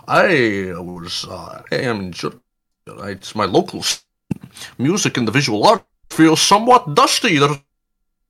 I 0.08 0.72
was, 0.78 1.26
uh, 1.30 1.64
I 1.70 1.76
am 1.76 2.14
it's 2.88 3.36
my 3.36 3.46
local 3.46 3.84
music 4.78 5.18
and 5.18 5.28
the 5.28 5.34
visual 5.34 5.68
art 5.68 5.84
feels 6.10 6.42
somewhat 6.42 6.96
dusty. 6.96 7.40
There's 7.40 7.58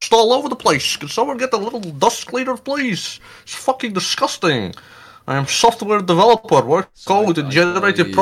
dust 0.01 0.13
all 0.13 0.33
over 0.33 0.49
the 0.49 0.55
place. 0.55 0.95
Can 0.97 1.09
someone 1.09 1.37
get 1.37 1.53
a 1.53 1.57
little 1.57 1.79
dust 1.79 2.27
cleaner, 2.27 2.57
please? 2.57 3.19
It's 3.43 3.55
fucking 3.55 3.93
disgusting. 3.93 4.73
I 5.27 5.35
am 5.35 5.45
software 5.47 5.99
developer. 6.01 6.61
Work 6.63 6.89
Sorry, 6.93 7.25
code 7.25 7.37
and 7.39 7.47
I- 7.47 7.51
generative 7.51 8.07
I- 8.07 8.13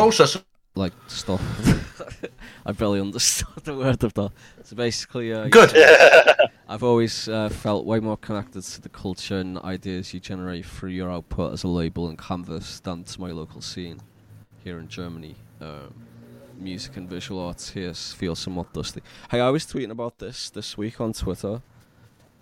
Like 0.76 0.94
stop. 1.08 1.40
I 2.66 2.72
barely 2.72 3.00
understood 3.00 3.64
the 3.64 3.76
word 3.76 4.04
of 4.04 4.14
that. 4.16 4.32
So 4.64 4.76
basically, 4.76 5.32
uh, 5.34 5.48
Good. 5.48 5.72
I've 6.68 6.84
always 6.84 7.30
uh, 7.30 7.50
felt 7.50 7.86
way 7.86 8.00
more 8.00 8.18
connected 8.18 8.64
to 8.64 8.82
the 8.82 8.90
culture 8.90 9.38
and 9.38 9.60
ideas 9.60 10.14
you 10.14 10.20
generate 10.20 10.66
through 10.66 10.90
your 10.90 11.12
output 11.12 11.54
as 11.54 11.64
a 11.64 11.68
label 11.68 12.08
and 12.10 12.18
canvas 12.18 12.80
than 12.80 13.04
to 13.04 13.22
my 13.22 13.30
local 13.32 13.62
scene 13.62 14.00
here 14.64 14.80
in 14.80 14.88
Germany. 14.88 15.36
Um, 15.62 15.94
music 16.58 16.98
and 16.98 17.10
visual 17.10 17.40
arts 17.40 17.72
here 17.72 17.90
s- 17.90 18.14
feel 18.14 18.36
somewhat 18.36 18.74
dusty. 18.74 19.02
Hey, 19.30 19.40
I 19.40 19.50
was 19.50 19.66
tweeting 19.66 19.92
about 19.92 20.20
this 20.20 20.50
this 20.50 20.78
week 20.78 21.00
on 21.02 21.14
Twitter, 21.14 21.62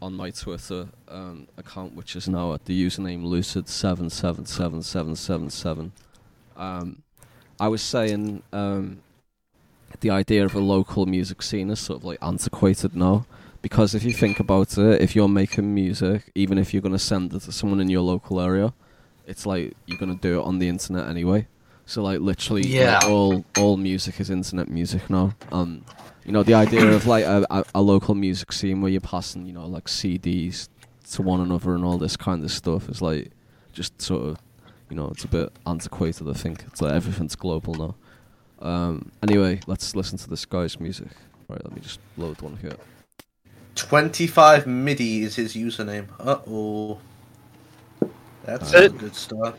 on 0.02 0.14
my 0.14 0.32
Twitter 0.32 0.90
um, 1.08 1.48
account, 1.58 1.96
which 1.96 2.16
is 2.16 2.28
now 2.28 2.54
at 2.54 2.66
the 2.66 2.86
username 2.86 3.24
lucid 3.24 3.68
seven 3.68 4.10
seven 4.10 4.46
seven 4.46 4.82
seven 4.82 5.16
seven 5.16 5.50
seven. 5.50 5.92
Um, 6.56 7.04
I 7.60 7.68
was 7.68 7.82
saying 7.82 8.44
um, 8.52 9.02
the 10.00 10.10
idea 10.10 10.46
of 10.46 10.56
a 10.56 10.60
local 10.60 11.06
music 11.06 11.42
scene 11.42 11.70
is 11.70 11.80
sort 11.80 12.00
of 12.00 12.06
like 12.06 12.20
antiquated 12.22 12.96
now 12.96 13.26
because 13.62 13.96
if 13.96 14.04
you 14.04 14.12
think 14.12 14.40
about 14.40 14.78
it, 14.78 15.02
if 15.02 15.16
you're 15.16 15.30
making 15.30 15.74
music, 15.74 16.32
even 16.36 16.58
if 16.58 16.74
you're 16.74 16.82
going 16.82 16.92
to 16.92 17.00
send 17.00 17.34
it 17.34 17.40
to 17.44 17.52
someone 17.52 17.80
in 17.80 17.90
your 17.90 18.02
local 18.02 18.42
area, 18.42 18.74
it's 19.26 19.46
like 19.46 19.74
you're 19.86 19.98
going 19.98 20.14
to 20.14 20.22
do 20.22 20.42
it 20.42 20.44
on 20.44 20.60
the 20.60 20.68
internet 20.68 21.08
anyway. 21.08 21.48
So 21.86 22.02
like 22.02 22.20
literally, 22.22 22.64
like, 22.64 22.72
Yeah. 22.72 23.00
all 23.06 23.44
all 23.58 23.78
music 23.78 24.20
is 24.20 24.30
internet 24.30 24.70
music 24.70 25.10
now. 25.10 25.36
Um, 25.52 25.84
you 26.26 26.32
know 26.32 26.44
the 26.44 26.54
idea 26.54 26.86
of 26.90 27.06
like 27.06 27.26
a, 27.26 27.46
a, 27.50 27.64
a 27.76 27.82
local 27.82 28.16
music 28.16 28.52
scene 28.54 28.82
where 28.82 28.92
you're 28.92 29.02
passing, 29.02 29.46
you 29.46 29.54
know, 29.54 29.66
like 29.68 29.86
CDs 29.86 30.70
to 31.12 31.22
one 31.22 31.42
another 31.42 31.76
and 31.76 31.84
all 31.84 31.98
this 31.98 32.16
kind 32.16 32.44
of 32.44 32.52
stuff 32.52 32.88
is 32.90 33.02
like 33.02 33.32
just 33.74 34.02
sort 34.02 34.24
of, 34.26 34.38
you 34.90 34.96
know, 34.96 35.08
it's 35.10 35.26
a 35.26 35.28
bit 35.28 35.52
antiquated. 35.68 36.30
I 36.30 36.34
think 36.34 36.64
it's 36.68 36.82
like 36.82 36.94
everything's 36.94 37.36
global 37.36 37.74
now. 37.76 37.96
Um, 38.68 39.12
anyway, 39.22 39.60
let's 39.68 39.96
listen 39.96 40.18
to 40.20 40.30
this 40.30 40.46
guy's 40.46 40.80
music. 40.80 41.10
Right, 41.50 41.62
let 41.66 41.74
me 41.76 41.82
just 41.82 42.00
load 42.16 42.42
one 42.42 42.56
here. 42.62 42.78
25 43.76 44.66
MIDI 44.68 45.24
is 45.24 45.36
his 45.36 45.56
username. 45.56 46.08
Uh 46.20 46.38
oh. 46.48 47.00
That's 48.46 48.72
That's 48.72 48.74
a 48.74 48.86
it. 48.86 48.98
good 48.98 49.16
start. 49.16 49.58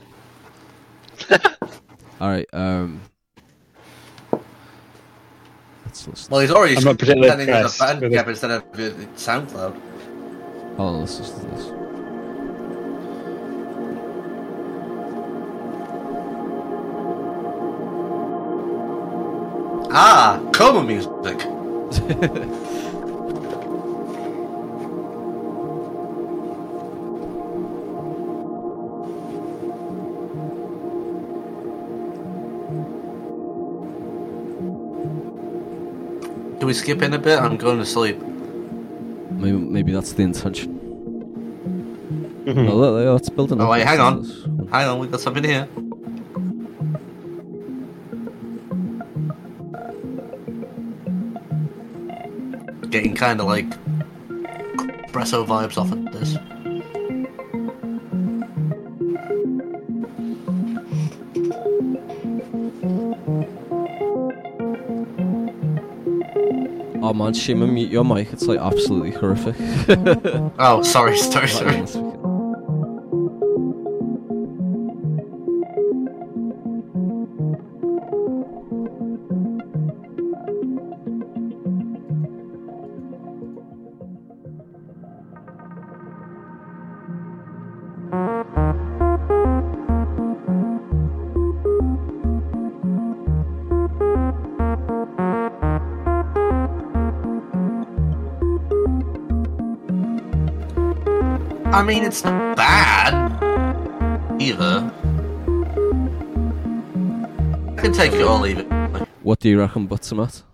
All 2.25 2.31
right. 2.31 2.49
Um, 2.55 3.03
let's 5.85 6.09
listen. 6.09 6.31
Well, 6.31 6.41
he's 6.41 6.51
already 6.51 6.75
I'm 6.75 6.85
not 6.85 6.99
particularly 6.99 7.29
sending 7.29 7.51
us 7.51 7.79
a 7.79 7.85
Bandcamp 7.85 8.29
instead 8.29 8.51
of 8.51 8.63
uh, 8.63 8.77
SoundCloud. 9.15 9.79
Hold 10.79 10.95
on, 10.95 11.01
let's 11.01 11.19
listen 11.19 11.41
to 11.41 11.47
this. 11.55 11.71
Ah, 19.93 20.41
coma 20.55 20.83
music. 20.83 21.11
Do 36.65 36.69
we 36.69 36.73
skip 36.73 37.03
in 37.03 37.13
a 37.13 37.19
bit? 37.19 37.39
I'm 37.39 37.59
going 37.59 37.77
to 37.79 37.85
sleep. 37.85 38.19
Maybe 38.23 39.53
maybe 39.53 39.93
that's 39.93 40.15
the 40.15 40.23
intention. 40.23 40.73
Mm-hmm. 42.47 42.69
Oh, 42.71 42.75
look, 42.75 43.05
look, 43.05 43.21
it's 43.21 43.29
building 43.29 43.61
Oh, 43.61 43.69
wait, 43.69 43.85
hang 43.85 44.01
on. 44.01 44.25
Hang 44.73 44.89
on, 44.89 44.99
we 44.99 45.07
got 45.07 45.21
something 45.21 45.45
here. 45.45 45.69
Getting 52.89 53.15
kind 53.15 53.41
of 53.43 53.47
like 53.47 53.69
espresso 55.05 55.45
vibes 55.47 55.77
off 55.77 55.93
of 55.93 56.03
this. 56.13 56.39
Man, 67.15 67.33
Shimon, 67.35 67.73
mute 67.73 67.91
your 67.91 68.05
mic. 68.05 68.33
It's 68.33 68.47
like 68.47 68.59
absolutely 68.59 69.13
horrific. 69.13 69.57
Oh, 70.59 70.83
sorry, 70.83 71.17
sorry, 71.17 71.49
sorry. 71.49 72.04
I 101.75 101.83
mean, 101.83 102.05
it's 102.05 102.23
not 102.23 102.57
bad 102.57 103.13
either. 104.41 104.93
I 107.67 107.75
can 107.75 107.93
take 107.93 108.13
it 108.13 108.23
or 108.23 108.39
leave 108.39 108.61
it. 108.61 108.67
What 109.25 109.41
do 109.41 109.49
you 109.49 109.59
reckon, 109.59 109.89
Buttsomet? 109.89 110.45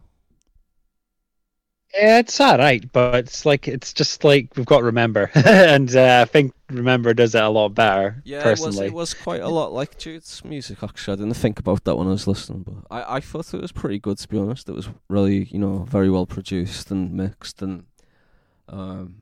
Yeah, 1.95 2.21
it's 2.21 2.41
all 2.41 2.57
right, 2.57 2.91
but 2.91 3.17
it's 3.17 3.45
like 3.45 3.69
it's 3.69 3.93
just 3.93 4.25
like 4.25 4.57
we've 4.57 4.65
got 4.65 4.79
to 4.79 4.85
remember, 4.85 5.31
and 5.35 5.95
uh, 5.95 6.21
I 6.23 6.25
think 6.25 6.55
remember 6.71 7.13
does 7.13 7.35
it 7.35 7.43
a 7.43 7.51
lot 7.51 7.75
better. 7.75 8.23
Yeah, 8.25 8.43
personally, 8.43 8.87
it 8.87 8.95
was, 8.95 9.13
it 9.13 9.15
was 9.19 9.23
quite 9.23 9.43
a 9.43 9.49
lot 9.49 9.75
like 9.75 9.99
Jude's 9.99 10.43
music. 10.43 10.83
Actually, 10.83 11.13
I 11.13 11.17
didn't 11.17 11.35
think 11.35 11.59
about 11.59 11.85
that 11.85 11.97
when 11.97 12.07
I 12.07 12.13
was 12.13 12.27
listening, 12.27 12.63
but 12.63 12.87
I, 12.91 13.17
I 13.17 13.21
thought 13.21 13.53
it 13.53 13.61
was 13.61 13.73
pretty 13.73 13.99
good. 13.99 14.17
To 14.17 14.27
be 14.29 14.39
honest, 14.39 14.71
it 14.71 14.75
was 14.75 14.89
really 15.11 15.45
you 15.51 15.59
know 15.59 15.81
very 15.81 16.09
well 16.09 16.25
produced 16.25 16.91
and 16.91 17.13
mixed, 17.13 17.61
and 17.61 17.85
um, 18.71 19.20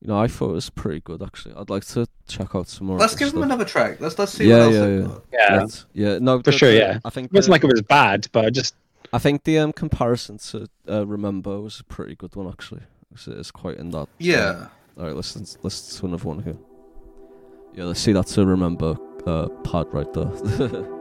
you 0.00 0.08
know 0.08 0.18
I 0.18 0.28
thought 0.28 0.50
it 0.50 0.54
was 0.54 0.70
pretty 0.70 1.00
good. 1.00 1.22
Actually, 1.22 1.54
I'd 1.56 1.70
like 1.70 1.84
to 1.86 2.06
check 2.28 2.54
out 2.54 2.68
some 2.68 2.86
more. 2.88 2.98
Let's 2.98 3.12
his 3.12 3.18
give 3.18 3.26
him 3.28 3.32
stuff. 3.32 3.44
another 3.44 3.64
track. 3.64 4.00
Let's 4.00 4.18
let's 4.18 4.32
see 4.32 4.48
Yeah, 4.48 4.58
what 4.58 4.62
else 4.64 4.74
yeah, 4.74 4.80
they've 4.86 5.00
yeah. 5.00 5.06
got. 5.06 5.24
yeah, 5.32 5.56
Right. 5.58 5.84
Yeah, 5.94 6.18
no, 6.20 6.38
For 6.38 6.42
the- 6.44 6.52
sure, 6.52 6.70
the- 6.70 6.76
yeah. 6.78 6.98
I 7.04 7.10
think 7.10 7.26
it 7.26 7.32
wasn't 7.32 7.46
the- 7.48 7.52
like 7.52 7.64
it 7.64 7.72
was 7.72 7.82
bad, 7.82 8.28
but 8.32 8.44
I 8.44 8.50
just 8.50 8.74
I 9.12 9.18
think 9.18 9.44
the 9.44 9.58
um, 9.58 9.72
comparison 9.72 10.38
to 10.38 10.66
uh, 10.88 11.06
Remember 11.06 11.60
was 11.60 11.80
a 11.80 11.84
pretty 11.84 12.14
good 12.14 12.36
one 12.36 12.48
actually. 12.48 12.82
It's, 13.12 13.26
it's 13.26 13.50
quite 13.50 13.78
in 13.78 13.90
that. 13.90 14.06
Yeah. 14.18 14.66
All 14.98 15.06
right, 15.06 15.14
listen, 15.16 15.46
listen 15.62 15.98
to 16.00 16.06
another 16.06 16.24
one 16.28 16.42
here. 16.42 16.56
Yeah, 17.74 17.84
let's 17.84 18.00
see. 18.00 18.12
That's 18.12 18.36
a 18.36 18.44
Remember 18.44 18.96
uh, 19.26 19.48
pad 19.64 19.86
right 19.92 20.12
there. 20.12 20.24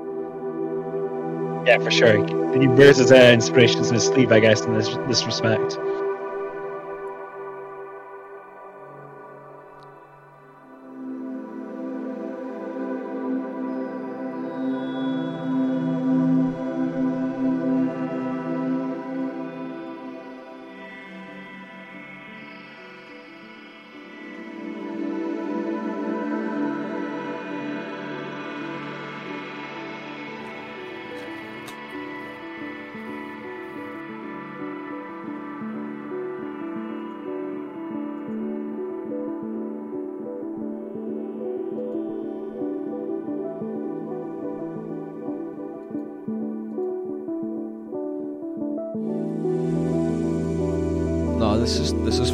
yeah, 1.65 1.79
for 1.79 1.91
sure. 1.91 2.25
He 2.59 2.67
wears 2.67 2.97
his 2.97 3.11
uh, 3.11 3.15
inspirations 3.15 3.89
in 3.89 3.95
his 3.95 4.05
sleeve, 4.05 4.31
I 4.31 4.39
guess, 4.39 4.61
in 4.61 4.73
this 4.73 4.87
this 5.07 5.25
respect. 5.25 5.77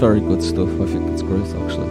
Very 0.04 0.20
good 0.20 0.44
stuff. 0.44 0.68
I 0.82 0.86
think 0.86 1.10
it's 1.12 1.22
great 1.22 1.46
actually. 1.46 1.88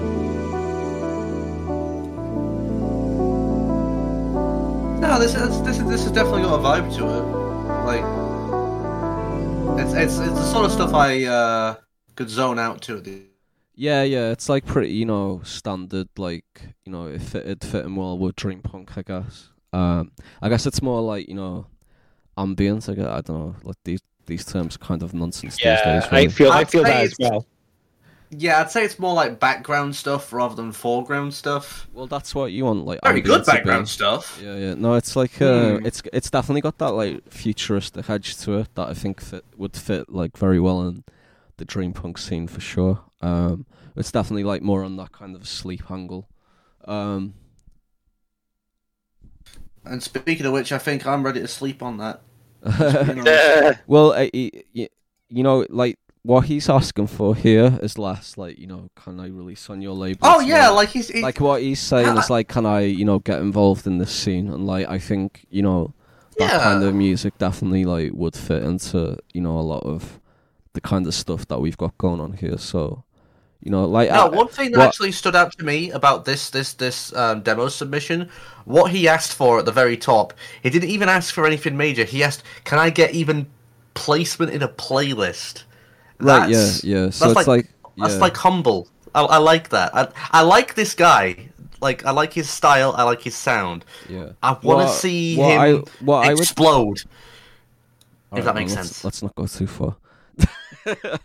No, 5.01 5.19
this 5.19 5.35
is 5.35 5.63
this 5.63 5.79
is 5.79 5.85
this 5.89 6.03
has 6.03 6.13
definitely 6.13 6.43
got 6.43 6.61
a 6.61 6.63
vibe 6.63 6.95
to 6.99 7.05
it. 7.07 7.25
Like, 7.91 8.05
it's 9.81 9.95
it's 9.95 10.19
it's 10.19 10.39
the 10.39 10.45
sort 10.53 10.67
of 10.67 10.73
stuff 10.73 10.93
I 10.93 11.25
uh, 11.25 11.77
could 12.15 12.29
zone 12.29 12.59
out 12.59 12.83
to. 12.83 13.01
the- 13.01 13.23
Yeah, 13.75 14.03
yeah, 14.03 14.29
it's 14.31 14.51
like 14.51 14.67
pretty, 14.67 14.93
you 14.93 15.07
know, 15.07 15.41
standard. 15.45 16.09
Like, 16.19 16.45
you 16.85 16.93
know, 16.93 17.07
it 17.07 17.23
fit 17.23 17.47
it 17.47 17.65
fit 17.65 17.87
in 17.87 17.97
well 17.97 18.19
with 18.19 18.37
dream 18.37 18.61
punk, 18.61 18.99
I 18.99 19.03
guess. 19.03 19.49
Um, 19.73 20.13
I 20.43 20.51
guess 20.51 20.67
it's 20.67 20.83
more 20.83 21.01
like 21.01 21.31
you 21.31 21.35
know, 21.35 21.67
ambient. 22.37 22.91
I, 22.91 22.95
guess, 22.95 23.07
I 23.07 23.23
don't 23.23 23.39
know, 23.39 23.57
like 23.65 23.79
these 23.85 24.01
these 24.27 24.45
terms 24.45 24.77
are 24.77 24.81
kind 24.81 25.03
of 25.03 25.15
nonsense 25.15 25.55
these 25.57 25.65
Yeah, 25.65 26.01
days. 26.01 26.09
I 26.13 26.29
feel 26.29 26.53
I 26.53 26.65
feel 26.65 26.83
that 26.85 27.05
as 27.05 27.17
well. 27.19 27.47
Yeah, 28.35 28.61
I'd 28.61 28.71
say 28.71 28.85
it's 28.85 28.99
more 28.99 29.13
like 29.15 29.39
background 29.39 29.95
stuff 29.95 30.33
rather 30.33 30.55
than 30.55 30.73
foreground 30.73 31.35
stuff. 31.35 31.87
well, 31.93 32.07
that's 32.07 32.35
what 32.35 32.51
you 32.53 32.65
want, 32.65 32.87
like 32.87 33.01
Very 33.03 33.21
ambient 33.21 33.27
good 33.27 33.45
to 33.45 33.51
background 33.53 33.89
stuff. 33.89 34.39
Yeah, 34.43 34.57
yeah. 34.57 34.75
No, 34.75 34.95
it's 34.95 35.15
like 35.17 35.41
uh, 35.43 35.79
Hmm. 35.79 35.87
it's 35.87 36.03
it's 36.13 36.31
definitely 36.31 36.63
got 36.63 36.79
that 36.79 36.93
like 36.93 37.29
futuristic 37.31 38.09
edge 38.09 38.37
to 38.39 38.59
it 38.59 38.75
that 38.75 38.89
I 38.89 38.95
think 38.95 39.21
fit 39.21 39.45
would 39.57 39.77
fit 39.77 40.09
like 40.09 40.37
very 40.39 40.59
well 40.61 40.81
in 40.89 41.05
the 41.59 41.67
dream 41.67 41.93
punk 41.93 42.17
scene 42.19 42.49
for 42.49 42.61
sure. 42.61 43.01
Um, 43.21 43.67
it's 43.97 44.11
definitely 44.11 44.45
like 44.45 44.63
more 44.63 44.83
on 44.83 44.97
that 44.97 45.13
kind 45.13 45.37
of 45.37 45.47
sleep 45.47 45.91
angle. 45.91 46.29
Um, 46.87 47.35
And 49.85 50.03
speaking 50.03 50.47
of 50.47 50.53
which, 50.53 50.73
I 50.73 50.79
think 50.79 51.07
I'm 51.07 51.25
ready 51.25 51.41
to 51.41 51.49
sleep 51.49 51.83
on 51.83 51.99
that. 51.99 52.23
Well, 53.87 54.13
uh, 54.13 54.29
y- 54.33 54.51
y- 54.75 54.89
you 55.29 55.43
know, 55.43 55.67
like 55.69 55.99
what 56.25 56.45
he's 56.47 56.69
asking 56.69 57.09
for 57.09 57.35
here 57.35 57.79
is 57.83 57.99
less 57.99 58.39
like 58.39 58.59
you 58.59 58.67
know, 58.67 58.89
can 58.95 59.19
I 59.19 59.27
release 59.29 59.69
on 59.69 59.83
your 59.83 59.95
label? 59.95 60.21
oh 60.23 60.41
yeah, 60.41 60.67
more- 60.69 60.77
like 60.77 60.91
he's, 60.91 61.09
he, 61.09 61.21
like 61.23 61.41
what 61.41 61.63
he's 61.63 61.81
saying 61.81 62.17
is 62.17 62.31
like, 62.31 62.49
can 62.49 62.65
I, 62.67 62.81
you 62.81 63.05
know, 63.05 63.19
get 63.19 63.41
involved 63.41 63.87
in 63.87 63.99
this 63.99 64.13
scene? 64.13 64.49
And 64.49 64.67
like, 64.67 64.89
I 64.89 64.99
think, 64.99 65.45
you 65.51 65.63
know, 65.63 65.93
that 66.39 66.51
Yeah. 66.53 66.63
kind 66.63 66.83
of 66.85 66.95
music 66.95 67.37
definitely 67.39 67.85
like 67.85 68.13
would 68.15 68.37
fit 68.37 68.63
into, 68.63 69.19
you 69.33 69.41
know, 69.41 69.59
a 69.59 69.61
lot 69.63 69.83
of 69.85 70.21
the 70.75 70.81
kind 70.81 71.07
of 71.07 71.15
stuff 71.15 71.47
that 71.49 71.61
we've 71.61 71.77
got 71.77 71.99
going 71.99 72.21
on 72.21 72.33
here. 72.35 72.57
So, 72.57 73.03
you 73.61 73.71
know, 73.71 73.85
like, 73.85 74.09
No, 74.11 74.27
I- 74.27 74.29
one 74.29 74.49
thing 74.49 74.71
that 74.73 74.79
what- 74.79 74.89
actually 74.89 75.13
stood 75.13 75.35
out 75.37 75.53
to 75.59 75.65
me 75.65 75.91
about 75.91 76.25
this 76.25 76.51
this 76.51 76.73
this 76.75 77.13
um, 77.17 77.43
demo 77.43 77.67
submission, 77.69 78.29
what 78.65 78.93
he 78.93 79.09
asked 79.09 79.35
for 79.35 79.59
at 79.59 79.65
the 79.65 79.73
very 79.73 79.97
top, 79.97 80.33
he 80.63 80.71
didn't 80.71 80.91
even 80.91 81.09
ask 81.09 81.35
for 81.35 81.47
anything 81.47 81.77
major. 81.77 82.05
He 82.05 82.23
asked, 82.23 82.45
"Can 82.65 82.79
I 82.79 82.91
get 82.91 83.11
even 83.13 83.47
placement 83.95 84.53
in 84.53 84.63
a 84.63 84.69
playlist?" 84.69 85.65
Right, 86.23 86.49
yeah, 86.51 86.57
That's- 86.57 86.85
yeah. 86.85 87.11
So 87.11 87.27
that's 87.29 87.41
it's 87.41 87.49
like, 87.49 87.69
That's 87.99 88.15
yeah. 88.15 88.21
like 88.21 88.37
humble. 88.37 88.89
I, 89.15 89.23
I 89.23 89.37
like 89.39 89.69
that. 89.71 89.95
I 89.95 90.09
I 90.31 90.43
like 90.43 90.75
this 90.75 90.95
guy. 90.95 91.49
Like 91.81 92.07
I 92.07 92.13
like 92.13 92.33
his 92.33 92.49
style. 92.49 92.95
I 92.97 93.03
like 93.03 93.23
his 93.23 93.35
sound. 93.37 93.85
yeah. 94.09 94.31
I 94.43 94.53
want 94.53 94.63
to 94.63 94.67
What- 94.67 94.91
see 94.91 95.37
what 95.37 95.51
him 95.51 95.61
I, 95.61 96.05
what 96.05 96.27
I 96.27 96.33
would, 96.33 96.41
explode. 96.43 97.03
Alright, 98.31 98.45
that 98.45 98.45
well, 98.45 98.55
makes 98.55 98.75
let's- 98.75 98.89
sense. 98.89 99.05
Let's 99.05 99.23
not 99.23 99.35
go 99.35 99.47
too 99.47 99.67
far. 99.67 99.97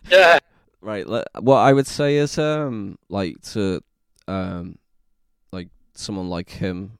Yeah. 0.09 0.39
Right. 0.81 1.07
Let, 1.07 1.27
what 1.39 1.57
I 1.57 1.73
would 1.73 1.87
say 1.87 2.17
is, 2.17 2.37
um, 2.37 2.97
like 3.09 3.41
to, 3.53 3.81
um, 4.27 4.77
like 5.51 5.69
someone 5.95 6.29
like 6.29 6.49
him, 6.49 6.97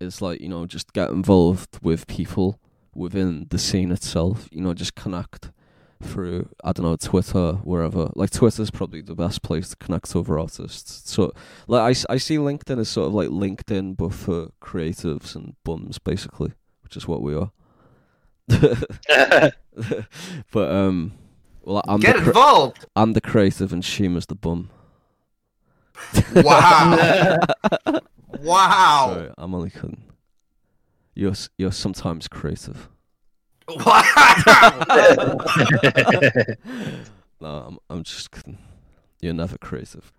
is 0.00 0.22
like 0.22 0.40
you 0.40 0.48
know 0.48 0.64
just 0.66 0.92
get 0.92 1.10
involved 1.10 1.78
with 1.82 2.06
people 2.06 2.60
within 2.94 3.46
the 3.50 3.58
scene 3.58 3.90
itself. 3.90 4.48
You 4.52 4.60
know, 4.60 4.74
just 4.74 4.94
connect 4.94 5.50
through 6.02 6.48
I 6.62 6.72
don't 6.72 6.86
know 6.86 6.96
Twitter, 6.96 7.52
wherever. 7.64 8.10
Like 8.14 8.30
Twitter's 8.30 8.70
probably 8.70 9.00
the 9.00 9.14
best 9.14 9.42
place 9.42 9.70
to 9.70 9.76
connect 9.76 10.14
over 10.14 10.38
artists. 10.38 11.10
So 11.10 11.32
like 11.66 11.96
I, 12.08 12.12
I 12.12 12.16
see 12.18 12.36
LinkedIn 12.36 12.78
as 12.78 12.88
sort 12.88 13.08
of 13.08 13.14
like 13.14 13.28
LinkedIn, 13.28 13.96
but 13.96 14.12
for 14.12 14.50
creatives 14.60 15.34
and 15.34 15.54
bums, 15.64 15.98
basically, 15.98 16.52
which 16.82 16.96
is 16.96 17.08
what 17.08 17.22
we 17.22 17.34
are. 17.34 17.50
but 20.52 20.70
um, 20.70 21.12
well, 21.62 21.82
I'm 21.86 22.00
Get 22.00 22.16
the 22.16 22.22
cre- 22.22 22.28
involved. 22.28 22.86
I'm 22.96 23.12
the 23.12 23.20
creative 23.20 23.72
and 23.72 23.84
Shima's 23.84 24.26
the 24.26 24.34
bum. 24.34 24.70
Wow. 26.34 27.38
wow. 28.40 29.10
Sorry, 29.12 29.30
I'm 29.36 29.54
only 29.54 29.70
kidding. 29.70 30.04
You're 31.14 31.34
you're 31.58 31.72
sometimes 31.72 32.28
creative. 32.28 32.88
Wow. 33.68 35.36
No, 37.40 37.48
I'm 37.68 37.78
I'm 37.88 38.02
just 38.02 38.30
kidding. 38.32 38.58
You're 39.20 39.32
never 39.34 39.56
creative. 39.58 40.12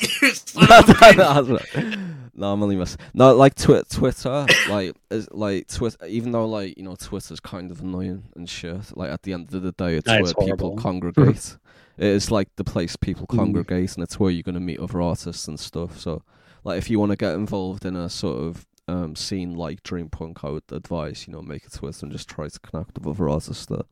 You 0.00 0.08
son 0.08 0.64
of 0.64 0.88
a 0.88 0.92
bitch. 0.94 2.14
no, 2.34 2.52
I'm 2.52 2.62
only 2.62 2.74
messing. 2.74 2.98
No, 3.14 3.32
like 3.34 3.54
twi- 3.54 3.82
Twitter, 3.88 4.46
like 4.68 4.96
is 5.10 5.28
like 5.30 5.68
Twitter. 5.68 6.04
Even 6.06 6.32
though 6.32 6.46
like 6.46 6.76
you 6.76 6.82
know 6.82 6.96
Twitter's 6.96 7.38
kind 7.38 7.70
of 7.70 7.80
annoying 7.80 8.24
and 8.34 8.50
shit. 8.50 8.96
Like 8.96 9.12
at 9.12 9.22
the 9.22 9.34
end 9.34 9.54
of 9.54 9.62
the 9.62 9.70
day, 9.72 9.94
it's 9.96 10.06
No, 10.08 10.14
where 10.14 10.22
it's 10.22 10.32
people 10.34 10.74
congregate. 10.76 11.56
it 11.98 12.06
is 12.06 12.32
like 12.32 12.48
the 12.56 12.64
place 12.64 12.96
people 12.96 13.26
Mm. 13.28 13.36
congregate, 13.36 13.94
and 13.94 14.02
it's 14.02 14.18
where 14.18 14.30
you're 14.32 14.42
gonna 14.42 14.58
meet 14.58 14.80
other 14.80 15.00
artists 15.00 15.46
and 15.46 15.60
stuff. 15.60 15.96
So, 16.00 16.22
like 16.64 16.78
if 16.78 16.90
you 16.90 16.98
want 16.98 17.10
to 17.10 17.16
get 17.16 17.34
involved 17.34 17.84
in 17.84 17.94
a 17.94 18.08
sort 18.08 18.38
of 18.42 18.66
um 18.92 19.16
scene 19.16 19.54
like 19.54 19.82
Dream 19.82 20.08
Punk, 20.08 20.44
I 20.44 20.50
would 20.50 20.64
advise 20.70 21.26
you 21.26 21.32
know 21.32 21.42
make 21.42 21.66
a 21.66 21.70
Twitter 21.70 22.04
and 22.06 22.12
just 22.12 22.28
try 22.28 22.48
to 22.48 22.60
connect 22.60 22.98
with 22.98 23.06
other 23.06 23.28
artists 23.28 23.66
there. 23.66 23.84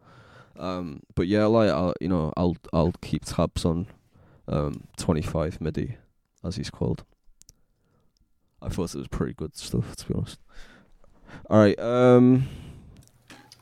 Um, 0.58 1.02
but 1.14 1.26
yeah, 1.26 1.46
like 1.46 1.70
I'll, 1.70 1.94
you 2.00 2.08
know, 2.08 2.32
I'll 2.36 2.56
I'll 2.72 2.92
keep 3.00 3.24
tabs 3.24 3.64
on 3.64 3.86
um 4.46 4.84
25 4.96 5.60
MIDI, 5.60 5.96
as 6.44 6.56
he's 6.56 6.70
called. 6.70 7.04
I 8.62 8.68
thought 8.68 8.94
it 8.94 8.98
was 8.98 9.08
pretty 9.08 9.32
good 9.32 9.56
stuff, 9.56 9.96
to 9.96 10.06
be 10.08 10.14
honest. 10.14 10.38
All 11.48 11.58
right, 11.60 11.78
um, 11.78 12.48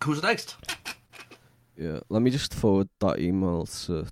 Who's 0.02 0.23
next? 0.23 0.56
yeah, 1.77 2.01
let 2.09 2.20
me 2.23 2.31
just 2.31 2.52
forward 2.52 2.89
that 3.01 3.20
email 3.20 3.66
to 3.66 4.06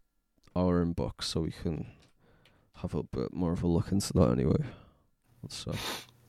our 0.54 0.84
inbox 0.84 1.24
so 1.24 1.40
we 1.40 1.50
can 1.50 1.86
have 2.82 2.94
a 2.94 3.02
bit 3.02 3.32
more 3.32 3.52
of 3.52 3.62
a 3.64 3.66
look 3.66 3.90
into 3.90 4.12
that 4.12 4.30
anyway. 4.30 4.62
So 5.48 5.72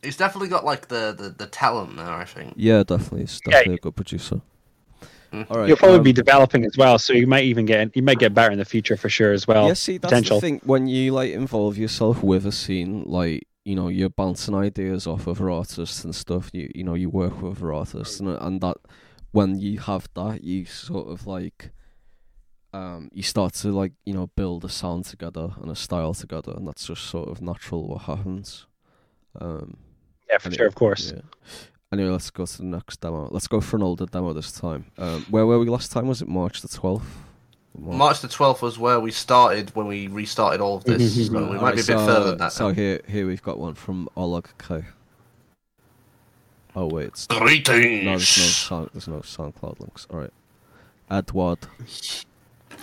He's 0.04 0.18
definitely 0.18 0.50
got 0.50 0.64
like 0.64 0.88
the, 0.88 1.14
the, 1.18 1.30
the 1.30 1.48
talent 1.48 1.96
there. 1.98 2.06
I 2.06 2.26
think. 2.26 2.54
yeah, 2.56 2.84
definitely, 2.84 3.24
it's 3.24 3.42
Yeah, 3.46 3.52
definitely 3.52 3.76
a 3.76 3.80
good 3.80 3.96
producer. 3.96 4.42
Mm. 5.34 5.48
All 5.50 5.60
right, 5.60 5.68
You'll 5.68 5.78
probably 5.78 5.98
um, 5.98 6.04
be 6.04 6.14
developing 6.14 6.64
as 6.66 6.78
well, 6.78 6.98
so 6.98 7.14
you 7.14 7.28
might 7.28 7.44
even 7.44 7.66
get 7.66 7.96
you 7.96 8.02
might 8.02 8.20
get 8.20 8.34
better 8.34 8.52
in 8.52 8.60
the 8.60 8.66
future 8.66 8.96
for 8.96 9.10
sure 9.10 9.34
as 9.34 9.48
well. 9.48 9.68
yeah, 9.68 9.74
see, 9.74 9.98
that's 9.98 10.12
potential. 10.12 10.38
the 10.38 10.42
thing. 10.42 10.62
When 10.64 10.88
you 10.88 11.12
like 11.14 11.32
involve 11.34 11.78
yourself 11.78 12.24
with 12.24 12.46
a 12.46 12.52
scene, 12.52 13.04
like 13.06 13.48
you 13.66 13.76
know, 13.76 13.90
you're 13.90 14.10
bouncing 14.10 14.56
ideas 14.56 15.06
off 15.06 15.28
other 15.28 15.50
artists 15.52 16.04
and 16.06 16.16
stuff. 16.16 16.50
You 16.54 16.72
you 16.74 16.84
know, 16.84 16.94
you 16.94 17.10
work 17.10 17.42
with 17.42 17.58
other 17.58 17.74
artists, 17.74 18.20
and 18.22 18.30
and 18.30 18.62
that 18.62 18.78
when 19.32 19.60
you 19.60 19.80
have 19.80 20.08
that, 20.16 20.44
you 20.44 20.66
sort 20.66 21.10
of 21.10 21.28
like, 21.28 21.72
um, 22.72 23.10
you 23.12 23.24
start 23.24 23.54
to 23.56 23.72
like 23.74 23.92
you 24.06 24.14
know 24.14 24.28
build 24.38 24.64
a 24.64 24.70
sound 24.70 25.04
together 25.06 25.50
and 25.62 25.70
a 25.70 25.76
style 25.76 26.14
together, 26.14 26.54
and 26.56 26.66
that's 26.68 26.88
just 26.88 27.04
sort 27.04 27.28
of 27.28 27.42
natural 27.42 27.86
what 27.88 28.04
happens. 28.04 28.66
Um, 29.40 29.78
Yeah, 30.30 30.38
for 30.38 30.48
Anyway, 30.48 30.58
sure, 30.58 30.68
of 30.68 30.76
course. 30.76 31.14
yeah. 31.16 31.22
Anyway, 31.92 32.10
let's 32.10 32.30
go 32.30 32.46
to 32.46 32.58
the 32.58 32.66
next 32.66 33.00
demo. 33.00 33.30
Let's 33.32 33.48
go 33.48 33.62
for 33.62 33.78
an 33.78 33.84
older 33.84 34.06
demo 34.06 34.34
this 34.34 34.52
time. 34.52 34.86
Um, 34.98 35.26
where 35.30 35.46
were 35.46 35.58
we 35.60 35.68
last 35.70 35.92
time? 35.92 36.08
Was 36.08 36.22
it 36.22 36.28
March 36.28 36.62
the 36.62 36.68
twelfth? 36.68 37.08
March 37.80 38.20
the 38.22 38.28
twelfth 38.28 38.62
was 38.62 38.78
where 38.78 39.00
we 39.00 39.12
started 39.12 39.74
when 39.76 39.88
we 39.88 40.08
restarted 40.08 40.60
all 40.60 40.78
of 40.78 40.84
this. 40.84 41.16
so 41.28 41.32
we 41.32 41.40
Alright, 41.40 41.62
might 41.62 41.76
be 41.76 41.82
a 41.82 41.84
bit 41.84 41.86
so, 41.86 42.06
further 42.06 42.30
than 42.32 42.38
that. 42.40 42.52
So 42.52 42.70
now. 42.70 42.74
here, 42.74 43.02
here 43.08 43.28
we've 43.28 43.42
got 43.42 43.60
one 43.60 43.76
from 43.76 44.10
Oleg 44.18 44.50
K. 44.58 44.84
Oh 46.76 46.88
wait, 46.88 47.08
it's, 47.08 47.28
Greetings. 47.28 48.04
no, 48.04 48.12
there's 48.12 48.38
no 48.38 48.44
sound, 48.44 48.90
there's 48.94 49.08
no 49.08 49.20
SoundCloud 49.20 49.80
links. 49.80 50.06
All 50.12 50.20
right, 50.20 50.34
Edward. 51.10 51.60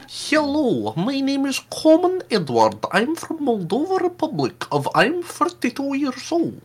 Hello, 0.09 0.93
my 0.97 1.21
name 1.21 1.47
is 1.47 1.61
Common 1.71 2.23
Edward. 2.31 2.77
I'm 2.93 3.15
from 3.17 3.39
Moldova 3.39 4.01
Republic. 4.03 4.65
Of 4.71 4.89
I'm 4.95 5.23
32 5.23 5.97
years 5.97 6.31
old. 6.31 6.61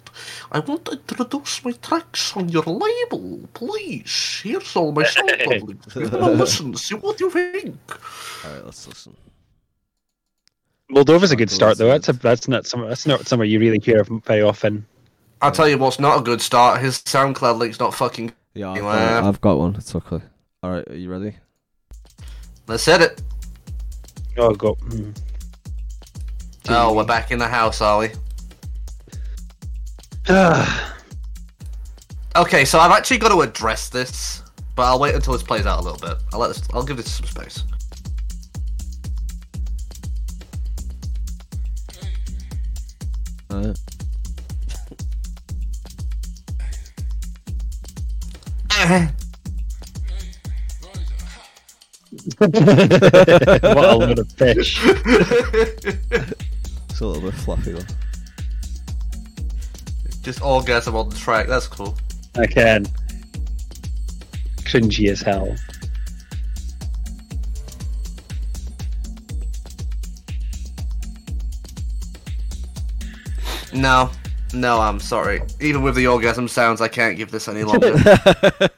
I 0.51 0.59
want 0.59 0.85
to 0.85 0.91
introduce 0.93 1.63
my 1.63 1.71
tracks 1.71 2.35
on 2.35 2.49
your 2.49 2.63
label, 2.63 3.39
please. 3.53 4.41
Here's 4.43 4.75
all 4.75 4.91
my 4.91 5.03
SoundCloud 5.03 5.63
links. 5.67 5.93
Give 5.93 6.11
them 6.11 6.23
a 6.23 6.29
listen. 6.31 6.75
See 6.75 6.95
what 6.95 7.19
you 7.19 7.29
think. 7.29 7.77
All 8.45 8.51
right, 8.53 8.65
let's 8.65 8.87
listen. 8.87 9.15
Moldova's 10.91 11.31
a 11.31 11.35
good 11.35 11.51
start 11.51 11.77
though. 11.77 11.87
That's 11.87 12.09
a 12.09 12.13
that's 12.13 12.47
not 12.47 12.65
some 12.65 12.81
that's 12.87 13.05
not 13.05 13.27
somewhere 13.27 13.45
you 13.47 13.59
really 13.59 13.79
hear 13.79 14.01
of 14.01 14.07
very 14.25 14.41
often. 14.41 14.85
I'll 15.41 15.51
tell 15.51 15.69
you 15.69 15.77
what's 15.77 15.99
not 15.99 16.19
a 16.19 16.23
good 16.23 16.41
start. 16.41 16.81
His 16.81 16.97
SoundCloud 16.99 17.57
link's 17.57 17.79
not 17.79 17.93
fucking. 17.93 18.33
Yeah, 18.55 18.71
I've 18.71 18.75
You 18.77 18.81
got, 18.81 18.97
have- 18.99 19.25
I've 19.25 19.41
got 19.41 19.57
one. 19.59 19.75
It's 19.75 19.95
okay. 19.95 20.19
All 20.63 20.71
right, 20.71 20.85
are 20.89 20.95
you 20.95 21.09
ready? 21.09 21.37
Let's 22.67 22.85
hit 22.85 23.01
it. 23.01 23.21
Oh, 24.37 24.53
God. 24.53 24.75
Hmm. 24.81 25.11
Oh, 26.69 26.93
we're 26.93 27.05
back 27.05 27.31
in 27.31 27.39
the 27.39 27.47
house, 27.47 27.81
are 27.81 27.99
we? 27.99 28.11
okay, 32.35 32.63
so 32.63 32.77
I've 32.77 32.91
actually 32.91 33.17
got 33.17 33.29
to 33.29 33.41
address 33.41 33.89
this, 33.89 34.43
but 34.75 34.83
I'll 34.83 34.99
wait 34.99 35.15
until 35.15 35.33
this 35.33 35.41
plays 35.41 35.65
out 35.65 35.79
a 35.79 35.81
little 35.81 35.97
bit. 35.97 36.21
I'll 36.31 36.39
let 36.39 36.49
this, 36.49 36.61
I'll 36.73 36.83
give 36.83 36.97
this 36.97 37.11
some 37.11 37.25
space. 37.25 37.63
what 52.37 52.55
a 52.55 53.95
load 53.95 54.19
of 54.19 54.31
fish. 54.33 54.79
it's 54.85 56.99
a 56.99 57.05
little 57.05 57.21
bit 57.21 57.33
fluffy 57.33 57.71
though. 57.71 57.85
Just 60.21 60.41
orgasm 60.41 60.95
on 60.95 61.09
the 61.09 61.15
track. 61.15 61.47
That's 61.47 61.67
cool. 61.67 61.97
I 62.35 62.45
can. 62.45 62.85
Cringy 64.63 65.09
as 65.09 65.21
hell. 65.21 65.55
No, 73.73 74.11
no, 74.53 74.79
I'm 74.79 74.99
sorry. 74.99 75.41
Even 75.61 75.83
with 75.83 75.95
the 75.95 76.07
orgasm 76.07 76.47
sounds, 76.47 76.81
I 76.81 76.87
can't 76.87 77.17
give 77.17 77.31
this 77.31 77.47
any 77.47 77.63
longer. 77.63 77.93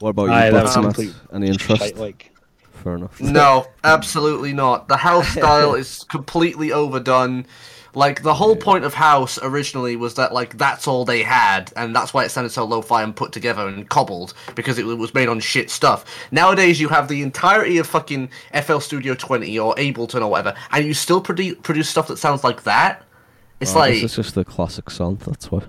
What 0.00 0.10
about 0.10 0.24
you, 0.24 0.32
Aye, 0.32 0.50
that 0.50 0.64
was 0.64 1.14
Any 1.30 1.48
interest? 1.48 1.82
Shite, 1.82 1.98
like. 1.98 2.32
Fair 2.82 2.96
enough. 2.96 3.20
no, 3.20 3.66
absolutely 3.84 4.52
not. 4.52 4.88
The 4.88 4.96
house 4.96 5.28
style 5.32 5.74
is 5.74 6.04
completely 6.08 6.72
overdone. 6.72 7.46
Like 7.92 8.22
the 8.22 8.34
whole 8.34 8.54
point 8.54 8.84
of 8.84 8.94
house 8.94 9.36
originally 9.42 9.96
was 9.96 10.14
that 10.14 10.32
like 10.32 10.56
that's 10.56 10.86
all 10.86 11.04
they 11.04 11.24
had, 11.24 11.72
and 11.74 11.94
that's 11.94 12.14
why 12.14 12.24
it 12.24 12.28
sounded 12.28 12.50
so 12.50 12.64
lo-fi 12.64 13.02
and 13.02 13.16
put 13.16 13.32
together 13.32 13.66
and 13.66 13.88
cobbled 13.88 14.32
because 14.54 14.78
it 14.78 14.84
was 14.86 15.12
made 15.12 15.28
on 15.28 15.40
shit 15.40 15.70
stuff. 15.70 16.04
Nowadays, 16.30 16.80
you 16.80 16.88
have 16.88 17.08
the 17.08 17.20
entirety 17.22 17.78
of 17.78 17.88
fucking 17.88 18.30
FL 18.62 18.78
Studio 18.78 19.14
20 19.14 19.58
or 19.58 19.74
Ableton 19.74 20.20
or 20.22 20.28
whatever, 20.30 20.56
and 20.70 20.84
you 20.86 20.94
still 20.94 21.20
produ- 21.20 21.60
produce 21.64 21.88
stuff 21.88 22.06
that 22.06 22.18
sounds 22.18 22.44
like 22.44 22.62
that. 22.62 23.02
It's 23.58 23.74
Oh, 23.74 23.80
like 23.80 23.94
this 23.94 24.04
is 24.04 24.14
just 24.14 24.34
the 24.36 24.44
classic 24.44 24.88
sound. 24.88 25.18
That's 25.20 25.50
why. 25.50 25.62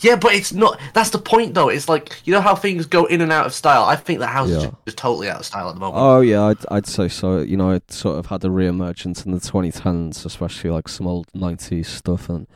Yeah, 0.00 0.16
but 0.16 0.34
it's 0.34 0.52
not. 0.52 0.80
That's 0.94 1.10
the 1.10 1.18
point, 1.18 1.54
though. 1.54 1.68
It's 1.68 1.88
like 1.88 2.20
you 2.24 2.32
know 2.32 2.40
how 2.40 2.54
things 2.54 2.86
go 2.86 3.04
in 3.04 3.20
and 3.20 3.30
out 3.30 3.46
of 3.46 3.52
style. 3.54 3.84
I 3.84 3.96
think 3.96 4.18
the 4.18 4.26
house 4.26 4.48
is 4.48 4.56
Yeah. 4.56 4.70
just, 4.70 4.84
just 4.86 4.96
totally 4.98 5.28
out 5.28 5.40
of 5.40 5.46
style 5.46 5.68
at 5.68 5.74
the 5.74 5.80
moment. 5.80 6.02
Oh 6.02 6.20
yeah, 6.20 6.44
I'd 6.44 6.64
I'd 6.70 6.86
say 6.86 7.08
so. 7.08 7.40
You 7.40 7.56
know, 7.56 7.70
it 7.70 7.90
sort 7.92 8.18
of 8.18 8.26
had 8.26 8.44
a 8.44 8.50
re-emergence 8.50 9.24
in 9.26 9.32
the 9.32 9.38
2010s, 9.40 10.24
especially 10.24 10.70
like 10.70 10.88
some 10.88 11.06
old 11.06 11.26
90s 11.34 11.86
stuff, 11.86 12.28
and 12.30 12.46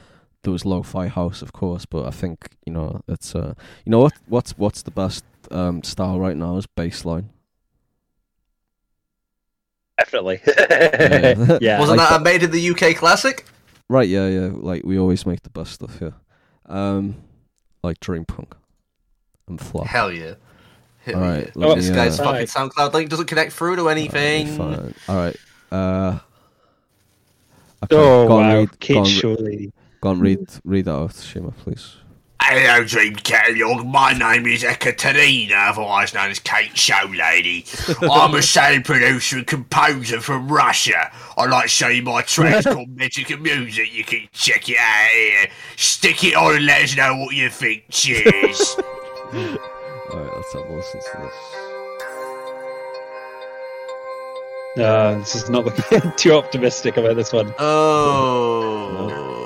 there 0.42 0.52
was 0.52 0.64
lo-fi 0.64 1.08
house, 1.08 1.42
of 1.42 1.52
course. 1.52 1.84
But 1.84 2.06
I 2.06 2.10
think 2.10 2.48
you 2.66 2.72
know 2.72 3.02
it's 3.08 3.34
uh, 3.34 3.54
you 3.84 3.90
know 3.90 4.00
what 4.00 4.14
what's 4.26 4.56
what's 4.56 4.82
the 4.82 4.90
best 4.90 5.24
um 5.50 5.82
style 5.82 6.18
right 6.18 6.36
now 6.36 6.56
is 6.56 6.66
bassline. 6.66 7.26
Definitely. 9.98 10.40
Yeah. 10.46 11.58
yeah. 11.60 11.78
Wasn't 11.78 11.98
like 11.98 12.08
that 12.08 12.20
a 12.20 12.24
made 12.24 12.42
in 12.42 12.50
the 12.50 12.70
UK 12.70 12.96
classic? 12.96 13.44
Right? 13.88 14.08
Yeah, 14.08 14.28
yeah. 14.28 14.50
Like 14.52 14.82
we 14.84 14.98
always 14.98 15.26
make 15.26 15.42
the 15.42 15.50
best 15.50 15.72
stuff 15.72 15.98
here. 15.98 16.14
Um, 16.66 17.16
like 17.84 18.00
Dream 18.00 18.24
Punk 18.24 18.54
and 19.48 19.60
Flop. 19.60 19.86
Hell 19.86 20.10
yeah. 20.10 20.34
Hell 21.04 21.16
All 21.16 21.20
yeah. 21.22 21.28
right, 21.36 21.52
Oh, 21.56 21.68
me, 21.68 21.74
This 21.80 21.90
guy's 21.90 22.18
uh, 22.18 22.24
fucking 22.24 22.38
Right. 22.40 22.48
SoundCloud 22.48 22.92
link 22.94 23.10
doesn't 23.10 23.26
connect 23.26 23.52
through 23.52 23.76
to 23.76 23.88
anything. 23.88 24.46
Fine. 24.56 24.94
All 25.08 25.16
right. 25.16 25.36
Uh. 25.70 26.18
Okay, 27.84 27.96
Oh 27.96 28.26
go 28.26 28.36
wow, 28.38 28.58
read, 28.60 28.70
go 28.70 28.76
Kate 28.80 28.96
on, 28.96 29.04
Show 29.04 29.32
lady. 29.34 29.72
go 30.00 30.08
on, 30.08 30.20
read, 30.20 30.40
read 30.64 30.86
that 30.86 30.94
out, 30.94 31.14
Shima, 31.14 31.50
please. 31.50 31.96
Hello, 32.46 32.84
Dream 32.84 33.16
Catalogue. 33.16 33.86
My 33.86 34.12
name 34.12 34.46
is 34.46 34.64
Ekaterina, 34.64 35.54
otherwise 35.54 36.12
known 36.12 36.28
as 36.28 36.38
Kate 36.38 36.76
Show 36.76 37.06
Lady. 37.06 37.64
I'm 38.02 38.34
a 38.34 38.42
sound 38.42 38.84
producer 38.84 39.38
and 39.38 39.46
composer 39.46 40.20
from 40.20 40.48
Russia. 40.52 41.10
I 41.38 41.46
like 41.46 41.62
to 41.62 41.68
show 41.68 41.88
you 41.88 42.02
my 42.02 42.20
tracks 42.20 42.66
called 42.70 42.90
Magic 42.90 43.30
and 43.30 43.42
Music. 43.42 43.94
You 43.94 44.04
can 44.04 44.28
check 44.32 44.68
it 44.68 44.76
out 44.78 45.08
here. 45.10 45.46
Stick 45.76 46.22
it 46.22 46.34
on 46.34 46.56
and 46.56 46.66
let 46.66 46.82
us 46.82 46.94
know 46.94 47.16
what 47.16 47.34
you 47.34 47.48
think. 47.48 47.84
Cheers. 47.88 48.76
Alright, 49.32 49.58
let's 50.36 50.52
have 50.52 50.66
a 50.66 50.76
listen 50.76 51.00
to 51.00 51.18
this. 51.22 51.34
No, 54.76 55.18
this 55.18 55.34
is 55.34 55.48
not 55.48 55.64
looking 55.64 56.12
too 56.18 56.34
optimistic 56.34 56.98
about 56.98 57.16
this 57.16 57.32
one. 57.32 57.54
Oh. 57.58 59.43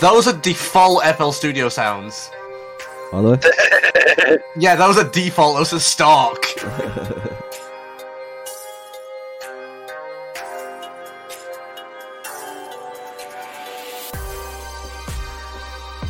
Those 0.00 0.26
are 0.28 0.32
default 0.32 1.04
FL 1.16 1.30
Studio 1.30 1.68
sounds. 1.68 2.30
Are 3.12 3.36
they? 3.36 3.48
Yeah, 4.56 4.76
those 4.76 4.96
are 4.98 5.08
default. 5.08 5.56
Those 5.56 5.72
are 5.74 5.78
stock. 5.78 6.38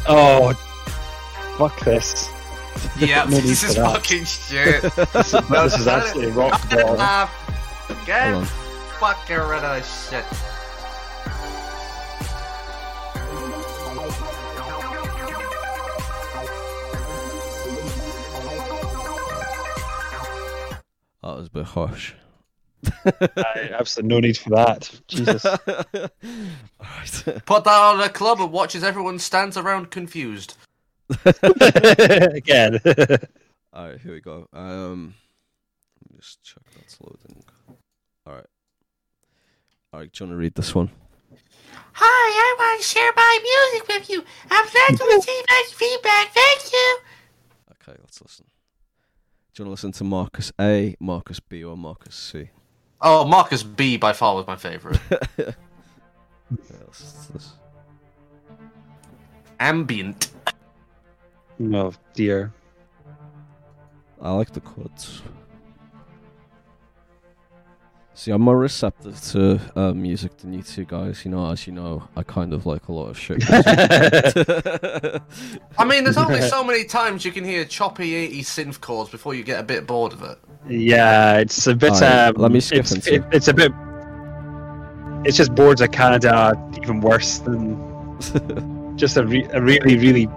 Oh, 0.06 0.52
fuck 1.58 1.78
this. 1.80 2.28
Yeah, 2.98 3.24
No 3.28 3.36
need 3.36 3.42
this 3.44 3.62
is 3.62 3.76
that. 3.76 3.92
fucking 3.92 4.24
shit. 4.24 4.82
This 4.82 5.34
is, 5.34 5.48
this 5.48 5.78
is 5.78 5.86
absolutely 5.88 6.32
rock 6.32 6.60
Cut 6.68 6.70
bottom. 6.86 7.00
off. 7.00 8.06
Get 8.06 8.32
Hold 8.32 8.42
on. 8.42 8.44
fucking 8.98 9.36
rid 9.36 9.62
of 9.64 9.76
this 9.78 10.10
shit. 10.10 10.24
That 21.22 21.36
was 21.36 21.46
a 21.46 21.50
bit 21.50 21.66
harsh. 21.66 22.14
Aye, 23.04 23.70
absolutely 23.72 24.08
no 24.08 24.20
need 24.20 24.36
for 24.36 24.50
that. 24.50 24.90
Jesus. 25.06 25.44
Alright. 25.46 27.44
Put 27.46 27.64
that 27.64 27.68
on 27.68 28.00
a 28.00 28.08
club 28.08 28.40
and 28.40 28.50
watch 28.50 28.74
as 28.74 28.82
everyone 28.82 29.20
stands 29.20 29.56
around 29.56 29.90
confused. 29.90 30.56
Again. 31.24 32.80
Alright, 33.74 34.00
here 34.00 34.12
we 34.12 34.20
go. 34.20 34.48
Um, 34.52 35.14
let 36.00 36.12
me 36.12 36.18
just 36.20 36.42
check 36.42 36.62
that's 36.76 36.98
loading. 37.00 37.44
Alright. 38.26 38.46
Alright, 39.94 40.12
do 40.12 40.24
you 40.24 40.28
want 40.28 40.36
to 40.36 40.40
read 40.42 40.54
this 40.54 40.74
one? 40.74 40.90
Hi, 41.92 42.04
I 42.04 42.56
want 42.58 42.82
to 42.82 42.88
share 42.88 43.12
my 43.14 43.70
music 43.70 43.88
with 43.88 44.10
you. 44.10 44.24
I'm 44.50 44.68
glad 44.68 44.98
to 44.98 45.04
receive 45.14 45.44
nice 45.48 45.72
feedback. 45.72 46.32
Thank 46.32 46.72
you. 46.72 46.98
Okay, 47.70 47.98
let's 48.00 48.20
listen. 48.20 48.46
Do 49.54 49.62
you 49.62 49.68
want 49.68 49.80
to 49.80 49.86
listen 49.86 49.92
to 49.92 50.04
Marcus 50.04 50.52
A, 50.58 50.96
Marcus 50.98 51.38
B, 51.38 51.62
or 51.62 51.76
Marcus 51.76 52.14
C? 52.14 52.48
Oh, 53.02 53.26
Marcus 53.26 53.62
B 53.62 53.98
by 53.98 54.14
far 54.14 54.34
was 54.34 54.46
my 54.46 54.56
favorite. 54.56 54.98
Yeah, 56.70 56.76
let's 56.86 57.28
listen 57.30 57.38
to. 57.38 58.56
Ambient. 59.58 60.30
oh 61.72 61.94
dear. 62.12 62.52
I 64.20 64.32
like 64.32 64.52
the 64.52 64.60
chords. 64.60 65.22
See, 68.22 68.30
I'm 68.30 68.42
more 68.42 68.56
receptive 68.56 69.20
to 69.32 69.58
uh, 69.74 69.92
music 69.92 70.36
than 70.36 70.52
you 70.52 70.62
two 70.62 70.84
guys. 70.84 71.24
You 71.24 71.32
know, 71.32 71.50
as 71.50 71.66
you 71.66 71.72
know, 71.72 72.04
I 72.14 72.22
kind 72.22 72.52
of 72.52 72.66
like 72.66 72.86
a 72.86 72.92
lot 72.92 73.08
of 73.08 73.18
shit. 73.18 73.42
I 75.76 75.84
mean, 75.84 76.04
there's 76.04 76.16
only 76.16 76.40
so 76.42 76.62
many 76.68 76.84
times 76.84 77.24
you 77.24 77.32
can 77.32 77.42
hear 77.42 77.64
choppy 77.64 78.12
80s 78.30 78.42
synth 78.42 78.80
chords 78.80 79.10
before 79.10 79.34
you 79.34 79.42
get 79.42 79.58
a 79.58 79.64
bit 79.64 79.88
bored 79.88 80.12
of 80.12 80.22
it. 80.22 80.38
Yeah, 80.68 81.38
it's 81.38 81.66
a 81.66 81.74
bit. 81.74 81.94
Alright, 81.94 82.36
um, 82.36 82.40
let 82.40 82.52
me 82.52 82.60
skip 82.60 82.78
it's, 82.78 82.92
into 82.92 83.14
it, 83.14 83.24
it's 83.32 83.48
a 83.48 83.54
bit. 83.54 83.72
It's 85.26 85.36
just 85.36 85.52
boards 85.56 85.80
of 85.80 85.90
Canada, 85.90 86.52
even 86.80 87.00
worse 87.00 87.40
than 87.40 87.76
just 88.96 89.16
a, 89.16 89.26
re- 89.26 89.48
a 89.52 89.60
really, 89.60 89.98
really 89.98 90.28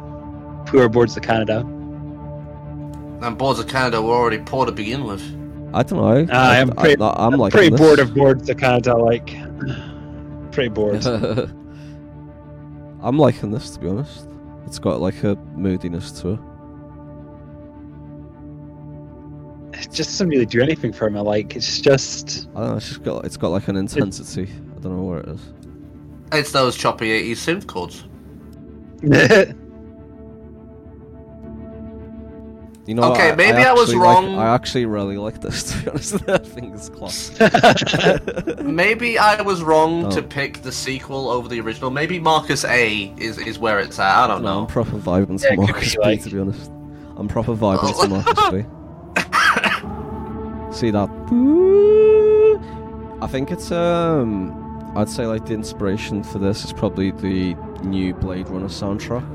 poor 0.65 0.89
boards 0.89 1.15
of 1.15 1.21
Canada. 1.21 1.59
And 1.59 3.37
Boards 3.37 3.59
of 3.59 3.67
Canada 3.67 4.01
were 4.01 4.15
already 4.15 4.39
poor 4.39 4.65
to 4.65 4.71
begin 4.71 5.03
with. 5.03 5.44
I 5.75 5.83
don't 5.83 5.99
know. 5.99 6.25
Ah, 6.31 6.51
I 6.51 6.57
am 6.57 6.69
pretty- 6.69 7.01
I, 7.01 7.27
am 7.27 7.33
like 7.33 7.51
pretty 7.51 7.75
bored 7.75 7.99
of 7.99 8.13
boards 8.13 8.49
of 8.49 8.57
Canada. 8.57 8.95
Like, 8.95 9.35
pretty 10.51 10.69
bored. 10.69 11.05
I'm 13.03 13.19
liking 13.19 13.51
this 13.51 13.71
to 13.71 13.79
be 13.81 13.89
honest. 13.89 14.29
It's 14.65 14.79
got 14.79 15.01
like 15.01 15.21
a 15.25 15.35
moodiness 15.53 16.11
to 16.21 16.29
it. 16.29 16.39
it 19.73 19.91
just 19.91 20.11
doesn't 20.11 20.29
really 20.29 20.45
do 20.45 20.61
anything 20.61 20.93
for 20.93 21.09
me. 21.09 21.19
Like, 21.19 21.57
it's 21.57 21.81
just. 21.81 22.47
I 22.55 22.61
don't 22.61 22.69
know. 22.69 22.77
It's 22.77 22.87
just 22.87 23.03
got 23.03 23.25
it's 23.25 23.35
got 23.37 23.49
like 23.49 23.67
an 23.67 23.75
intensity. 23.75 24.43
I 24.43 24.79
don't 24.79 24.95
know 24.95 25.03
where 25.03 25.19
it 25.19 25.27
is. 25.27 25.41
It's 26.31 26.51
those 26.53 26.77
choppy 26.77 27.07
80s 27.07 27.33
synth 27.33 27.67
chords. 27.67 28.05
You 32.85 32.93
know, 32.93 33.11
Okay, 33.13 33.31
I, 33.31 33.35
maybe 33.35 33.57
I 33.57 33.73
was 33.73 33.89
actually 33.89 33.95
like- 33.97 34.03
wrong. 34.23 34.37
I 34.37 34.53
actually 34.53 34.85
really 34.85 35.17
like 35.17 35.41
this. 35.41 35.63
To 35.71 35.83
be 35.83 35.89
honest, 35.89 36.29
I 36.29 36.37
think 36.37 36.75
it's 36.75 36.89
class. 36.89 37.31
Maybe 38.61 39.17
I 39.17 39.41
was 39.41 39.63
wrong 39.63 40.05
Oh. 40.05 40.11
to 40.11 40.21
pick 40.21 40.61
the 40.61 40.71
sequel 40.71 41.29
over 41.29 41.47
the 41.47 41.59
original. 41.61 41.89
Maybe 41.89 42.19
Marcus 42.19 42.63
A 42.63 43.11
is, 43.17 43.39
is 43.39 43.57
where 43.57 43.79
it's 43.79 43.97
at. 43.97 44.25
I 44.25 44.27
don't 44.27 44.43
No, 44.43 44.49
I'm 44.49 44.59
know. 44.63 44.67
proper 44.67 44.91
vibing 44.97 45.41
Yeah, 45.41 45.49
to 45.51 45.57
Marcus 45.57 45.95
be 45.95 46.03
B. 46.03 46.17
To 46.17 46.29
be 46.29 46.39
honest, 46.39 46.69
I'm 47.17 47.27
proper 47.27 47.55
vibing 47.55 47.79
Oh. 47.81 48.03
to 48.03 48.07
Marcus 48.15 48.49
B. 48.51 48.65
See 50.77 50.91
that? 50.91 51.09
I 53.21 53.27
think 53.27 53.49
it's 53.51 53.71
um. 53.71 54.61
I'd 54.95 55.09
say 55.09 55.25
like 55.25 55.45
the 55.45 55.53
inspiration 55.53 56.23
for 56.23 56.37
this 56.39 56.63
is 56.63 56.71
probably 56.71 57.11
the 57.11 57.53
new 57.83 58.13
Blade 58.13 58.47
Runner 58.49 58.67
soundtrack. 58.67 59.25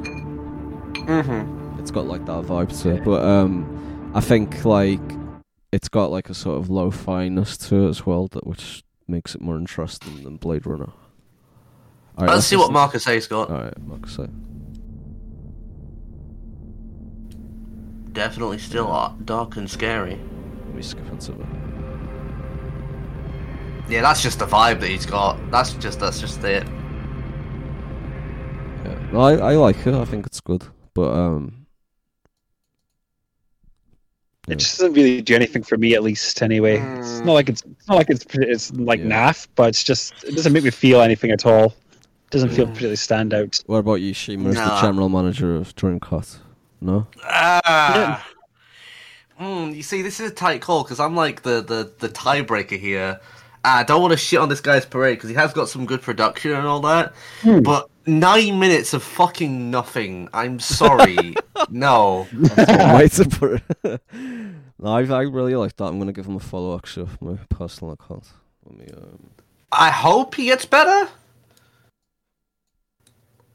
Mm-hmm. 1.06 1.56
It's 1.90 1.96
got 1.96 2.06
like 2.06 2.24
that 2.26 2.44
vibe 2.44 2.82
to 2.82 2.90
it, 2.90 3.02
but 3.02 3.24
um, 3.24 4.12
I 4.14 4.20
think 4.20 4.64
like 4.64 5.00
it's 5.72 5.88
got 5.88 6.12
like 6.12 6.30
a 6.30 6.34
sort 6.34 6.56
of 6.56 6.70
lo-fi-ness 6.70 7.56
to 7.66 7.86
it 7.86 7.88
as 7.88 8.06
well, 8.06 8.28
that 8.28 8.46
which 8.46 8.84
makes 9.08 9.34
it 9.34 9.40
more 9.40 9.56
interesting 9.56 10.22
than 10.22 10.36
Blade 10.36 10.66
Runner. 10.66 10.92
All 12.16 12.26
Let's 12.26 12.46
see 12.46 12.54
what 12.54 12.70
Marcus 12.70 13.08
A's 13.08 13.26
got. 13.26 13.50
All 13.50 13.62
right, 13.62 13.76
Marcus. 13.80 14.20
A. 14.20 14.28
Definitely 18.12 18.58
still 18.58 19.16
dark 19.24 19.56
and 19.56 19.68
scary. 19.68 20.16
Let 20.66 20.74
me 20.76 20.82
skip 20.82 21.08
into. 21.08 21.32
Yeah, 23.88 24.02
that's 24.02 24.22
just 24.22 24.38
the 24.38 24.46
vibe 24.46 24.78
that 24.78 24.90
he's 24.90 25.06
got. 25.06 25.40
That's 25.50 25.72
just 25.72 25.98
that's 25.98 26.20
just 26.20 26.44
it. 26.44 26.64
Yeah. 28.84 29.08
No, 29.10 29.20
I 29.22 29.32
I 29.34 29.54
like 29.56 29.84
it. 29.84 29.94
I 29.94 30.04
think 30.04 30.24
it's 30.26 30.40
good, 30.40 30.62
but 30.94 31.12
um, 31.12 31.59
It 34.50 34.56
just 34.58 34.78
doesn't 34.78 34.94
really 34.94 35.20
do 35.22 35.34
anything 35.34 35.62
for 35.62 35.76
me, 35.78 35.94
at 35.94 36.02
least. 36.02 36.42
Anyway, 36.42 36.78
it's 36.98 37.20
not 37.20 37.32
like 37.34 37.48
it's, 37.48 37.62
it's 37.62 37.88
not 37.88 37.96
like 37.96 38.10
it's 38.10 38.24
it's 38.34 38.72
like 38.72 39.00
Yeah. 39.00 39.06
naff, 39.06 39.46
but 39.54 39.68
it's 39.68 39.82
just 39.84 40.12
it 40.24 40.34
doesn't 40.34 40.52
make 40.52 40.64
me 40.64 40.70
feel 40.70 41.00
anything 41.00 41.30
at 41.30 41.46
all. 41.46 41.66
It 41.66 42.30
doesn't 42.30 42.50
feel 42.50 42.64
Mm. 42.66 42.68
particularly 42.68 42.96
stand 42.96 43.34
out. 43.34 43.60
what 43.66 43.78
about 43.78 43.94
you, 43.94 44.14
Shima, 44.14 44.50
as 44.50 44.54
the 44.54 44.80
general 44.80 45.08
manager 45.08 45.56
of 45.56 45.74
Dreamcast? 45.76 46.38
No. 46.80 47.06
Ah. 47.24 48.26
Mm, 49.40 49.74
you 49.74 49.82
see, 49.82 50.02
this 50.02 50.20
is 50.20 50.30
a 50.30 50.34
tight 50.34 50.60
call 50.60 50.82
because 50.82 51.00
I'm 51.00 51.14
like 51.16 51.42
the 51.42 51.60
the 51.62 51.92
the 51.98 52.08
tiebreaker 52.08 52.78
here. 52.78 53.20
I 53.62 53.82
don't 53.82 54.00
want 54.00 54.12
to 54.12 54.16
shit 54.16 54.38
on 54.38 54.48
this 54.48 54.60
guy's 54.62 54.86
parade 54.86 55.18
because 55.18 55.28
he 55.28 55.36
has 55.36 55.52
got 55.52 55.68
some 55.68 55.84
good 55.84 56.00
production 56.00 56.52
and 56.52 56.66
all 56.66 56.80
that. 56.80 57.12
Hmm. 57.42 57.60
But 57.60 57.89
nine 58.06 58.58
minutes 58.58 58.94
of 58.94 59.02
fucking 59.02 59.70
nothing. 59.70 60.28
I'm 60.32 60.58
sorry. 60.60 61.34
no. 61.70 62.24
One 62.32 62.94
way 62.96 63.08
to 63.08 64.00
no, 64.82 64.88
I, 64.96 65.00
I 65.02 65.22
really 65.22 65.54
like 65.56 65.76
that. 65.76 65.84
I'm 65.84 65.98
gonna 65.98 66.12
give 66.12 66.26
him 66.26 66.36
a 66.36 66.40
follow 66.40 66.76
actually 66.76 67.06
off 67.06 67.20
my 67.20 67.36
personal 67.50 67.92
account. 67.92 68.26
Let 68.64 68.78
me. 68.78 68.86
Um, 68.96 69.30
I 69.72 69.90
hope 69.90 70.34
he 70.34 70.46
gets 70.46 70.64
better. 70.64 71.08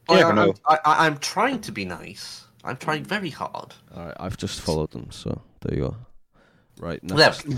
You 0.09 0.15
Like, 0.17 0.25
I'm. 0.25 0.39
I, 0.67 0.79
I, 0.85 1.05
I'm 1.07 1.17
trying 1.17 1.61
to 1.61 1.71
be 1.71 1.83
nice. 1.85 2.43
I'm 2.63 2.77
trying 2.77 3.03
very 3.03 3.29
hard. 3.29 3.73
all 3.95 4.05
right, 4.05 4.15
I've 4.19 4.37
just 4.37 4.61
followed 4.61 4.91
them, 4.91 5.09
so 5.11 5.41
there 5.61 5.75
you 5.77 5.83
go. 5.83 5.95
Right 6.79 6.99
There 7.03 7.17
next. 7.17 7.45
we. 7.45 7.55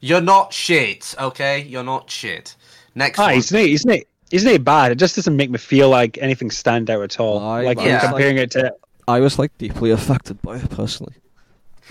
You're 0.00 0.20
not 0.20 0.52
shit, 0.52 1.14
okay? 1.18 1.62
You're 1.62 1.82
not 1.84 2.08
shit. 2.10 2.54
Next 2.94 3.18
Ah, 3.18 3.26
one. 3.26 3.34
he's 3.34 3.52
not, 3.52 3.62
he's 3.62 3.84
not, 3.86 3.98
he's 4.30 4.44
not 4.44 4.54
it 4.54 4.64
bad. 4.64 4.92
It 4.92 4.96
just 4.98 5.16
doesn't 5.16 5.36
make 5.36 5.50
me 5.50 5.58
feel 5.58 5.88
like 5.88 6.18
anything 6.20 6.50
stand 6.50 6.90
out 6.90 7.02
at 7.02 7.18
all. 7.20 7.38
I- 7.40 7.62
like 7.62 7.78
I 7.78 7.82
when 7.84 7.94
was 7.94 8.02
comparing 8.04 8.36
it 8.38 8.50
to 8.52 8.74
I 9.06 9.20
was 9.20 9.38
like 9.38 9.56
deeply 9.58 9.90
affected 9.90 10.40
by 10.42 10.56
it 10.58 10.68
personally. 10.70 11.14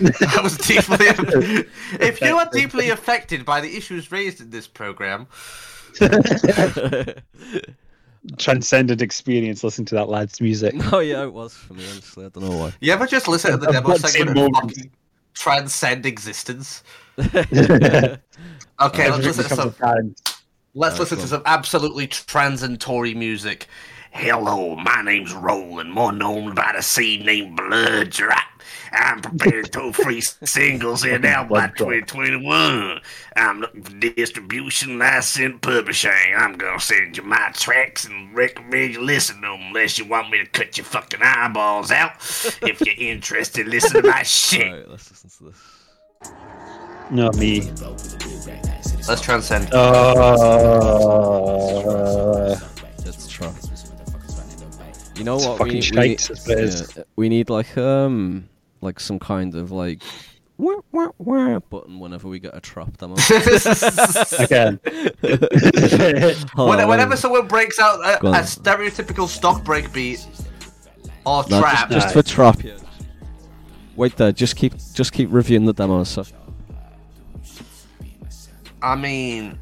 I 0.00 0.40
was 0.40 0.56
deeply. 0.56 0.98
if 2.00 2.20
you 2.20 2.36
are 2.38 2.48
deeply 2.52 2.90
affected 2.96 3.44
by 3.44 3.60
the 3.60 3.76
issues 3.76 4.12
raised 4.12 4.40
in 4.40 4.50
this 4.50 4.68
program, 4.68 5.26
transcendent 8.36 9.02
experience 9.02 9.64
listening 9.64 9.86
to 9.86 9.94
that 9.96 10.08
lad's 10.08 10.40
music. 10.40 10.74
oh 10.92 10.98
yeah, 11.00 11.24
it 11.24 11.32
was 11.32 11.54
for 11.54 11.74
me. 11.74 11.84
Honestly, 11.90 12.24
I 12.26 12.28
don't 12.28 12.44
know 12.44 12.56
why. 12.56 12.72
you 12.80 12.92
ever 12.92 13.06
just 13.06 13.26
listen 13.28 13.52
to 13.52 13.56
the 13.56 13.68
A 13.68 13.72
demo 13.72 13.88
built-in 13.88 14.10
segment 14.10 14.38
and 14.38 14.54
fucking 14.54 14.90
transcend 15.34 16.06
existence? 16.06 16.82
okay, 17.18 18.16
Okay, 18.80 19.10
let's 19.10 19.26
listen 19.26 19.44
to 19.44 19.74
some. 19.74 20.14
Let's 20.74 20.94
Alright, 20.94 21.00
listen 21.00 21.16
go 21.16 21.22
to 21.22 21.28
some 21.28 21.42
absolutely 21.46 22.06
transitory 22.06 23.14
music. 23.14 23.66
Hello, 24.10 24.76
my 24.76 25.02
name's 25.02 25.32
Roland, 25.32 25.92
more 25.92 26.12
known 26.12 26.54
by 26.54 26.72
the 26.76 26.82
scene 26.82 27.24
name 27.24 27.56
Blooddrop. 27.56 28.42
I'm 28.92 29.20
prepared 29.20 29.72
to 29.72 29.92
free 29.94 30.20
singles 30.20 31.02
here 31.02 31.18
now 31.18 31.44
by 31.44 31.68
2021. 31.68 33.00
I'm 33.36 33.60
looking 33.60 33.82
for 33.82 33.94
distribution, 33.94 34.98
license, 34.98 35.58
publishing. 35.62 36.34
I'm 36.36 36.58
gonna 36.58 36.80
send 36.80 37.16
you 37.16 37.22
my 37.22 37.50
tracks 37.54 38.04
and 38.04 38.34
recommend 38.34 38.94
you 38.94 39.02
listen 39.02 39.36
to 39.36 39.42
them 39.42 39.60
unless 39.68 39.98
you 39.98 40.04
want 40.04 40.30
me 40.30 40.38
to 40.38 40.46
cut 40.46 40.76
your 40.76 40.84
fucking 40.84 41.20
eyeballs 41.22 41.90
out. 41.90 42.12
If 42.62 42.80
you're 42.80 42.94
interested, 43.10 43.68
listen 43.68 44.02
to 44.02 44.08
my 44.08 44.22
shit. 44.22 44.66
Alright, 44.66 44.88
let's 44.90 45.10
listen 45.10 45.30
to 45.30 45.44
this. 45.50 46.30
Not 47.10 47.36
me. 47.36 47.60
Let's 49.08 49.20
transcend. 49.22 49.72
Uh, 49.72 50.14
Let's 53.04 53.26
try. 53.28 53.50
You 55.16 55.24
know 55.24 55.36
It's 55.36 55.46
what? 55.46 55.58
fucking 55.58 55.74
we, 55.74 55.80
shite, 55.80 55.96
we, 55.96 56.14
that's 56.16 56.46
what 56.46 56.58
it 56.58 56.64
is. 56.64 56.92
yeah, 56.96 57.02
we 57.16 57.28
need 57.28 57.50
like 57.50 57.76
um 57.76 58.48
like 58.82 59.00
some 59.00 59.18
kind 59.18 59.54
of 59.56 59.72
like 59.72 60.02
wah, 60.58 60.80
wah, 60.92 61.08
wah 61.18 61.58
button 61.58 61.98
whenever 61.98 62.28
we 62.28 62.38
get 62.38 62.54
a 62.56 62.60
trap 62.60 62.96
demo. 62.98 63.14
again. 64.38 64.78
Hold 66.54 66.68
When, 66.70 66.80
on, 66.80 66.88
whenever 66.88 67.10
wait. 67.10 67.18
someone 67.18 67.48
breaks 67.48 67.80
out 67.80 67.98
a, 68.00 68.18
a 68.26 68.42
stereotypical 68.42 69.26
stock 69.26 69.64
break 69.64 69.92
beat 69.92 70.24
or 71.26 71.44
No, 71.50 71.60
trap, 71.60 71.90
just, 71.90 72.08
just 72.08 72.12
for 72.14 72.22
trap. 72.22 72.60
Wait 73.96 74.16
there. 74.16 74.30
Just 74.30 74.54
keep 74.54 74.74
just 74.92 75.12
keep 75.12 75.30
reviewing 75.32 75.64
the 75.64 75.72
demo 75.72 75.96
and 75.98 76.06
stuff. 76.06 76.32
I 78.82 78.94
mean, 78.94 79.58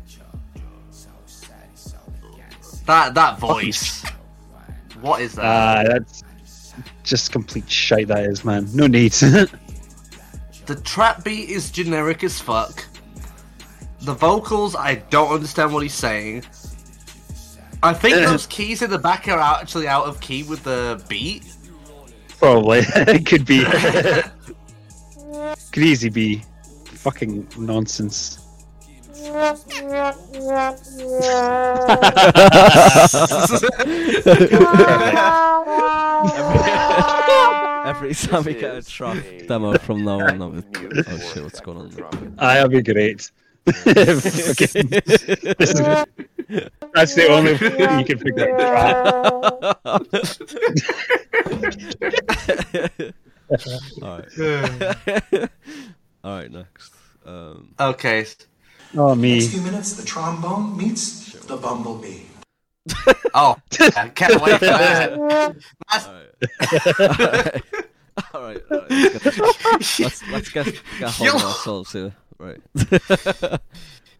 that 2.86 3.14
that 3.14 3.38
voice. 3.38 4.04
What 5.00 5.20
is 5.20 5.34
that? 5.34 5.44
Ah, 5.44 5.84
that's 5.86 6.24
just 7.02 7.32
complete 7.32 7.70
shite. 7.70 8.08
That 8.08 8.24
is, 8.24 8.44
man. 8.44 8.68
No 8.74 8.86
need. 8.86 9.12
the 10.66 10.80
trap 10.84 11.24
beat 11.24 11.50
is 11.50 11.70
generic 11.70 12.24
as 12.24 12.40
fuck. 12.40 12.84
The 14.00 14.14
vocals, 14.14 14.76
I 14.76 14.96
don't 15.10 15.32
understand 15.32 15.72
what 15.72 15.82
he's 15.82 15.94
saying. 15.94 16.44
I 17.82 17.92
think 17.92 18.16
those 18.16 18.46
keys 18.46 18.82
in 18.82 18.90
the 18.90 18.98
back 18.98 19.28
are 19.28 19.38
actually 19.38 19.88
out 19.88 20.06
of 20.06 20.20
key 20.20 20.44
with 20.44 20.62
the 20.64 21.02
beat. 21.08 21.44
Probably. 22.38 22.78
it 22.94 23.26
could 23.26 23.44
be. 23.44 23.64
could 25.72 25.82
easily 25.82 26.10
be. 26.10 26.44
Fucking 26.84 27.46
nonsense. 27.58 28.45
Every 37.86 38.14
time 38.14 38.44
we 38.44 38.54
get 38.54 38.76
a 38.76 38.82
trap 38.82 39.16
demo 39.46 39.78
from 39.78 40.04
now 40.04 40.20
on, 40.20 40.42
I'm 40.42 40.64
oh 41.08 41.18
shit, 41.18 41.42
what's 41.42 41.60
going 41.60 41.78
on? 42.02 42.34
I'll 42.38 42.68
be 42.68 42.82
great. 42.82 43.30
Fucking- 43.66 44.88
this 44.90 45.22
is, 45.24 46.04
that's 46.94 47.14
the 47.14 47.26
only 47.30 47.54
way 47.54 47.98
you 47.98 48.04
can 48.04 48.18
figure 48.18 48.56
out. 48.58 49.76
Alright. 54.02 55.50
Alright, 56.24 56.50
next. 56.50 56.92
Um, 57.24 57.74
Okay. 57.80 58.26
Oh, 58.94 59.14
me. 59.14 59.34
Next 59.34 59.48
few 59.48 59.62
minutes, 59.62 59.94
the 59.94 60.04
trombone 60.04 60.76
meets 60.76 61.32
the 61.46 61.56
bumblebee. 61.56 62.22
Oh, 63.38 63.54
I 63.78 64.08
can't 64.14 64.40
wait 64.40 64.58
for 64.58 64.64
that. 64.64 65.12
Alright. 65.12 65.56
alright, 68.34 68.62
alright. 68.70 68.90
Let's 68.90 69.98
get, 69.98 70.00
let's, 70.00 70.22
let's 70.30 70.48
get, 70.48 70.64
get 70.98 71.10
hold 71.10 71.34
of 71.34 71.44
ourselves 71.44 71.92
here. 71.92 72.14
Right. 72.38 72.62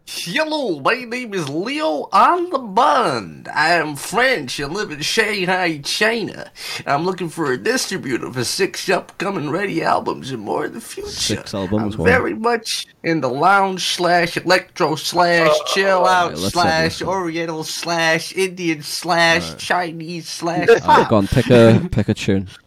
Hello, 0.09 0.79
my 0.79 1.03
name 1.03 1.33
is 1.33 1.49
Leo 1.49 2.07
on 2.13 2.49
the 2.49 2.59
Bund. 2.59 3.49
I 3.49 3.73
am 3.73 3.97
French 3.97 4.57
and 4.57 4.73
live 4.73 4.89
in 4.89 5.01
Shanghai, 5.01 5.79
China. 5.79 6.49
I'm 6.85 7.03
looking 7.03 7.27
for 7.27 7.51
a 7.51 7.57
distributor 7.57 8.31
for 8.31 8.45
six 8.45 8.87
upcoming 8.87 9.49
ready 9.49 9.83
albums 9.83 10.31
and 10.31 10.43
more 10.43 10.65
in 10.65 10.73
the 10.73 10.79
future. 10.79 11.09
Six 11.09 11.53
albums, 11.53 11.95
I'm 11.95 11.99
wow. 11.99 12.05
very 12.05 12.33
much 12.33 12.87
in 13.03 13.19
the 13.19 13.27
lounge 13.27 13.83
slash 13.83 14.37
electro 14.37 14.95
slash 14.95 15.49
uh, 15.49 15.63
chill 15.65 16.05
out 16.05 16.27
Alright, 16.27 16.37
let's 16.37 16.53
slash 16.53 16.65
have 16.65 16.83
this 16.83 17.01
one. 17.03 17.15
oriental 17.17 17.63
slash 17.65 18.33
Indian 18.33 18.83
slash 18.83 19.57
Chinese 19.57 20.29
slash 20.29 20.69
Alright, 20.69 20.83
pop. 20.83 21.09
go 21.09 21.17
on, 21.17 21.27
pick 21.27 21.49
a, 21.49 21.85
pick 21.91 22.07
a 22.07 22.13
tune. 22.13 22.47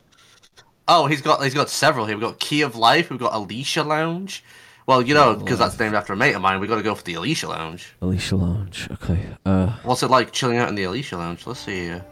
Oh, 0.93 1.07
he's 1.07 1.23
got 1.23 1.41
he's 1.45 1.55
got 1.55 1.71
several 1.71 2.07
here. 2.07 2.17
We've 2.17 2.27
got 2.27 2.41
Key 2.41 2.63
of 2.63 2.75
Life. 2.75 3.11
We've 3.11 3.21
got 3.21 3.33
Alicia 3.33 3.85
Lounge. 3.85 4.43
Well, 4.87 5.03
you 5.03 5.15
know, 5.15 5.35
because 5.37 5.59
that's 5.59 5.79
named 5.79 5.95
after 5.95 6.13
a 6.13 6.17
mate 6.17 6.35
of 6.35 6.43
mine, 6.43 6.61
we 6.61 6.67
got 6.67 6.77
to 6.77 6.83
go 6.83 6.95
for 6.95 7.05
the 7.05 7.15
Alicia 7.15 7.49
Lounge. 7.49 7.95
Alicia 8.01 8.37
Lounge, 8.37 8.89
okay. 8.93 9.37
Uh, 9.47 9.69
What's 9.83 10.03
it 10.03 10.09
like 10.09 10.33
chilling 10.33 10.59
out 10.59 10.69
in 10.69 10.75
the 10.75 10.85
Alicia 10.85 11.17
Lounge? 11.17 11.47
Let's 11.47 11.61
see 11.61 11.81
here. 11.85 12.05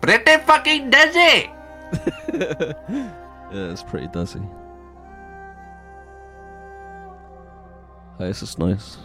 Pretty 0.00 0.38
fucking 0.44 0.90
dizzy! 0.90 1.18
yeah, 2.32 2.74
it's 3.52 3.84
pretty 3.84 4.08
dizzy. 4.08 4.40
Hey, 8.18 8.26
This 8.28 8.42
is 8.42 8.58
nice. 8.58 8.98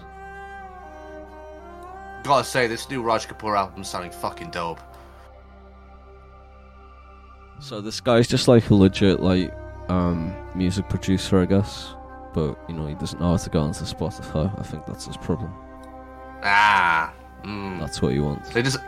Gotta 2.24 2.44
say, 2.44 2.66
this 2.68 2.90
new 2.90 3.04
Raj 3.04 3.28
Kapoor 3.28 3.56
album's 3.58 3.88
sounding 3.90 4.12
fucking 4.12 4.50
dope. 4.50 4.82
So 7.60 7.82
this 7.82 8.00
guy's 8.00 8.28
just 8.28 8.48
like 8.48 8.70
a 8.70 8.76
legit 8.76 9.20
like 9.20 9.54
um 9.90 10.34
music 10.56 10.88
producer, 10.90 11.40
I 11.42 11.46
guess. 11.46 11.94
But 12.34 12.58
you 12.68 12.76
know 12.76 12.86
he 12.88 12.96
doesn't 12.96 13.20
know 13.20 13.32
how 13.32 13.38
to 13.38 13.50
go 13.50 13.62
onto 13.62 13.84
Spotify. 13.86 14.58
I 14.60 14.64
think 14.64 14.86
that's 14.86 15.06
his 15.06 15.18
problem. 15.18 15.52
Ah. 16.44 17.14
Mm. 17.44 17.80
That's 17.80 18.02
what 18.02 18.14
he 18.14 18.20
wants. 18.20 18.50
He 18.54 18.62
doesn't. 18.62 18.84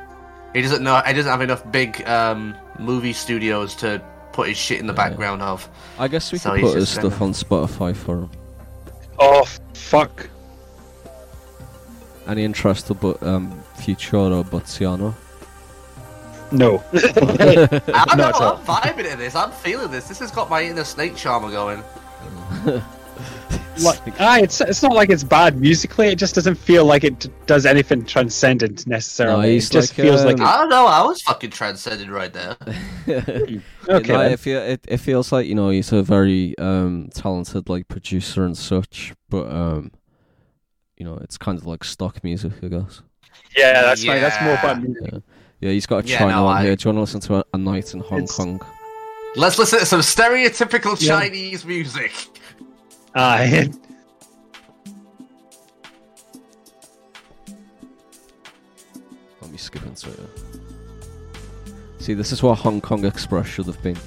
He 0.53 0.61
doesn't 0.61 0.83
know. 0.83 1.01
He 1.05 1.13
doesn't 1.13 1.29
have 1.31 1.41
enough 1.41 1.69
big 1.71 2.07
um, 2.07 2.55
movie 2.79 3.13
studios 3.13 3.75
to 3.75 4.01
put 4.33 4.47
his 4.49 4.57
shit 4.57 4.79
in 4.79 4.87
the 4.87 4.93
Yeah. 4.93 5.09
background 5.09 5.41
of. 5.41 5.67
I 5.97 6.07
guess 6.07 6.31
we 6.31 6.37
So 6.37 6.51
could 6.51 6.61
put 6.61 6.75
his 6.75 6.89
stuff 6.89 7.19
gonna- 7.19 7.25
on 7.25 7.31
Spotify 7.33 7.95
for 7.95 8.19
him. 8.19 8.29
Oh 9.19 9.45
fuck! 9.73 10.29
Any 12.27 12.43
interest 12.43 12.87
to 12.87 12.93
but 12.93 13.21
um 13.23 13.51
Futuro 13.77 14.43
Buttsiano? 14.43 15.13
No. 16.51 16.84
I 16.93 18.05
don't 18.07 18.17
not 18.17 18.39
know, 18.39 18.55
I'm 18.55 18.65
vibing 18.65 19.11
to 19.11 19.17
this. 19.17 19.35
I'm 19.35 19.51
feeling 19.51 19.91
this. 19.91 20.07
This 20.07 20.19
has 20.19 20.31
got 20.31 20.49
my 20.49 20.63
inner 20.63 20.84
snake 20.84 21.15
charmer 21.15 21.49
going. 21.51 21.84
like, 23.84 24.19
ah, 24.19 24.39
it's 24.39 24.61
it's 24.61 24.81
not 24.81 24.93
like 24.93 25.09
it's 25.09 25.23
bad 25.23 25.59
musically. 25.59 26.07
It 26.07 26.17
just 26.17 26.35
doesn't 26.35 26.55
feel 26.55 26.85
like 26.85 27.03
it 27.03 27.19
d- 27.19 27.30
does 27.45 27.65
anything 27.65 28.05
transcendent 28.05 28.88
necessarily. 28.88 29.47
No, 29.47 29.53
it 29.53 29.59
just 29.59 29.73
like, 29.73 30.05
feels 30.05 30.26
like 30.26 30.39
um, 30.39 30.47
I 30.47 30.57
don't 30.57 30.69
know. 30.69 30.85
I 30.85 31.01
was 31.03 31.21
fucking 31.21 31.51
transcended 31.51 32.09
right 32.09 32.34
there. 32.34 32.57
okay. 33.07 33.61
no, 33.88 33.99
then. 33.99 34.31
it, 34.31 34.39
feel, 34.39 34.59
it, 34.59 34.85
it 34.88 34.97
feels 34.97 35.31
like 35.31 35.47
you 35.47 35.55
know 35.55 35.69
he's 35.69 35.91
a 35.91 36.01
very 36.03 36.57
um 36.57 37.09
talented 37.13 37.69
like 37.69 37.88
producer 37.88 38.45
and 38.45 38.57
such, 38.57 39.13
but 39.30 39.51
um 39.51 39.91
you 40.97 41.05
know 41.05 41.17
it's 41.21 41.38
kind 41.38 41.57
of 41.57 41.65
like 41.65 41.84
stock 41.84 42.23
music, 42.23 42.53
I 42.63 42.67
guess. 42.67 43.01
Yeah, 43.57 43.81
that's 43.81 44.03
fine. 44.03 44.21
That's 44.21 44.41
more 44.43 44.57
fun. 44.57 44.95
Yeah, 45.01 45.19
yeah. 45.61 45.72
He's 45.72 45.86
got 45.86 46.03
a 46.06 46.07
Yeah, 46.07 46.18
China 46.19 46.31
no, 46.34 46.48
on 46.48 46.57
I- 46.57 46.64
here. 46.64 46.76
Do 46.76 46.90
you 46.90 46.95
want 46.95 46.98
to 46.98 47.02
listen 47.02 47.19
to 47.22 47.36
a, 47.38 47.44
a 47.53 47.57
night 47.57 47.94
in 47.94 47.99
Hong 48.02 48.19
It's- 48.23 48.36
Kong? 48.36 48.61
Let's 49.36 49.60
listen 49.60 49.80
to 49.80 49.86
some 49.86 49.99
stereotypical 50.02 50.99
Yeah. 50.99 51.19
Chinese 51.19 51.64
music. 51.64 52.11
Ah, 53.15 53.38
Let 59.41 59.52
me 59.52 59.57
skip 59.57 59.86
into 59.86 60.10
it. 60.10 60.19
See, 61.99 62.14
this 62.14 62.31
is 62.31 62.41
what 62.44 62.57
Hong 62.60 62.80
Kong 62.81 63.06
Express 63.06 63.48
should 63.48 63.65
have 63.68 63.81
been. 63.84 63.98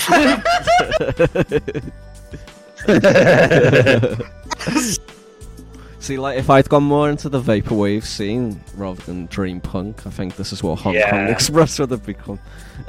See, 6.00 6.16
like 6.16 6.38
if 6.38 6.48
I'd 6.48 6.66
gone 6.68 6.84
more 6.84 7.10
into 7.10 7.28
the 7.28 7.42
vaporwave 7.42 8.04
scene 8.04 8.58
rather 8.74 9.02
than 9.02 9.26
dream 9.26 9.60
punk, 9.60 10.06
I 10.06 10.10
think 10.10 10.34
this 10.36 10.50
is 10.50 10.62
what 10.62 10.78
Hong 10.78 10.94
Kong 10.94 11.28
Express 11.28 11.78
would 11.78 11.90
have 11.90 12.06
become. 12.06 12.40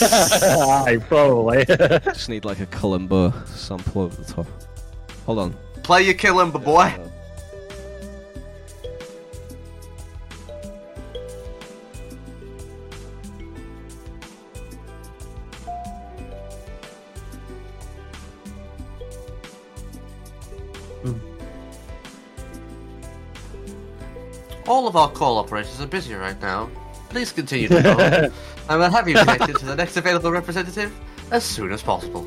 Aye, 0.00 0.98
probably. 1.08 1.64
Just 1.66 2.28
need 2.28 2.44
like 2.44 2.60
a 2.60 2.66
kalimba 2.66 3.46
sample 3.48 4.02
over 4.02 4.22
the 4.22 4.32
top. 4.32 4.46
Hold 5.26 5.40
on. 5.40 5.56
Play 5.82 6.02
your 6.02 6.14
kalimba, 6.14 6.62
boy. 6.62 6.88
Hmm. 21.02 21.35
All 24.66 24.88
of 24.88 24.96
our 24.96 25.10
call 25.10 25.38
operators 25.38 25.80
are 25.80 25.86
busy 25.86 26.14
right 26.14 26.40
now. 26.40 26.68
Please 27.08 27.30
continue 27.32 27.68
to 27.68 27.82
call, 27.82 28.00
and 28.00 28.32
we'll 28.68 28.90
have 28.90 29.08
you 29.08 29.14
connected 29.14 29.56
to 29.58 29.64
the 29.64 29.76
next 29.76 29.96
available 29.96 30.32
representative 30.32 30.92
as 31.30 31.44
soon 31.44 31.70
as 31.72 31.82
possible. 31.82 32.26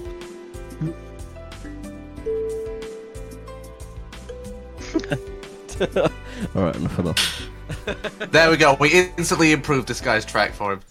All 6.56 6.64
right, 6.64 6.76
enough 6.76 7.00
of 7.00 7.06
that. 7.06 8.30
There 8.32 8.50
we 8.52 8.58
go. 8.58 8.76
We 8.80 9.08
instantly 9.18 9.52
improved 9.52 9.88
this 9.88 10.02
guy's 10.02 10.26
track 10.26 10.52
for 10.54 10.74
him. 10.74 10.82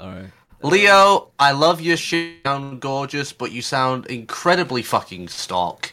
All 0.00 0.08
right. 0.08 0.26
Leo, 0.62 1.28
I 1.38 1.52
love 1.52 1.80
your 1.80 1.96
shit. 1.96 2.28
You 2.28 2.36
sound 2.44 2.80
gorgeous, 2.80 3.32
but 3.32 3.52
you 3.52 3.62
sound 3.62 4.06
incredibly 4.06 4.82
fucking 4.82 5.28
stock. 5.28 5.92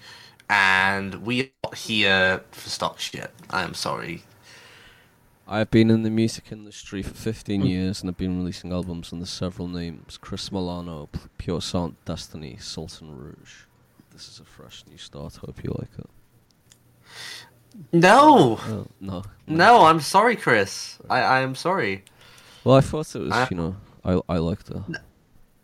And 0.49 1.25
we 1.25 1.41
are 1.41 1.49
not 1.63 1.75
here 1.75 2.41
for 2.51 2.69
stock 2.69 2.99
shit. 2.99 3.31
I 3.49 3.63
am 3.63 3.73
sorry. 3.73 4.23
I've 5.47 5.69
been 5.69 5.91
in 5.91 6.01
the 6.01 6.09
music 6.09 6.45
industry 6.51 7.03
for 7.03 7.13
15 7.13 7.61
hmm. 7.61 7.67
years 7.67 8.01
and 8.01 8.09
I've 8.09 8.17
been 8.17 8.37
releasing 8.37 8.71
albums 8.71 9.13
under 9.13 9.25
several 9.25 9.67
names 9.67 10.17
Chris 10.17 10.51
Milano, 10.51 11.07
P- 11.11 11.19
Pure 11.37 11.61
Sound, 11.61 11.95
Destiny, 12.05 12.57
Sultan 12.59 13.15
Rouge. 13.15 13.65
This 14.11 14.27
is 14.27 14.39
a 14.39 14.45
fresh 14.45 14.83
new 14.89 14.97
start. 14.97 15.35
Hope 15.35 15.63
you 15.63 15.75
like 15.77 15.89
it. 15.99 16.09
No, 17.91 18.57
Oh, 18.61 18.87
no. 18.99 19.23
no, 19.45 19.85
I'm 19.85 19.99
sorry, 19.99 20.35
Chris. 20.35 20.97
I, 21.09 21.19
I 21.21 21.39
am 21.41 21.53
sorry. 21.55 22.05
Well, 22.63 22.75
I 22.77 22.81
thought 22.81 23.13
it 23.15 23.19
was, 23.19 23.31
I- 23.31 23.47
you 23.51 23.57
know, 23.57 23.75
I 24.03 24.19
I 24.29 24.37
liked 24.37 24.69
it. 24.71 24.77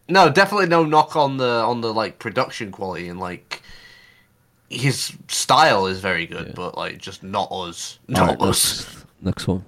No, 0.10 0.30
definitely 0.30 0.68
no 0.68 0.84
knock 0.84 1.16
on 1.16 1.38
the 1.38 1.46
on 1.50 1.80
the 1.82 1.94
like 1.94 2.20
production 2.20 2.70
quality 2.72 3.08
and 3.08 3.20
like 3.20 3.62
his 4.70 5.14
style 5.30 5.88
is 5.88 6.00
very 6.02 6.26
good, 6.26 6.48
Yeah. 6.48 6.54
but 6.56 6.78
like 6.78 6.98
just 6.98 7.24
not 7.24 7.50
us, 7.52 7.98
not 8.08 8.42
us. 8.42 8.86
next, 8.86 9.06
next 9.22 9.48
one. 9.48 9.64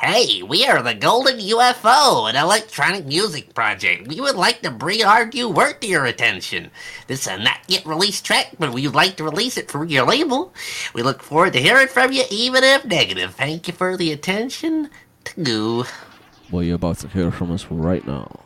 Hey, 0.00 0.42
we 0.42 0.66
are 0.66 0.82
the 0.82 0.94
Golden 0.94 1.38
UFO, 1.38 2.30
an 2.30 2.34
electronic 2.34 3.04
music 3.04 3.52
project. 3.52 4.08
We 4.08 4.18
would 4.18 4.34
like 4.34 4.62
to 4.62 4.70
bring 4.70 5.04
our 5.04 5.26
new 5.26 5.46
work 5.46 5.82
to 5.82 5.86
your 5.86 6.06
attention. 6.06 6.70
This 7.06 7.20
is 7.20 7.26
a 7.26 7.36
not 7.36 7.58
yet 7.68 7.84
released 7.84 8.24
track, 8.24 8.52
but 8.58 8.72
we'd 8.72 8.94
like 8.94 9.18
to 9.18 9.24
release 9.24 9.58
it 9.58 9.70
for 9.70 9.84
your 9.84 10.06
label. 10.06 10.54
We 10.94 11.02
look 11.02 11.22
forward 11.22 11.52
to 11.52 11.60
hearing 11.60 11.86
from 11.86 12.12
you, 12.12 12.24
even 12.30 12.64
if 12.64 12.86
negative. 12.86 13.34
Thank 13.34 13.68
you 13.68 13.74
for 13.74 13.98
the 13.98 14.10
attention. 14.10 14.88
To 15.24 15.42
go. 15.42 15.84
Well, 16.50 16.62
you're 16.62 16.76
about 16.76 16.96
to 17.00 17.08
hear 17.08 17.30
from 17.30 17.52
us 17.52 17.66
right 17.70 18.06
now. 18.06 18.40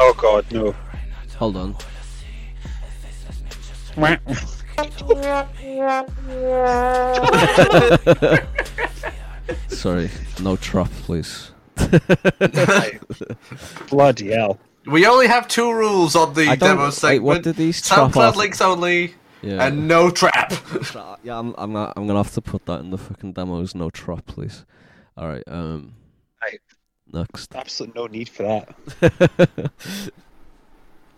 oh 0.00 0.14
god, 0.18 0.50
no. 0.50 0.74
Hold 1.36 1.56
on. 1.56 1.76
Sorry, 9.68 10.10
no 10.40 10.56
trap, 10.56 10.90
please. 11.02 11.50
Bloody 13.90 14.30
hell. 14.32 14.58
We 14.86 15.06
only 15.06 15.26
have 15.28 15.48
two 15.48 15.72
rules 15.72 16.14
on 16.16 16.34
the 16.34 16.48
I 16.48 16.56
don't- 16.56 16.70
demo 16.76 16.84
wait, 16.86 16.94
segment. 16.94 17.22
what 17.24 17.42
did 17.42 17.56
these 17.56 17.80
trap 17.86 18.10
SoundCloud 18.12 18.28
off- 18.30 18.36
links 18.36 18.60
only 18.60 19.14
Yeah. 19.42 19.66
and 19.66 19.88
no 19.88 20.10
trap. 20.10 20.50
Tra- 20.82 21.18
yeah, 21.22 21.38
I'm, 21.38 21.54
I'm 21.56 21.72
gonna, 21.72 21.92
I'm 21.96 22.06
gonna 22.06 22.22
have 22.22 22.32
to 22.34 22.42
put 22.42 22.66
that 22.66 22.80
in 22.80 22.90
the 22.90 22.98
fucking 22.98 23.32
demos. 23.32 23.74
No 23.74 23.88
trap, 23.90 24.26
please. 24.26 24.64
All 25.16 25.28
right. 25.28 25.42
Um. 25.46 25.94
Right. 26.42 26.60
Next. 27.12 27.54
Absolutely 27.54 28.00
no 28.00 28.06
need 28.08 28.28
for 28.28 28.42
that. 29.00 30.10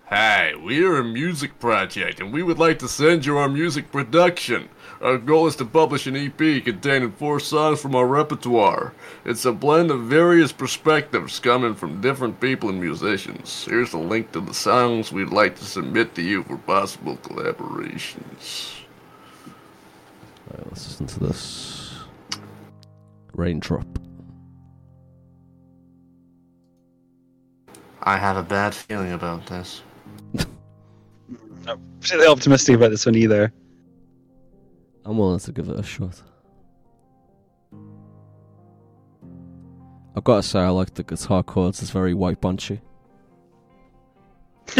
Hey, 0.08 0.54
we're 0.54 1.00
a 1.00 1.04
music 1.04 1.58
project, 1.58 2.20
and 2.20 2.32
we 2.32 2.44
would 2.44 2.60
like 2.60 2.78
to 2.78 2.86
send 2.86 3.26
you 3.26 3.38
our 3.38 3.48
music 3.48 3.90
production. 3.90 4.68
Our 5.00 5.18
goal 5.18 5.48
is 5.48 5.56
to 5.56 5.64
publish 5.64 6.06
an 6.06 6.14
EP 6.14 6.62
containing 6.62 7.10
four 7.10 7.40
songs 7.40 7.80
from 7.80 7.96
our 7.96 8.06
repertoire. 8.06 8.94
It's 9.24 9.44
a 9.44 9.52
blend 9.52 9.90
of 9.90 10.04
various 10.04 10.52
perspectives 10.52 11.40
coming 11.40 11.74
from 11.74 12.00
different 12.00 12.38
people 12.38 12.68
and 12.68 12.80
musicians. 12.80 13.64
Here's 13.64 13.94
a 13.94 13.98
link 13.98 14.30
to 14.30 14.40
the 14.40 14.54
songs 14.54 15.10
we'd 15.10 15.30
like 15.30 15.56
to 15.56 15.64
submit 15.64 16.14
to 16.14 16.22
you 16.22 16.44
for 16.44 16.56
possible 16.56 17.16
collaborations. 17.16 18.76
All 19.46 20.56
right, 20.56 20.66
let's 20.68 20.86
listen 20.86 21.06
to 21.08 21.18
this. 21.18 21.94
Raindrop. 23.34 23.98
I 28.04 28.18
have 28.18 28.36
a 28.36 28.44
bad 28.44 28.72
feeling 28.72 29.10
about 29.10 29.46
this. 29.46 29.82
Not 31.66 31.78
particularly 32.00 32.30
optimistic 32.30 32.76
about 32.76 32.90
this 32.90 33.04
one 33.04 33.16
either. 33.16 33.52
I'm 35.04 35.18
willing 35.18 35.40
to 35.40 35.52
give 35.52 35.68
it 35.68 35.78
a 35.78 35.82
shot. 35.82 36.22
I've 40.14 40.24
got 40.24 40.36
to 40.36 40.42
say, 40.42 40.60
I 40.60 40.68
like 40.68 40.94
the 40.94 41.02
guitar 41.02 41.42
chords. 41.42 41.82
It's 41.82 41.90
very 41.90 42.14
White 42.14 42.40
Banshee. 42.40 42.80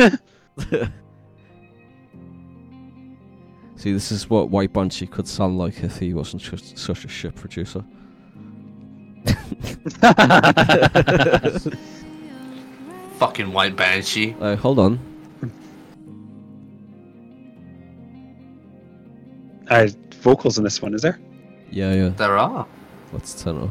See, 3.76 3.92
this 3.92 4.10
is 4.10 4.30
what 4.30 4.50
White 4.50 4.72
Banshee 4.72 5.06
could 5.06 5.28
sound 5.28 5.58
like 5.58 5.82
if 5.82 5.98
he 5.98 6.14
wasn't 6.14 6.42
just 6.42 6.78
such 6.78 7.04
a 7.04 7.08
shit 7.08 7.34
producer. 7.34 7.84
Fucking 13.18 13.52
White 13.52 13.76
Banshee. 13.76 14.34
Uh, 14.40 14.56
hold 14.56 14.78
on. 14.78 15.15
Uh, 19.68 19.88
vocals 20.20 20.58
in 20.58 20.64
this 20.64 20.80
one, 20.80 20.94
is 20.94 21.02
there? 21.02 21.18
Yeah, 21.70 21.92
yeah. 21.94 22.08
There 22.10 22.36
are. 22.36 22.66
Let's 23.12 23.42
turn 23.42 23.56
it 23.56 23.64
up. 23.64 23.70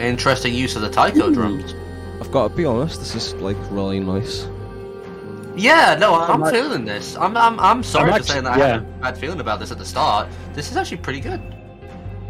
Interesting 0.00 0.54
use 0.54 0.76
of 0.76 0.82
the 0.82 0.88
taiko 0.88 1.30
drums. 1.32 1.74
I've 2.20 2.30
got 2.30 2.48
to 2.48 2.54
be 2.54 2.64
honest, 2.64 3.00
this 3.00 3.14
is 3.14 3.34
like 3.34 3.56
really 3.70 4.00
nice. 4.00 4.46
Yeah, 5.58 5.96
no, 5.98 6.14
I'm 6.14 6.42
I'm 6.44 6.52
feeling 6.52 6.84
this. 6.84 7.16
I'm, 7.16 7.36
I'm, 7.36 7.58
I'm 7.58 7.82
sorry 7.82 8.12
I'm 8.12 8.20
for 8.20 8.26
saying 8.28 8.44
that 8.44 8.52
actu- 8.52 8.62
I 8.64 8.68
had 8.68 8.76
a 8.76 8.80
bad 9.00 9.18
feeling 9.18 9.40
about 9.40 9.58
this 9.60 9.70
at 9.72 9.78
the 9.78 9.84
start. 9.84 10.28
This 10.54 10.70
is 10.70 10.76
actually 10.76 10.98
pretty 10.98 11.20
good. 11.20 11.40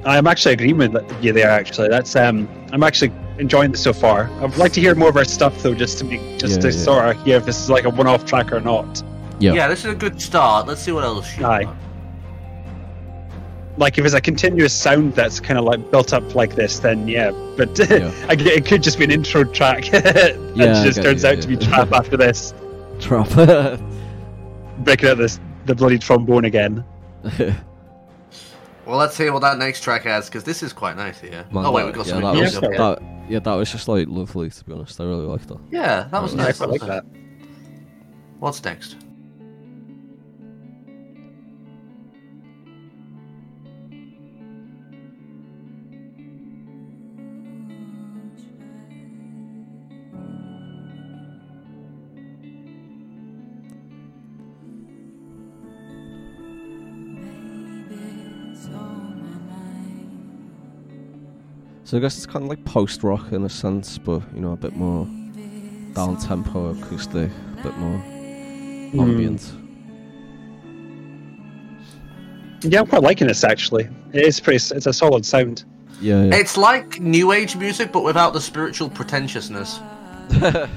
I'm 0.04 0.26
actually 0.26 0.54
agreeing 0.54 0.78
with 0.78 0.94
you 1.24 1.32
there. 1.32 1.50
Actually, 1.50 1.88
that's 1.88 2.16
um, 2.16 2.48
I'm 2.72 2.82
actually 2.82 3.12
enjoying 3.38 3.70
this 3.72 3.82
so 3.82 3.92
far. 3.92 4.30
I'd 4.40 4.56
like 4.56 4.72
to 4.72 4.80
hear 4.80 4.94
more 4.94 5.10
of 5.10 5.16
our 5.16 5.24
stuff 5.24 5.62
though, 5.62 5.74
just 5.74 5.98
to 5.98 6.04
be, 6.04 6.16
just 6.38 6.54
Yeah, 6.56 6.70
to 6.70 6.76
yeah. 6.76 6.84
sort 6.84 7.04
of 7.16 7.24
hear 7.24 7.36
if 7.36 7.44
this 7.44 7.60
is 7.60 7.68
like 7.68 7.84
a 7.84 7.90
one-off 7.90 8.24
track 8.24 8.52
or 8.52 8.60
not. 8.60 9.02
Yeah. 9.40 9.52
Yeah, 9.52 9.68
this 9.68 9.80
is 9.84 9.92
a 9.92 9.94
good 9.94 10.20
start. 10.20 10.66
Let's 10.66 10.80
see 10.80 10.92
what 10.92 11.04
else. 11.04 11.28
she 11.28 11.44
Aye. 11.44 11.64
got. 11.64 11.76
Like 13.76 13.96
if 13.98 14.04
it's 14.04 14.14
a 14.14 14.20
continuous 14.20 14.72
sound 14.74 15.14
that's 15.14 15.38
kind 15.38 15.58
of 15.58 15.64
like 15.64 15.90
built 15.92 16.12
up 16.12 16.34
like 16.34 16.56
this, 16.56 16.80
then 16.80 17.06
yeah. 17.06 17.30
But 17.56 17.78
Yeah. 17.90 18.10
It 18.30 18.64
could 18.66 18.82
just 18.82 18.98
be 18.98 19.04
an 19.04 19.10
intro 19.12 19.44
track 19.44 19.84
that 19.92 20.34
Yeah, 20.56 20.82
just 20.84 20.96
get 20.96 21.04
turns 21.04 21.22
you, 21.22 21.28
out 21.28 21.34
yeah. 21.36 21.40
to 21.42 21.48
be 21.48 21.56
trap 21.56 21.92
after 21.92 22.16
this, 22.16 22.52
Trap. 23.00 23.28
breaking 24.78 25.08
out 25.08 25.18
this 25.18 25.40
the 25.66 25.74
bloody 25.74 25.98
trombone 25.98 26.44
again. 26.44 26.84
Well, 28.86 28.96
let's 28.96 29.18
hear 29.18 29.34
what 29.34 29.40
that 29.40 29.58
next 29.58 29.82
track 29.82 30.04
has, 30.04 30.26
because 30.26 30.44
this 30.44 30.62
is 30.62 30.72
quite 30.72 30.96
nice 30.96 31.20
here. 31.20 31.44
Man, 31.52 31.66
oh 31.66 31.72
wait, 31.72 31.84
we've 31.84 31.94
got 31.94 32.06
yeah, 32.06 32.12
some 32.12 32.22
that 32.22 32.34
was, 32.34 32.54
that, 32.54 33.02
yeah, 33.28 33.38
that 33.38 33.52
was 33.54 33.70
just 33.70 33.86
like 33.86 34.08
lovely 34.08 34.48
to 34.48 34.64
be 34.64 34.72
honest. 34.72 34.98
I 34.98 35.04
really 35.04 35.26
liked 35.26 35.46
that. 35.48 35.58
Yeah, 35.70 36.08
that 36.10 36.22
was 36.22 36.34
Yeah, 36.34 36.40
I 36.40 36.44
nice. 36.46 36.56
quite 36.56 36.70
like 36.70 36.80
that. 36.80 37.04
What's 38.38 38.64
next? 38.64 38.96
So 61.88 61.96
I 61.96 62.00
guess 62.00 62.18
it's 62.18 62.26
kind 62.26 62.42
of 62.42 62.50
like 62.50 62.62
post 62.66 63.02
rock 63.02 63.32
in 63.32 63.44
a 63.44 63.48
sense, 63.48 63.96
but 63.96 64.20
you 64.34 64.42
know, 64.42 64.52
a 64.52 64.56
bit 64.56 64.76
more 64.76 65.06
down 65.94 66.18
tempo, 66.18 66.72
acoustic, 66.78 67.30
a 67.60 67.62
bit 67.62 67.74
more 67.78 67.96
Hmm. 68.90 69.00
ambient. 69.00 69.52
Yeah, 72.60 72.80
I'm 72.80 72.86
quite 72.88 73.00
liking 73.00 73.26
this 73.26 73.42
actually. 73.42 73.88
It 74.12 74.26
is 74.26 74.38
pretty. 74.38 74.74
It's 74.74 74.84
a 74.84 74.92
solid 74.92 75.24
sound. 75.24 75.64
Yeah, 75.98 76.24
yeah. 76.24 76.34
It's 76.34 76.58
like 76.58 77.00
new 77.00 77.32
age 77.32 77.56
music, 77.56 77.90
but 77.90 78.04
without 78.04 78.34
the 78.34 78.40
spiritual 78.42 78.90
pretentiousness. 78.90 79.80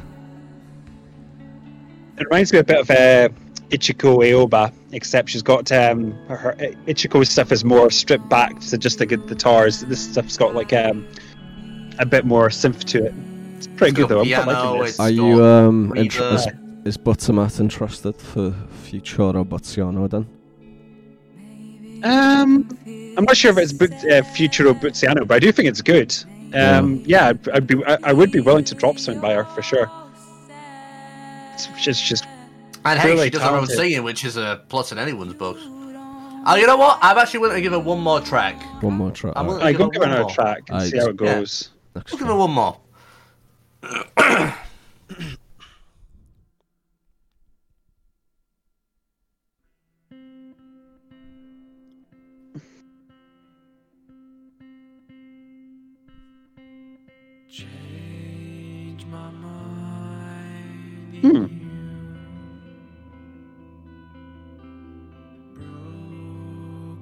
It 2.17 2.27
reminds 2.29 2.53
me 2.53 2.59
a 2.59 2.63
bit 2.63 2.79
of 2.79 2.89
uh, 2.89 3.29
Ichiko 3.71 4.17
Aoba, 4.19 4.71
except 4.91 5.29
she's 5.29 5.41
got 5.41 5.71
um, 5.71 6.11
her, 6.27 6.35
her 6.37 6.53
Ichiko's 6.87 7.29
stuff 7.29 7.51
is 7.51 7.63
more 7.63 7.89
stripped 7.89 8.27
back 8.29 8.59
to 8.59 8.77
just 8.77 8.99
the 8.99 9.05
good 9.05 9.25
guitars. 9.27 9.81
This 9.81 10.11
stuff's 10.11 10.37
got 10.37 10.53
like 10.55 10.73
um, 10.73 11.07
a 11.99 12.05
bit 12.05 12.25
more 12.25 12.49
synth 12.49 12.83
to 12.85 13.05
it. 13.05 13.13
It's 13.57 13.67
pretty 13.67 13.93
good 13.93 14.09
though. 14.09 14.21
I'm 14.21 14.25
quite 14.27 14.43
Piano, 14.45 14.51
liking 14.51 14.81
this. 14.81 14.89
it's- 14.95 14.99
Are 14.99 15.09
you 15.09 15.43
um 15.45 15.91
Reader. 15.91 16.01
inter- 16.03 16.33
is, 16.35 16.47
is 16.85 16.97
Buttsomet 16.97 17.59
interested 17.59 18.15
for 18.15 18.53
Futuro 18.83 19.43
Buttsiano 19.45 20.09
then? 20.09 20.27
Um, 22.03 22.67
I'm 23.17 23.25
not 23.25 23.37
sure 23.37 23.51
if 23.51 23.57
it's 23.59 23.73
but, 23.73 23.91
uh, 24.11 24.23
Futuro 24.23 24.73
Buttsiano, 24.73 25.27
but 25.27 25.35
I 25.35 25.39
do 25.39 25.51
think 25.51 25.67
it's 25.69 25.81
good. 25.81 26.13
Um, 26.53 27.01
yeah, 27.05 27.27
I'd, 27.29 27.49
I'd 27.49 27.67
be, 27.67 27.81
I, 27.85 27.97
I 28.03 28.13
would 28.13 28.31
be 28.31 28.39
willing 28.41 28.65
to 28.65 28.75
drop 28.75 28.97
something 28.99 29.21
by 29.21 29.33
her 29.35 29.45
for 29.45 29.61
sure. 29.61 29.89
It's 31.53 31.67
just, 31.81 32.03
just 32.03 32.25
And 32.83 32.99
hey, 32.99 33.09
Really 33.11 33.25
she 33.25 33.29
does 33.31 33.41
her 33.43 33.49
own 33.49 33.67
singing, 33.67 34.03
which 34.03 34.25
is 34.25 34.37
a 34.37 34.63
plus 34.69 34.91
in 34.91 34.97
anyone's 34.97 35.33
books. 35.33 35.61
Oh, 36.43 36.55
you 36.55 36.65
know 36.65 36.77
what? 36.77 36.97
I'm 37.03 37.17
actually 37.19 37.41
willing 37.41 37.57
to 37.57 37.61
give 37.61 37.73
her 37.73 37.79
one 37.79 37.99
more 37.99 38.19
track. 38.19 38.59
One 38.81 38.95
more 38.95 39.11
track. 39.11 39.33
I'm 39.35 39.47
alright. 39.47 39.59
gonna- 39.61 39.69
I 39.69 39.73
go 39.73 39.85
give 39.89 39.93
give 39.93 40.01
her 40.01 40.07
one 40.07 40.09
another 40.09 40.23
more. 40.23 40.31
track 40.33 40.63
and 40.69 40.77
Aye, 40.77 40.87
see 40.89 40.97
how 40.97 41.07
it 41.09 41.15
goes. 41.17 41.69
Next 41.95 42.11
We'll 42.11 42.19
give 42.19 42.27
one. 42.27 42.35
her 42.35 42.39
one 42.39 42.51
more. 42.51 42.77
Hmm. 61.21 61.60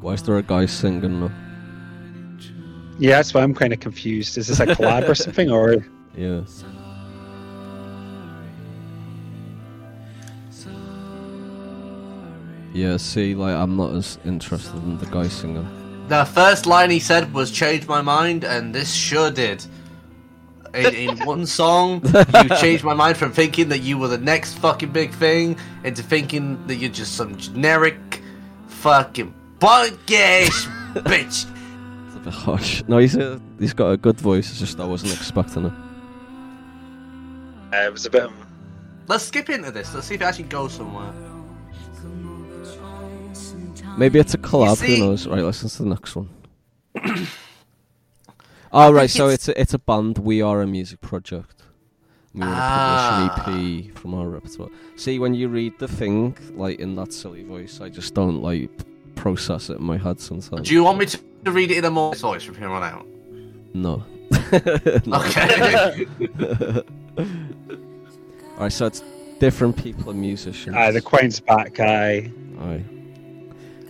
Why 0.02 0.14
is 0.14 0.24
there 0.24 0.38
a 0.38 0.44
guy 0.44 0.66
singing? 0.66 1.20
though? 1.20 1.32
Yeah, 3.00 3.18
that's 3.18 3.34
why 3.34 3.42
I'm 3.42 3.54
kind 3.54 3.74
of 3.74 3.80
confused. 3.80 4.38
Is 4.38 4.48
this 4.48 4.60
a 4.60 4.68
collab 4.68 5.08
or 5.08 5.16
something, 5.16 5.52
or 5.52 5.86
Yeah. 6.16 6.42
Yeah, 12.74 12.98
see, 12.98 13.36
like 13.36 13.56
I'm 13.56 13.76
not 13.76 13.94
as 13.94 14.20
interested 14.26 14.76
in 14.84 14.98
the 15.00 15.06
guy 15.08 15.28
singing. 15.28 15.68
The 16.08 16.24
first 16.26 16.66
line 16.66 16.92
he 16.92 17.00
said 17.00 17.34
was 17.34 17.52
"Change 17.52 17.88
my 17.88 18.02
mind," 18.02 18.44
and 18.44 18.74
this 18.74 18.94
sure 18.94 19.32
did. 19.32 19.66
In, 20.74 20.94
in 20.94 21.18
one 21.26 21.46
song, 21.46 22.02
you 22.06 22.50
changed 22.58 22.84
my 22.84 22.94
mind 22.94 23.18
from 23.18 23.32
thinking 23.32 23.70
that 23.70 23.80
you 23.80 23.98
were 23.98 24.08
the 24.08 24.20
next 24.20 24.54
fucking 24.60 24.92
big 24.92 25.12
thing 25.14 25.58
into 25.84 26.04
thinking 26.04 26.66
that 26.68 26.76
you're 26.76 26.92
just 26.92 27.16
some 27.16 27.36
generic 27.38 28.22
fucking 28.68 29.34
punkish 29.60 30.68
bitch. 31.04 31.46
It's 32.08 32.16
a 32.16 32.20
bit 32.20 32.34
harsh. 32.34 32.84
No, 32.88 32.98
he's 32.98 33.16
a, 33.16 33.40
he's 33.60 33.74
got 33.74 33.92
a 33.92 33.98
good 33.98 34.20
voice. 34.20 34.50
It's 34.50 34.60
just 34.60 34.80
I 34.80 34.86
wasn't 34.86 35.14
expecting 35.14 35.66
it. 35.66 35.74
uh, 37.74 37.86
it 37.88 37.92
was 37.94 38.06
a 38.06 38.10
bit? 38.10 38.30
Let's 39.08 39.26
skip 39.26 39.50
into 39.50 39.72
this. 39.72 39.94
Let's 39.94 40.08
see 40.08 40.16
if 40.16 40.22
it 40.22 40.26
actually 40.26 40.46
goes 40.46 40.74
somewhere. 40.74 41.14
Maybe 43.98 44.20
it's 44.20 44.34
a 44.34 44.38
collab. 44.38 44.78
see- 44.78 44.98
Who 45.00 45.08
knows? 45.08 45.28
Right, 45.28 45.42
let's 45.42 45.62
listen 45.64 45.78
to 45.78 45.84
the 45.84 45.90
next 45.90 46.16
one. 46.16 46.30
oh 48.72 48.92
right, 48.94 49.10
so 49.10 49.26
it's- 49.30 49.48
it's 49.50 49.58
a, 49.58 49.62
it's 49.62 49.74
a 49.74 49.80
band. 49.80 50.18
We 50.20 50.42
are 50.42 50.62
a 50.62 50.68
music 50.68 51.02
project. 51.02 51.64
We 52.34 52.42
want 52.42 52.52
to 52.54 52.58
Ah. 52.62 53.34
publish 53.46 53.56
an 53.62 53.90
EP 53.90 53.98
from 53.98 54.14
our 54.14 54.28
repertoire. 54.30 54.70
See, 54.96 55.18
when 55.20 55.34
you 55.34 55.48
read 55.50 55.74
the 55.80 55.88
thing 55.88 56.38
like 56.56 56.80
in 56.80 56.96
that 56.96 57.12
silly 57.12 57.44
voice, 57.44 57.82
I 57.82 57.90
just 57.90 58.14
don't 58.14 58.42
like 58.42 58.70
process 59.24 59.70
it 59.70 59.78
in 59.80 59.84
my 59.84 59.98
head 59.98 60.20
sometimes. 60.20 60.68
Do 60.68 60.74
you 60.74 60.84
want 60.84 60.98
me 61.00 61.06
to 61.08 61.18
to 61.46 61.52
read 61.52 61.72
it 61.72 61.78
in 61.78 61.86
a 61.86 61.90
more 61.92 62.16
voice 62.16 62.44
from 62.44 62.56
here 62.56 62.70
on 62.70 62.84
out? 62.84 63.06
No. 63.74 64.04
No. 65.06 65.18
Okay. 65.22 66.06
Alright, 68.56 68.74
so 68.74 68.86
it's 68.88 69.04
different 69.40 69.78
people 69.78 70.10
and 70.12 70.20
musicians. 70.20 70.76
Aye, 70.76 70.92
the 70.92 71.02
Quine's 71.02 71.40
back. 71.40 71.74
guy. 71.74 72.32
Aye. 72.60 72.84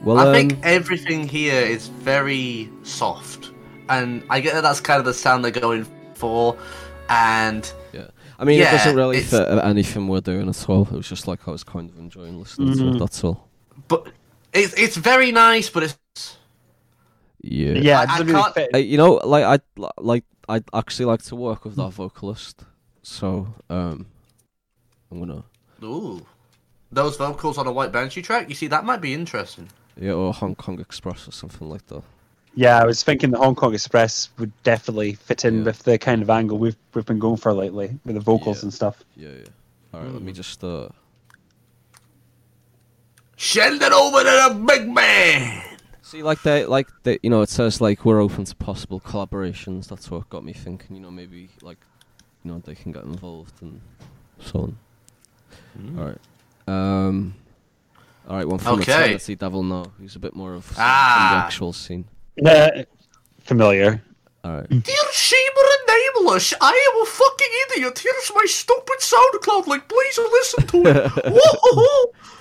Well, 0.04 0.18
I 0.20 0.28
um, 0.28 0.34
think 0.34 0.58
everything 0.64 1.28
here 1.28 1.62
is 1.62 1.88
very 1.88 2.70
soft, 2.84 3.52
and 3.90 4.24
I 4.30 4.40
get 4.40 4.54
that 4.54 4.62
that's 4.62 4.80
kind 4.80 5.00
of 5.00 5.06
the 5.06 5.14
sound 5.14 5.44
they're 5.44 5.52
going 5.52 5.86
for. 6.14 6.58
And 7.10 7.70
I 8.38 8.46
mean, 8.46 8.60
yeah, 8.60 8.70
it 8.70 8.78
doesn't 8.78 8.96
really 8.96 9.18
it's- 9.18 9.32
fit 9.32 9.48
anything 9.64 10.08
we're 10.08 10.22
doing 10.22 10.48
at 10.48 10.70
all. 10.70 10.84
It 10.84 10.92
was 10.92 11.10
just 11.10 11.28
like 11.28 11.48
I 11.48 11.52
was 11.52 11.64
kind 11.64 11.90
of 11.90 11.98
enjoying 11.98 12.40
listening 12.40 12.74
to 12.78 12.84
Mhm. 12.84 12.96
it. 12.96 13.00
That's 13.00 13.24
all. 13.24 13.48
but 13.88 14.08
it's 14.54 14.74
it's 14.74 14.98
very 14.98 15.32
nice, 15.32 15.70
but 15.70 15.84
it's 15.84 15.98
Yeah. 17.42 17.74
Yeah, 17.74 18.00
I- 18.00 18.04
it 18.04 18.08
doesn't 18.08 18.12
I 18.12 18.20
really 18.32 18.42
can't- 18.44 18.54
fit. 18.56 18.70
Uh, 18.74 18.78
you 18.78 18.98
know, 18.98 19.14
like 19.24 19.44
I 19.46 19.60
like 19.98 20.24
I'd 20.48 20.64
actually 20.74 21.06
like 21.06 21.22
to 21.24 21.36
work 21.36 21.64
with 21.66 21.76
that 21.76 21.92
vocalist. 21.92 22.64
So, 23.04 23.54
um, 23.70 24.06
I'm 25.12 25.20
gonna 25.20 25.44
ooh, 25.84 26.26
those 26.92 27.18
vocals 27.18 27.58
on 27.58 27.68
a 27.68 27.72
White 27.72 27.92
Banshee 27.92 28.22
track. 28.22 28.50
You 28.50 28.56
see, 28.56 28.68
that 28.68 28.84
might 28.86 29.02
be 29.02 29.14
interesting. 29.14 29.70
yeah, 30.00 30.12
or 30.14 30.34
Hong 30.34 30.56
Kong 30.56 30.80
Express 30.80 31.28
or 31.28 31.32
something 31.32 31.68
like 31.70 31.86
that. 31.88 32.04
Yeah, 32.56 32.80
I 32.82 32.86
was 32.86 33.04
thinking 33.04 33.32
the 33.32 33.38
Hong 33.38 33.56
Kong 33.56 33.74
Express 33.74 34.30
would 34.38 34.52
definitely 34.64 35.14
fit 35.14 35.46
in 35.46 35.60
Yeah. 35.60 35.64
with 35.66 35.84
the 35.84 35.98
kind 35.98 36.22
of 36.22 36.30
angle 36.30 36.58
we've 36.58 36.76
we've 36.94 37.06
been 37.06 37.20
going 37.20 37.38
for 37.38 37.54
lately 37.54 37.98
with 38.06 38.16
the 38.16 38.22
vocals 38.22 38.58
Yeah. 38.58 38.66
and 38.66 38.74
stuff. 38.74 39.04
Yeah, 39.16 39.30
yeah. 39.30 39.46
All 39.94 40.02
right, 40.02 40.12
let 40.12 40.22
me 40.22 40.32
just 40.34 40.64
uh. 40.64 40.90
Send 43.42 43.82
it 43.82 43.94
over 43.94 44.20
to 44.20 44.54
the 44.54 44.64
big 44.68 44.90
man. 44.90 45.64
See, 46.02 46.22
like 46.24 46.42
they, 46.42 46.66
like 46.66 46.90
they, 47.04 47.20
you 47.24 47.30
know, 47.30 47.42
it 47.42 47.48
says 47.50 47.80
like 47.80 48.04
we're 48.04 48.20
open 48.20 48.44
to 48.44 48.56
possible 48.56 49.00
collaborations. 49.00 49.88
That's 49.88 50.12
what 50.12 50.28
got 50.30 50.44
me 50.44 50.52
thinking. 50.52 50.96
You 50.98 51.02
know, 51.02 51.10
maybe 51.12 51.50
like, 51.62 51.78
you 52.44 52.52
know, 52.52 52.60
they 52.60 52.76
can 52.76 52.92
get 52.92 53.04
involved 53.04 53.54
and 53.62 53.80
so 54.42 54.60
on. 54.64 54.78
Hmm. 55.78 56.00
All 56.00 56.06
right. 56.06 56.18
Um. 56.68 57.34
All 58.28 58.36
right, 58.36 58.48
one 58.48 58.60
from 58.60 58.80
Okay. 58.82 58.92
Eternity 59.06 59.36
Devil. 59.36 59.64
No, 59.64 59.86
He's 60.02 60.16
a 60.16 60.20
bit 60.20 60.36
more 60.36 60.54
of 60.54 60.72
Ah. 60.78 61.30
the 61.32 61.46
actual 61.46 61.72
scene. 61.74 62.06
Uh, 62.46 62.84
familiar. 63.40 64.04
All 64.44 64.52
right. 64.52 64.70
Dear 64.70 64.96
Shima 65.12 65.62
and 65.80 65.98
Nameless, 66.18 66.54
I 66.62 66.92
am 66.94 67.02
a 67.02 67.06
fucking 67.06 67.48
idiot. 67.72 68.00
Here's 68.00 68.32
my 68.36 68.46
stupid 68.48 69.00
SoundCloud 69.00 69.68
link. 69.68 69.88
Please 69.88 70.18
listen 70.18 70.68
to 70.68 70.84
it. 70.86 72.14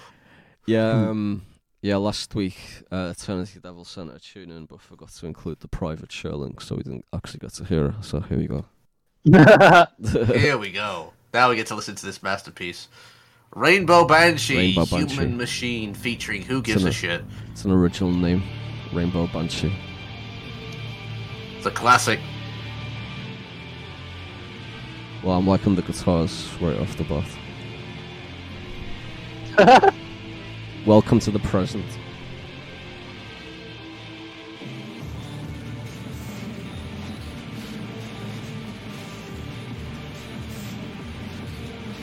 Whoa! 0.68 0.74
Yeah, 0.74 1.08
um, 1.08 1.46
yeah. 1.80 1.96
Last 1.96 2.34
week, 2.34 2.58
uh, 2.90 3.14
Eternity 3.16 3.58
Devil 3.60 3.84
sent 3.84 4.14
a 4.14 4.18
tune 4.18 4.50
in, 4.50 4.66
but 4.66 4.80
forgot 4.80 5.10
to 5.10 5.26
include 5.26 5.60
the 5.60 5.68
private 5.68 6.12
show 6.12 6.30
link, 6.30 6.60
so 6.60 6.76
we 6.76 6.82
didn't 6.82 7.06
actually 7.14 7.40
get 7.40 7.54
to 7.54 7.64
hear 7.64 7.86
it. 7.86 7.94
So 8.02 8.20
here 8.20 8.38
we 8.38 8.46
go. 8.46 8.64
Here 10.34 10.56
we 10.56 10.70
go. 10.70 11.12
Now 11.34 11.50
we 11.50 11.56
get 11.56 11.66
to 11.68 11.74
listen 11.74 11.94
to 11.96 12.06
this 12.06 12.22
masterpiece. 12.22 12.88
Rainbow 13.54 14.06
Banshee, 14.06 14.74
Rainbow 14.74 14.84
Human 14.84 15.36
Machine, 15.36 15.94
featuring 15.94 16.42
Who 16.42 16.62
Gives 16.62 16.84
It's 16.84 16.96
a 16.96 16.98
Shit. 16.98 17.24
It's 17.50 17.64
an 17.64 17.72
original 17.72 18.12
name, 18.12 18.42
Rainbow 18.92 19.26
Banshee. 19.26 19.74
It's 21.56 21.66
a 21.66 21.70
classic. 21.70 22.20
Well, 25.22 25.36
I'm 25.36 25.46
liking 25.46 25.74
the 25.74 25.82
guitars 25.82 26.48
right 26.60 26.78
off 26.78 26.96
the 26.96 27.04
bat. 29.58 29.94
Welcome 30.88 31.20
to 31.20 31.30
the 31.30 31.38
present. 31.40 31.84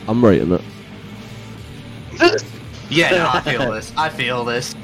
I'm 0.06 0.24
rating 0.24 0.52
it. 0.52 0.62
Yeah, 2.88 3.10
no, 3.10 3.28
I 3.32 3.40
feel 3.40 3.72
this. 3.72 3.92
I 3.96 4.08
feel 4.08 4.44
this. 4.44 4.76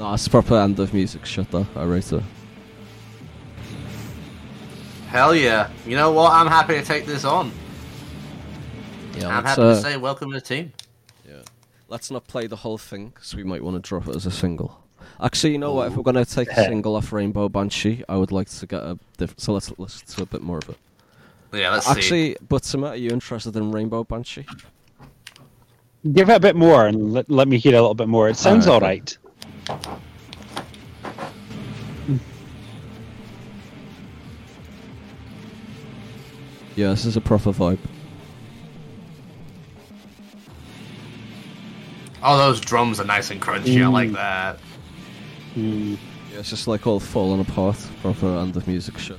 No, 0.00 0.12
it's 0.14 0.26
proper 0.26 0.58
end 0.58 0.80
of 0.80 0.92
music 0.92 1.24
shit 1.24 1.48
though. 1.52 1.64
I 1.76 1.84
rate 1.84 2.12
it. 2.12 2.24
Hell 5.06 5.36
yeah. 5.36 5.70
You 5.86 5.94
know 5.94 6.10
what? 6.10 6.32
I'm 6.32 6.48
happy 6.48 6.74
to 6.74 6.82
take 6.82 7.06
this 7.06 7.24
on. 7.24 7.52
Yeah, 9.16 9.28
I'm 9.28 9.44
happy 9.44 9.62
uh, 9.62 9.76
to 9.76 9.80
say 9.80 9.96
welcome 9.96 10.32
to 10.32 10.40
the 10.40 10.44
team. 10.44 10.72
Let's 11.94 12.10
not 12.10 12.26
play 12.26 12.48
the 12.48 12.56
whole 12.56 12.76
thing 12.76 13.10
because 13.10 13.36
we 13.36 13.44
might 13.44 13.62
want 13.62 13.76
to 13.76 13.88
drop 13.88 14.08
it 14.08 14.16
as 14.16 14.26
a 14.26 14.30
single. 14.32 14.82
Actually, 15.22 15.52
you 15.52 15.58
know 15.58 15.74
what? 15.74 15.86
If 15.86 15.96
we're 15.96 16.02
gonna 16.02 16.24
take 16.24 16.50
a 16.50 16.54
single 16.64 16.96
off 16.96 17.12
Rainbow 17.12 17.48
Banshee, 17.48 18.02
I 18.08 18.16
would 18.16 18.32
like 18.32 18.48
to 18.48 18.66
get 18.66 18.82
a 18.82 18.98
diff- 19.16 19.36
so 19.36 19.52
let's 19.52 19.72
listen 19.78 20.04
to 20.08 20.22
a 20.24 20.26
bit 20.26 20.42
more 20.42 20.58
of 20.58 20.70
it. 20.70 20.76
Yeah, 21.52 21.70
let's 21.70 21.86
see. 21.86 21.92
Actually, 21.92 22.36
Buttsomet, 22.48 22.90
are 22.90 22.96
you 22.96 23.10
interested 23.10 23.54
in 23.54 23.70
Rainbow 23.70 24.02
Banshee? 24.02 24.44
Give 26.12 26.28
it 26.28 26.34
a 26.34 26.40
bit 26.40 26.56
more 26.56 26.88
and 26.88 27.12
let, 27.12 27.30
let 27.30 27.46
me 27.46 27.58
hear 27.58 27.74
a 27.74 27.80
little 27.80 27.94
bit 27.94 28.08
more. 28.08 28.28
It 28.28 28.38
sounds 28.38 28.66
all 28.66 28.74
Alright. 28.82 29.16
Yeah, 36.74 36.88
this 36.88 37.04
is 37.04 37.16
a 37.16 37.20
proper 37.20 37.52
vibe. 37.52 37.78
Oh, 42.24 42.38
those 42.38 42.60
drums 42.60 43.00
are 43.00 43.04
nice 43.04 43.30
and 43.30 43.40
crunchy. 43.40 43.82
I 43.82 43.86
like 43.88 44.08
Mm. 44.10 44.14
that. 44.14 44.58
Mm. 45.56 45.98
Yeah, 46.32 46.38
it's 46.40 46.50
just 46.50 46.66
like 46.66 46.86
all 46.86 46.98
falling 46.98 47.40
apart. 47.40 47.76
Proper 48.00 48.38
end 48.38 48.56
of 48.56 48.66
music 48.66 48.98
shit. 48.98 49.18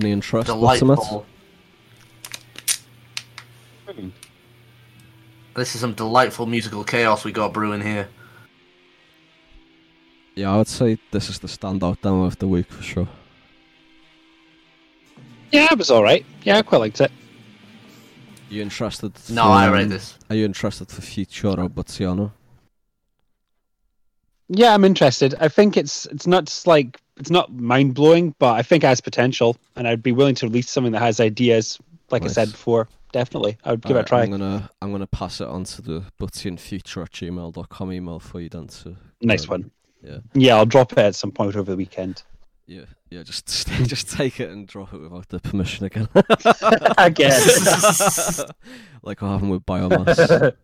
Any 0.00 0.12
interest? 0.12 0.48
What's 0.54 0.80
in 0.80 0.90
it? 0.90 0.94
Delightful. 0.96 1.26
This 5.54 5.74
is 5.74 5.80
some 5.82 5.92
delightful 5.92 6.46
musical 6.46 6.84
chaos 6.84 7.22
we 7.22 7.32
got 7.32 7.52
brewing 7.52 7.82
here. 7.82 8.08
Yeah, 10.36 10.54
I 10.54 10.56
would 10.56 10.68
say 10.68 10.96
this 11.10 11.28
is 11.28 11.40
the 11.40 11.48
standout 11.48 12.00
demo 12.00 12.24
of 12.24 12.38
the 12.38 12.48
week 12.48 12.70
for 12.72 12.82
sure. 12.82 13.08
Yeah, 15.52 15.68
it 15.70 15.76
was 15.76 15.90
all 15.90 16.02
right. 16.02 16.24
Yeah, 16.44 16.56
I 16.56 16.62
quite 16.62 16.78
liked 16.78 17.00
it. 17.02 17.10
you 18.48 18.62
interested? 18.62 19.12
No, 19.28 19.42
for, 19.42 19.48
I 19.48 19.82
um, 19.82 19.88
this. 19.90 20.16
Are 20.30 20.36
you 20.36 20.46
interested 20.46 20.88
for 20.88 21.02
Futuro 21.02 21.68
Buttsiano? 21.68 22.30
Yeah, 24.48 24.72
I'm 24.72 24.84
interested. 24.84 25.34
I 25.40 25.48
think 25.48 25.76
it's 25.76 26.06
it's 26.06 26.26
not 26.26 26.46
just 26.46 26.66
like 26.66 26.98
it's 27.20 27.30
not 27.30 27.52
mind 27.52 27.94
blowing, 27.94 28.34
but 28.38 28.54
I 28.54 28.62
think 28.62 28.82
it 28.82 28.86
has 28.86 29.00
potential, 29.00 29.56
and 29.76 29.86
I'd 29.86 30.02
be 30.02 30.12
willing 30.12 30.34
to 30.36 30.46
release 30.46 30.70
something 30.70 30.92
that 30.92 31.00
has 31.00 31.20
ideas. 31.20 31.78
Like 32.10 32.22
Nice. 32.22 32.32
I 32.32 32.44
said 32.44 32.52
before, 32.52 32.88
definitely, 33.12 33.58
I 33.62 33.72
would 33.72 33.82
give 33.82 33.96
it 33.96 34.00
a 34.00 34.04
try. 34.04 34.22
I'm 34.22 34.30
gonna 34.30 34.70
I'm 34.82 34.90
gonna 34.90 35.06
pass 35.06 35.40
it 35.40 35.46
on 35.46 35.64
to 35.64 35.82
the 35.82 36.04
butzianfuture 36.18 37.02
at 37.02 37.12
gmail.com 37.12 37.92
email 37.92 38.18
for 38.18 38.40
you 38.40 38.48
then 38.48 38.66
to 38.66 38.96
Nice 39.20 39.44
um, 39.44 39.50
one. 39.50 39.70
Yeah. 40.02 40.18
Yeah, 40.32 40.56
I'll 40.56 40.66
drop 40.66 40.92
it 40.92 40.98
at 40.98 41.14
some 41.14 41.30
point 41.30 41.54
over 41.54 41.70
the 41.70 41.76
weekend. 41.76 42.22
Yeah, 42.66 42.86
yeah, 43.10 43.22
just 43.22 43.46
just 43.84 44.10
take 44.10 44.40
it 44.40 44.50
and 44.50 44.66
drop 44.66 44.94
it 44.94 44.98
without 44.98 45.28
the 45.28 45.40
permission 45.40 45.86
again. 45.86 46.08
I 46.98 47.10
guess. 47.10 48.40
like 49.02 49.20
what 49.20 49.28
happened 49.28 49.50
with 49.50 49.66
biomass. 49.66 50.54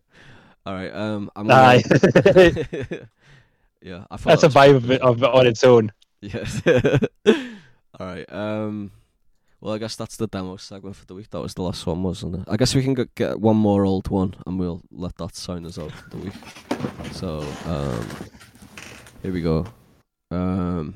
Alright, 0.67 0.93
um 0.93 1.31
I'm 1.35 1.47
gonna 1.47 3.07
Yeah, 3.81 4.05
I 4.09 4.17
thought 4.17 4.41
That's 4.41 4.43
a 4.43 4.49
that 4.49 4.73
was 4.73 4.73
vibe 4.73 4.75
of 4.75 4.91
it, 4.91 5.01
of 5.01 5.23
it 5.23 5.29
on 5.29 5.45
its 5.45 5.63
own. 5.63 5.91
Yeah. 6.21 6.45
Alright, 7.99 8.31
um 8.31 8.91
well 9.59 9.73
I 9.73 9.77
guess 9.79 9.95
that's 9.95 10.17
the 10.17 10.27
demo 10.27 10.55
segment 10.57 10.95
for 10.95 11.05
the 11.05 11.15
week. 11.15 11.29
That 11.31 11.41
was 11.41 11.53
the 11.55 11.61
last 11.63 11.85
one, 11.85 12.03
wasn't 12.03 12.35
it? 12.35 12.41
I 12.47 12.57
guess 12.57 12.75
we 12.75 12.83
can 12.83 12.93
go 12.93 13.05
get 13.15 13.39
one 13.39 13.57
more 13.57 13.85
old 13.85 14.07
one 14.09 14.35
and 14.45 14.59
we'll 14.59 14.81
let 14.91 15.15
that 15.17 15.35
sign 15.35 15.65
us 15.65 15.77
out 15.79 15.91
for 15.91 16.09
the 16.09 16.17
week. 16.17 16.33
So, 17.11 17.39
um 17.65 18.07
here 19.23 19.31
we 19.33 19.41
go. 19.41 19.65
Um 20.31 20.95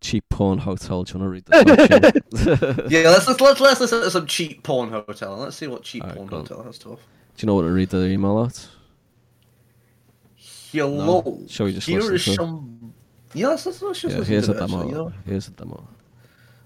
Cheap 0.00 0.24
Porn 0.28 0.58
Hotel, 0.58 1.02
do 1.04 1.12
you 1.14 1.18
wanna 1.20 1.30
read 1.30 1.44
this 1.46 1.64
one? 2.76 2.90
Yeah, 2.90 3.08
let's, 3.10 3.26
let's 3.26 3.40
let's 3.40 3.60
let's 3.60 3.80
listen 3.80 4.00
to 4.02 4.10
some 4.10 4.26
cheap 4.26 4.62
porn 4.62 4.90
hotel. 4.90 5.36
Let's 5.36 5.56
see 5.56 5.66
what 5.66 5.82
cheap 5.82 6.02
Alright, 6.02 6.16
porn 6.16 6.28
go 6.28 6.36
on. 6.38 6.42
hotel 6.46 6.62
has 6.64 6.78
to 6.80 6.90
offer. 6.90 7.02
Do 7.36 7.44
you 7.44 7.46
know 7.46 7.54
what 7.54 7.62
to 7.62 7.70
read 7.70 7.88
the 7.88 8.06
email 8.06 8.38
out? 8.38 8.68
Hello. 10.36 11.22
No. 11.24 11.46
Shall 11.48 11.66
we 11.66 11.72
just 11.72 11.86
Here 11.86 12.00
listen 12.00 12.14
is 12.14 12.28
it? 12.28 12.34
some. 12.34 12.94
Yeah, 13.34 13.48
let's, 13.48 13.66
let's, 13.66 13.82
let's 13.82 14.00
just 14.00 14.16
Yeah, 14.16 14.24
here's 14.24 14.46
to 14.46 14.52
a 14.52 14.56
it, 14.56 14.62
actually, 14.62 14.78
demo. 14.78 14.88
you 14.88 14.94
know? 14.94 15.12
Here's 15.26 15.48
a 15.48 15.50
demo. 15.50 15.86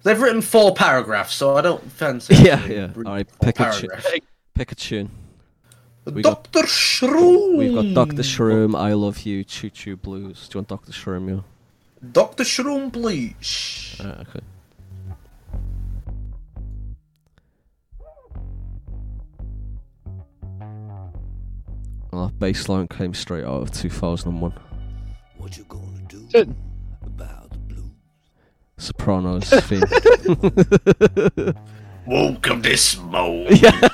They've 0.03 0.21
written 0.21 0.41
four 0.43 0.75
paragraphs, 0.75 1.35
so 1.35 1.57
I 1.57 1.61
don't 1.63 1.83
fancy. 1.93 2.35
Yeah, 2.43 2.65
yeah. 2.67 2.91
Alright, 2.97 3.29
pick 3.41 3.59
a 3.61 3.73
tu- 3.73 3.89
pick 4.55 4.73
a 4.73 4.75
tune. 4.75 5.11
We 6.05 6.23
got- 6.23 6.45
Doctor 6.53 6.61
Shroom. 6.69 7.57
We've 7.59 7.75
got 7.75 8.07
Doctor 8.07 8.23
Shroom, 8.23 8.79
I 8.79 8.93
Love 8.93 9.21
You, 9.23 9.45
Choo 9.45 9.71
Choo 9.71 9.97
Blues. 9.97 10.49
Do 10.49 10.57
you 10.57 10.59
want 10.61 10.69
Doctor 10.69 10.93
Shroom, 10.93 11.29
yeah? 11.29 11.41
Doctor 12.13 12.45
Shroom, 12.45 12.93
please. 12.93 13.97
Alright, 14.01 14.21
okay. 14.29 14.41
Well, 22.11 22.27
that 22.29 22.39
bass 22.39 22.69
line 22.69 22.89
came 22.89 23.15
straight 23.15 23.45
out 23.45 23.63
of 23.63 23.71
2001. 23.73 24.53
Good. 26.33 26.55
Sopranos 28.77 29.51
theme. 29.51 29.83
Welcome 32.07 32.63
to 32.63 32.77
smoke. 32.77 33.49
Yeah, 33.51 33.89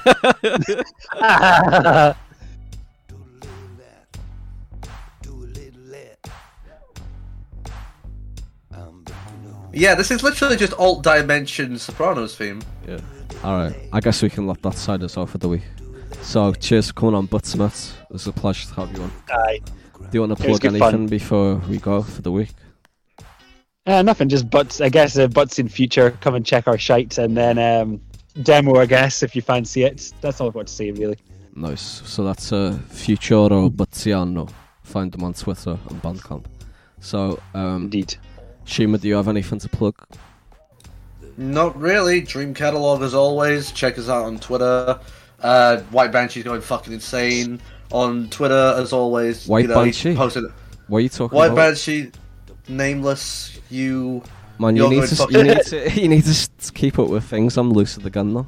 yeah, 9.73 9.95
this 9.95 10.11
is 10.11 10.23
literally 10.23 10.57
just 10.57 10.73
alt 10.75 11.03
dimension 11.03 11.79
Sopranos 11.79 12.37
theme. 12.37 12.63
yeah. 12.87 13.01
Alright, 13.45 13.77
I 13.93 14.01
guess 14.01 14.23
we 14.23 14.31
can 14.31 14.47
let 14.47 14.63
that 14.63 14.75
side 14.75 15.03
us 15.03 15.17
off 15.17 15.31
for 15.31 15.39
the 15.39 15.49
week. 15.49 15.63
So, 16.23 16.55
cheers 16.55 16.89
for 16.89 16.95
coming 16.95 17.15
on, 17.15 17.29
Buttsomet. 17.29 17.93
It 18.05 18.11
was 18.13 18.27
a 18.27 18.33
pleasure 18.33 18.67
to 18.69 18.75
have 18.77 18.97
you 18.97 19.03
on. 19.03 19.13
Aye. 19.29 19.61
Do 20.11 20.19
you 20.19 20.21
want 20.21 20.39
to 20.39 20.45
plug 20.45 20.65
anything 20.65 20.81
fun. 20.81 21.07
before 21.07 21.57
we 21.69 21.79
go 21.79 22.03
for 22.03 22.23
the 22.23 22.33
week? 22.33 22.55
Uh, 23.87 24.03
nothing, 24.03 24.29
just 24.29 24.49
butts. 24.49 24.81
I 24.81 24.89
guess 24.89 25.19
uh, 25.19 25.29
butts 25.29 25.59
in 25.59 25.69
future. 25.69 26.13
Come 26.21 26.35
and 26.35 26.47
check 26.47 26.67
our 26.67 26.79
shite, 26.79 27.19
and 27.19 27.37
then 27.37 27.59
um, 27.59 28.01
demo. 28.43 28.77
I 28.77 28.87
guess 28.87 29.23
if 29.23 29.37
you 29.37 29.43
fancy 29.43 29.83
it. 29.85 30.13
That's 30.21 30.41
all 30.41 30.49
I've 30.49 30.55
got 30.55 30.69
to 30.69 30.73
say, 30.73 30.91
really. 30.91 31.19
Nice. 31.55 32.03
So 32.07 32.25
that's 32.25 32.53
uh, 32.53 32.79
Futuro 32.89 33.69
Buttsiano. 33.69 34.51
Find 34.83 35.13
them 35.13 35.25
on 35.25 35.35
Twitter 35.35 35.79
and 35.89 36.03
Bandcamp. 36.03 36.47
So, 37.01 37.41
um, 37.55 37.85
Indeed. 37.85 38.17
Shima, 38.65 38.99
do 38.99 39.09
you 39.09 39.17
have 39.17 39.29
anything 39.29 39.59
to 39.59 39.69
plug? 39.69 39.95
Not 41.37 41.79
really. 41.79 42.23
Dream 42.23 42.55
Catalogue 42.55 43.03
as 43.03 43.15
always. 43.15 43.73
Check 43.73 43.99
us 43.99 44.09
out 44.09 44.25
on 44.25 44.39
Twitter. 44.39 44.99
Uh, 45.41 45.79
White 45.91 46.13
Banshee's 46.13 46.45
going 46.45 46.63
fucking 46.63 46.93
insane 46.93 47.61
on 47.95 48.29
Twitter 48.29 48.75
as 48.77 48.93
always. 48.93 49.47
White 49.47 49.63
you 49.63 49.69
know, 49.69 49.81
he 49.81 49.91
Banshee? 49.91 50.15
Posted 50.15 50.45
What 50.89 50.99
are 50.99 51.01
you 51.01 51.09
talking 51.09 51.37
White 51.37 51.53
about? 51.53 51.57
Banshee, 51.71 52.11
nameless. 52.69 53.59
You. 53.71 54.23
Man, 54.59 54.77
you 54.77 54.89
need, 54.89 55.09
to, 55.09 55.27
you 55.31 55.43
need 55.43 55.63
to 55.63 55.91
you 56.01 56.09
need 56.09 56.25
to 56.25 56.73
keep 56.75 56.99
up 56.99 57.09
with 57.09 57.25
things. 57.25 57.57
I'm 57.57 57.73
loose 57.73 57.97
with 57.97 58.05
the 58.05 58.11
gun 58.11 58.35
now. 58.35 58.47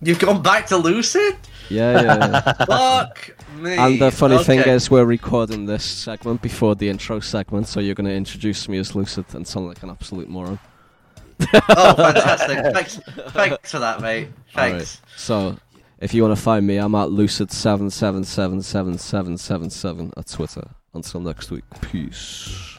You've 0.00 0.18
gone 0.18 0.42
back 0.42 0.66
to 0.66 0.76
Lucid. 0.76 1.36
Yeah, 1.68 2.02
yeah. 2.02 2.02
yeah. 2.02 2.52
Fuck 2.66 3.36
me. 3.56 3.76
and 3.76 4.00
the 4.00 4.10
funny 4.10 4.42
thing 4.42 4.60
is, 4.60 4.90
we're 4.90 5.04
recording 5.04 5.66
this 5.66 5.84
segment 5.84 6.42
before 6.42 6.74
the 6.74 6.88
intro 6.88 7.20
segment, 7.20 7.68
so 7.68 7.78
you're 7.78 7.94
going 7.94 8.08
to 8.08 8.14
introduce 8.14 8.68
me 8.68 8.78
as 8.78 8.96
Lucid 8.96 9.26
and 9.34 9.46
sound 9.46 9.68
like 9.68 9.82
an 9.84 9.90
absolute 9.90 10.28
moron. 10.28 10.58
oh, 11.40 11.94
fantastic! 11.94 12.58
thanks, 12.74 13.00
thanks 13.32 13.70
for 13.70 13.78
that, 13.78 14.00
mate. 14.00 14.28
Thanks. 14.54 15.00
Alright, 15.00 15.00
So, 15.16 15.56
if 16.02 16.12
you 16.12 16.22
want 16.22 16.36
to 16.36 16.42
find 16.42 16.66
me, 16.66 16.78
I'm 16.78 16.96
at 16.96 17.10
lucid 17.10 17.52
seven 17.52 17.88
seven 17.88 18.24
seven 18.24 18.60
seven 18.60 18.98
seven 18.98 19.38
seven 19.38 19.70
seven 19.70 20.12
at 20.16 20.26
Twitter. 20.26 20.68
Until 20.92 21.20
next 21.20 21.50
week, 21.50 21.64
peace. 21.80 22.76